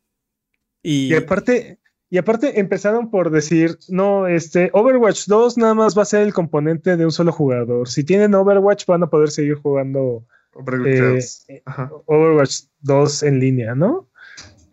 Y, 0.83 1.13
Y 1.13 1.15
aparte, 1.15 1.79
y 2.11 2.19
aparte 2.19 2.59
empezaron 2.59 3.09
por 3.09 3.31
decir, 3.31 3.79
no, 3.89 4.27
este, 4.27 4.71
Overwatch 4.73 5.27
2 5.27 5.59
nada 5.59 5.75
más 5.75 5.97
va 5.97 6.03
a 6.03 6.07
ser 6.07 6.23
el 6.23 6.35
componente 6.35 6.97
de 6.97 7.05
un 7.05 7.13
solo 7.13 7.31
jugador. 7.31 7.89
Si 7.89 8.03
tienen 8.03 8.35
Overwatch 8.35 8.85
van 8.87 9.05
a 9.05 9.11
poder 9.11 9.31
seguir 9.31 9.55
jugando 9.55 10.27
Overwatch 10.55 10.89
eh, 10.89 11.63
2. 11.63 11.63
Ajá. 11.67 11.93
Overwatch 12.07 12.63
2 12.81 13.23
en 13.23 13.39
línea, 13.39 13.77
¿no? 13.77 14.09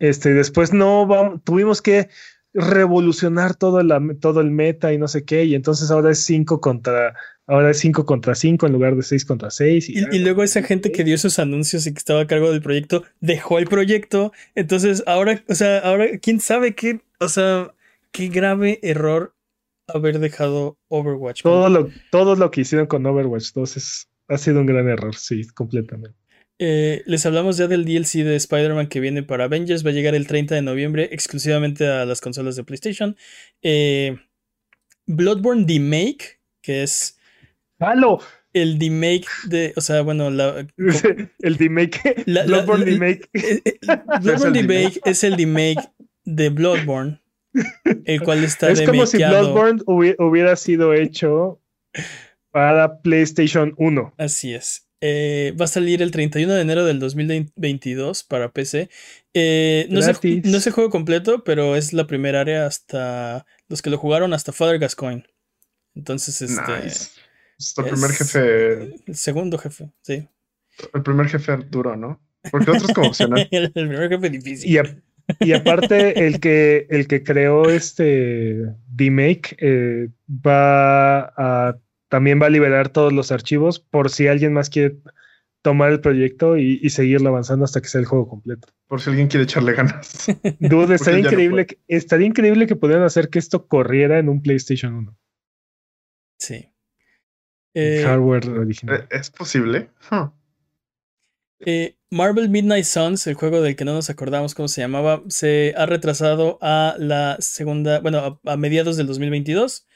Este, 0.00 0.34
después 0.34 0.72
no 0.72 1.06
vamos, 1.06 1.40
tuvimos 1.44 1.80
que 1.80 2.08
revolucionar 2.54 3.54
todo, 3.54 3.82
la, 3.82 4.00
todo 4.20 4.40
el 4.40 4.50
meta 4.50 4.92
y 4.92 4.98
no 4.98 5.08
sé 5.08 5.24
qué, 5.24 5.44
y 5.44 5.54
entonces 5.54 5.90
ahora 5.90 6.10
es 6.10 6.20
5 6.24 6.60
contra, 6.60 7.14
ahora 7.46 7.70
es 7.70 7.78
5 7.78 8.04
contra 8.06 8.34
5 8.34 8.66
en 8.66 8.72
lugar 8.72 8.96
de 8.96 9.02
6 9.02 9.24
contra 9.24 9.50
6. 9.50 9.88
y- 9.88 9.98
y 10.10 10.18
luego 10.20 10.42
esa 10.42 10.62
gente 10.62 10.90
que 10.92 11.04
dio 11.04 11.14
esos 11.14 11.38
anuncios 11.38 11.86
y 11.86 11.92
que 11.92 11.98
estaba 11.98 12.20
a 12.22 12.26
cargo 12.26 12.50
del 12.50 12.62
proyecto 12.62 13.04
dejó 13.20 13.58
el 13.58 13.66
proyecto. 13.66 14.32
Entonces, 14.54 15.02
ahora, 15.06 15.42
o 15.48 15.54
sea, 15.54 15.78
ahora, 15.78 16.06
quién 16.20 16.40
sabe 16.40 16.74
qué, 16.74 17.00
o 17.20 17.28
sea, 17.28 17.72
qué 18.12 18.28
grave 18.28 18.78
error 18.82 19.34
haber 19.86 20.18
dejado 20.18 20.76
Overwatch. 20.88 21.42
todo 21.42 21.68
lo, 21.70 21.88
todo 22.10 22.36
lo 22.36 22.50
que 22.50 22.60
hicieron 22.62 22.86
con 22.86 23.06
Overwatch 23.06 23.52
2 23.54 23.76
es, 23.76 24.08
ha 24.28 24.36
sido 24.36 24.60
un 24.60 24.66
gran 24.66 24.88
error, 24.88 25.14
sí, 25.14 25.46
completamente. 25.54 26.17
Eh, 26.60 27.02
les 27.06 27.24
hablamos 27.24 27.56
ya 27.56 27.68
del 27.68 27.84
DLC 27.84 28.24
de 28.24 28.34
Spider-Man 28.36 28.88
que 28.88 29.00
viene 29.00 29.22
para 29.22 29.44
Avengers. 29.44 29.84
Va 29.86 29.90
a 29.90 29.92
llegar 29.92 30.14
el 30.14 30.26
30 30.26 30.54
de 30.56 30.62
noviembre 30.62 31.08
exclusivamente 31.12 31.86
a 31.86 32.04
las 32.04 32.20
consolas 32.20 32.56
de 32.56 32.64
PlayStation. 32.64 33.16
Eh, 33.62 34.16
Bloodborne 35.06 35.64
Remake, 35.66 36.40
que 36.62 36.82
es 36.82 37.18
¡Halo! 37.78 38.20
el 38.52 38.78
remake 38.80 39.26
de. 39.44 39.72
O 39.76 39.80
sea, 39.80 40.02
bueno, 40.02 40.30
la, 40.30 40.66
el 41.38 41.54
remake, 41.56 42.24
La- 42.26 42.44
Bloodborne 42.44 42.84
la- 42.84 42.90
remake. 42.92 43.28
eh, 43.34 43.62
eh, 43.64 43.78
Bloodborne 44.22 44.58
el 44.58 44.68
Remake 44.68 45.00
es 45.04 45.22
el 45.24 45.36
remake 45.36 45.88
de 46.24 46.48
Bloodborne, 46.50 47.20
el 48.04 48.20
cual 48.22 48.42
está 48.44 48.70
Es 48.70 48.82
como 48.82 49.06
si. 49.06 49.18
Bloodborne 49.18 49.80
hubi- 49.86 50.16
hubiera 50.18 50.56
sido 50.56 50.92
hecho 50.92 51.62
para 52.50 53.00
PlayStation 53.00 53.74
1. 53.78 54.14
Así 54.18 54.54
es. 54.54 54.87
Eh, 55.00 55.54
va 55.60 55.66
a 55.66 55.68
salir 55.68 56.02
el 56.02 56.10
31 56.10 56.52
de 56.54 56.60
enero 56.60 56.84
del 56.84 56.98
2022 56.98 58.24
para 58.24 58.52
PC. 58.52 58.90
Eh, 59.32 59.86
no, 59.90 60.00
no 60.00 60.60
sé 60.60 60.70
juego 60.72 60.90
completo, 60.90 61.44
pero 61.44 61.76
es 61.76 61.92
la 61.92 62.06
primera 62.06 62.40
área 62.40 62.66
hasta 62.66 63.46
los 63.68 63.80
que 63.82 63.90
lo 63.90 63.98
jugaron 63.98 64.32
hasta 64.34 64.52
Father 64.52 64.78
Gascoigne. 64.78 65.24
Entonces, 65.94 66.42
este. 66.42 66.60
Nice. 66.84 67.10
Es 67.58 67.74
el 67.76 67.84
primer 67.84 68.10
es- 68.10 68.18
jefe. 68.18 68.82
El 69.06 69.14
segundo 69.16 69.58
jefe, 69.58 69.90
sí. 70.02 70.26
El 70.94 71.02
primer 71.02 71.28
jefe 71.28 71.56
duro, 71.70 71.96
¿no? 71.96 72.20
Porque 72.50 72.70
otros 72.70 72.92
como 72.92 73.08
opcional. 73.08 73.48
el 73.50 73.72
primer 73.72 74.08
jefe 74.08 74.30
difícil. 74.30 74.70
Y, 74.70 74.78
a- 74.78 75.02
y 75.40 75.52
aparte, 75.52 76.26
el 76.26 76.40
que, 76.40 76.86
el 76.90 77.06
que 77.06 77.22
creó 77.22 77.68
este 77.68 78.64
remake 78.96 79.56
eh, 79.60 80.08
va 80.28 81.32
a 81.36 81.78
también 82.08 82.40
va 82.40 82.46
a 82.46 82.50
liberar 82.50 82.88
todos 82.88 83.12
los 83.12 83.32
archivos 83.32 83.80
por 83.80 84.10
si 84.10 84.26
alguien 84.26 84.52
más 84.52 84.70
quiere 84.70 84.98
tomar 85.62 85.90
el 85.90 86.00
proyecto 86.00 86.56
y, 86.56 86.78
y 86.82 86.90
seguirlo 86.90 87.30
avanzando 87.30 87.64
hasta 87.64 87.80
que 87.80 87.88
sea 87.88 88.00
el 88.00 88.06
juego 88.06 88.28
completo. 88.28 88.68
Por 88.86 89.00
si 89.00 89.10
alguien 89.10 89.28
quiere 89.28 89.44
echarle 89.44 89.74
ganas. 89.74 90.26
Dude, 90.60 90.94
estaría 90.94 91.22
no 91.22 91.28
increíble, 91.28 91.66
que, 91.66 91.78
estaría 91.88 92.26
increíble 92.26 92.66
que 92.66 92.76
pudieran 92.76 93.04
hacer 93.04 93.28
que 93.28 93.38
esto 93.38 93.66
corriera 93.66 94.18
en 94.18 94.28
un 94.28 94.42
PlayStation 94.42 94.94
1. 94.94 95.18
Sí. 96.38 96.72
Eh, 97.74 98.02
hardware 98.04 98.48
original. 98.50 98.96
Eh, 98.96 99.06
¿Es 99.10 99.30
posible? 99.30 99.90
Huh. 100.10 100.30
Eh, 101.60 101.96
Marvel 102.10 102.48
Midnight 102.48 102.84
Suns, 102.84 103.26
el 103.26 103.34
juego 103.34 103.60
del 103.60 103.76
que 103.76 103.84
no 103.84 103.92
nos 103.92 104.08
acordamos 104.10 104.54
cómo 104.54 104.68
se 104.68 104.80
llamaba, 104.80 105.22
se 105.28 105.74
ha 105.76 105.86
retrasado 105.86 106.58
a 106.62 106.94
la 106.98 107.36
segunda, 107.40 108.00
bueno, 108.00 108.40
a, 108.44 108.52
a 108.52 108.56
mediados 108.56 108.96
del 108.96 109.08
2022. 109.08 109.87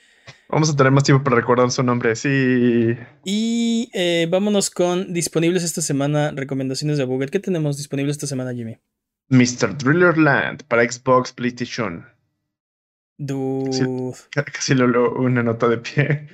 Vamos 0.53 0.69
a 0.69 0.77
tener 0.77 0.93
más 0.93 1.03
tiempo 1.05 1.25
para 1.25 1.37
recordar 1.37 1.71
su 1.71 1.83
nombre. 1.83 2.15
Sí. 2.15 2.95
Y 3.25 3.89
eh, 3.95 4.29
vámonos 4.31 4.69
con 4.69 5.15
disponibles 5.15 5.65
esta 5.65 5.81
semana, 5.81 6.31
recomendaciones 6.33 6.99
de 6.99 7.05
Google. 7.05 7.31
¿Qué 7.31 7.41
tenemos 7.41 7.79
disponible 7.79 8.13
esta 8.13 8.27
semana, 8.27 8.53
Jimmy? 8.53 8.77
Mr. 9.31 9.79
Driller 9.79 10.19
Land 10.19 10.65
para 10.69 10.85
Xbox, 10.85 11.33
PlayStation. 11.33 12.05
Dude. 13.17 14.15
Casi 14.53 14.75
lo 14.75 14.89
leo 14.89 15.15
una 15.15 15.43
nota 15.43 15.69
de 15.69 15.79
pie. 15.79 16.29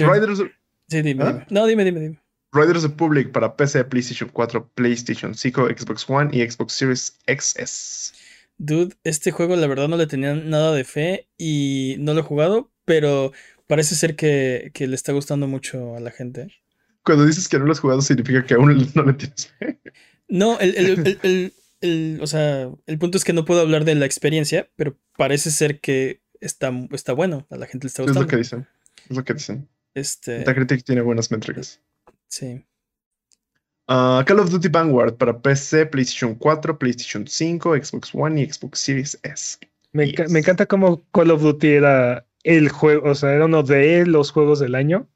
Riders, 0.00 0.42
Sí, 0.88 1.02
dime, 1.02 1.22
¿Ah? 1.24 1.32
dime. 1.32 1.46
No, 1.50 1.66
dime, 1.66 1.84
dime, 1.84 2.00
dime. 2.00 2.18
Riders 2.52 2.82
Republic 2.82 3.30
para 3.30 3.54
PC, 3.54 3.84
PlayStation 3.84 4.30
4, 4.32 4.70
PlayStation 4.74 5.34
5, 5.34 5.68
Xbox 5.68 6.08
One 6.10 6.30
y 6.36 6.48
Xbox 6.48 6.72
Series 6.72 7.18
XS. 7.28 8.14
Dude, 8.58 8.96
este 9.04 9.30
juego 9.30 9.54
la 9.56 9.66
verdad 9.68 9.88
no 9.88 9.96
le 9.96 10.06
tenía 10.06 10.34
nada 10.34 10.72
de 10.74 10.84
fe 10.84 11.28
y 11.38 11.96
no 12.00 12.12
lo 12.14 12.20
he 12.20 12.24
jugado, 12.24 12.72
pero 12.84 13.32
parece 13.66 13.94
ser 13.94 14.16
que, 14.16 14.70
que 14.74 14.86
le 14.88 14.94
está 14.96 15.12
gustando 15.12 15.46
mucho 15.46 15.94
a 15.96 16.00
la 16.00 16.10
gente. 16.10 16.48
Cuando 17.04 17.24
dices 17.24 17.48
que 17.48 17.58
no 17.58 17.64
lo 17.66 17.72
has 17.72 17.80
jugado, 17.80 18.02
significa 18.02 18.44
que 18.44 18.54
aún 18.54 18.76
no 18.94 19.02
le 19.04 19.12
tienes 19.14 19.46
fe. 19.58 19.78
No, 20.28 20.58
el, 20.58 20.74
el- 20.76 21.18
el- 21.22 21.52
el- 21.80 22.18
o 22.20 22.26
sea, 22.26 22.68
el 22.86 22.98
punto 22.98 23.16
es 23.16 23.24
que 23.24 23.32
no 23.32 23.44
puedo 23.44 23.60
hablar 23.60 23.84
de 23.84 23.94
la 23.94 24.06
experiencia, 24.06 24.68
pero 24.76 24.98
parece 25.16 25.50
ser 25.52 25.80
que 25.80 26.20
está, 26.40 26.72
está 26.92 27.12
bueno, 27.12 27.46
a 27.50 27.56
la 27.56 27.66
gente 27.66 27.84
le 27.86 27.88
está 27.88 28.02
Es 28.02 28.08
lo 28.08 28.14
gustando. 28.14 28.28
que 28.30 28.36
dicen. 28.36 28.66
Es 29.08 29.16
lo 29.16 29.24
que 29.24 29.34
dicen. 29.34 29.68
Este, 29.94 30.38
Metacritic 30.38 30.84
tiene 30.84 31.00
buenas 31.02 31.30
métricas. 31.30 31.80
sí. 32.28 32.64
Ah, 33.88 34.22
Call 34.26 34.38
of 34.40 34.50
Duty 34.50 34.68
Vanguard 34.68 35.16
para 35.16 35.40
PC, 35.40 35.86
PlayStation 35.86 36.34
4, 36.34 36.78
PlayStation 36.78 37.26
5, 37.26 37.74
Xbox 37.76 38.10
One 38.14 38.40
y 38.42 38.46
Xbox 38.52 38.78
Series 38.80 39.18
S. 39.22 39.58
Me, 39.92 40.04
enca- 40.04 40.24
Yes. 40.24 40.32
me 40.32 40.40
encanta 40.40 40.66
cómo 40.66 41.02
Call 41.12 41.30
of 41.30 41.42
Duty 41.42 41.68
era 41.68 42.26
el 42.44 42.68
juego, 42.68 43.10
o 43.10 43.14
sea, 43.14 43.32
era 43.32 43.46
uno 43.46 43.62
de 43.62 44.04
los 44.06 44.30
juegos 44.30 44.60
del 44.60 44.74
año. 44.74 45.08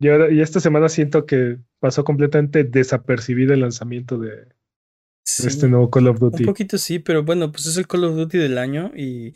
Y, 0.00 0.08
ahora, 0.08 0.32
y 0.32 0.40
esta 0.40 0.58
semana 0.58 0.88
siento 0.88 1.26
que 1.26 1.58
pasó 1.78 2.02
completamente 2.02 2.64
desapercibido 2.64 3.54
el 3.54 3.60
lanzamiento 3.60 4.18
de, 4.18 4.48
este 5.24 5.68
nuevo 5.68 5.88
Call 5.90 6.08
of 6.08 6.20
un 6.20 6.30
Duty. 6.30 6.44
poquito 6.44 6.78
sí, 6.78 6.98
pero 6.98 7.22
bueno, 7.22 7.52
pues 7.52 7.66
es 7.66 7.76
el 7.76 7.86
Call 7.86 8.04
of 8.04 8.16
Duty 8.16 8.36
del 8.38 8.58
año 8.58 8.90
y 8.96 9.32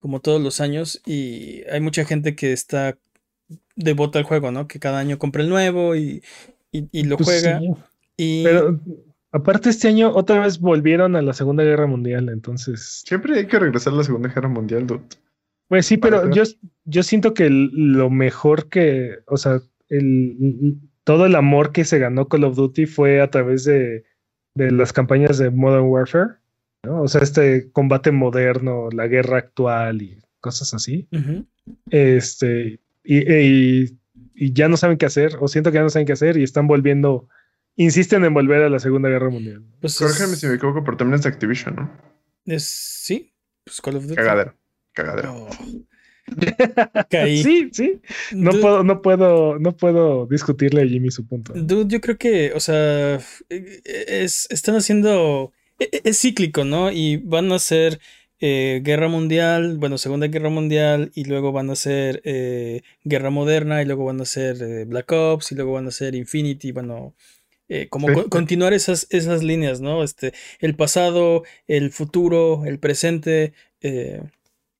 como 0.00 0.20
todos 0.20 0.40
los 0.40 0.60
años 0.60 1.02
y 1.04 1.62
hay 1.68 1.80
mucha 1.80 2.04
gente 2.04 2.36
que 2.36 2.52
está 2.52 2.96
devota 3.74 4.20
al 4.20 4.24
juego, 4.24 4.52
¿no? 4.52 4.68
Que 4.68 4.78
cada 4.78 5.00
año 5.00 5.18
compra 5.18 5.42
el 5.42 5.48
nuevo 5.48 5.96
y, 5.96 6.22
y, 6.70 6.88
y 6.92 7.04
lo 7.04 7.16
Pues 7.16 7.28
juega 7.28 7.58
sí, 7.58 7.74
y 8.16 8.44
Pero 8.44 8.80
aparte 9.32 9.70
este 9.70 9.88
año 9.88 10.10
otra 10.14 10.40
vez 10.40 10.58
volvieron 10.60 11.16
a 11.16 11.22
la 11.22 11.32
Segunda 11.32 11.64
Guerra 11.64 11.86
Mundial, 11.86 12.28
entonces 12.28 13.02
Siempre 13.06 13.36
hay 13.38 13.46
que 13.46 13.58
regresar 13.58 13.92
a 13.92 13.96
la 13.96 14.04
Segunda 14.04 14.28
Guerra 14.28 14.48
Mundial, 14.48 14.86
dude. 14.86 15.00
Pues 15.68 15.86
sí, 15.86 15.96
pero 15.96 16.30
yo, 16.30 16.42
yo 16.84 17.02
siento 17.02 17.32
que 17.34 17.46
el- 17.46 17.70
lo 17.72 18.10
mejor 18.10 18.68
que, 18.68 19.18
o 19.26 19.36
sea, 19.36 19.60
el, 19.88 20.76
todo 21.04 21.26
el 21.26 21.34
amor 21.34 21.72
que 21.72 21.84
se 21.84 21.98
ganó 21.98 22.28
Call 22.28 22.44
of 22.44 22.56
Duty 22.56 22.86
fue 22.86 23.20
a 23.20 23.30
través 23.30 23.64
de, 23.64 24.04
de 24.54 24.70
las 24.70 24.92
campañas 24.92 25.38
de 25.38 25.50
Modern 25.50 25.84
Warfare, 25.86 26.34
¿no? 26.84 27.02
O 27.02 27.08
sea, 27.08 27.22
este 27.22 27.70
combate 27.72 28.12
moderno, 28.12 28.88
la 28.92 29.06
guerra 29.08 29.38
actual 29.38 30.02
y 30.02 30.18
cosas 30.40 30.74
así. 30.74 31.08
Este, 31.90 32.78
y, 33.02 33.32
y- 33.32 33.98
y 34.36 34.52
ya 34.52 34.68
no 34.68 34.76
saben 34.76 34.98
qué 34.98 35.06
hacer, 35.06 35.36
o 35.40 35.48
siento 35.48 35.70
que 35.70 35.76
ya 35.76 35.82
no 35.82 35.90
saben 35.90 36.06
qué 36.06 36.12
hacer 36.12 36.36
y 36.36 36.42
están 36.42 36.66
volviendo, 36.66 37.28
insisten 37.76 38.24
en 38.24 38.34
volver 38.34 38.62
a 38.62 38.68
la 38.70 38.78
Segunda 38.78 39.08
Guerra 39.08 39.30
Mundial. 39.30 39.62
Pues 39.80 39.98
Corrígeme 39.98 40.36
si 40.36 40.46
me 40.46 40.54
equivoco, 40.54 40.84
pero 40.84 40.96
también 40.96 41.16
es 41.16 41.22
de 41.22 41.28
Activision, 41.30 41.76
¿no? 41.76 41.90
es- 42.46 42.64
sí, 42.68 43.32
pues 43.64 43.80
Call 43.80 43.96
of 43.96 44.04
Duty. 44.04 44.16
Cagadero. 44.16 44.54
Cagadero. 44.92 45.34
Oh. 45.34 45.48
Caí. 47.10 47.42
Sí, 47.42 47.68
sí. 47.72 48.00
No 48.32 48.50
Dude, 48.52 48.62
puedo, 48.62 48.84
no 48.84 49.02
puedo, 49.02 49.58
no 49.58 49.76
puedo 49.76 50.26
discutirle 50.26 50.82
a 50.82 50.86
Jimmy 50.86 51.10
su 51.10 51.26
punto. 51.26 51.52
Dude, 51.54 51.86
yo 51.92 52.00
creo 52.00 52.16
que, 52.16 52.52
o 52.54 52.60
sea, 52.60 53.16
eh, 53.50 53.80
es, 54.06 54.46
están 54.50 54.76
haciendo, 54.76 55.52
e- 55.78 55.88
e- 55.92 56.00
es, 56.04 56.20
cíclico, 56.20 56.64
¿no? 56.64 56.90
Y 56.90 57.18
van 57.18 57.52
a 57.52 57.56
hacer 57.56 58.00
eh, 58.40 58.80
Guerra 58.82 59.08
Mundial, 59.08 59.76
bueno, 59.78 59.98
Segunda 59.98 60.28
Guerra 60.28 60.48
Mundial, 60.48 61.10
y 61.14 61.24
luego 61.24 61.52
van 61.52 61.68
a 61.70 61.74
hacer 61.74 62.22
eh, 62.24 62.82
Guerra 63.04 63.30
Moderna, 63.30 63.82
y 63.82 63.84
luego 63.84 64.04
van 64.04 64.20
a 64.20 64.22
hacer 64.22 64.56
eh, 64.62 64.84
Black 64.86 65.12
Ops, 65.12 65.52
y 65.52 65.54
luego 65.56 65.72
van 65.72 65.86
a 65.86 65.88
hacer 65.88 66.14
Infinity, 66.14 66.72
bueno, 66.72 67.14
eh, 67.68 67.88
como 67.88 68.08
Sí. 68.08 68.14
co- 68.14 68.28
continuar 68.28 68.72
esas, 68.74 69.06
esas 69.10 69.42
líneas, 69.42 69.80
¿no? 69.80 70.02
Este, 70.04 70.32
el 70.60 70.74
pasado, 70.76 71.44
el 71.66 71.90
futuro, 71.90 72.64
el 72.66 72.78
presente. 72.78 73.52
eh, 73.80 74.22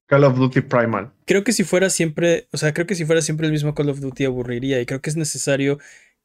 Call 0.07 0.25
of 0.25 0.37
Duty 0.37 0.61
Primal. 0.61 1.13
creo 1.27 1.45
que 1.45 1.53
si 1.53 1.65
fuera 1.65 1.89
siempre, 1.91 2.47
o 2.53 2.57
sea, 2.59 2.75
creo 2.75 2.87
que 2.87 2.95
si 2.95 3.05
fuera 3.07 3.23
siempre 3.23 3.47
el 3.47 3.53
mismo 3.53 3.75
Call 3.75 3.89
of 3.89 4.01
Duty 4.01 4.25
aburriría 4.27 4.81
y 4.81 4.87
creo 4.87 5.01
que 5.01 5.09
es 5.11 5.17
necesario 5.17 5.79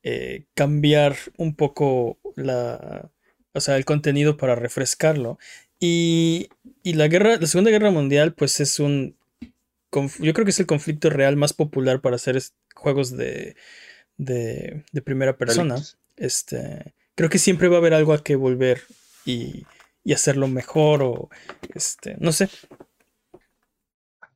eh, 0.04 0.44
cambiar 0.54 1.16
un 1.38 1.56
poco 1.56 2.18
la, 2.36 3.10
o 3.54 3.62
sea, 3.62 3.78
el 3.78 3.86
contenido 3.86 4.36
para 4.38 4.56
refrescarlo. 4.56 5.40
Y, 5.80 6.50
y 6.84 6.94
la 6.94 7.08
guerra, 7.08 7.38
la 7.38 7.48
Segunda 7.48 7.72
Guerra 7.72 7.90
Mundial, 7.92 8.34
pues 8.34 8.60
es 8.60 8.80
un, 8.80 9.16
yo 10.20 10.34
creo 10.34 10.46
que 10.46 10.52
es 10.52 10.60
el 10.60 10.66
conflicto 10.68 11.10
real 11.10 11.36
más 11.38 11.54
popular 11.54 12.02
para 12.02 12.18
hacer 12.18 12.38
juegos 12.76 13.16
de, 13.16 13.56
de, 14.18 14.84
de 14.92 15.02
primera 15.02 15.38
persona. 15.38 15.76
Este, 16.20 16.94
creo 17.16 17.30
que 17.30 17.40
siempre 17.40 17.70
va 17.70 17.76
a 17.76 17.80
haber 17.80 17.94
algo 17.94 18.14
a 18.14 18.24
que 18.24 18.36
volver 18.36 18.82
y, 19.26 19.66
y 20.04 20.14
hacerlo 20.14 20.48
mejor 20.48 21.02
o, 21.02 21.30
este, 21.74 22.16
no 22.20 22.32
sé. 22.32 22.50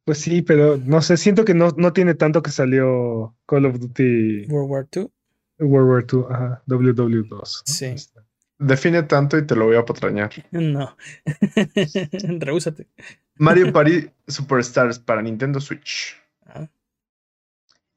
Pues 0.05 0.17
sí, 0.17 0.41
pero 0.41 0.77
no 0.77 1.01
sé, 1.01 1.17
siento 1.17 1.45
que 1.45 1.53
no, 1.53 1.69
no 1.77 1.93
tiene 1.93 2.15
tanto 2.15 2.41
que 2.41 2.51
salió 2.51 3.35
Call 3.45 3.65
of 3.65 3.79
Duty 3.79 4.47
World 4.47 4.71
War 4.71 4.87
II. 4.91 5.07
World 5.59 5.89
War 5.89 6.05
II, 6.11 6.25
ajá, 6.29 6.63
WW2. 6.67 7.29
¿no? 7.29 7.41
Sí. 7.45 7.85
Este, 7.85 8.19
Define 8.59 9.03
tanto 9.03 9.37
y 9.37 9.45
te 9.45 9.55
lo 9.55 9.65
voy 9.65 9.75
a 9.75 9.83
patrañar. 9.83 10.31
No. 10.51 10.95
Rehúsate. 12.39 12.87
Mario 13.35 13.73
Party 13.73 14.09
Superstars 14.27 14.99
para 14.99 15.21
Nintendo 15.21 15.59
Switch. 15.59 16.15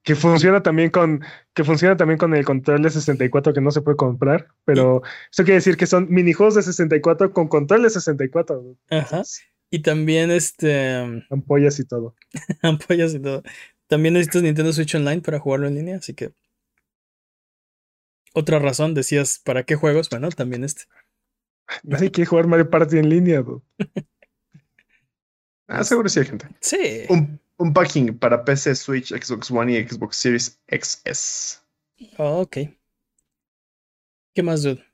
Que 0.07 0.15
funciona 0.15 0.63
también 0.63 0.91
con, 0.91 1.25
que 1.53 1.65
funciona 1.65 1.97
también 1.97 2.17
con 2.17 2.33
el 2.33 2.45
control 2.45 2.81
de 2.81 2.91
64 2.91 3.53
que 3.53 3.61
no 3.61 3.73
se 3.73 3.83
puede 3.83 3.97
comprar, 3.97 4.47
pero 4.65 5.03
eso 5.33 5.43
quiere 5.43 5.57
decir 5.57 5.77
que 5.77 5.87
son 5.87 6.07
minijuegos 6.09 6.55
de 6.55 6.63
64 6.63 7.33
con 7.33 7.49
control 7.49 7.83
de 7.83 7.91
64. 7.91 8.63
¿no? 8.63 8.97
Ajá. 8.97 9.23
Y 9.69 9.81
también 9.81 10.31
este 10.31 11.25
Ampollas 11.29 11.81
y 11.81 11.85
todo. 11.85 12.15
ampollas 12.63 13.15
y 13.15 13.19
todo. 13.19 13.43
También 13.89 14.15
necesitas 14.15 14.45
Nintendo 14.45 14.73
Switch 14.73 14.95
Online 14.95 15.23
para 15.23 15.41
jugarlo 15.41 15.67
en 15.67 15.75
línea, 15.75 15.97
así 15.97 16.15
que. 16.15 16.33
Otra 18.33 18.61
razón, 18.61 18.95
decías, 18.95 19.41
¿para 19.45 19.65
qué 19.65 19.75
juegos? 19.75 20.09
Bueno, 20.09 20.29
también 20.29 20.63
este. 20.63 20.85
Nadie 21.83 22.13
quiere 22.13 22.29
jugar 22.29 22.47
Mario 22.47 22.71
Party 22.71 22.99
en 22.99 23.09
línea. 23.09 23.45
Ah, 25.69 25.83
seguro 25.83 26.09
sí 26.09 26.21
hay 26.21 26.27
gente. 26.27 26.47
Sí. 26.61 27.07
Un, 27.09 27.41
un 27.59 27.73
packing 27.73 28.19
para 28.19 28.45
PC, 28.45 28.75
Switch, 28.75 29.09
Xbox 29.09 29.51
One 29.51 29.73
y 29.73 29.87
Xbox 29.87 30.17
Series 30.17 30.61
XS. 30.69 31.63
Oh, 32.19 32.41
ok. 32.41 32.59
¿Qué 34.35 34.43
más, 34.43 34.63
dude? 34.63 34.85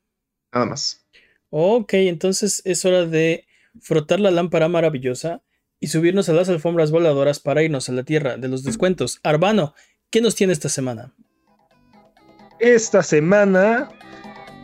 Nada 0.52 0.66
más. 0.66 1.05
Ok, 1.51 1.94
entonces 1.94 2.62
es 2.64 2.84
hora 2.84 3.05
de 3.05 3.47
frotar 3.80 4.20
la 4.20 4.30
lámpara 4.30 4.68
maravillosa 4.68 5.43
y 5.80 5.89
subirnos 5.89 6.28
a 6.28 6.32
las 6.32 6.48
alfombras 6.48 6.90
voladoras 6.90 7.40
para 7.40 7.62
irnos 7.62 7.89
a 7.89 7.93
la 7.93 8.05
tierra 8.05 8.36
de 8.36 8.48
los 8.48 8.62
descuentos. 8.62 9.18
Arbano, 9.24 9.74
¿qué 10.10 10.20
nos 10.20 10.36
tiene 10.36 10.52
esta 10.52 10.68
semana? 10.68 11.12
Esta 12.60 13.02
semana 13.02 13.90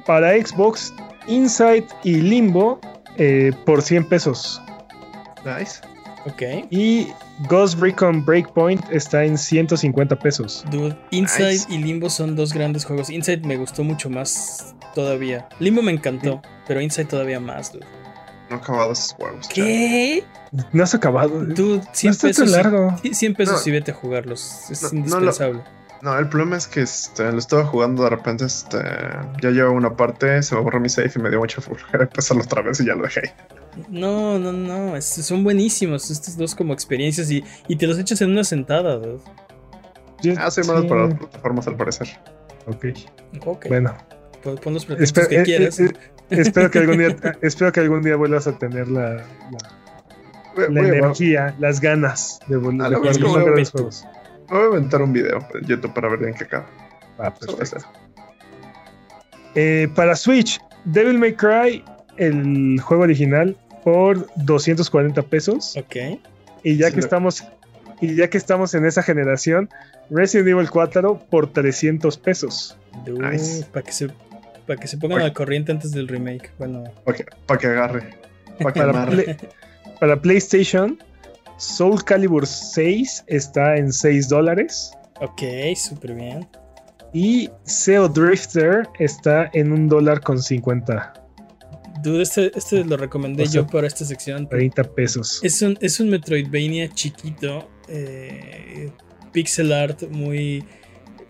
para 0.07 0.33
Xbox, 0.33 0.95
Inside 1.27 1.87
y 2.05 2.21
Limbo 2.21 2.81
eh, 3.17 3.51
por 3.67 3.83
100 3.83 4.09
pesos. 4.09 4.63
Nice. 5.45 5.81
Ok. 6.33 6.43
Y 6.71 7.09
Ghost 7.49 7.79
Recon 7.81 8.25
Breakpoint 8.25 8.83
está 8.91 9.25
en 9.25 9.39
150 9.39 10.17
pesos. 10.19 10.65
Dude, 10.71 10.97
Inside 11.11 11.53
Nice. 11.53 11.67
y 11.73 11.79
Limbo 11.79 12.11
son 12.11 12.37
dos 12.37 12.53
grandes 12.53 12.85
juegos. 12.85 13.11
Inside 13.11 13.47
me 13.47 13.57
gustó 13.57 13.85
mucho 13.85 14.11
más 14.11 14.75
todavía. 14.95 15.49
Limbo 15.61 15.83
me 15.83 15.93
encantó, 15.93 16.43
pero 16.67 16.81
Inside 16.81 17.07
todavía 17.07 17.41
más, 17.41 17.73
dude. 17.73 17.87
No 18.51 18.57
he 18.57 18.61
acabado 18.61 18.93
esos 18.93 19.13
juegos. 19.13 19.47
¿Qué? 19.49 20.25
No 20.73 20.83
has 20.83 20.95
acabado. 20.95 21.45
Dude, 21.45 21.83
100 21.93 22.09
no 22.11 22.13
está 22.13 22.27
pesos. 22.29 22.53
tan 22.53 22.63
largo. 22.63 22.97
sí, 23.03 23.13
100 23.15 23.35
pesos 23.35 23.63
No. 23.65 23.69
y 23.69 23.73
vete 23.73 23.91
a 23.91 23.95
jugarlos. 23.95 24.71
Es 24.71 24.83
No, 24.83 24.89
no 24.89 24.95
lo- 24.95 25.01
indispensable. 25.01 25.61
No, 26.01 26.17
el 26.17 26.29
problema 26.29 26.57
es 26.57 26.69
que 26.69 26.83
este, 26.83 27.31
lo 27.33 27.39
estaba 27.39 27.65
jugando 27.65 28.05
de 28.05 28.11
repente, 28.11 28.45
este, 28.45 28.79
ya 29.43 29.51
llevo 29.51 29.73
una 29.73 29.97
parte, 29.97 30.43
se 30.45 30.55
me 30.55 30.61
borró 30.61 30.79
mi 30.79 30.89
save 30.89 31.11
y 31.17 31.19
me 31.19 31.29
dio 31.29 31.41
mucha 31.41 31.61
flojera 31.61 32.05
empezarlo 32.05 32.45
otra 32.45 32.63
vez 32.63 32.79
y 32.81 32.87
ya 32.87 32.95
lo 32.95 33.03
dejé. 33.03 33.35
No, 33.89 34.39
no, 34.39 34.53
no. 34.53 34.97
es- 34.97 35.05
son 35.07 35.43
buenísimos 35.43 36.11
estos 36.11 36.37
dos 36.37 36.55
como 36.55 36.73
experiencias 36.73 37.31
y, 37.33 37.43
y 37.67 37.77
te 37.77 37.87
los 37.89 37.99
echas 37.99 38.21
en 38.21 38.31
una 38.31 38.45
sentada, 38.45 38.97
dude. 38.97 39.19
Yo- 40.23 40.35
Ah, 40.39 40.51
soy 40.53 40.65
malo 40.65 40.83
sí, 40.83 40.89
para 40.89 41.07
las 41.09 41.15
plataformas 41.19 41.67
al 41.67 41.77
parecer. 41.77 42.09
Ok, 42.67 42.85
Ok. 43.47 43.67
bueno. 43.69 43.95
Pon, 44.43 44.73
los 44.75 44.87
pretextos 44.87 45.25
Espe- 45.25 45.29
que 45.29 45.41
eh, 45.41 45.43
quieras. 45.45 45.81
eh, 45.81 45.87
eh, 45.87 45.91
espero 46.31 46.71
que 46.71 46.79
algún 46.79 46.99
día, 46.99 47.09
espero 47.43 47.73
que 47.73 47.81
algún 47.81 48.03
día 48.03 48.15
vuelvas 48.15 48.47
a 48.47 48.57
tener 48.57 48.87
la, 48.89 49.25
la- 50.57 50.81
energía, 50.81 51.55
las 51.59 51.81
ganas 51.81 52.39
de 52.47 52.57
volver 52.57 52.95
A 52.95 52.99
jugar 52.99 53.47
los 53.59 53.71
juegos. 53.73 54.05
Voy 54.51 54.63
a 54.63 54.67
aventar 54.67 55.03
un 55.03 55.13
video 55.13 55.39
en 55.55 55.65
YouTube 55.67 55.93
para 55.95 56.09
ver 56.09 56.23
en 56.29 56.35
qué 56.35 56.45
acaba. 56.45 56.67
Ah, 57.19 57.35
perfecto. 57.35 57.79
Eh, 59.55 59.89
para 59.95 60.15
Switch, 60.17 60.61
Devil 60.85 61.19
May 61.19 61.35
Cry, 61.35 61.85
el 62.17 62.81
juego 62.81 63.03
original, 63.05 63.57
por 63.85 64.27
240 64.37 65.23
pesos. 65.23 65.77
Ok. 65.77 65.97
Y 66.63 66.77
ya 66.77 66.89
Sí, 66.89 66.95
que 66.95 67.01
estamos, 67.01 67.45
y 68.01 68.15
ya 68.15 68.29
que 68.31 68.39
estamos 68.39 68.75
en 68.75 68.85
esa 68.87 69.03
generación, 69.03 69.69
Resident 70.11 70.49
Evil 70.49 70.71
4 70.71 71.19
por 71.31 71.53
300 71.53 72.19
pesos. 72.19 72.77
Dude, 73.05 73.31
Nice. 73.31 73.65
Para 73.73 73.85
que 73.85 73.93
se, 73.93 74.09
para 74.67 74.79
que 74.79 74.87
se 74.87 74.97
pongan 74.99 75.19
Oye. 75.19 75.27
al 75.27 75.33
corriente 75.33 75.73
antes 75.73 75.91
del 75.93 76.09
remake. 76.09 76.51
Bueno. 76.59 76.85
Para 77.05 77.17
que, 77.17 77.27
pa' 77.47 77.59
que 77.59 77.67
agarre. 77.69 78.11
Para 78.61 78.73
que 78.73 78.81
Para. 78.81 79.07
Play- 79.07 79.37
para 80.01 80.21
PlayStation, 80.21 80.99
Soul 81.59 82.03
Calibur 82.05 82.47
6 82.47 83.25
está 83.27 83.77
en 83.77 83.93
6 83.93 84.29
dólares. 84.29 84.93
Ok, 85.21 85.43
súper 85.77 86.15
bien. 86.15 86.49
Y 87.13 87.51
SEO 87.65 88.09
Drifter 88.09 88.89
está 88.99 89.51
en 89.53 89.73
un 89.73 89.89
dólar 89.89 90.21
con 90.21 90.41
50, 90.41 91.15
Dude, 92.03 92.23
este, 92.23 92.57
este 92.57 92.85
lo 92.85 92.97
recomendé 92.97 93.43
O 93.43 93.47
sea, 93.47 93.63
yo 93.63 93.67
para 93.67 93.87
esta 93.87 94.05
sección. 94.05 94.49
30 94.49 94.85
pesos. 94.95 95.41
Es 95.43 95.61
un, 95.63 95.77
es 95.81 95.99
un 95.99 96.11
Metroidvania 96.11 96.89
chiquito, 96.95 97.69
eh, 97.89 98.93
pixel 99.33 99.73
art 99.73 100.09
muy... 100.11 100.65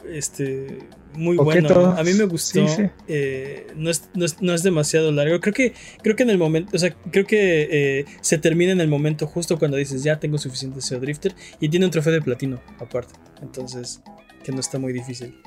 este, 0.06 0.78
muy 1.18 1.36
bueno. 1.36 1.94
A 1.96 2.02
mí 2.02 2.12
me 2.14 2.24
gustó. 2.24 2.66
Sí, 2.66 2.74
sí. 2.76 2.82
eh, 3.08 3.66
no, 3.76 3.90
es, 3.90 4.08
no, 4.14 4.24
es, 4.24 4.40
no 4.40 4.54
es 4.54 4.62
demasiado 4.62 5.12
largo. 5.12 5.40
Creo 5.40 5.52
que, 5.52 5.74
creo 6.02 6.16
que 6.16 6.22
en 6.22 6.30
el 6.30 6.38
momento, 6.38 6.74
o 6.74 6.78
sea, 6.78 6.94
creo 7.10 7.26
que 7.26 7.68
eh, 7.70 8.04
se 8.20 8.38
termina 8.38 8.72
en 8.72 8.80
el 8.80 8.88
momento 8.88 9.26
justo 9.26 9.58
cuando 9.58 9.76
dices, 9.76 10.02
ya 10.02 10.18
tengo 10.18 10.38
suficiente 10.38 10.80
SEO 10.80 11.00
Drifter. 11.00 11.34
Y 11.60 11.68
tiene 11.68 11.86
un 11.86 11.92
trofeo 11.92 12.12
de 12.12 12.22
platino 12.22 12.60
aparte. 12.78 13.14
Entonces, 13.42 14.00
que 14.44 14.52
no 14.52 14.60
está 14.60 14.78
muy 14.78 14.92
difícil. 14.92 15.40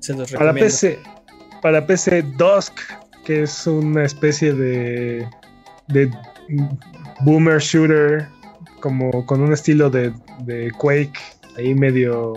Se 0.00 0.14
los 0.14 0.32
Para 0.32 0.52
recomiendo. 0.52 0.66
PC, 0.66 0.98
para 1.62 1.86
PC 1.86 2.22
Dusk, 2.38 2.72
que 3.24 3.42
es 3.42 3.66
una 3.66 4.04
especie 4.04 4.52
de, 4.54 5.28
de 5.88 6.10
boomer 7.20 7.58
shooter, 7.58 8.26
como 8.80 9.26
con 9.26 9.40
un 9.40 9.52
estilo 9.52 9.90
de, 9.90 10.12
de 10.44 10.70
Quake, 10.78 11.12
ahí 11.56 11.74
medio, 11.74 12.34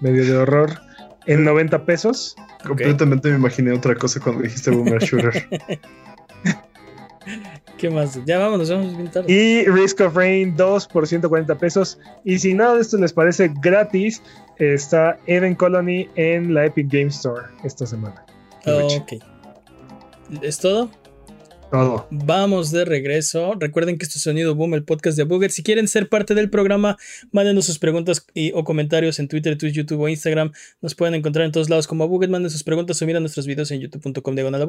medio 0.00 0.24
de 0.24 0.36
horror, 0.36 0.80
en 1.26 1.44
90 1.44 1.84
pesos. 1.84 2.36
Completamente 2.66 3.30
me 3.30 3.36
imaginé 3.36 3.72
otra 3.72 3.94
cosa 3.94 4.20
cuando 4.20 4.42
dijiste 4.42 4.70
Boomer 4.70 5.02
Shooter. 5.02 5.48
¿Qué 7.78 7.90
más? 7.90 8.18
Ya 8.26 8.38
vámonos, 8.38 8.70
vamos 8.70 8.96
bien 8.96 9.10
tarde. 9.10 9.32
Y 9.32 9.64
Risk 9.64 10.00
of 10.00 10.14
Rain 10.14 10.56
2 10.56 10.86
por 10.88 11.06
140 11.06 11.54
pesos. 11.56 11.98
Y 12.24 12.38
si 12.38 12.54
nada 12.54 12.74
de 12.74 12.82
esto 12.82 12.98
les 12.98 13.12
parece 13.12 13.50
gratis, 13.60 14.22
está 14.58 15.18
Eden 15.26 15.54
Colony 15.54 16.08
en 16.16 16.52
la 16.54 16.66
Epic 16.66 16.88
Game 16.90 17.06
Store 17.08 17.46
esta 17.64 17.86
semana. 17.86 18.24
ok. 18.66 19.12
¿Es 20.42 20.58
todo? 20.58 20.90
Todo. 21.70 22.06
Vamos 22.10 22.72
de 22.72 22.84
regreso. 22.84 23.54
Recuerden 23.58 23.96
que 23.96 24.04
esto 24.04 24.18
es 24.18 24.22
Sonido 24.22 24.54
Boom, 24.54 24.74
el 24.74 24.84
podcast 24.84 25.16
de 25.16 25.24
Booger. 25.24 25.50
Si 25.50 25.62
quieren 25.62 25.86
ser 25.86 26.08
parte 26.08 26.34
del 26.34 26.50
programa, 26.50 26.96
mándenos 27.30 27.66
sus 27.66 27.78
preguntas 27.78 28.26
y, 28.34 28.50
o 28.52 28.64
comentarios 28.64 29.18
en 29.20 29.28
Twitter, 29.28 29.56
Twitch, 29.56 29.74
YouTube 29.74 30.00
o 30.00 30.08
Instagram. 30.08 30.52
Nos 30.80 30.94
pueden 30.94 31.14
encontrar 31.14 31.46
en 31.46 31.52
todos 31.52 31.70
lados 31.70 31.86
como 31.86 32.08
Buget. 32.08 32.28
Manden 32.30 32.50
sus 32.50 32.64
preguntas 32.64 33.00
o 33.00 33.06
miren 33.06 33.22
nuestros 33.22 33.46
videos 33.46 33.70
en 33.70 33.80
youtube.com 33.80 34.34
diagonal. 34.34 34.66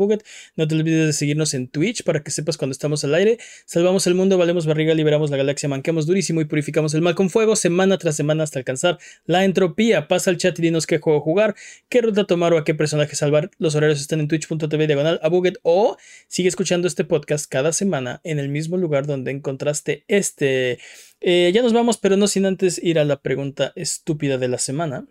No 0.56 0.68
te 0.68 0.76
olvides 0.76 1.08
de 1.08 1.14
seguirnos 1.14 1.54
en 1.54 1.68
Twitch 1.68 2.04
para 2.04 2.24
que 2.24 2.32
sepas 2.32 2.58
cuando 2.58 2.72
estamos 2.72 3.04
al 3.04 3.16
aire. 3.16 3.38
Salvamos 3.66 4.06
el 4.08 4.16
mundo, 4.16 4.38
valemos 4.38 4.66
barriga, 4.66 4.94
liberamos 4.94 5.32
la 5.32 5.38
galaxia, 5.38 5.68
manqueamos 5.70 6.06
durísimo 6.06 6.42
y 6.42 6.46
purificamos 6.46 6.94
el 6.94 7.02
mal 7.02 7.16
con 7.16 7.30
fuego 7.30 7.56
semana 7.56 7.98
tras 7.98 8.16
semana 8.16 8.44
hasta 8.44 8.60
alcanzar 8.60 9.00
la 9.26 9.44
entropía. 9.44 10.08
Pasa 10.08 10.30
al 10.30 10.38
chat 10.38 10.58
y 10.60 10.62
dinos 10.62 10.86
qué 10.86 11.00
juego 11.00 11.20
jugar, 11.22 11.56
qué 11.90 12.02
ruta 12.02 12.26
tomar 12.26 12.54
o 12.54 12.58
a 12.58 12.64
qué 12.64 12.76
personaje 12.76 13.16
salvar. 13.16 13.50
Los 13.58 13.76
horarios 13.76 14.02
están 14.02 14.20
en 14.20 14.28
twitch.tv 14.28 14.88
diagonal 14.88 15.20
a 15.24 15.32
o 15.64 15.98
sigue 16.28 16.50
escuchando 16.50 16.88
este 16.92 17.06
podcast 17.06 17.50
cada 17.50 17.72
semana 17.72 18.20
en 18.26 18.38
el 18.38 18.50
mismo 18.50 18.76
lugar 18.76 19.08
donde 19.08 19.32
encontraste 19.32 20.04
este. 20.10 20.78
Eh, 21.22 21.52
ya 21.54 21.62
nos 21.62 21.72
vamos, 21.72 21.98
pero 21.98 22.18
no 22.18 22.28
sin 22.28 22.46
antes 22.46 22.84
ir 22.84 23.00
a 23.00 23.06
la 23.06 23.22
pregunta 23.22 23.72
estúpida 23.76 24.38
de 24.38 24.50
la 24.50 24.58
semana. 24.58 25.08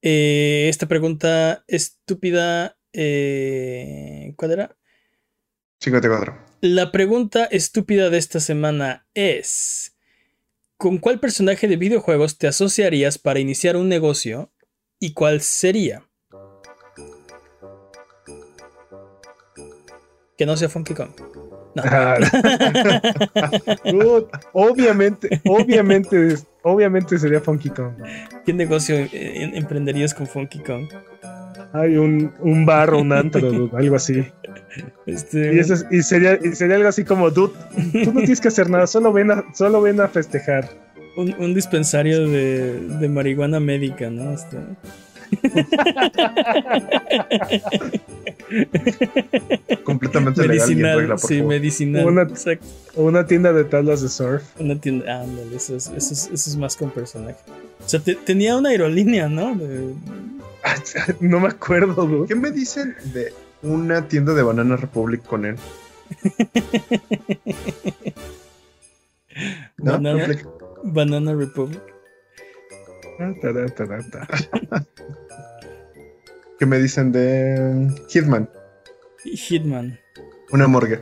Eh, 0.00 0.66
esta 0.68 0.86
pregunta 0.86 1.64
estúpida. 1.66 2.78
eh, 2.92 4.32
¿Cuál 4.36 4.52
era? 4.52 4.76
54. 5.80 6.38
La 6.60 6.92
pregunta 6.92 7.44
estúpida 7.44 8.08
de 8.08 8.18
esta 8.18 8.38
semana 8.38 9.06
es: 9.14 9.96
¿Con 10.76 10.98
cuál 10.98 11.18
personaje 11.18 11.66
de 11.66 11.76
videojuegos 11.76 12.38
te 12.38 12.46
asociarías 12.46 13.18
para 13.18 13.40
iniciar 13.40 13.76
un 13.76 13.88
negocio 13.88 14.52
y 15.00 15.12
cuál 15.12 15.40
sería? 15.40 16.07
Que 20.38 20.46
no 20.46 20.56
sea 20.56 20.68
Funky 20.70 20.94
Kong. 20.94 21.10
No. 21.74 21.82
Ah. 21.84 22.16
Obviamente, 24.52 25.40
obviamente, 25.46 26.36
obviamente 26.62 27.18
sería 27.18 27.40
Funky 27.40 27.70
Kong. 27.70 27.92
¿Qué 28.46 28.52
negocio 28.52 28.96
eh, 28.96 29.08
em- 29.12 29.54
emprenderías 29.54 30.14
con 30.14 30.26
Funky 30.26 30.60
Kong? 30.60 30.86
Hay 31.72 31.96
un, 31.96 32.32
un 32.40 32.64
bar 32.64 32.94
un 32.94 33.12
antro, 33.12 33.52
dude, 33.52 33.70
algo 33.76 33.96
así. 33.96 34.24
Este, 35.06 35.54
Y, 35.54 35.58
eso 35.58 35.74
es- 35.74 35.86
y 35.90 36.02
sería, 36.02 36.38
y 36.42 36.54
sería 36.54 36.76
algo 36.76 36.88
así 36.88 37.04
como, 37.04 37.30
dude, 37.30 37.52
tú 38.04 38.12
no 38.12 38.20
tienes 38.20 38.40
que 38.40 38.48
hacer 38.48 38.70
nada, 38.70 38.86
solo 38.86 39.12
ven 39.12 39.30
a, 39.30 39.44
solo 39.54 39.82
ven 39.82 40.00
a 40.00 40.08
festejar. 40.08 40.68
un, 41.16 41.34
un 41.38 41.52
dispensario 41.54 42.26
de, 42.28 42.80
de 42.80 43.08
marihuana 43.08 43.60
médica, 43.60 44.08
¿no? 44.08 44.32
Este, 44.32 44.56
Completamente 49.84 50.42
legal 50.46 50.56
medicinal, 50.68 50.98
regla, 50.98 51.16
por 51.16 51.28
sí, 51.28 51.36
favor. 51.38 51.48
medicinal. 51.50 52.06
Una- 52.06 52.22
exacto. 52.22 52.66
Una 52.96 53.26
tienda 53.26 53.52
de 53.52 53.64
tablas 53.64 54.00
de 54.02 54.08
surf. 54.08 54.42
Una 54.58 54.80
tienda. 54.80 55.22
Ándale, 55.22 55.56
eso 55.56 55.76
es, 55.76 55.86
eso, 55.88 56.12
es, 56.14 56.24
eso 56.32 56.50
es 56.50 56.56
más 56.56 56.76
con 56.76 56.90
personaje. 56.90 57.36
O 57.84 57.88
sea, 57.88 58.00
te- 58.00 58.14
tenía 58.16 58.56
una 58.56 58.70
aerolínea, 58.70 59.28
¿no? 59.28 59.54
De- 59.54 59.94
No 61.20 61.40
me 61.40 61.48
acuerdo. 61.48 62.26
¿Qué 62.26 62.34
me 62.34 62.50
dicen 62.50 62.94
de 63.12 63.32
una 63.62 64.08
tienda 64.08 64.34
de 64.34 64.42
Banana 64.42 64.76
Republic 64.76 65.22
con 65.24 65.44
él? 65.46 65.56
¿No? 69.78 69.92
Banana- 69.92 70.26
Republic. 70.26 70.46
Banana 70.84 71.34
Republic. 71.34 71.80
¿Qué 76.58 76.66
me 76.66 76.78
dicen 76.78 77.12
de 77.12 77.88
Hitman? 78.08 78.48
Hitman. 79.24 79.98
Una 80.50 80.66
morgue. 80.66 81.00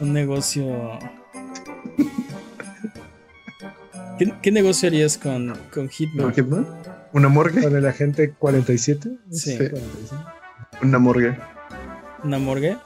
Un 0.00 0.12
negocio. 0.12 0.98
¿Qué, 4.18 4.32
qué 4.42 4.52
negocio 4.52 4.88
harías 4.88 5.18
con, 5.18 5.54
con 5.72 5.88
Hitman? 5.88 6.26
¿No, 6.28 6.32
Hitman? 6.32 6.66
¿Una 7.12 7.28
morgue? 7.28 7.62
Con 7.62 7.76
el 7.76 7.86
agente 7.86 8.32
47. 8.32 9.10
Sí. 9.30 9.56
45. 9.56 10.24
Una 10.82 10.98
morgue. 10.98 11.36
¿Una 12.24 12.38
morgue? 12.38 12.76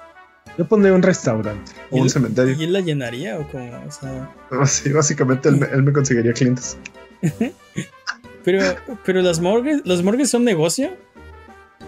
Yo 0.56 0.66
pondría 0.66 0.94
un 0.94 1.02
restaurante. 1.02 1.72
O 1.90 1.96
¿Y 1.96 2.00
un 2.00 2.06
él- 2.06 2.10
cementerio. 2.10 2.54
¿Y 2.54 2.64
él 2.64 2.72
la 2.72 2.80
llenaría 2.80 3.38
o 3.38 3.48
cómo? 3.50 3.84
O 3.86 3.90
sea, 3.90 4.30
Sí, 4.66 4.92
básicamente 4.92 5.48
él 5.48 5.56
me, 5.58 5.66
él 5.66 5.82
me 5.82 5.92
conseguiría 5.92 6.32
clientes. 6.32 6.76
pero, 8.44 8.62
pero 9.04 9.22
las 9.22 9.40
morgues, 9.40 9.82
¿las 9.84 10.02
morgues 10.02 10.30
son 10.30 10.44
negocio? 10.44 10.90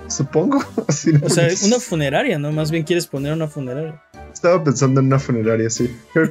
Supongo. 0.09 0.63
Así 0.89 1.13
no 1.13 1.27
O 1.27 1.31
sea, 1.31 1.47
es. 1.47 1.63
una 1.63 1.79
funeraria, 1.79 2.39
¿no? 2.39 2.51
Más 2.53 2.71
bien 2.71 2.85
quieres 2.85 3.07
poner 3.07 3.33
una 3.33 3.47
funeraria. 3.49 4.03
Estaba 4.33 4.63
pensando 4.63 5.01
en 5.01 5.07
una 5.07 5.19
funeraria, 5.19 5.69
sí. 5.71 5.91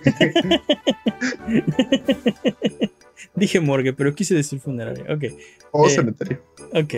Dije 3.35 3.59
morgue, 3.59 3.93
pero 3.93 4.13
quise 4.15 4.33
decir 4.35 4.59
funeraria. 4.59 5.03
Ok, 5.13 5.25
O 5.71 5.87
Eh, 5.87 5.89
cementerio. 5.89 6.41
ok. 6.73 6.93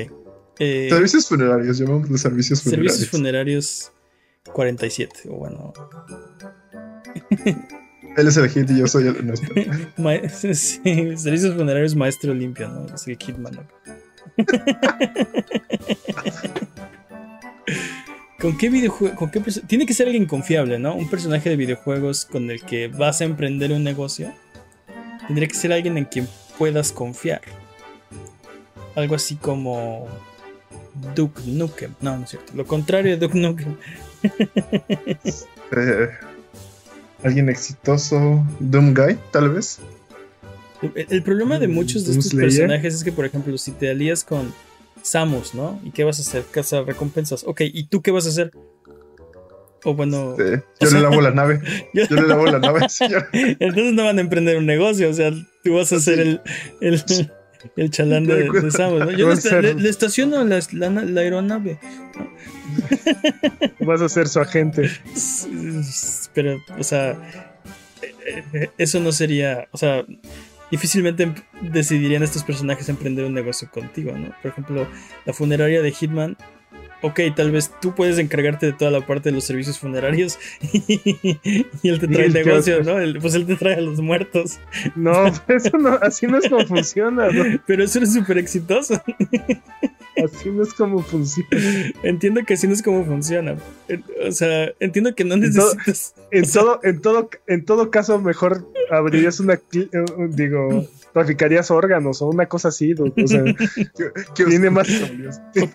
Eh, 0.59 0.87
Servicios 0.89 1.27
funerarios, 1.27 1.77
llamémoslo 1.77 2.17
servicios 2.17 2.61
funerarios. 2.61 2.93
servicios 2.93 3.09
funerarios 3.11 3.91
47. 4.53 5.29
O 5.29 5.37
bueno, 5.37 5.73
Él 8.17 8.27
es 8.27 8.37
el 8.37 8.45
agente 8.45 8.73
y 8.73 8.79
yo 8.79 8.87
soy 8.87 9.07
el. 9.07 9.25
No, 9.25 9.33
ma- 9.97 10.27
sí, 10.29 10.53
servicios 11.17 11.55
funerarios 11.55 11.95
maestro 11.95 12.33
limpio, 12.33 12.67
¿no? 12.67 12.93
Es 12.93 13.07
el 13.07 13.17
Hitman. 13.17 13.53
¿no? 13.55 13.67
¿Con 18.39 18.57
qué 18.57 18.69
videojuego? 18.69 19.15
Con 19.15 19.29
qué 19.29 19.39
Tiene 19.67 19.85
que 19.85 19.93
ser 19.93 20.07
alguien 20.07 20.25
confiable, 20.25 20.79
¿no? 20.79 20.95
Un 20.95 21.09
personaje 21.09 21.49
de 21.49 21.55
videojuegos 21.55 22.25
con 22.25 22.49
el 22.49 22.61
que 22.63 22.87
vas 22.87 23.21
a 23.21 23.25
emprender 23.25 23.71
un 23.71 23.83
negocio. 23.83 24.33
Tendría 25.27 25.47
que 25.47 25.53
ser 25.53 25.71
alguien 25.71 25.97
en 25.97 26.05
quien 26.05 26.27
puedas 26.57 26.91
confiar. 26.91 27.41
Algo 28.95 29.15
así 29.15 29.35
como. 29.35 30.07
Duke 31.15 31.41
Nukem. 31.45 31.93
No, 32.01 32.17
no 32.17 32.23
es 32.25 32.31
cierto. 32.31 32.51
Lo 32.55 32.65
contrario 32.65 33.11
de 33.11 33.17
Duke 33.27 33.37
Nukem. 33.39 33.75
Alguien 37.23 37.49
exitoso. 37.49 38.43
Doom 38.59 38.93
Guy, 38.93 39.17
tal 39.31 39.49
vez. 39.49 39.79
El, 40.81 41.05
el 41.09 41.23
problema 41.23 41.59
de 41.59 41.67
muchos 41.67 42.05
de 42.05 42.11
¿Un 42.13 42.17
estos 42.19 42.31
Slayer? 42.31 42.49
personajes 42.49 42.95
es 42.95 43.03
que, 43.03 43.11
por 43.11 43.25
ejemplo, 43.25 43.55
si 43.57 43.71
te 43.71 43.89
alías 43.89 44.23
con 44.23 44.51
Samus, 45.03 45.53
¿no? 45.53 45.79
¿Y 45.83 45.91
qué 45.91 46.03
vas 46.03 46.17
a 46.19 46.21
hacer? 46.23 46.43
Cazar 46.49 46.85
recompensas. 46.85 47.43
Ok, 47.45 47.61
¿y 47.65 47.85
tú 47.87 48.01
qué 48.01 48.11
vas 48.11 48.25
a 48.25 48.29
hacer? 48.29 48.51
O 49.83 49.95
bueno, 49.95 50.35
Eh, 50.39 50.61
yo 50.79 50.87
sea- 50.87 50.97
le 50.99 51.03
lavo 51.03 51.21
la 51.21 51.31
nave. 51.31 51.59
yo- 51.93 52.03
Yo 52.09 52.15
le 52.15 52.27
lavo 52.27 52.45
la 52.45 52.59
nave, 52.59 52.81
señor. 52.89 53.27
entonces 53.33 53.93
no 53.93 54.03
van 54.05 54.17
a 54.17 54.21
emprender 54.21 54.57
un 54.57 54.65
negocio. 54.65 55.09
O 55.09 55.13
sea, 55.13 55.31
tú 55.63 55.73
vas 55.75 55.91
a 55.93 55.99
ser 55.99 56.19
el, 56.19 56.41
el, 56.81 57.03
el 57.77 57.89
chalán 57.91 58.25
de, 58.25 58.49
de 58.49 58.71
Samus, 58.71 58.99
¿no? 58.99 59.11
Yo 59.11 59.29
le- 59.61 59.73
le 59.75 59.89
estaciono 59.89 60.43
la, 60.43 60.59
la- 60.73 60.89
la 60.89 61.21
aeronave. 61.21 61.79
Vas 63.79 64.01
a 64.01 64.09
ser 64.09 64.27
su 64.27 64.39
agente. 64.39 64.89
Pero, 66.33 66.61
o 66.77 66.83
sea, 66.83 67.17
eso 68.77 68.99
no 68.99 69.11
sería, 69.11 69.67
o 69.71 69.77
sea, 69.77 70.05
difícilmente 70.69 71.33
decidirían 71.61 72.23
estos 72.23 72.43
personajes 72.43 72.87
emprender 72.89 73.25
un 73.25 73.33
negocio 73.33 73.69
contigo, 73.69 74.13
¿no? 74.17 74.33
Por 74.41 74.51
ejemplo, 74.51 74.87
la 75.25 75.33
funeraria 75.33 75.81
de 75.81 75.91
Hitman 75.91 76.37
ok, 77.01 77.19
tal 77.35 77.51
vez 77.51 77.71
tú 77.81 77.93
puedes 77.93 78.17
encargarte 78.19 78.67
de 78.67 78.73
toda 78.73 78.91
la 78.91 79.05
parte 79.05 79.29
de 79.29 79.35
los 79.35 79.43
servicios 79.43 79.79
funerarios 79.79 80.39
y, 80.71 81.39
él 81.83 81.99
te 81.99 82.07
trae 82.07 82.25
el 82.25 82.33
negocio, 82.33 82.83
¿no? 82.83 82.95
pues 83.19 83.35
él 83.35 83.45
te 83.45 83.55
trae 83.55 83.75
a 83.75 83.81
los 83.81 83.99
muertos. 83.99 84.59
No, 84.95 85.27
eso 85.47 85.77
no, 85.77 85.97
así 86.01 86.27
no 86.27 86.37
es 86.37 86.49
como 86.49 86.65
funciona, 86.65 87.29
¿no? 87.29 87.43
Pero 87.65 87.83
eso 87.83 87.99
es 87.99 88.13
súper 88.13 88.37
exitoso. 88.37 89.01
Así 90.17 90.49
no 90.49 90.63
es 90.63 90.73
como 90.73 91.01
funciona. 91.01 91.49
Entiendo 92.03 92.41
que 92.45 92.55
así 92.55 92.67
no 92.67 92.73
es 92.73 92.81
como 92.81 93.05
funciona. 93.05 93.55
O 94.27 94.31
sea, 94.31 94.71
entiendo 94.79 95.15
que 95.15 95.23
no 95.23 95.37
necesitas. 95.37 96.15
En 96.31 96.49
todo, 96.51 96.79
en 96.83 97.01
todo, 97.01 97.29
en 97.47 97.65
todo, 97.65 97.91
caso, 97.91 98.19
mejor 98.19 98.67
abrirías 98.89 99.39
una 99.39 99.59
digo, 100.29 100.85
traficarías 101.13 101.71
órganos 101.71 102.21
o 102.21 102.27
una 102.27 102.47
cosa 102.47 102.69
así. 102.69 102.93
O 102.93 103.27
sea, 103.27 103.43
tiene 104.35 104.69
más, 104.69 104.87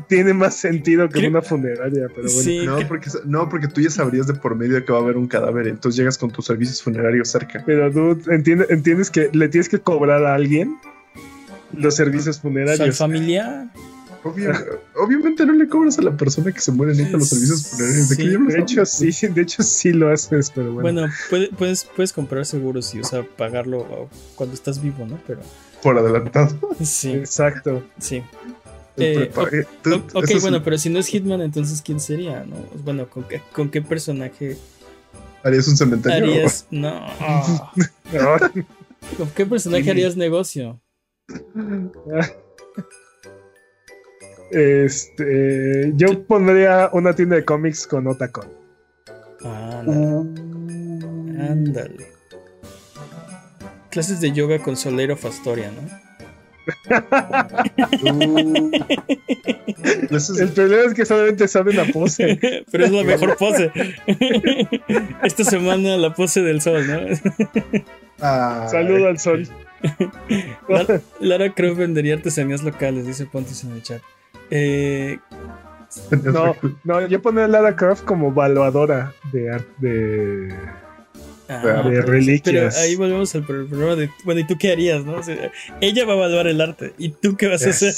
tiene 0.08 0.34
más 0.34 0.56
sentido 0.56 1.08
que 1.08 1.26
una 1.26 1.40
funeraria, 1.40 2.08
pero 2.14 2.28
bueno. 2.32 2.78
no, 2.78 2.88
porque, 2.88 3.10
no, 3.24 3.48
porque 3.48 3.68
tú 3.68 3.80
ya 3.80 3.90
sabrías 3.90 4.26
de 4.26 4.34
por 4.34 4.54
medio 4.54 4.84
que 4.84 4.92
va 4.92 4.98
a 4.98 5.02
haber 5.02 5.16
un 5.16 5.28
cadáver, 5.28 5.66
entonces 5.68 5.98
llegas 5.98 6.18
con 6.18 6.30
tus 6.30 6.44
servicios 6.44 6.82
funerarios 6.82 7.28
cerca. 7.28 7.62
Pero 7.64 7.90
tú 7.90 8.30
entiendes, 8.30 8.70
entiendes 8.70 9.10
que 9.10 9.30
le 9.32 9.48
tienes 9.48 9.68
que 9.68 9.78
cobrar 9.78 10.24
a 10.26 10.34
alguien 10.34 10.76
los 11.72 11.94
servicios 11.94 12.40
funerarios. 12.40 12.80
¿Al 12.80 12.92
obviamente 14.94 15.46
no 15.46 15.52
le 15.52 15.68
cobras 15.68 15.98
a 15.98 16.02
la 16.02 16.16
persona 16.16 16.52
que 16.52 16.60
se 16.60 16.72
muere 16.72 16.92
en 16.92 17.12
los 17.12 17.28
servicios 17.28 17.68
funerarios. 17.68 18.08
¿De, 18.48 18.60
hecho, 18.60 18.86
sí, 18.86 19.10
de 19.28 19.42
hecho 19.42 19.62
sí 19.62 19.92
lo 19.92 20.10
haces, 20.10 20.50
pero 20.54 20.72
bueno. 20.72 21.08
Bueno, 21.30 21.48
puedes, 21.56 21.84
puedes 21.84 22.12
comprar 22.12 22.46
seguros 22.46 22.94
y, 22.94 23.00
o 23.00 23.04
sea, 23.04 23.22
pagarlo 23.22 24.08
cuando 24.34 24.54
estás 24.54 24.82
vivo, 24.82 25.06
¿no? 25.06 25.18
Pero. 25.26 25.40
Por 25.82 25.98
adelantado. 25.98 26.56
Sí. 26.82 27.12
Exacto. 27.12 27.82
Sí. 27.98 28.22
Eh, 28.98 29.30
ok, 30.14 30.40
bueno, 30.40 30.62
pero 30.62 30.78
si 30.78 30.88
no 30.88 30.98
es 30.98 31.06
Hitman, 31.08 31.42
entonces 31.42 31.82
¿quién 31.82 32.00
sería? 32.00 32.44
¿no? 32.44 32.56
Bueno, 32.82 33.08
¿con 33.08 33.24
qué, 33.24 33.42
con 33.52 33.68
qué 33.68 33.82
personaje? 33.82 34.56
¿Harías 35.42 35.68
un 35.68 35.76
cementerio? 35.76 36.16
Harías. 36.16 36.66
No. 36.70 37.06
¿Con 39.18 39.30
qué 39.34 39.46
personaje 39.46 39.90
harías 39.90 40.16
negocio? 40.16 40.80
Este, 44.50 45.92
yo 45.96 46.24
pondría 46.26 46.90
una 46.92 47.14
tienda 47.14 47.36
de 47.36 47.44
cómics 47.44 47.86
con 47.86 48.06
Otacon. 48.06 48.48
Ándale. 51.38 52.06
Clases 53.90 54.20
de 54.20 54.32
yoga 54.32 54.58
con 54.58 54.76
Solero 54.76 55.16
Fastoria, 55.16 55.70
¿no? 55.70 56.06
El 60.38 60.48
problema 60.50 60.82
es 60.86 60.94
que 60.94 61.06
solamente 61.06 61.46
sabe 61.48 61.72
la 61.72 61.84
pose. 61.86 62.38
Pero 62.70 62.84
es 62.84 62.92
la 62.92 63.04
mejor 63.04 63.36
pose. 63.36 63.70
Esta 65.22 65.44
semana 65.44 65.96
la 65.96 66.12
pose 66.14 66.42
del 66.42 66.60
sol, 66.60 66.84
¿no? 66.86 67.00
Saludo 68.68 69.08
al 69.08 69.18
sol. 69.18 69.48
Lara, 71.20 71.54
Croft 71.54 71.78
vendería 71.78 72.14
artesanías 72.14 72.62
locales, 72.62 73.06
dice 73.06 73.26
Pontis 73.26 73.64
en 73.64 73.72
el 73.72 73.82
chat. 73.82 74.02
Eh, 74.50 75.18
no, 76.24 76.56
no, 76.84 77.06
yo 77.06 77.22
pondría 77.22 77.46
a 77.46 77.48
Lara 77.48 77.76
Croft 77.76 78.04
como 78.04 78.32
valuadora 78.32 79.14
de, 79.32 79.62
de, 79.78 80.54
ah, 81.48 81.88
de 81.88 82.02
reliquias. 82.02 82.74
Pero 82.74 82.84
ahí 82.84 82.96
volvemos 82.96 83.34
al 83.34 83.44
problema 83.44 83.94
de, 83.96 84.10
bueno, 84.24 84.40
¿y 84.40 84.46
tú 84.46 84.56
qué 84.58 84.72
harías? 84.72 85.04
No? 85.04 85.20
ella 85.80 86.04
va 86.04 86.12
a 86.14 86.16
evaluar 86.16 86.46
el 86.46 86.60
arte, 86.60 86.92
¿y 86.98 87.10
tú 87.10 87.36
qué 87.36 87.48
vas 87.48 87.66
a 87.66 87.70
hacer? 87.70 87.94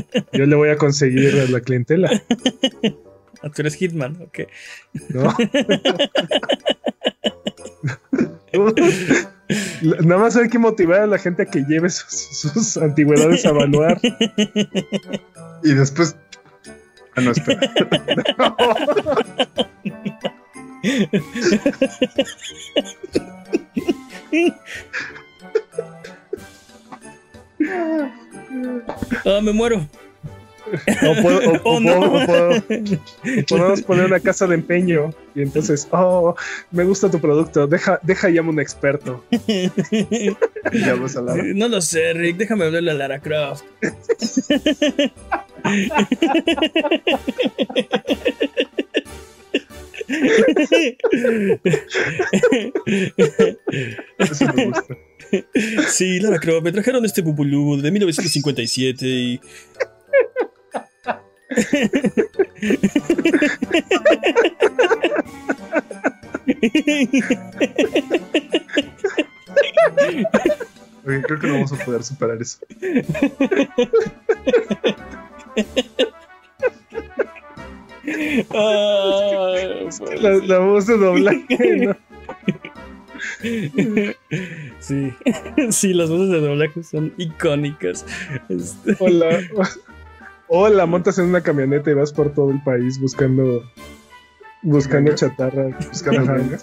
Yo 0.32 0.46
le 0.46 0.56
voy 0.56 0.70
a 0.70 0.76
conseguir 0.76 1.40
a 1.40 1.50
la 1.50 1.60
clientela. 1.60 2.10
Ah, 3.42 3.50
tú 3.50 3.62
eres 3.62 3.74
Hitman, 3.76 4.20
ok. 4.20 4.40
No. 5.10 5.34
Nada 9.80 10.18
más 10.18 10.36
hay 10.36 10.48
que 10.48 10.58
motivar 10.58 11.00
a 11.02 11.06
la 11.06 11.18
gente 11.18 11.42
a 11.42 11.46
que 11.46 11.64
lleve 11.68 11.88
sus, 11.88 12.76
antigüedades 12.76 13.46
a 13.46 13.50
evaluar. 13.50 14.00
Y 15.62 15.74
después. 15.74 16.16
Ah, 17.16 17.20
no, 17.20 17.32
espera. 17.32 17.60
ah, 29.24 29.40
me 29.42 29.52
muero. 29.52 29.86
O, 31.06 31.22
puedo, 31.22 31.62
podemos 33.46 33.82
poner 33.86 34.04
una 34.06 34.20
casa 34.20 34.46
de 34.46 34.54
empeño 34.54 35.14
y 35.34 35.40
entonces, 35.42 35.88
oh, 35.92 36.34
me 36.70 36.84
gusta 36.84 37.10
tu 37.10 37.18
producto, 37.20 37.66
deja, 37.66 37.98
deja 38.02 38.28
llamo 38.28 38.50
a 38.50 38.52
un 38.52 38.60
experto. 38.60 39.24
No 41.54 41.68
lo 41.68 41.80
sé, 41.80 42.12
Rick, 42.12 42.36
déjame 42.36 42.66
hablarle 42.66 42.90
a 42.90 42.94
Lara 42.94 43.18
Croft. 43.20 43.64
Eso 54.18 54.46
me 54.54 54.66
gusta. 54.66 54.96
Sí, 55.88 56.20
Lara 56.20 56.38
Croft, 56.38 56.64
me 56.64 56.72
trajeron 56.72 57.04
este 57.04 57.20
bubulú 57.20 57.80
de 57.80 57.90
1957 57.90 59.06
y 59.06 59.40
creo 71.04 71.38
que 71.40 71.46
no 71.46 71.54
vamos 71.54 71.72
a 71.72 71.84
poder 71.84 72.02
superar 72.02 72.40
eso. 72.40 72.58
La, 80.46 80.58
voz 80.58 80.86
de 80.86 80.96
doblaje, 80.96 81.96
Sí, 84.80 85.12
sí, 85.70 85.94
las 85.94 86.10
voces 86.10 86.30
de 86.30 86.40
doblaje 86.40 86.82
son 86.82 87.12
icónicas. 87.16 88.04
Este, 88.48 88.96
Hola. 88.98 89.40
O 90.48 90.68
la 90.68 90.86
montas 90.86 91.18
en 91.18 91.26
una 91.26 91.42
camioneta 91.42 91.90
y 91.90 91.94
vas 91.94 92.12
por 92.12 92.32
todo 92.32 92.50
el 92.50 92.62
país 92.62 92.98
buscando 93.00 93.62
buscando 94.62 95.14
chatarra, 95.14 95.76
buscando, 95.88 96.56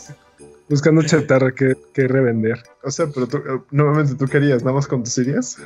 buscando 0.70 1.04
chatarra 1.04 1.52
que, 1.54 1.76
revender. 2.08 2.64
O 2.84 2.92
sea, 2.92 3.08
pero 3.14 3.28
tú, 3.28 3.38
eh, 3.38 3.62
nuevamente 3.72 4.16
tú 4.16 4.26
querías, 4.26 4.64
nada 4.64 4.76
más 4.76 4.88
con 4.88 5.04
tus 5.04 5.18
ideas. 5.18 5.58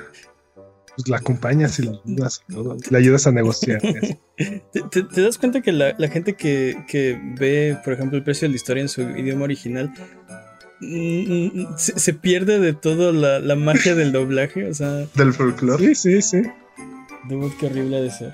Pues 1.00 1.08
la 1.08 1.16
acompañas 1.16 1.80
y 1.80 1.84
la 1.84 1.92
ayudas, 2.06 2.42
le 2.90 2.98
ayudas 2.98 3.26
a 3.26 3.32
negociar. 3.32 3.82
¿Te, 4.36 5.22
das 5.22 5.38
cuenta 5.38 5.62
que 5.62 5.72
la, 5.72 5.96
gente 6.10 6.34
que, 6.34 6.76
que, 6.90 7.18
ve, 7.40 7.78
por 7.86 7.94
ejemplo, 7.94 8.18
el 8.18 8.24
precio 8.26 8.46
de 8.46 8.50
la 8.50 8.56
historia 8.58 8.82
en 8.82 8.90
su 8.90 9.02
idioma 9.02 9.46
original 9.46 9.94
mm, 10.82 11.62
mm, 11.62 11.68
se, 11.78 12.14
pierde 12.14 12.60
de 12.60 12.74
todo 12.74 13.14
la, 13.14 13.40
la 13.40 13.56
magia 13.56 13.96
del 13.96 14.12
doblaje? 14.12 14.66
O 14.66 14.74
sea, 14.74 15.06
del 15.16 15.32
folclore. 15.32 15.96
Sí, 15.96 15.96
sí, 15.96 16.22
sí. 16.22 16.42
Dude, 17.30 17.56
qué 17.58 17.68
horrible 17.68 18.02
de 18.02 18.12
ser. 18.12 18.34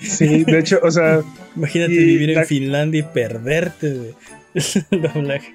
Sí, 0.00 0.42
de 0.42 0.58
hecho, 0.58 0.80
o 0.82 0.90
sea. 0.90 1.22
Imagínate 1.54 1.92
vivir 1.92 2.30
en 2.30 2.46
Finlandia 2.46 2.98
y 2.98 3.14
perderte 3.14 3.90
de 3.90 4.14
doblaje. 4.90 5.54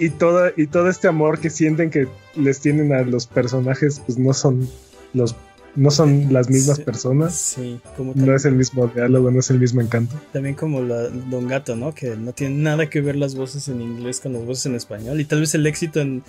Y 0.00 0.10
todo, 0.10 0.50
y 0.56 0.66
todo 0.66 0.88
este 0.88 1.06
amor 1.06 1.38
que 1.38 1.48
sienten 1.48 1.90
que 1.90 2.08
les 2.34 2.58
tienen 2.58 2.92
a 2.92 3.02
los 3.02 3.28
personajes, 3.28 4.02
pues 4.04 4.18
no 4.18 4.32
son 4.32 4.68
los 5.14 5.36
no 5.74 5.90
son 5.90 6.32
las 6.32 6.50
mismas 6.50 6.80
personas. 6.80 7.34
Sí, 7.34 7.80
como 7.96 8.12
No 8.14 8.34
es 8.34 8.44
el 8.44 8.54
mismo 8.54 8.88
diálogo, 8.88 9.30
no 9.30 9.40
es 9.40 9.50
el 9.50 9.58
mismo 9.58 9.80
encanto. 9.80 10.14
También 10.32 10.54
como 10.54 10.82
la 10.82 11.08
Don 11.08 11.48
Gato, 11.48 11.76
¿no? 11.76 11.94
Que 11.94 12.14
no 12.16 12.32
tiene 12.32 12.56
nada 12.56 12.90
que 12.90 13.00
ver 13.00 13.16
las 13.16 13.34
voces 13.34 13.68
en 13.68 13.80
inglés 13.80 14.20
con 14.20 14.34
las 14.34 14.44
voces 14.44 14.66
en 14.66 14.74
español. 14.74 15.20
Y 15.20 15.24
tal 15.24 15.40
vez 15.40 15.54
el 15.54 15.66
éxito 15.66 16.00
en, 16.00 16.22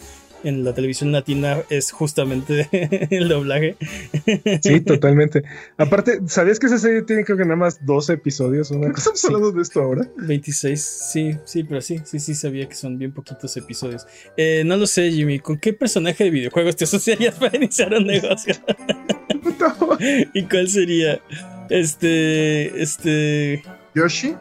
en 0.43 0.63
la 0.63 0.73
televisión 0.73 1.11
latina 1.11 1.61
es 1.69 1.91
justamente 1.91 2.67
el 3.11 3.29
doblaje. 3.29 3.75
Sí, 4.61 4.81
totalmente. 4.81 5.43
Aparte, 5.77 6.19
¿sabías 6.27 6.59
que 6.59 6.67
esa 6.67 6.77
serie 6.77 7.03
tiene 7.03 7.23
creo 7.23 7.37
que 7.37 7.43
nada 7.43 7.55
más 7.55 7.85
12 7.85 8.13
episodios? 8.13 8.71
Una 8.71 8.87
¿Qué 8.87 8.97
estamos 8.97 9.23
hablando 9.25 9.51
de 9.51 9.61
esto 9.61 9.81
ahora? 9.81 10.09
26, 10.17 10.81
sí, 11.11 11.37
sí, 11.45 11.63
pero 11.63 11.81
sí, 11.81 11.99
sí, 12.03 12.19
sí 12.19 12.35
sabía 12.35 12.67
que 12.67 12.75
son 12.75 12.97
bien 12.97 13.11
poquitos 13.11 13.55
episodios. 13.57 14.05
Eh, 14.37 14.63
no 14.65 14.77
lo 14.77 14.87
sé, 14.87 15.11
Jimmy, 15.11 15.39
¿con 15.39 15.57
qué 15.57 15.73
personaje 15.73 16.25
de 16.25 16.29
videojuegos 16.29 16.75
te 16.75 16.83
asociarías 16.83 17.35
para 17.39 17.55
iniciar 17.57 17.93
un 17.93 18.05
negocio? 18.05 18.55
¿Y 20.33 20.43
cuál 20.43 20.67
sería? 20.67 21.21
Este, 21.69 22.81
este... 22.81 23.63
Yoshi. 23.95 24.35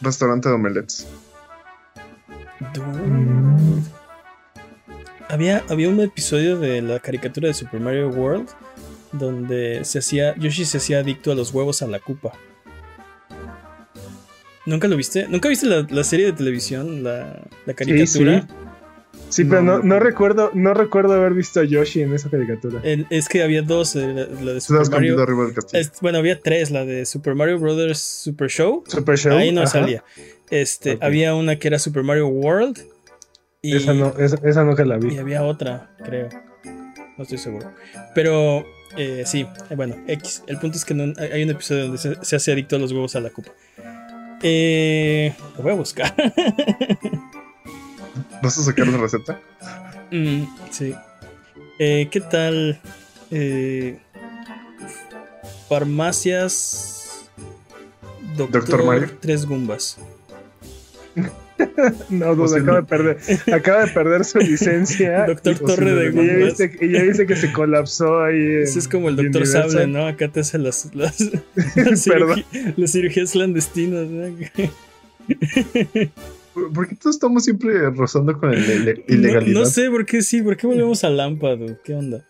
Restaurante 0.00 0.48
de 0.48 0.54
omelets. 0.54 1.06
Había, 5.32 5.64
había 5.70 5.88
un 5.88 5.98
episodio 6.00 6.58
de 6.58 6.82
la 6.82 7.00
caricatura 7.00 7.48
de 7.48 7.54
Super 7.54 7.80
Mario 7.80 8.08
World 8.10 8.48
donde 9.12 9.84
se 9.84 9.98
hacía, 9.98 10.34
Yoshi 10.38 10.64
se 10.64 10.76
hacía 10.78 10.98
adicto 11.00 11.32
a 11.32 11.34
los 11.34 11.52
huevos 11.52 11.82
a 11.82 11.86
la 11.86 11.98
cupa. 12.00 12.32
¿Nunca 14.66 14.88
lo 14.88 14.96
viste? 14.96 15.26
¿Nunca 15.28 15.48
viste 15.48 15.66
la, 15.66 15.86
la 15.90 16.04
serie 16.04 16.26
de 16.26 16.32
televisión, 16.32 17.02
la, 17.02 17.42
la 17.66 17.74
caricatura? 17.74 18.42
sí. 18.42 18.54
Sí, 19.28 19.44
pero 19.44 19.62
no, 19.62 19.78
no, 19.78 19.98
recuerdo, 19.98 20.50
no 20.52 20.74
recuerdo 20.74 21.14
haber 21.14 21.32
visto 21.32 21.60
a 21.60 21.64
Yoshi 21.64 22.02
en 22.02 22.12
esa 22.12 22.28
caricatura. 22.28 22.80
El- 22.84 23.06
es 23.08 23.30
que 23.30 23.42
había 23.42 23.62
dos, 23.62 23.94
la, 23.94 24.04
de 24.26 24.60
Super 24.60 24.90
Mario. 24.90 25.16
es- 25.72 25.92
bueno, 26.02 26.18
había 26.18 26.38
tres, 26.38 26.70
la 26.70 26.84
de 26.84 27.06
Super 27.06 27.34
Mario 27.34 27.58
Brothers 27.58 27.98
Super 27.98 28.50
Show. 28.50 28.84
Super 28.86 29.16
Show. 29.16 29.32
Ahí 29.38 29.50
no 29.50 29.62
ajá. 29.62 29.70
salía. 29.70 30.04
Este, 30.50 30.98
había 31.00 31.34
una 31.34 31.58
que 31.58 31.68
era 31.68 31.78
Super 31.78 32.02
Mario 32.02 32.26
World. 32.28 32.78
Y, 33.64 33.76
Esa, 33.76 33.94
no, 33.94 34.08
esa, 34.18 34.36
esa 34.42 34.64
nunca 34.64 34.84
la 34.84 34.96
y 34.96 35.00
vi. 35.00 35.18
había 35.18 35.42
otra, 35.44 35.88
creo. 36.04 36.28
No 37.16 37.22
estoy 37.22 37.38
seguro. 37.38 37.70
Pero 38.14 38.64
eh, 38.96 39.22
sí, 39.24 39.46
eh, 39.70 39.76
bueno, 39.76 39.94
X. 40.08 40.42
El 40.48 40.58
punto 40.58 40.76
es 40.78 40.84
que 40.84 40.94
no- 40.94 41.12
hay 41.20 41.44
un 41.44 41.50
episodio 41.50 41.82
donde 41.84 41.98
se, 41.98 42.24
se 42.24 42.34
hace 42.36 42.50
adicto 42.52 42.74
a 42.74 42.80
los 42.80 42.90
huevos 42.90 43.14
a 43.14 43.20
la 43.20 43.30
copa. 43.30 43.50
Eh, 44.42 45.32
lo 45.56 45.62
voy 45.62 45.72
a 45.72 45.76
buscar. 45.76 46.12
¿Vas 48.42 48.58
a 48.58 48.62
sacar 48.64 48.88
la 48.88 48.98
receta? 48.98 49.38
Mm, 50.10 50.42
sí. 50.70 50.92
Eh, 51.78 52.08
¿Qué 52.10 52.20
tal? 52.20 52.80
Farmacias. 55.68 57.28
Doctor, 58.36 58.62
Doctor 58.62 58.84
Mario. 58.84 59.10
Tres 59.20 59.46
Gumbas. 59.46 59.98
No, 62.10 62.36
Posible. 62.36 62.62
acaba 62.62 62.80
de 62.80 62.86
perder, 62.86 63.18
acaba 63.52 63.84
de 63.86 63.92
perder 63.92 64.24
su 64.24 64.38
licencia. 64.38 65.26
Doctor 65.26 65.58
Torre 65.58 65.94
de 65.94 66.06
Y 66.22 66.44
dice, 66.46 66.70
ya 66.80 67.02
dice 67.02 67.26
que 67.26 67.36
se 67.36 67.52
colapsó 67.52 68.22
ahí. 68.22 68.62
Es 68.62 68.88
como 68.88 69.08
el 69.08 69.16
doctor. 69.16 69.46
Sable, 69.46 69.86
¿no? 69.86 70.06
Acá 70.06 70.28
te 70.28 70.40
hace 70.40 70.58
las, 70.58 70.94
las, 70.94 71.20
las, 71.76 72.04
Perdón. 72.06 72.42
cirugí- 72.52 72.74
las 72.76 72.92
cirugías 72.92 73.32
clandestinas, 73.32 74.06
¿no? 74.08 74.34
¿Por 76.74 76.86
qué 76.88 76.96
todos 76.96 77.16
estamos 77.16 77.44
siempre 77.44 77.90
rozando 77.90 78.38
con 78.38 78.50
la 78.50 78.58
ile- 78.58 79.04
No, 79.08 79.14
ilegalidad? 79.14 79.60
no 79.60 79.64
sé 79.66 79.88
por 79.90 80.04
qué 80.04 80.20
sí, 80.22 80.42
por 80.42 80.56
qué 80.56 80.66
volvemos 80.66 81.02
a 81.04 81.08
Lámpado, 81.10 81.78
¿qué 81.82 81.94
onda? 81.94 82.24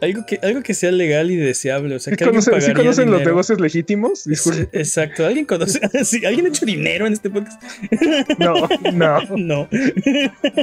Algo 0.00 0.24
que, 0.26 0.38
algo 0.42 0.62
que 0.62 0.74
sea 0.74 0.92
legal 0.92 1.30
y 1.30 1.36
deseable, 1.36 1.94
o 1.96 1.98
sea, 1.98 2.12
¿Sí 2.12 2.16
que 2.16 2.24
alguien 2.24 2.42
sí 2.42 2.50
pagaría 2.50 2.74
conocen 2.74 3.10
los 3.10 3.20
negocios 3.22 3.60
legítimos? 3.60 4.20
Es- 4.20 4.24
Disculpe. 4.26 4.68
Exacto, 4.78 5.26
alguien 5.26 5.44
conoce, 5.44 5.80
sí, 6.04 6.24
alguien 6.24 6.46
ha 6.46 6.48
hecho 6.50 6.64
dinero 6.66 7.06
en 7.06 7.12
este 7.14 7.30
podcast. 7.30 7.60
No, 8.38 8.54
no. 8.92 9.18
No. 9.36 9.68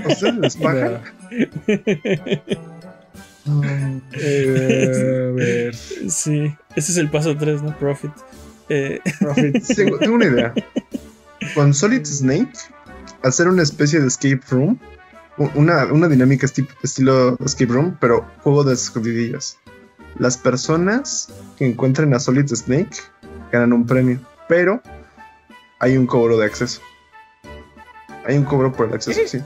¿Ustedes 0.07 0.35
les 0.35 0.55
pagan? 0.57 1.01
Mm, 3.45 3.97
Eh, 4.13 5.29
a 5.29 5.31
ver. 5.35 5.75
Sí, 5.75 6.51
ese 6.75 6.91
es 6.91 6.97
el 6.97 7.09
paso 7.11 7.35
3, 7.37 7.61
¿no? 7.61 7.77
Profit. 7.77 8.11
Eh, 8.69 8.99
Profit. 9.19 9.63
Tengo, 9.75 9.99
tengo 9.99 10.15
una 10.15 10.25
idea. 10.25 10.53
Con 11.53 11.73
Solid 11.73 12.05
Snake, 12.05 12.51
hacer 13.21 13.47
una 13.47 13.61
especie 13.63 13.99
de 13.99 14.07
escape 14.07 14.41
room, 14.49 14.79
una, 15.55 15.85
una 15.91 16.07
dinámica 16.07 16.47
esti- 16.47 16.67
estilo 16.83 17.37
escape 17.43 17.71
room, 17.73 17.97
pero 17.99 18.25
juego 18.43 18.63
de 18.63 18.73
escondidillas. 18.73 19.57
Las 20.17 20.37
personas 20.37 21.29
que 21.57 21.65
encuentren 21.65 22.13
a 22.13 22.19
Solid 22.19 22.47
Snake 22.47 22.97
ganan 23.51 23.73
un 23.73 23.85
premio, 23.85 24.19
pero 24.47 24.81
hay 25.79 25.97
un 25.97 26.07
cobro 26.07 26.37
de 26.37 26.45
acceso. 26.45 26.81
Hay 28.25 28.37
un 28.37 28.43
cobro 28.45 28.71
por 28.71 28.87
el 28.87 28.93
acceso, 28.95 29.19
sí. 29.27 29.39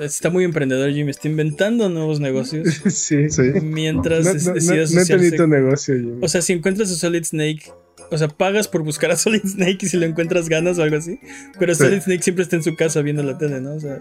está 0.00 0.30
muy 0.30 0.44
emprendedor, 0.44 0.90
Jimmy. 0.92 1.10
Está 1.10 1.26
inventando 1.28 1.88
nuevos 1.88 2.20
negocios 2.20 2.68
Sí. 2.92 3.30
Sí. 3.30 3.42
mientras 3.62 4.24
No, 4.24 4.32
no, 4.32 4.38
no, 4.38 4.50
no 4.54 5.46
negocio. 5.46 5.94
O 6.20 6.28
sea, 6.28 6.42
si 6.42 6.52
encuentras 6.52 6.90
a 6.90 6.94
Solid 6.94 7.24
Snake, 7.24 7.72
o 8.14 8.18
sea, 8.18 8.28
pagas 8.28 8.68
por 8.68 8.82
buscar 8.82 9.10
a 9.10 9.16
Solid 9.16 9.44
Snake 9.44 9.78
y 9.82 9.86
si 9.88 9.96
lo 9.96 10.06
encuentras 10.06 10.48
ganas 10.48 10.78
o 10.78 10.82
algo 10.82 10.96
así. 10.96 11.18
Pero 11.58 11.74
Sí. 11.74 11.84
Solid 11.84 12.00
Snake 12.02 12.22
siempre 12.22 12.42
está 12.44 12.56
en 12.56 12.62
su 12.62 12.74
casa 12.76 13.02
viendo 13.02 13.22
la 13.22 13.36
tele, 13.36 13.60
¿no? 13.60 13.74
O 13.74 13.80
sea, 13.80 13.98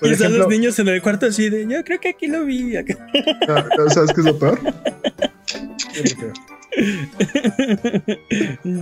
Por 0.00 0.08
y 0.08 0.12
están 0.12 0.36
los 0.36 0.48
niños 0.48 0.78
en 0.78 0.88
el 0.88 1.00
cuarto 1.02 1.26
así 1.26 1.48
de, 1.48 1.66
yo 1.68 1.82
creo 1.84 2.00
que 2.00 2.08
aquí 2.10 2.26
lo 2.26 2.44
vi. 2.44 2.76
acá". 2.76 2.96
Ah, 3.48 3.64
¿Sabes 3.88 4.12
qué 4.12 4.20
es 4.20 4.26
lo 4.26 4.38
peor? 4.38 4.58
Yo 4.62 6.02
no 6.02 6.10
creo. 6.18 6.32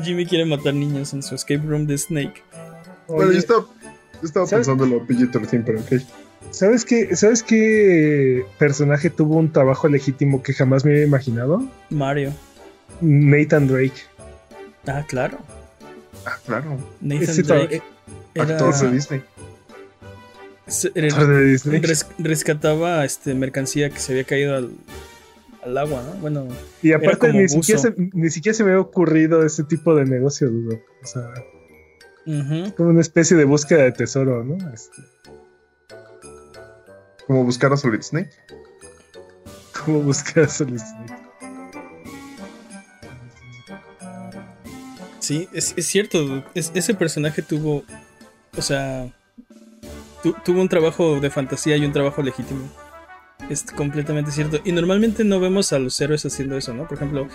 Jimmy 0.02 0.26
quiere 0.26 0.44
matar 0.44 0.74
niños 0.74 1.12
en 1.12 1.22
su 1.22 1.34
escape 1.34 1.62
room 1.66 1.86
de 1.86 1.96
Snake. 1.98 2.42
Bueno, 3.08 3.24
Oye, 3.30 3.32
yo 3.34 3.38
estaba, 3.38 3.60
yo 3.60 4.20
estaba 4.22 4.46
pensando 4.46 4.84
en 4.84 4.90
lo 4.90 5.06
PG-13, 5.06 5.62
pero 5.64 5.80
ok. 5.80 5.92
¿Sabes 6.50 6.84
qué, 6.84 7.14
¿Sabes 7.16 7.42
qué 7.42 8.44
personaje 8.58 9.10
tuvo 9.10 9.36
un 9.36 9.52
trabajo 9.52 9.88
legítimo 9.88 10.42
que 10.42 10.52
jamás 10.52 10.84
me 10.84 10.92
había 10.92 11.04
imaginado? 11.04 11.62
Mario. 11.90 12.32
Nathan 13.00 13.66
Drake. 13.66 13.94
Ah, 14.86 15.04
claro. 15.06 15.38
Ah, 16.26 16.36
claro. 16.46 16.78
Nathan 17.00 17.36
Drake 17.42 17.78
tra- 17.78 17.82
era- 18.34 18.44
Actor 18.54 18.74
de 18.80 18.90
Disney. 18.92 19.22
Actor 20.66 21.26
de 21.28 21.44
Disney. 21.44 21.80
res- 21.80 22.06
rescataba 22.18 23.04
este, 23.04 23.34
mercancía 23.34 23.90
que 23.90 23.98
se 23.98 24.12
había 24.12 24.24
caído 24.24 24.56
al, 24.56 24.70
al 25.62 25.78
agua, 25.78 26.02
¿no? 26.02 26.12
Bueno, 26.20 26.48
Y 26.82 26.92
aparte 26.92 27.32
ni 27.32 27.48
siquiera, 27.48 27.80
se, 27.80 27.94
ni 27.96 28.30
siquiera 28.30 28.56
se 28.56 28.64
me 28.64 28.70
había 28.70 28.80
ocurrido 28.80 29.44
ese 29.44 29.64
tipo 29.64 29.94
de 29.94 30.04
negocio, 30.06 30.48
dudo. 30.50 30.78
O 31.02 31.06
sea, 31.06 31.30
como 32.76 32.88
una 32.90 33.00
especie 33.02 33.36
de 33.36 33.44
búsqueda 33.44 33.82
de 33.84 33.92
tesoro, 33.92 34.42
¿no? 34.42 34.56
Este, 34.72 35.02
Como 37.26 37.44
buscar 37.44 37.72
a 37.72 37.76
Solid 37.76 38.00
Snake. 38.02 38.30
como 39.84 40.00
búsqueda 40.00 40.48
solicitud. 40.48 41.03
Sí, 45.24 45.48
es, 45.52 45.74
es 45.76 45.86
cierto. 45.86 46.44
es- 46.54 46.70
ese 46.74 46.94
personaje 46.94 47.42
tuvo. 47.42 47.84
O 48.56 48.62
sea. 48.62 49.08
tu- 50.22 50.34
tuvo 50.44 50.60
un 50.60 50.68
trabajo 50.68 51.20
de 51.20 51.30
fantasía 51.30 51.76
y 51.76 51.84
un 51.84 51.92
trabajo 51.92 52.22
legítimo. 52.22 52.68
Es 53.50 53.62
completamente 53.64 54.30
cierto. 54.30 54.60
Y 54.64 54.72
normalmente 54.72 55.22
no 55.24 55.38
vemos 55.40 55.72
a 55.74 55.78
los 55.78 56.00
héroes 56.00 56.24
haciendo 56.24 56.56
eso, 56.56 56.72
¿no? 56.72 56.86
Por 56.88 56.96
ejemplo, 56.96 57.28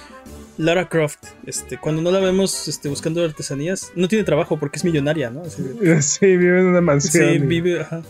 Lara 0.58 0.88
Croft. 0.90 1.20
Este, 1.46 1.78
cuando 1.78 2.02
no 2.02 2.10
la 2.10 2.20
vemos 2.20 2.68
este, 2.68 2.90
buscando 2.90 3.24
artesanías, 3.24 3.92
no 3.96 4.08
tiene 4.08 4.24
trabajo 4.24 4.58
porque 4.60 4.78
es 4.78 4.86
millonaria, 4.86 5.30
¿no? 5.30 5.44
Así 5.44 5.62
Sí, 6.02 6.26
vive 6.38 6.62
en 6.62 6.66
una 6.68 6.82
mansión. 6.82 7.28
Sí, 7.30 7.36
y- 7.36 7.40
vive, 7.40 7.82
ajá. 7.82 8.02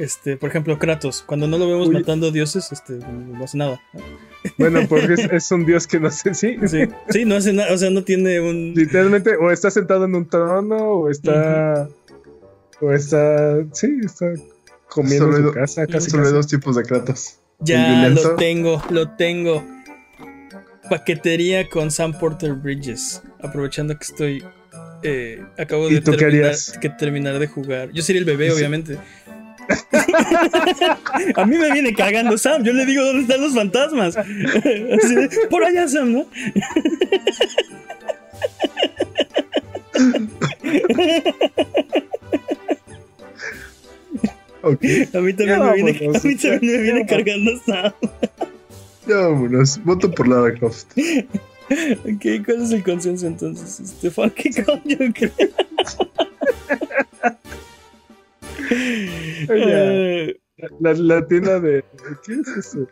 Este, 0.00 0.36
por 0.38 0.48
ejemplo, 0.48 0.78
Kratos. 0.78 1.22
Cuando 1.26 1.46
no 1.46 1.58
lo 1.58 1.68
vemos 1.68 1.90
matando 1.90 2.30
dioses, 2.30 2.72
este, 2.72 2.94
no 2.94 3.44
hace 3.44 3.58
nada. 3.58 3.80
¿no? 3.92 4.00
Bueno, 4.56 4.80
porque 4.88 5.12
es, 5.12 5.20
es 5.30 5.50
un 5.52 5.66
dios 5.66 5.86
que 5.86 6.00
no 6.00 6.10
sé 6.10 6.32
si. 6.34 6.56
Sí, 6.66 6.88
sí, 7.10 7.24
no 7.26 7.36
hace 7.36 7.52
nada. 7.52 7.72
O 7.74 7.76
sea, 7.76 7.90
no 7.90 8.02
tiene 8.02 8.40
un. 8.40 8.72
Literalmente, 8.74 9.36
o 9.36 9.50
está 9.50 9.70
sentado 9.70 10.06
en 10.06 10.14
un 10.14 10.26
trono, 10.28 10.76
o 10.76 11.10
está. 11.10 11.86
O 12.80 12.92
está. 12.92 13.58
Sí, 13.72 13.98
está 14.04 14.32
comiendo 14.88 15.36
en 15.36 15.44
su 15.48 15.52
casa, 15.52 15.86
casi. 15.86 16.10
Solo 16.10 16.22
hay 16.22 16.28
casi. 16.28 16.36
dos 16.36 16.46
tipos 16.46 16.76
de 16.76 16.82
Kratos. 16.84 17.36
Ya 17.58 18.08
lo 18.08 18.36
tengo, 18.36 18.82
lo 18.90 19.10
tengo. 19.16 19.62
Paquetería 20.88 21.68
con 21.68 21.90
Sam 21.90 22.18
Porter 22.18 22.54
Bridges. 22.54 23.22
Aprovechando 23.42 23.96
que 23.98 24.04
estoy. 24.04 24.44
eh, 25.02 25.42
acabo 25.58 25.88
¿Y 25.90 25.94
de 25.94 26.00
tú 26.00 26.12
qué 26.12 26.16
terminar, 26.18 26.44
harías? 26.46 26.78
que 26.80 26.88
terminar 26.90 27.38
de 27.38 27.46
jugar. 27.46 27.90
Yo 27.92 28.02
sería 28.02 28.20
el 28.20 28.24
bebé, 28.26 28.46
Sí. 28.50 28.56
obviamente. 28.56 28.98
A 31.36 31.46
mí 31.46 31.56
me 31.56 31.72
viene 31.72 31.94
cagando 31.94 32.36
Sam. 32.38 32.64
Yo 32.64 32.72
le 32.72 32.86
digo 32.86 33.04
dónde 33.04 33.22
están 33.22 33.40
los 33.40 33.54
fantasmas. 33.54 34.16
Así 34.16 35.14
de, 35.14 35.30
por 35.48 35.64
allá, 35.64 35.88
Sam, 35.88 36.12
¿no? 36.12 36.26
Ok, 44.62 44.84
A 45.14 45.20
mí 45.20 45.32
también, 45.32 45.58
me, 45.64 45.72
viene, 45.74 45.90
a 46.14 46.20
mí 46.22 46.36
también 46.36 46.60
me 46.60 46.82
viene 46.82 47.06
cargando 47.06 47.50
Sam. 47.64 47.92
ya 49.06 49.16
vámonos. 49.16 49.82
Voto 49.84 50.10
por 50.10 50.28
Lara 50.28 50.54
Croft. 50.54 50.86
Ok, 51.70 52.44
¿cuál 52.44 52.62
es 52.64 52.72
el 52.72 52.82
consenso 52.82 53.26
entonces? 53.26 53.78
Este 53.80 54.10
Funky 54.10 54.50
Kong, 54.62 54.80
yo 54.84 54.98
creo. 55.14 55.30
Oye, 58.70 60.30
Eh, 60.30 60.40
la, 60.80 60.92
la 60.94 61.26
tienda 61.26 61.58
de. 61.60 61.84
¿Qué 62.24 62.34
es 62.34 62.48
eso? 62.48 62.86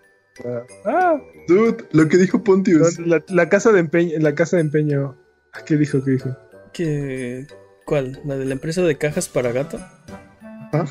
Ah, 0.45 0.63
Ah, 0.85 1.21
Dude, 1.49 1.85
lo 1.93 2.09
que 2.09 2.17
dijo 2.17 2.43
Pontius. 2.43 2.99
la, 3.01 3.23
la 3.29 3.49
casa 3.49 3.73
de 3.73 3.81
empeño. 3.81 4.19
La 4.21 4.35
casa 4.35 4.57
de 4.57 4.63
empeño. 4.63 5.17
Ah, 5.53 5.61
¿Qué 5.65 5.77
dijo? 5.77 6.03
¿Qué 6.05 6.13
dijo? 6.13 6.37
¿qué- 6.73 7.47
¿Cuál? 7.85 8.21
¿La 8.25 8.37
de 8.37 8.45
la 8.45 8.53
empresa 8.53 8.83
de 8.83 8.97
cajas 8.99 9.29
para 9.29 9.51
gato? 9.53 9.79
Ajá. 10.73 10.87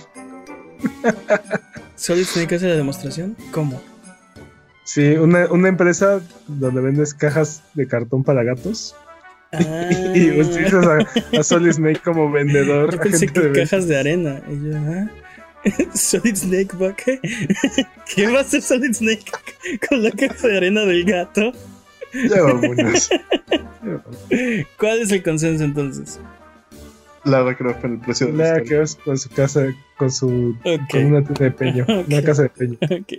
¿Solid 1.96 2.26
Snake 2.26 2.56
hace 2.56 2.68
la 2.68 2.76
demostración? 2.76 3.36
¿Cómo? 3.52 3.82
Sí, 4.84 5.16
una, 5.18 5.52
una 5.52 5.68
empresa 5.70 6.22
donde 6.48 6.82
vendes 6.82 7.14
cajas 7.14 7.64
de 7.74 7.88
cartón 7.88 8.24
para 8.24 8.44
gatos. 8.44 8.96
Ah, 9.54 9.90
Y 10.14 10.40
utilizas 10.40 10.86
a, 10.86 11.40
a 11.40 11.44
Solid 11.44 11.72
Snake 11.72 12.02
como 12.04 12.32
vendedor. 12.32 12.92
yo 12.94 13.00
pensé 13.00 13.28
que 13.28 13.40
de 13.40 13.60
cajas 13.62 13.88
de 13.88 13.98
arena. 13.98 14.42
Y 14.50 14.70
yo, 14.70 14.78
ah, 14.78 15.08
Solid 15.96 16.36
Snake 16.36 16.76
va 16.82 16.96
qué? 16.96 17.20
¿Qué 18.16 18.28
va 18.28 18.40
a 18.40 18.42
hacer 18.42 18.62
Solid 18.62 18.94
Snake 18.94 19.26
con 19.88 20.04
la 20.04 20.12
caja 20.12 20.48
de 20.48 20.58
arena 20.58 20.82
del 20.82 21.04
gato? 21.06 21.52
Ya 22.14 22.42
vámonos. 22.42 23.10
¿Cuál 24.78 25.00
es 25.02 25.12
el 25.12 25.24
consenso 25.24 25.64
entonces? 25.64 26.20
Lara 27.28 27.56
Croft 27.56 27.84
en 27.84 27.94
el 27.94 28.00
precio 28.00 28.28
de 28.28 28.34
la 28.34 28.62
que 28.64 28.76
ver 28.76 28.88
con 29.04 29.18
su 29.18 29.30
casa, 29.30 29.66
con 29.98 30.12
su. 30.12 30.56
Ok. 30.64 30.90
Con 30.90 31.06
una 31.06 31.24
tienda 31.24 31.46
de 31.46 31.52
peño. 31.52 31.86
Una 32.08 32.22
casa 32.24 32.44
de 32.44 32.50
peño. 32.50 32.78
Ok. 32.82 33.14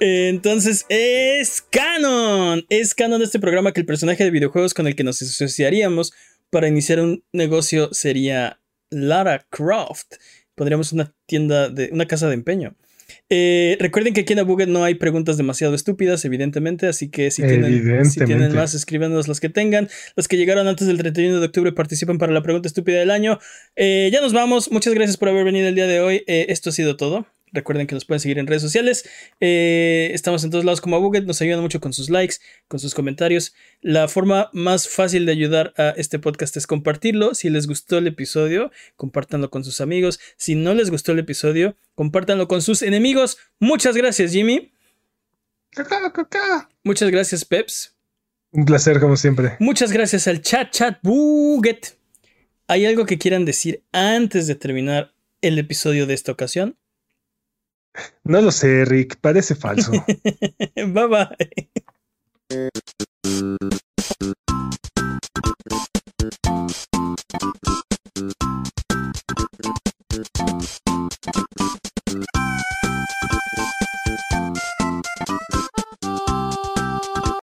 Eh, 0.00 0.28
Entonces, 0.28 0.86
es 0.88 1.62
canon. 1.70 2.64
Es 2.68 2.94
canon 2.94 3.18
de 3.18 3.24
este 3.24 3.40
programa 3.40 3.72
que 3.72 3.80
el 3.80 3.86
personaje 3.86 4.24
de 4.24 4.30
videojuegos 4.30 4.74
con 4.74 4.86
el 4.86 4.96
que 4.96 5.04
nos 5.04 5.20
asociaríamos 5.22 6.12
para 6.50 6.68
iniciar 6.68 7.00
un 7.00 7.24
negocio 7.32 7.92
sería 7.92 8.60
Lara 8.90 9.46
Croft. 9.50 10.14
Pondríamos 10.54 10.92
una 10.92 11.14
tienda 11.26 11.68
de 11.68 11.90
una 11.92 12.06
casa 12.06 12.28
de 12.28 12.34
empeño. 12.34 12.74
Eh, 13.28 13.76
recuerden 13.80 14.14
que 14.14 14.20
aquí 14.20 14.32
en 14.32 14.38
Abuget 14.38 14.68
no 14.68 14.84
hay 14.84 14.94
preguntas 14.94 15.36
demasiado 15.36 15.74
estúpidas, 15.74 16.24
evidentemente, 16.24 16.86
así 16.86 17.10
que 17.10 17.30
si 17.30 17.42
tienen, 17.42 18.04
si 18.04 18.24
tienen 18.24 18.54
más, 18.54 18.74
escríbanos 18.74 19.26
las 19.28 19.40
que 19.40 19.48
tengan. 19.48 19.88
Los 20.14 20.28
que 20.28 20.36
llegaron 20.36 20.68
antes 20.68 20.86
del 20.86 20.98
31 20.98 21.40
de 21.40 21.46
octubre 21.46 21.72
participan 21.72 22.18
para 22.18 22.32
la 22.32 22.42
pregunta 22.42 22.68
estúpida 22.68 22.98
del 22.98 23.10
año. 23.10 23.38
Eh, 23.74 24.10
ya 24.12 24.20
nos 24.20 24.32
vamos. 24.32 24.70
Muchas 24.70 24.94
gracias 24.94 25.16
por 25.16 25.28
haber 25.28 25.44
venido 25.44 25.68
el 25.68 25.74
día 25.74 25.86
de 25.86 26.00
hoy. 26.00 26.24
Eh, 26.26 26.46
esto 26.48 26.70
ha 26.70 26.72
sido 26.72 26.96
todo. 26.96 27.26
Recuerden 27.56 27.86
que 27.86 27.94
nos 27.94 28.04
pueden 28.04 28.20
seguir 28.20 28.38
en 28.38 28.46
redes 28.46 28.60
sociales. 28.60 29.08
Eh, 29.40 30.10
estamos 30.12 30.44
en 30.44 30.50
todos 30.50 30.66
lados 30.66 30.82
como 30.82 30.96
Abuget. 30.96 31.24
Nos 31.24 31.40
ayudan 31.40 31.62
mucho 31.62 31.80
con 31.80 31.94
sus 31.94 32.10
likes, 32.10 32.36
con 32.68 32.78
sus 32.78 32.94
comentarios. 32.94 33.54
La 33.80 34.08
forma 34.08 34.50
más 34.52 34.88
fácil 34.88 35.24
de 35.24 35.32
ayudar 35.32 35.72
a 35.78 35.94
este 35.96 36.18
podcast 36.18 36.54
es 36.58 36.66
compartirlo. 36.66 37.34
Si 37.34 37.48
les 37.48 37.66
gustó 37.66 37.96
el 37.96 38.06
episodio, 38.06 38.70
compártanlo 38.96 39.50
con 39.50 39.64
sus 39.64 39.80
amigos. 39.80 40.20
Si 40.36 40.54
no 40.54 40.74
les 40.74 40.90
gustó 40.90 41.12
el 41.12 41.18
episodio, 41.18 41.76
compártanlo 41.94 42.46
con 42.46 42.60
sus 42.60 42.82
enemigos. 42.82 43.38
Muchas 43.58 43.96
gracias, 43.96 44.32
Jimmy. 44.32 44.70
Cacá, 45.70 46.12
cacá. 46.12 46.68
Muchas 46.84 47.10
gracias, 47.10 47.42
Peps. 47.42 47.96
Un 48.52 48.66
placer, 48.66 49.00
como 49.00 49.16
siempre. 49.16 49.56
Muchas 49.60 49.92
gracias 49.92 50.28
al 50.28 50.42
chat 50.42 50.70
chat 50.70 50.98
buget. 51.02 51.96
¿Hay 52.68 52.84
algo 52.84 53.06
que 53.06 53.16
quieran 53.16 53.46
decir 53.46 53.82
antes 53.92 54.46
de 54.46 54.56
terminar 54.56 55.14
el 55.40 55.58
episodio 55.58 56.06
de 56.06 56.14
esta 56.14 56.32
ocasión? 56.32 56.76
No 58.24 58.40
lo 58.40 58.50
sé, 58.50 58.84
Rick, 58.84 59.18
parece 59.20 59.54
falso. 59.54 59.92
bye 60.76 61.06
bye. 61.06 61.70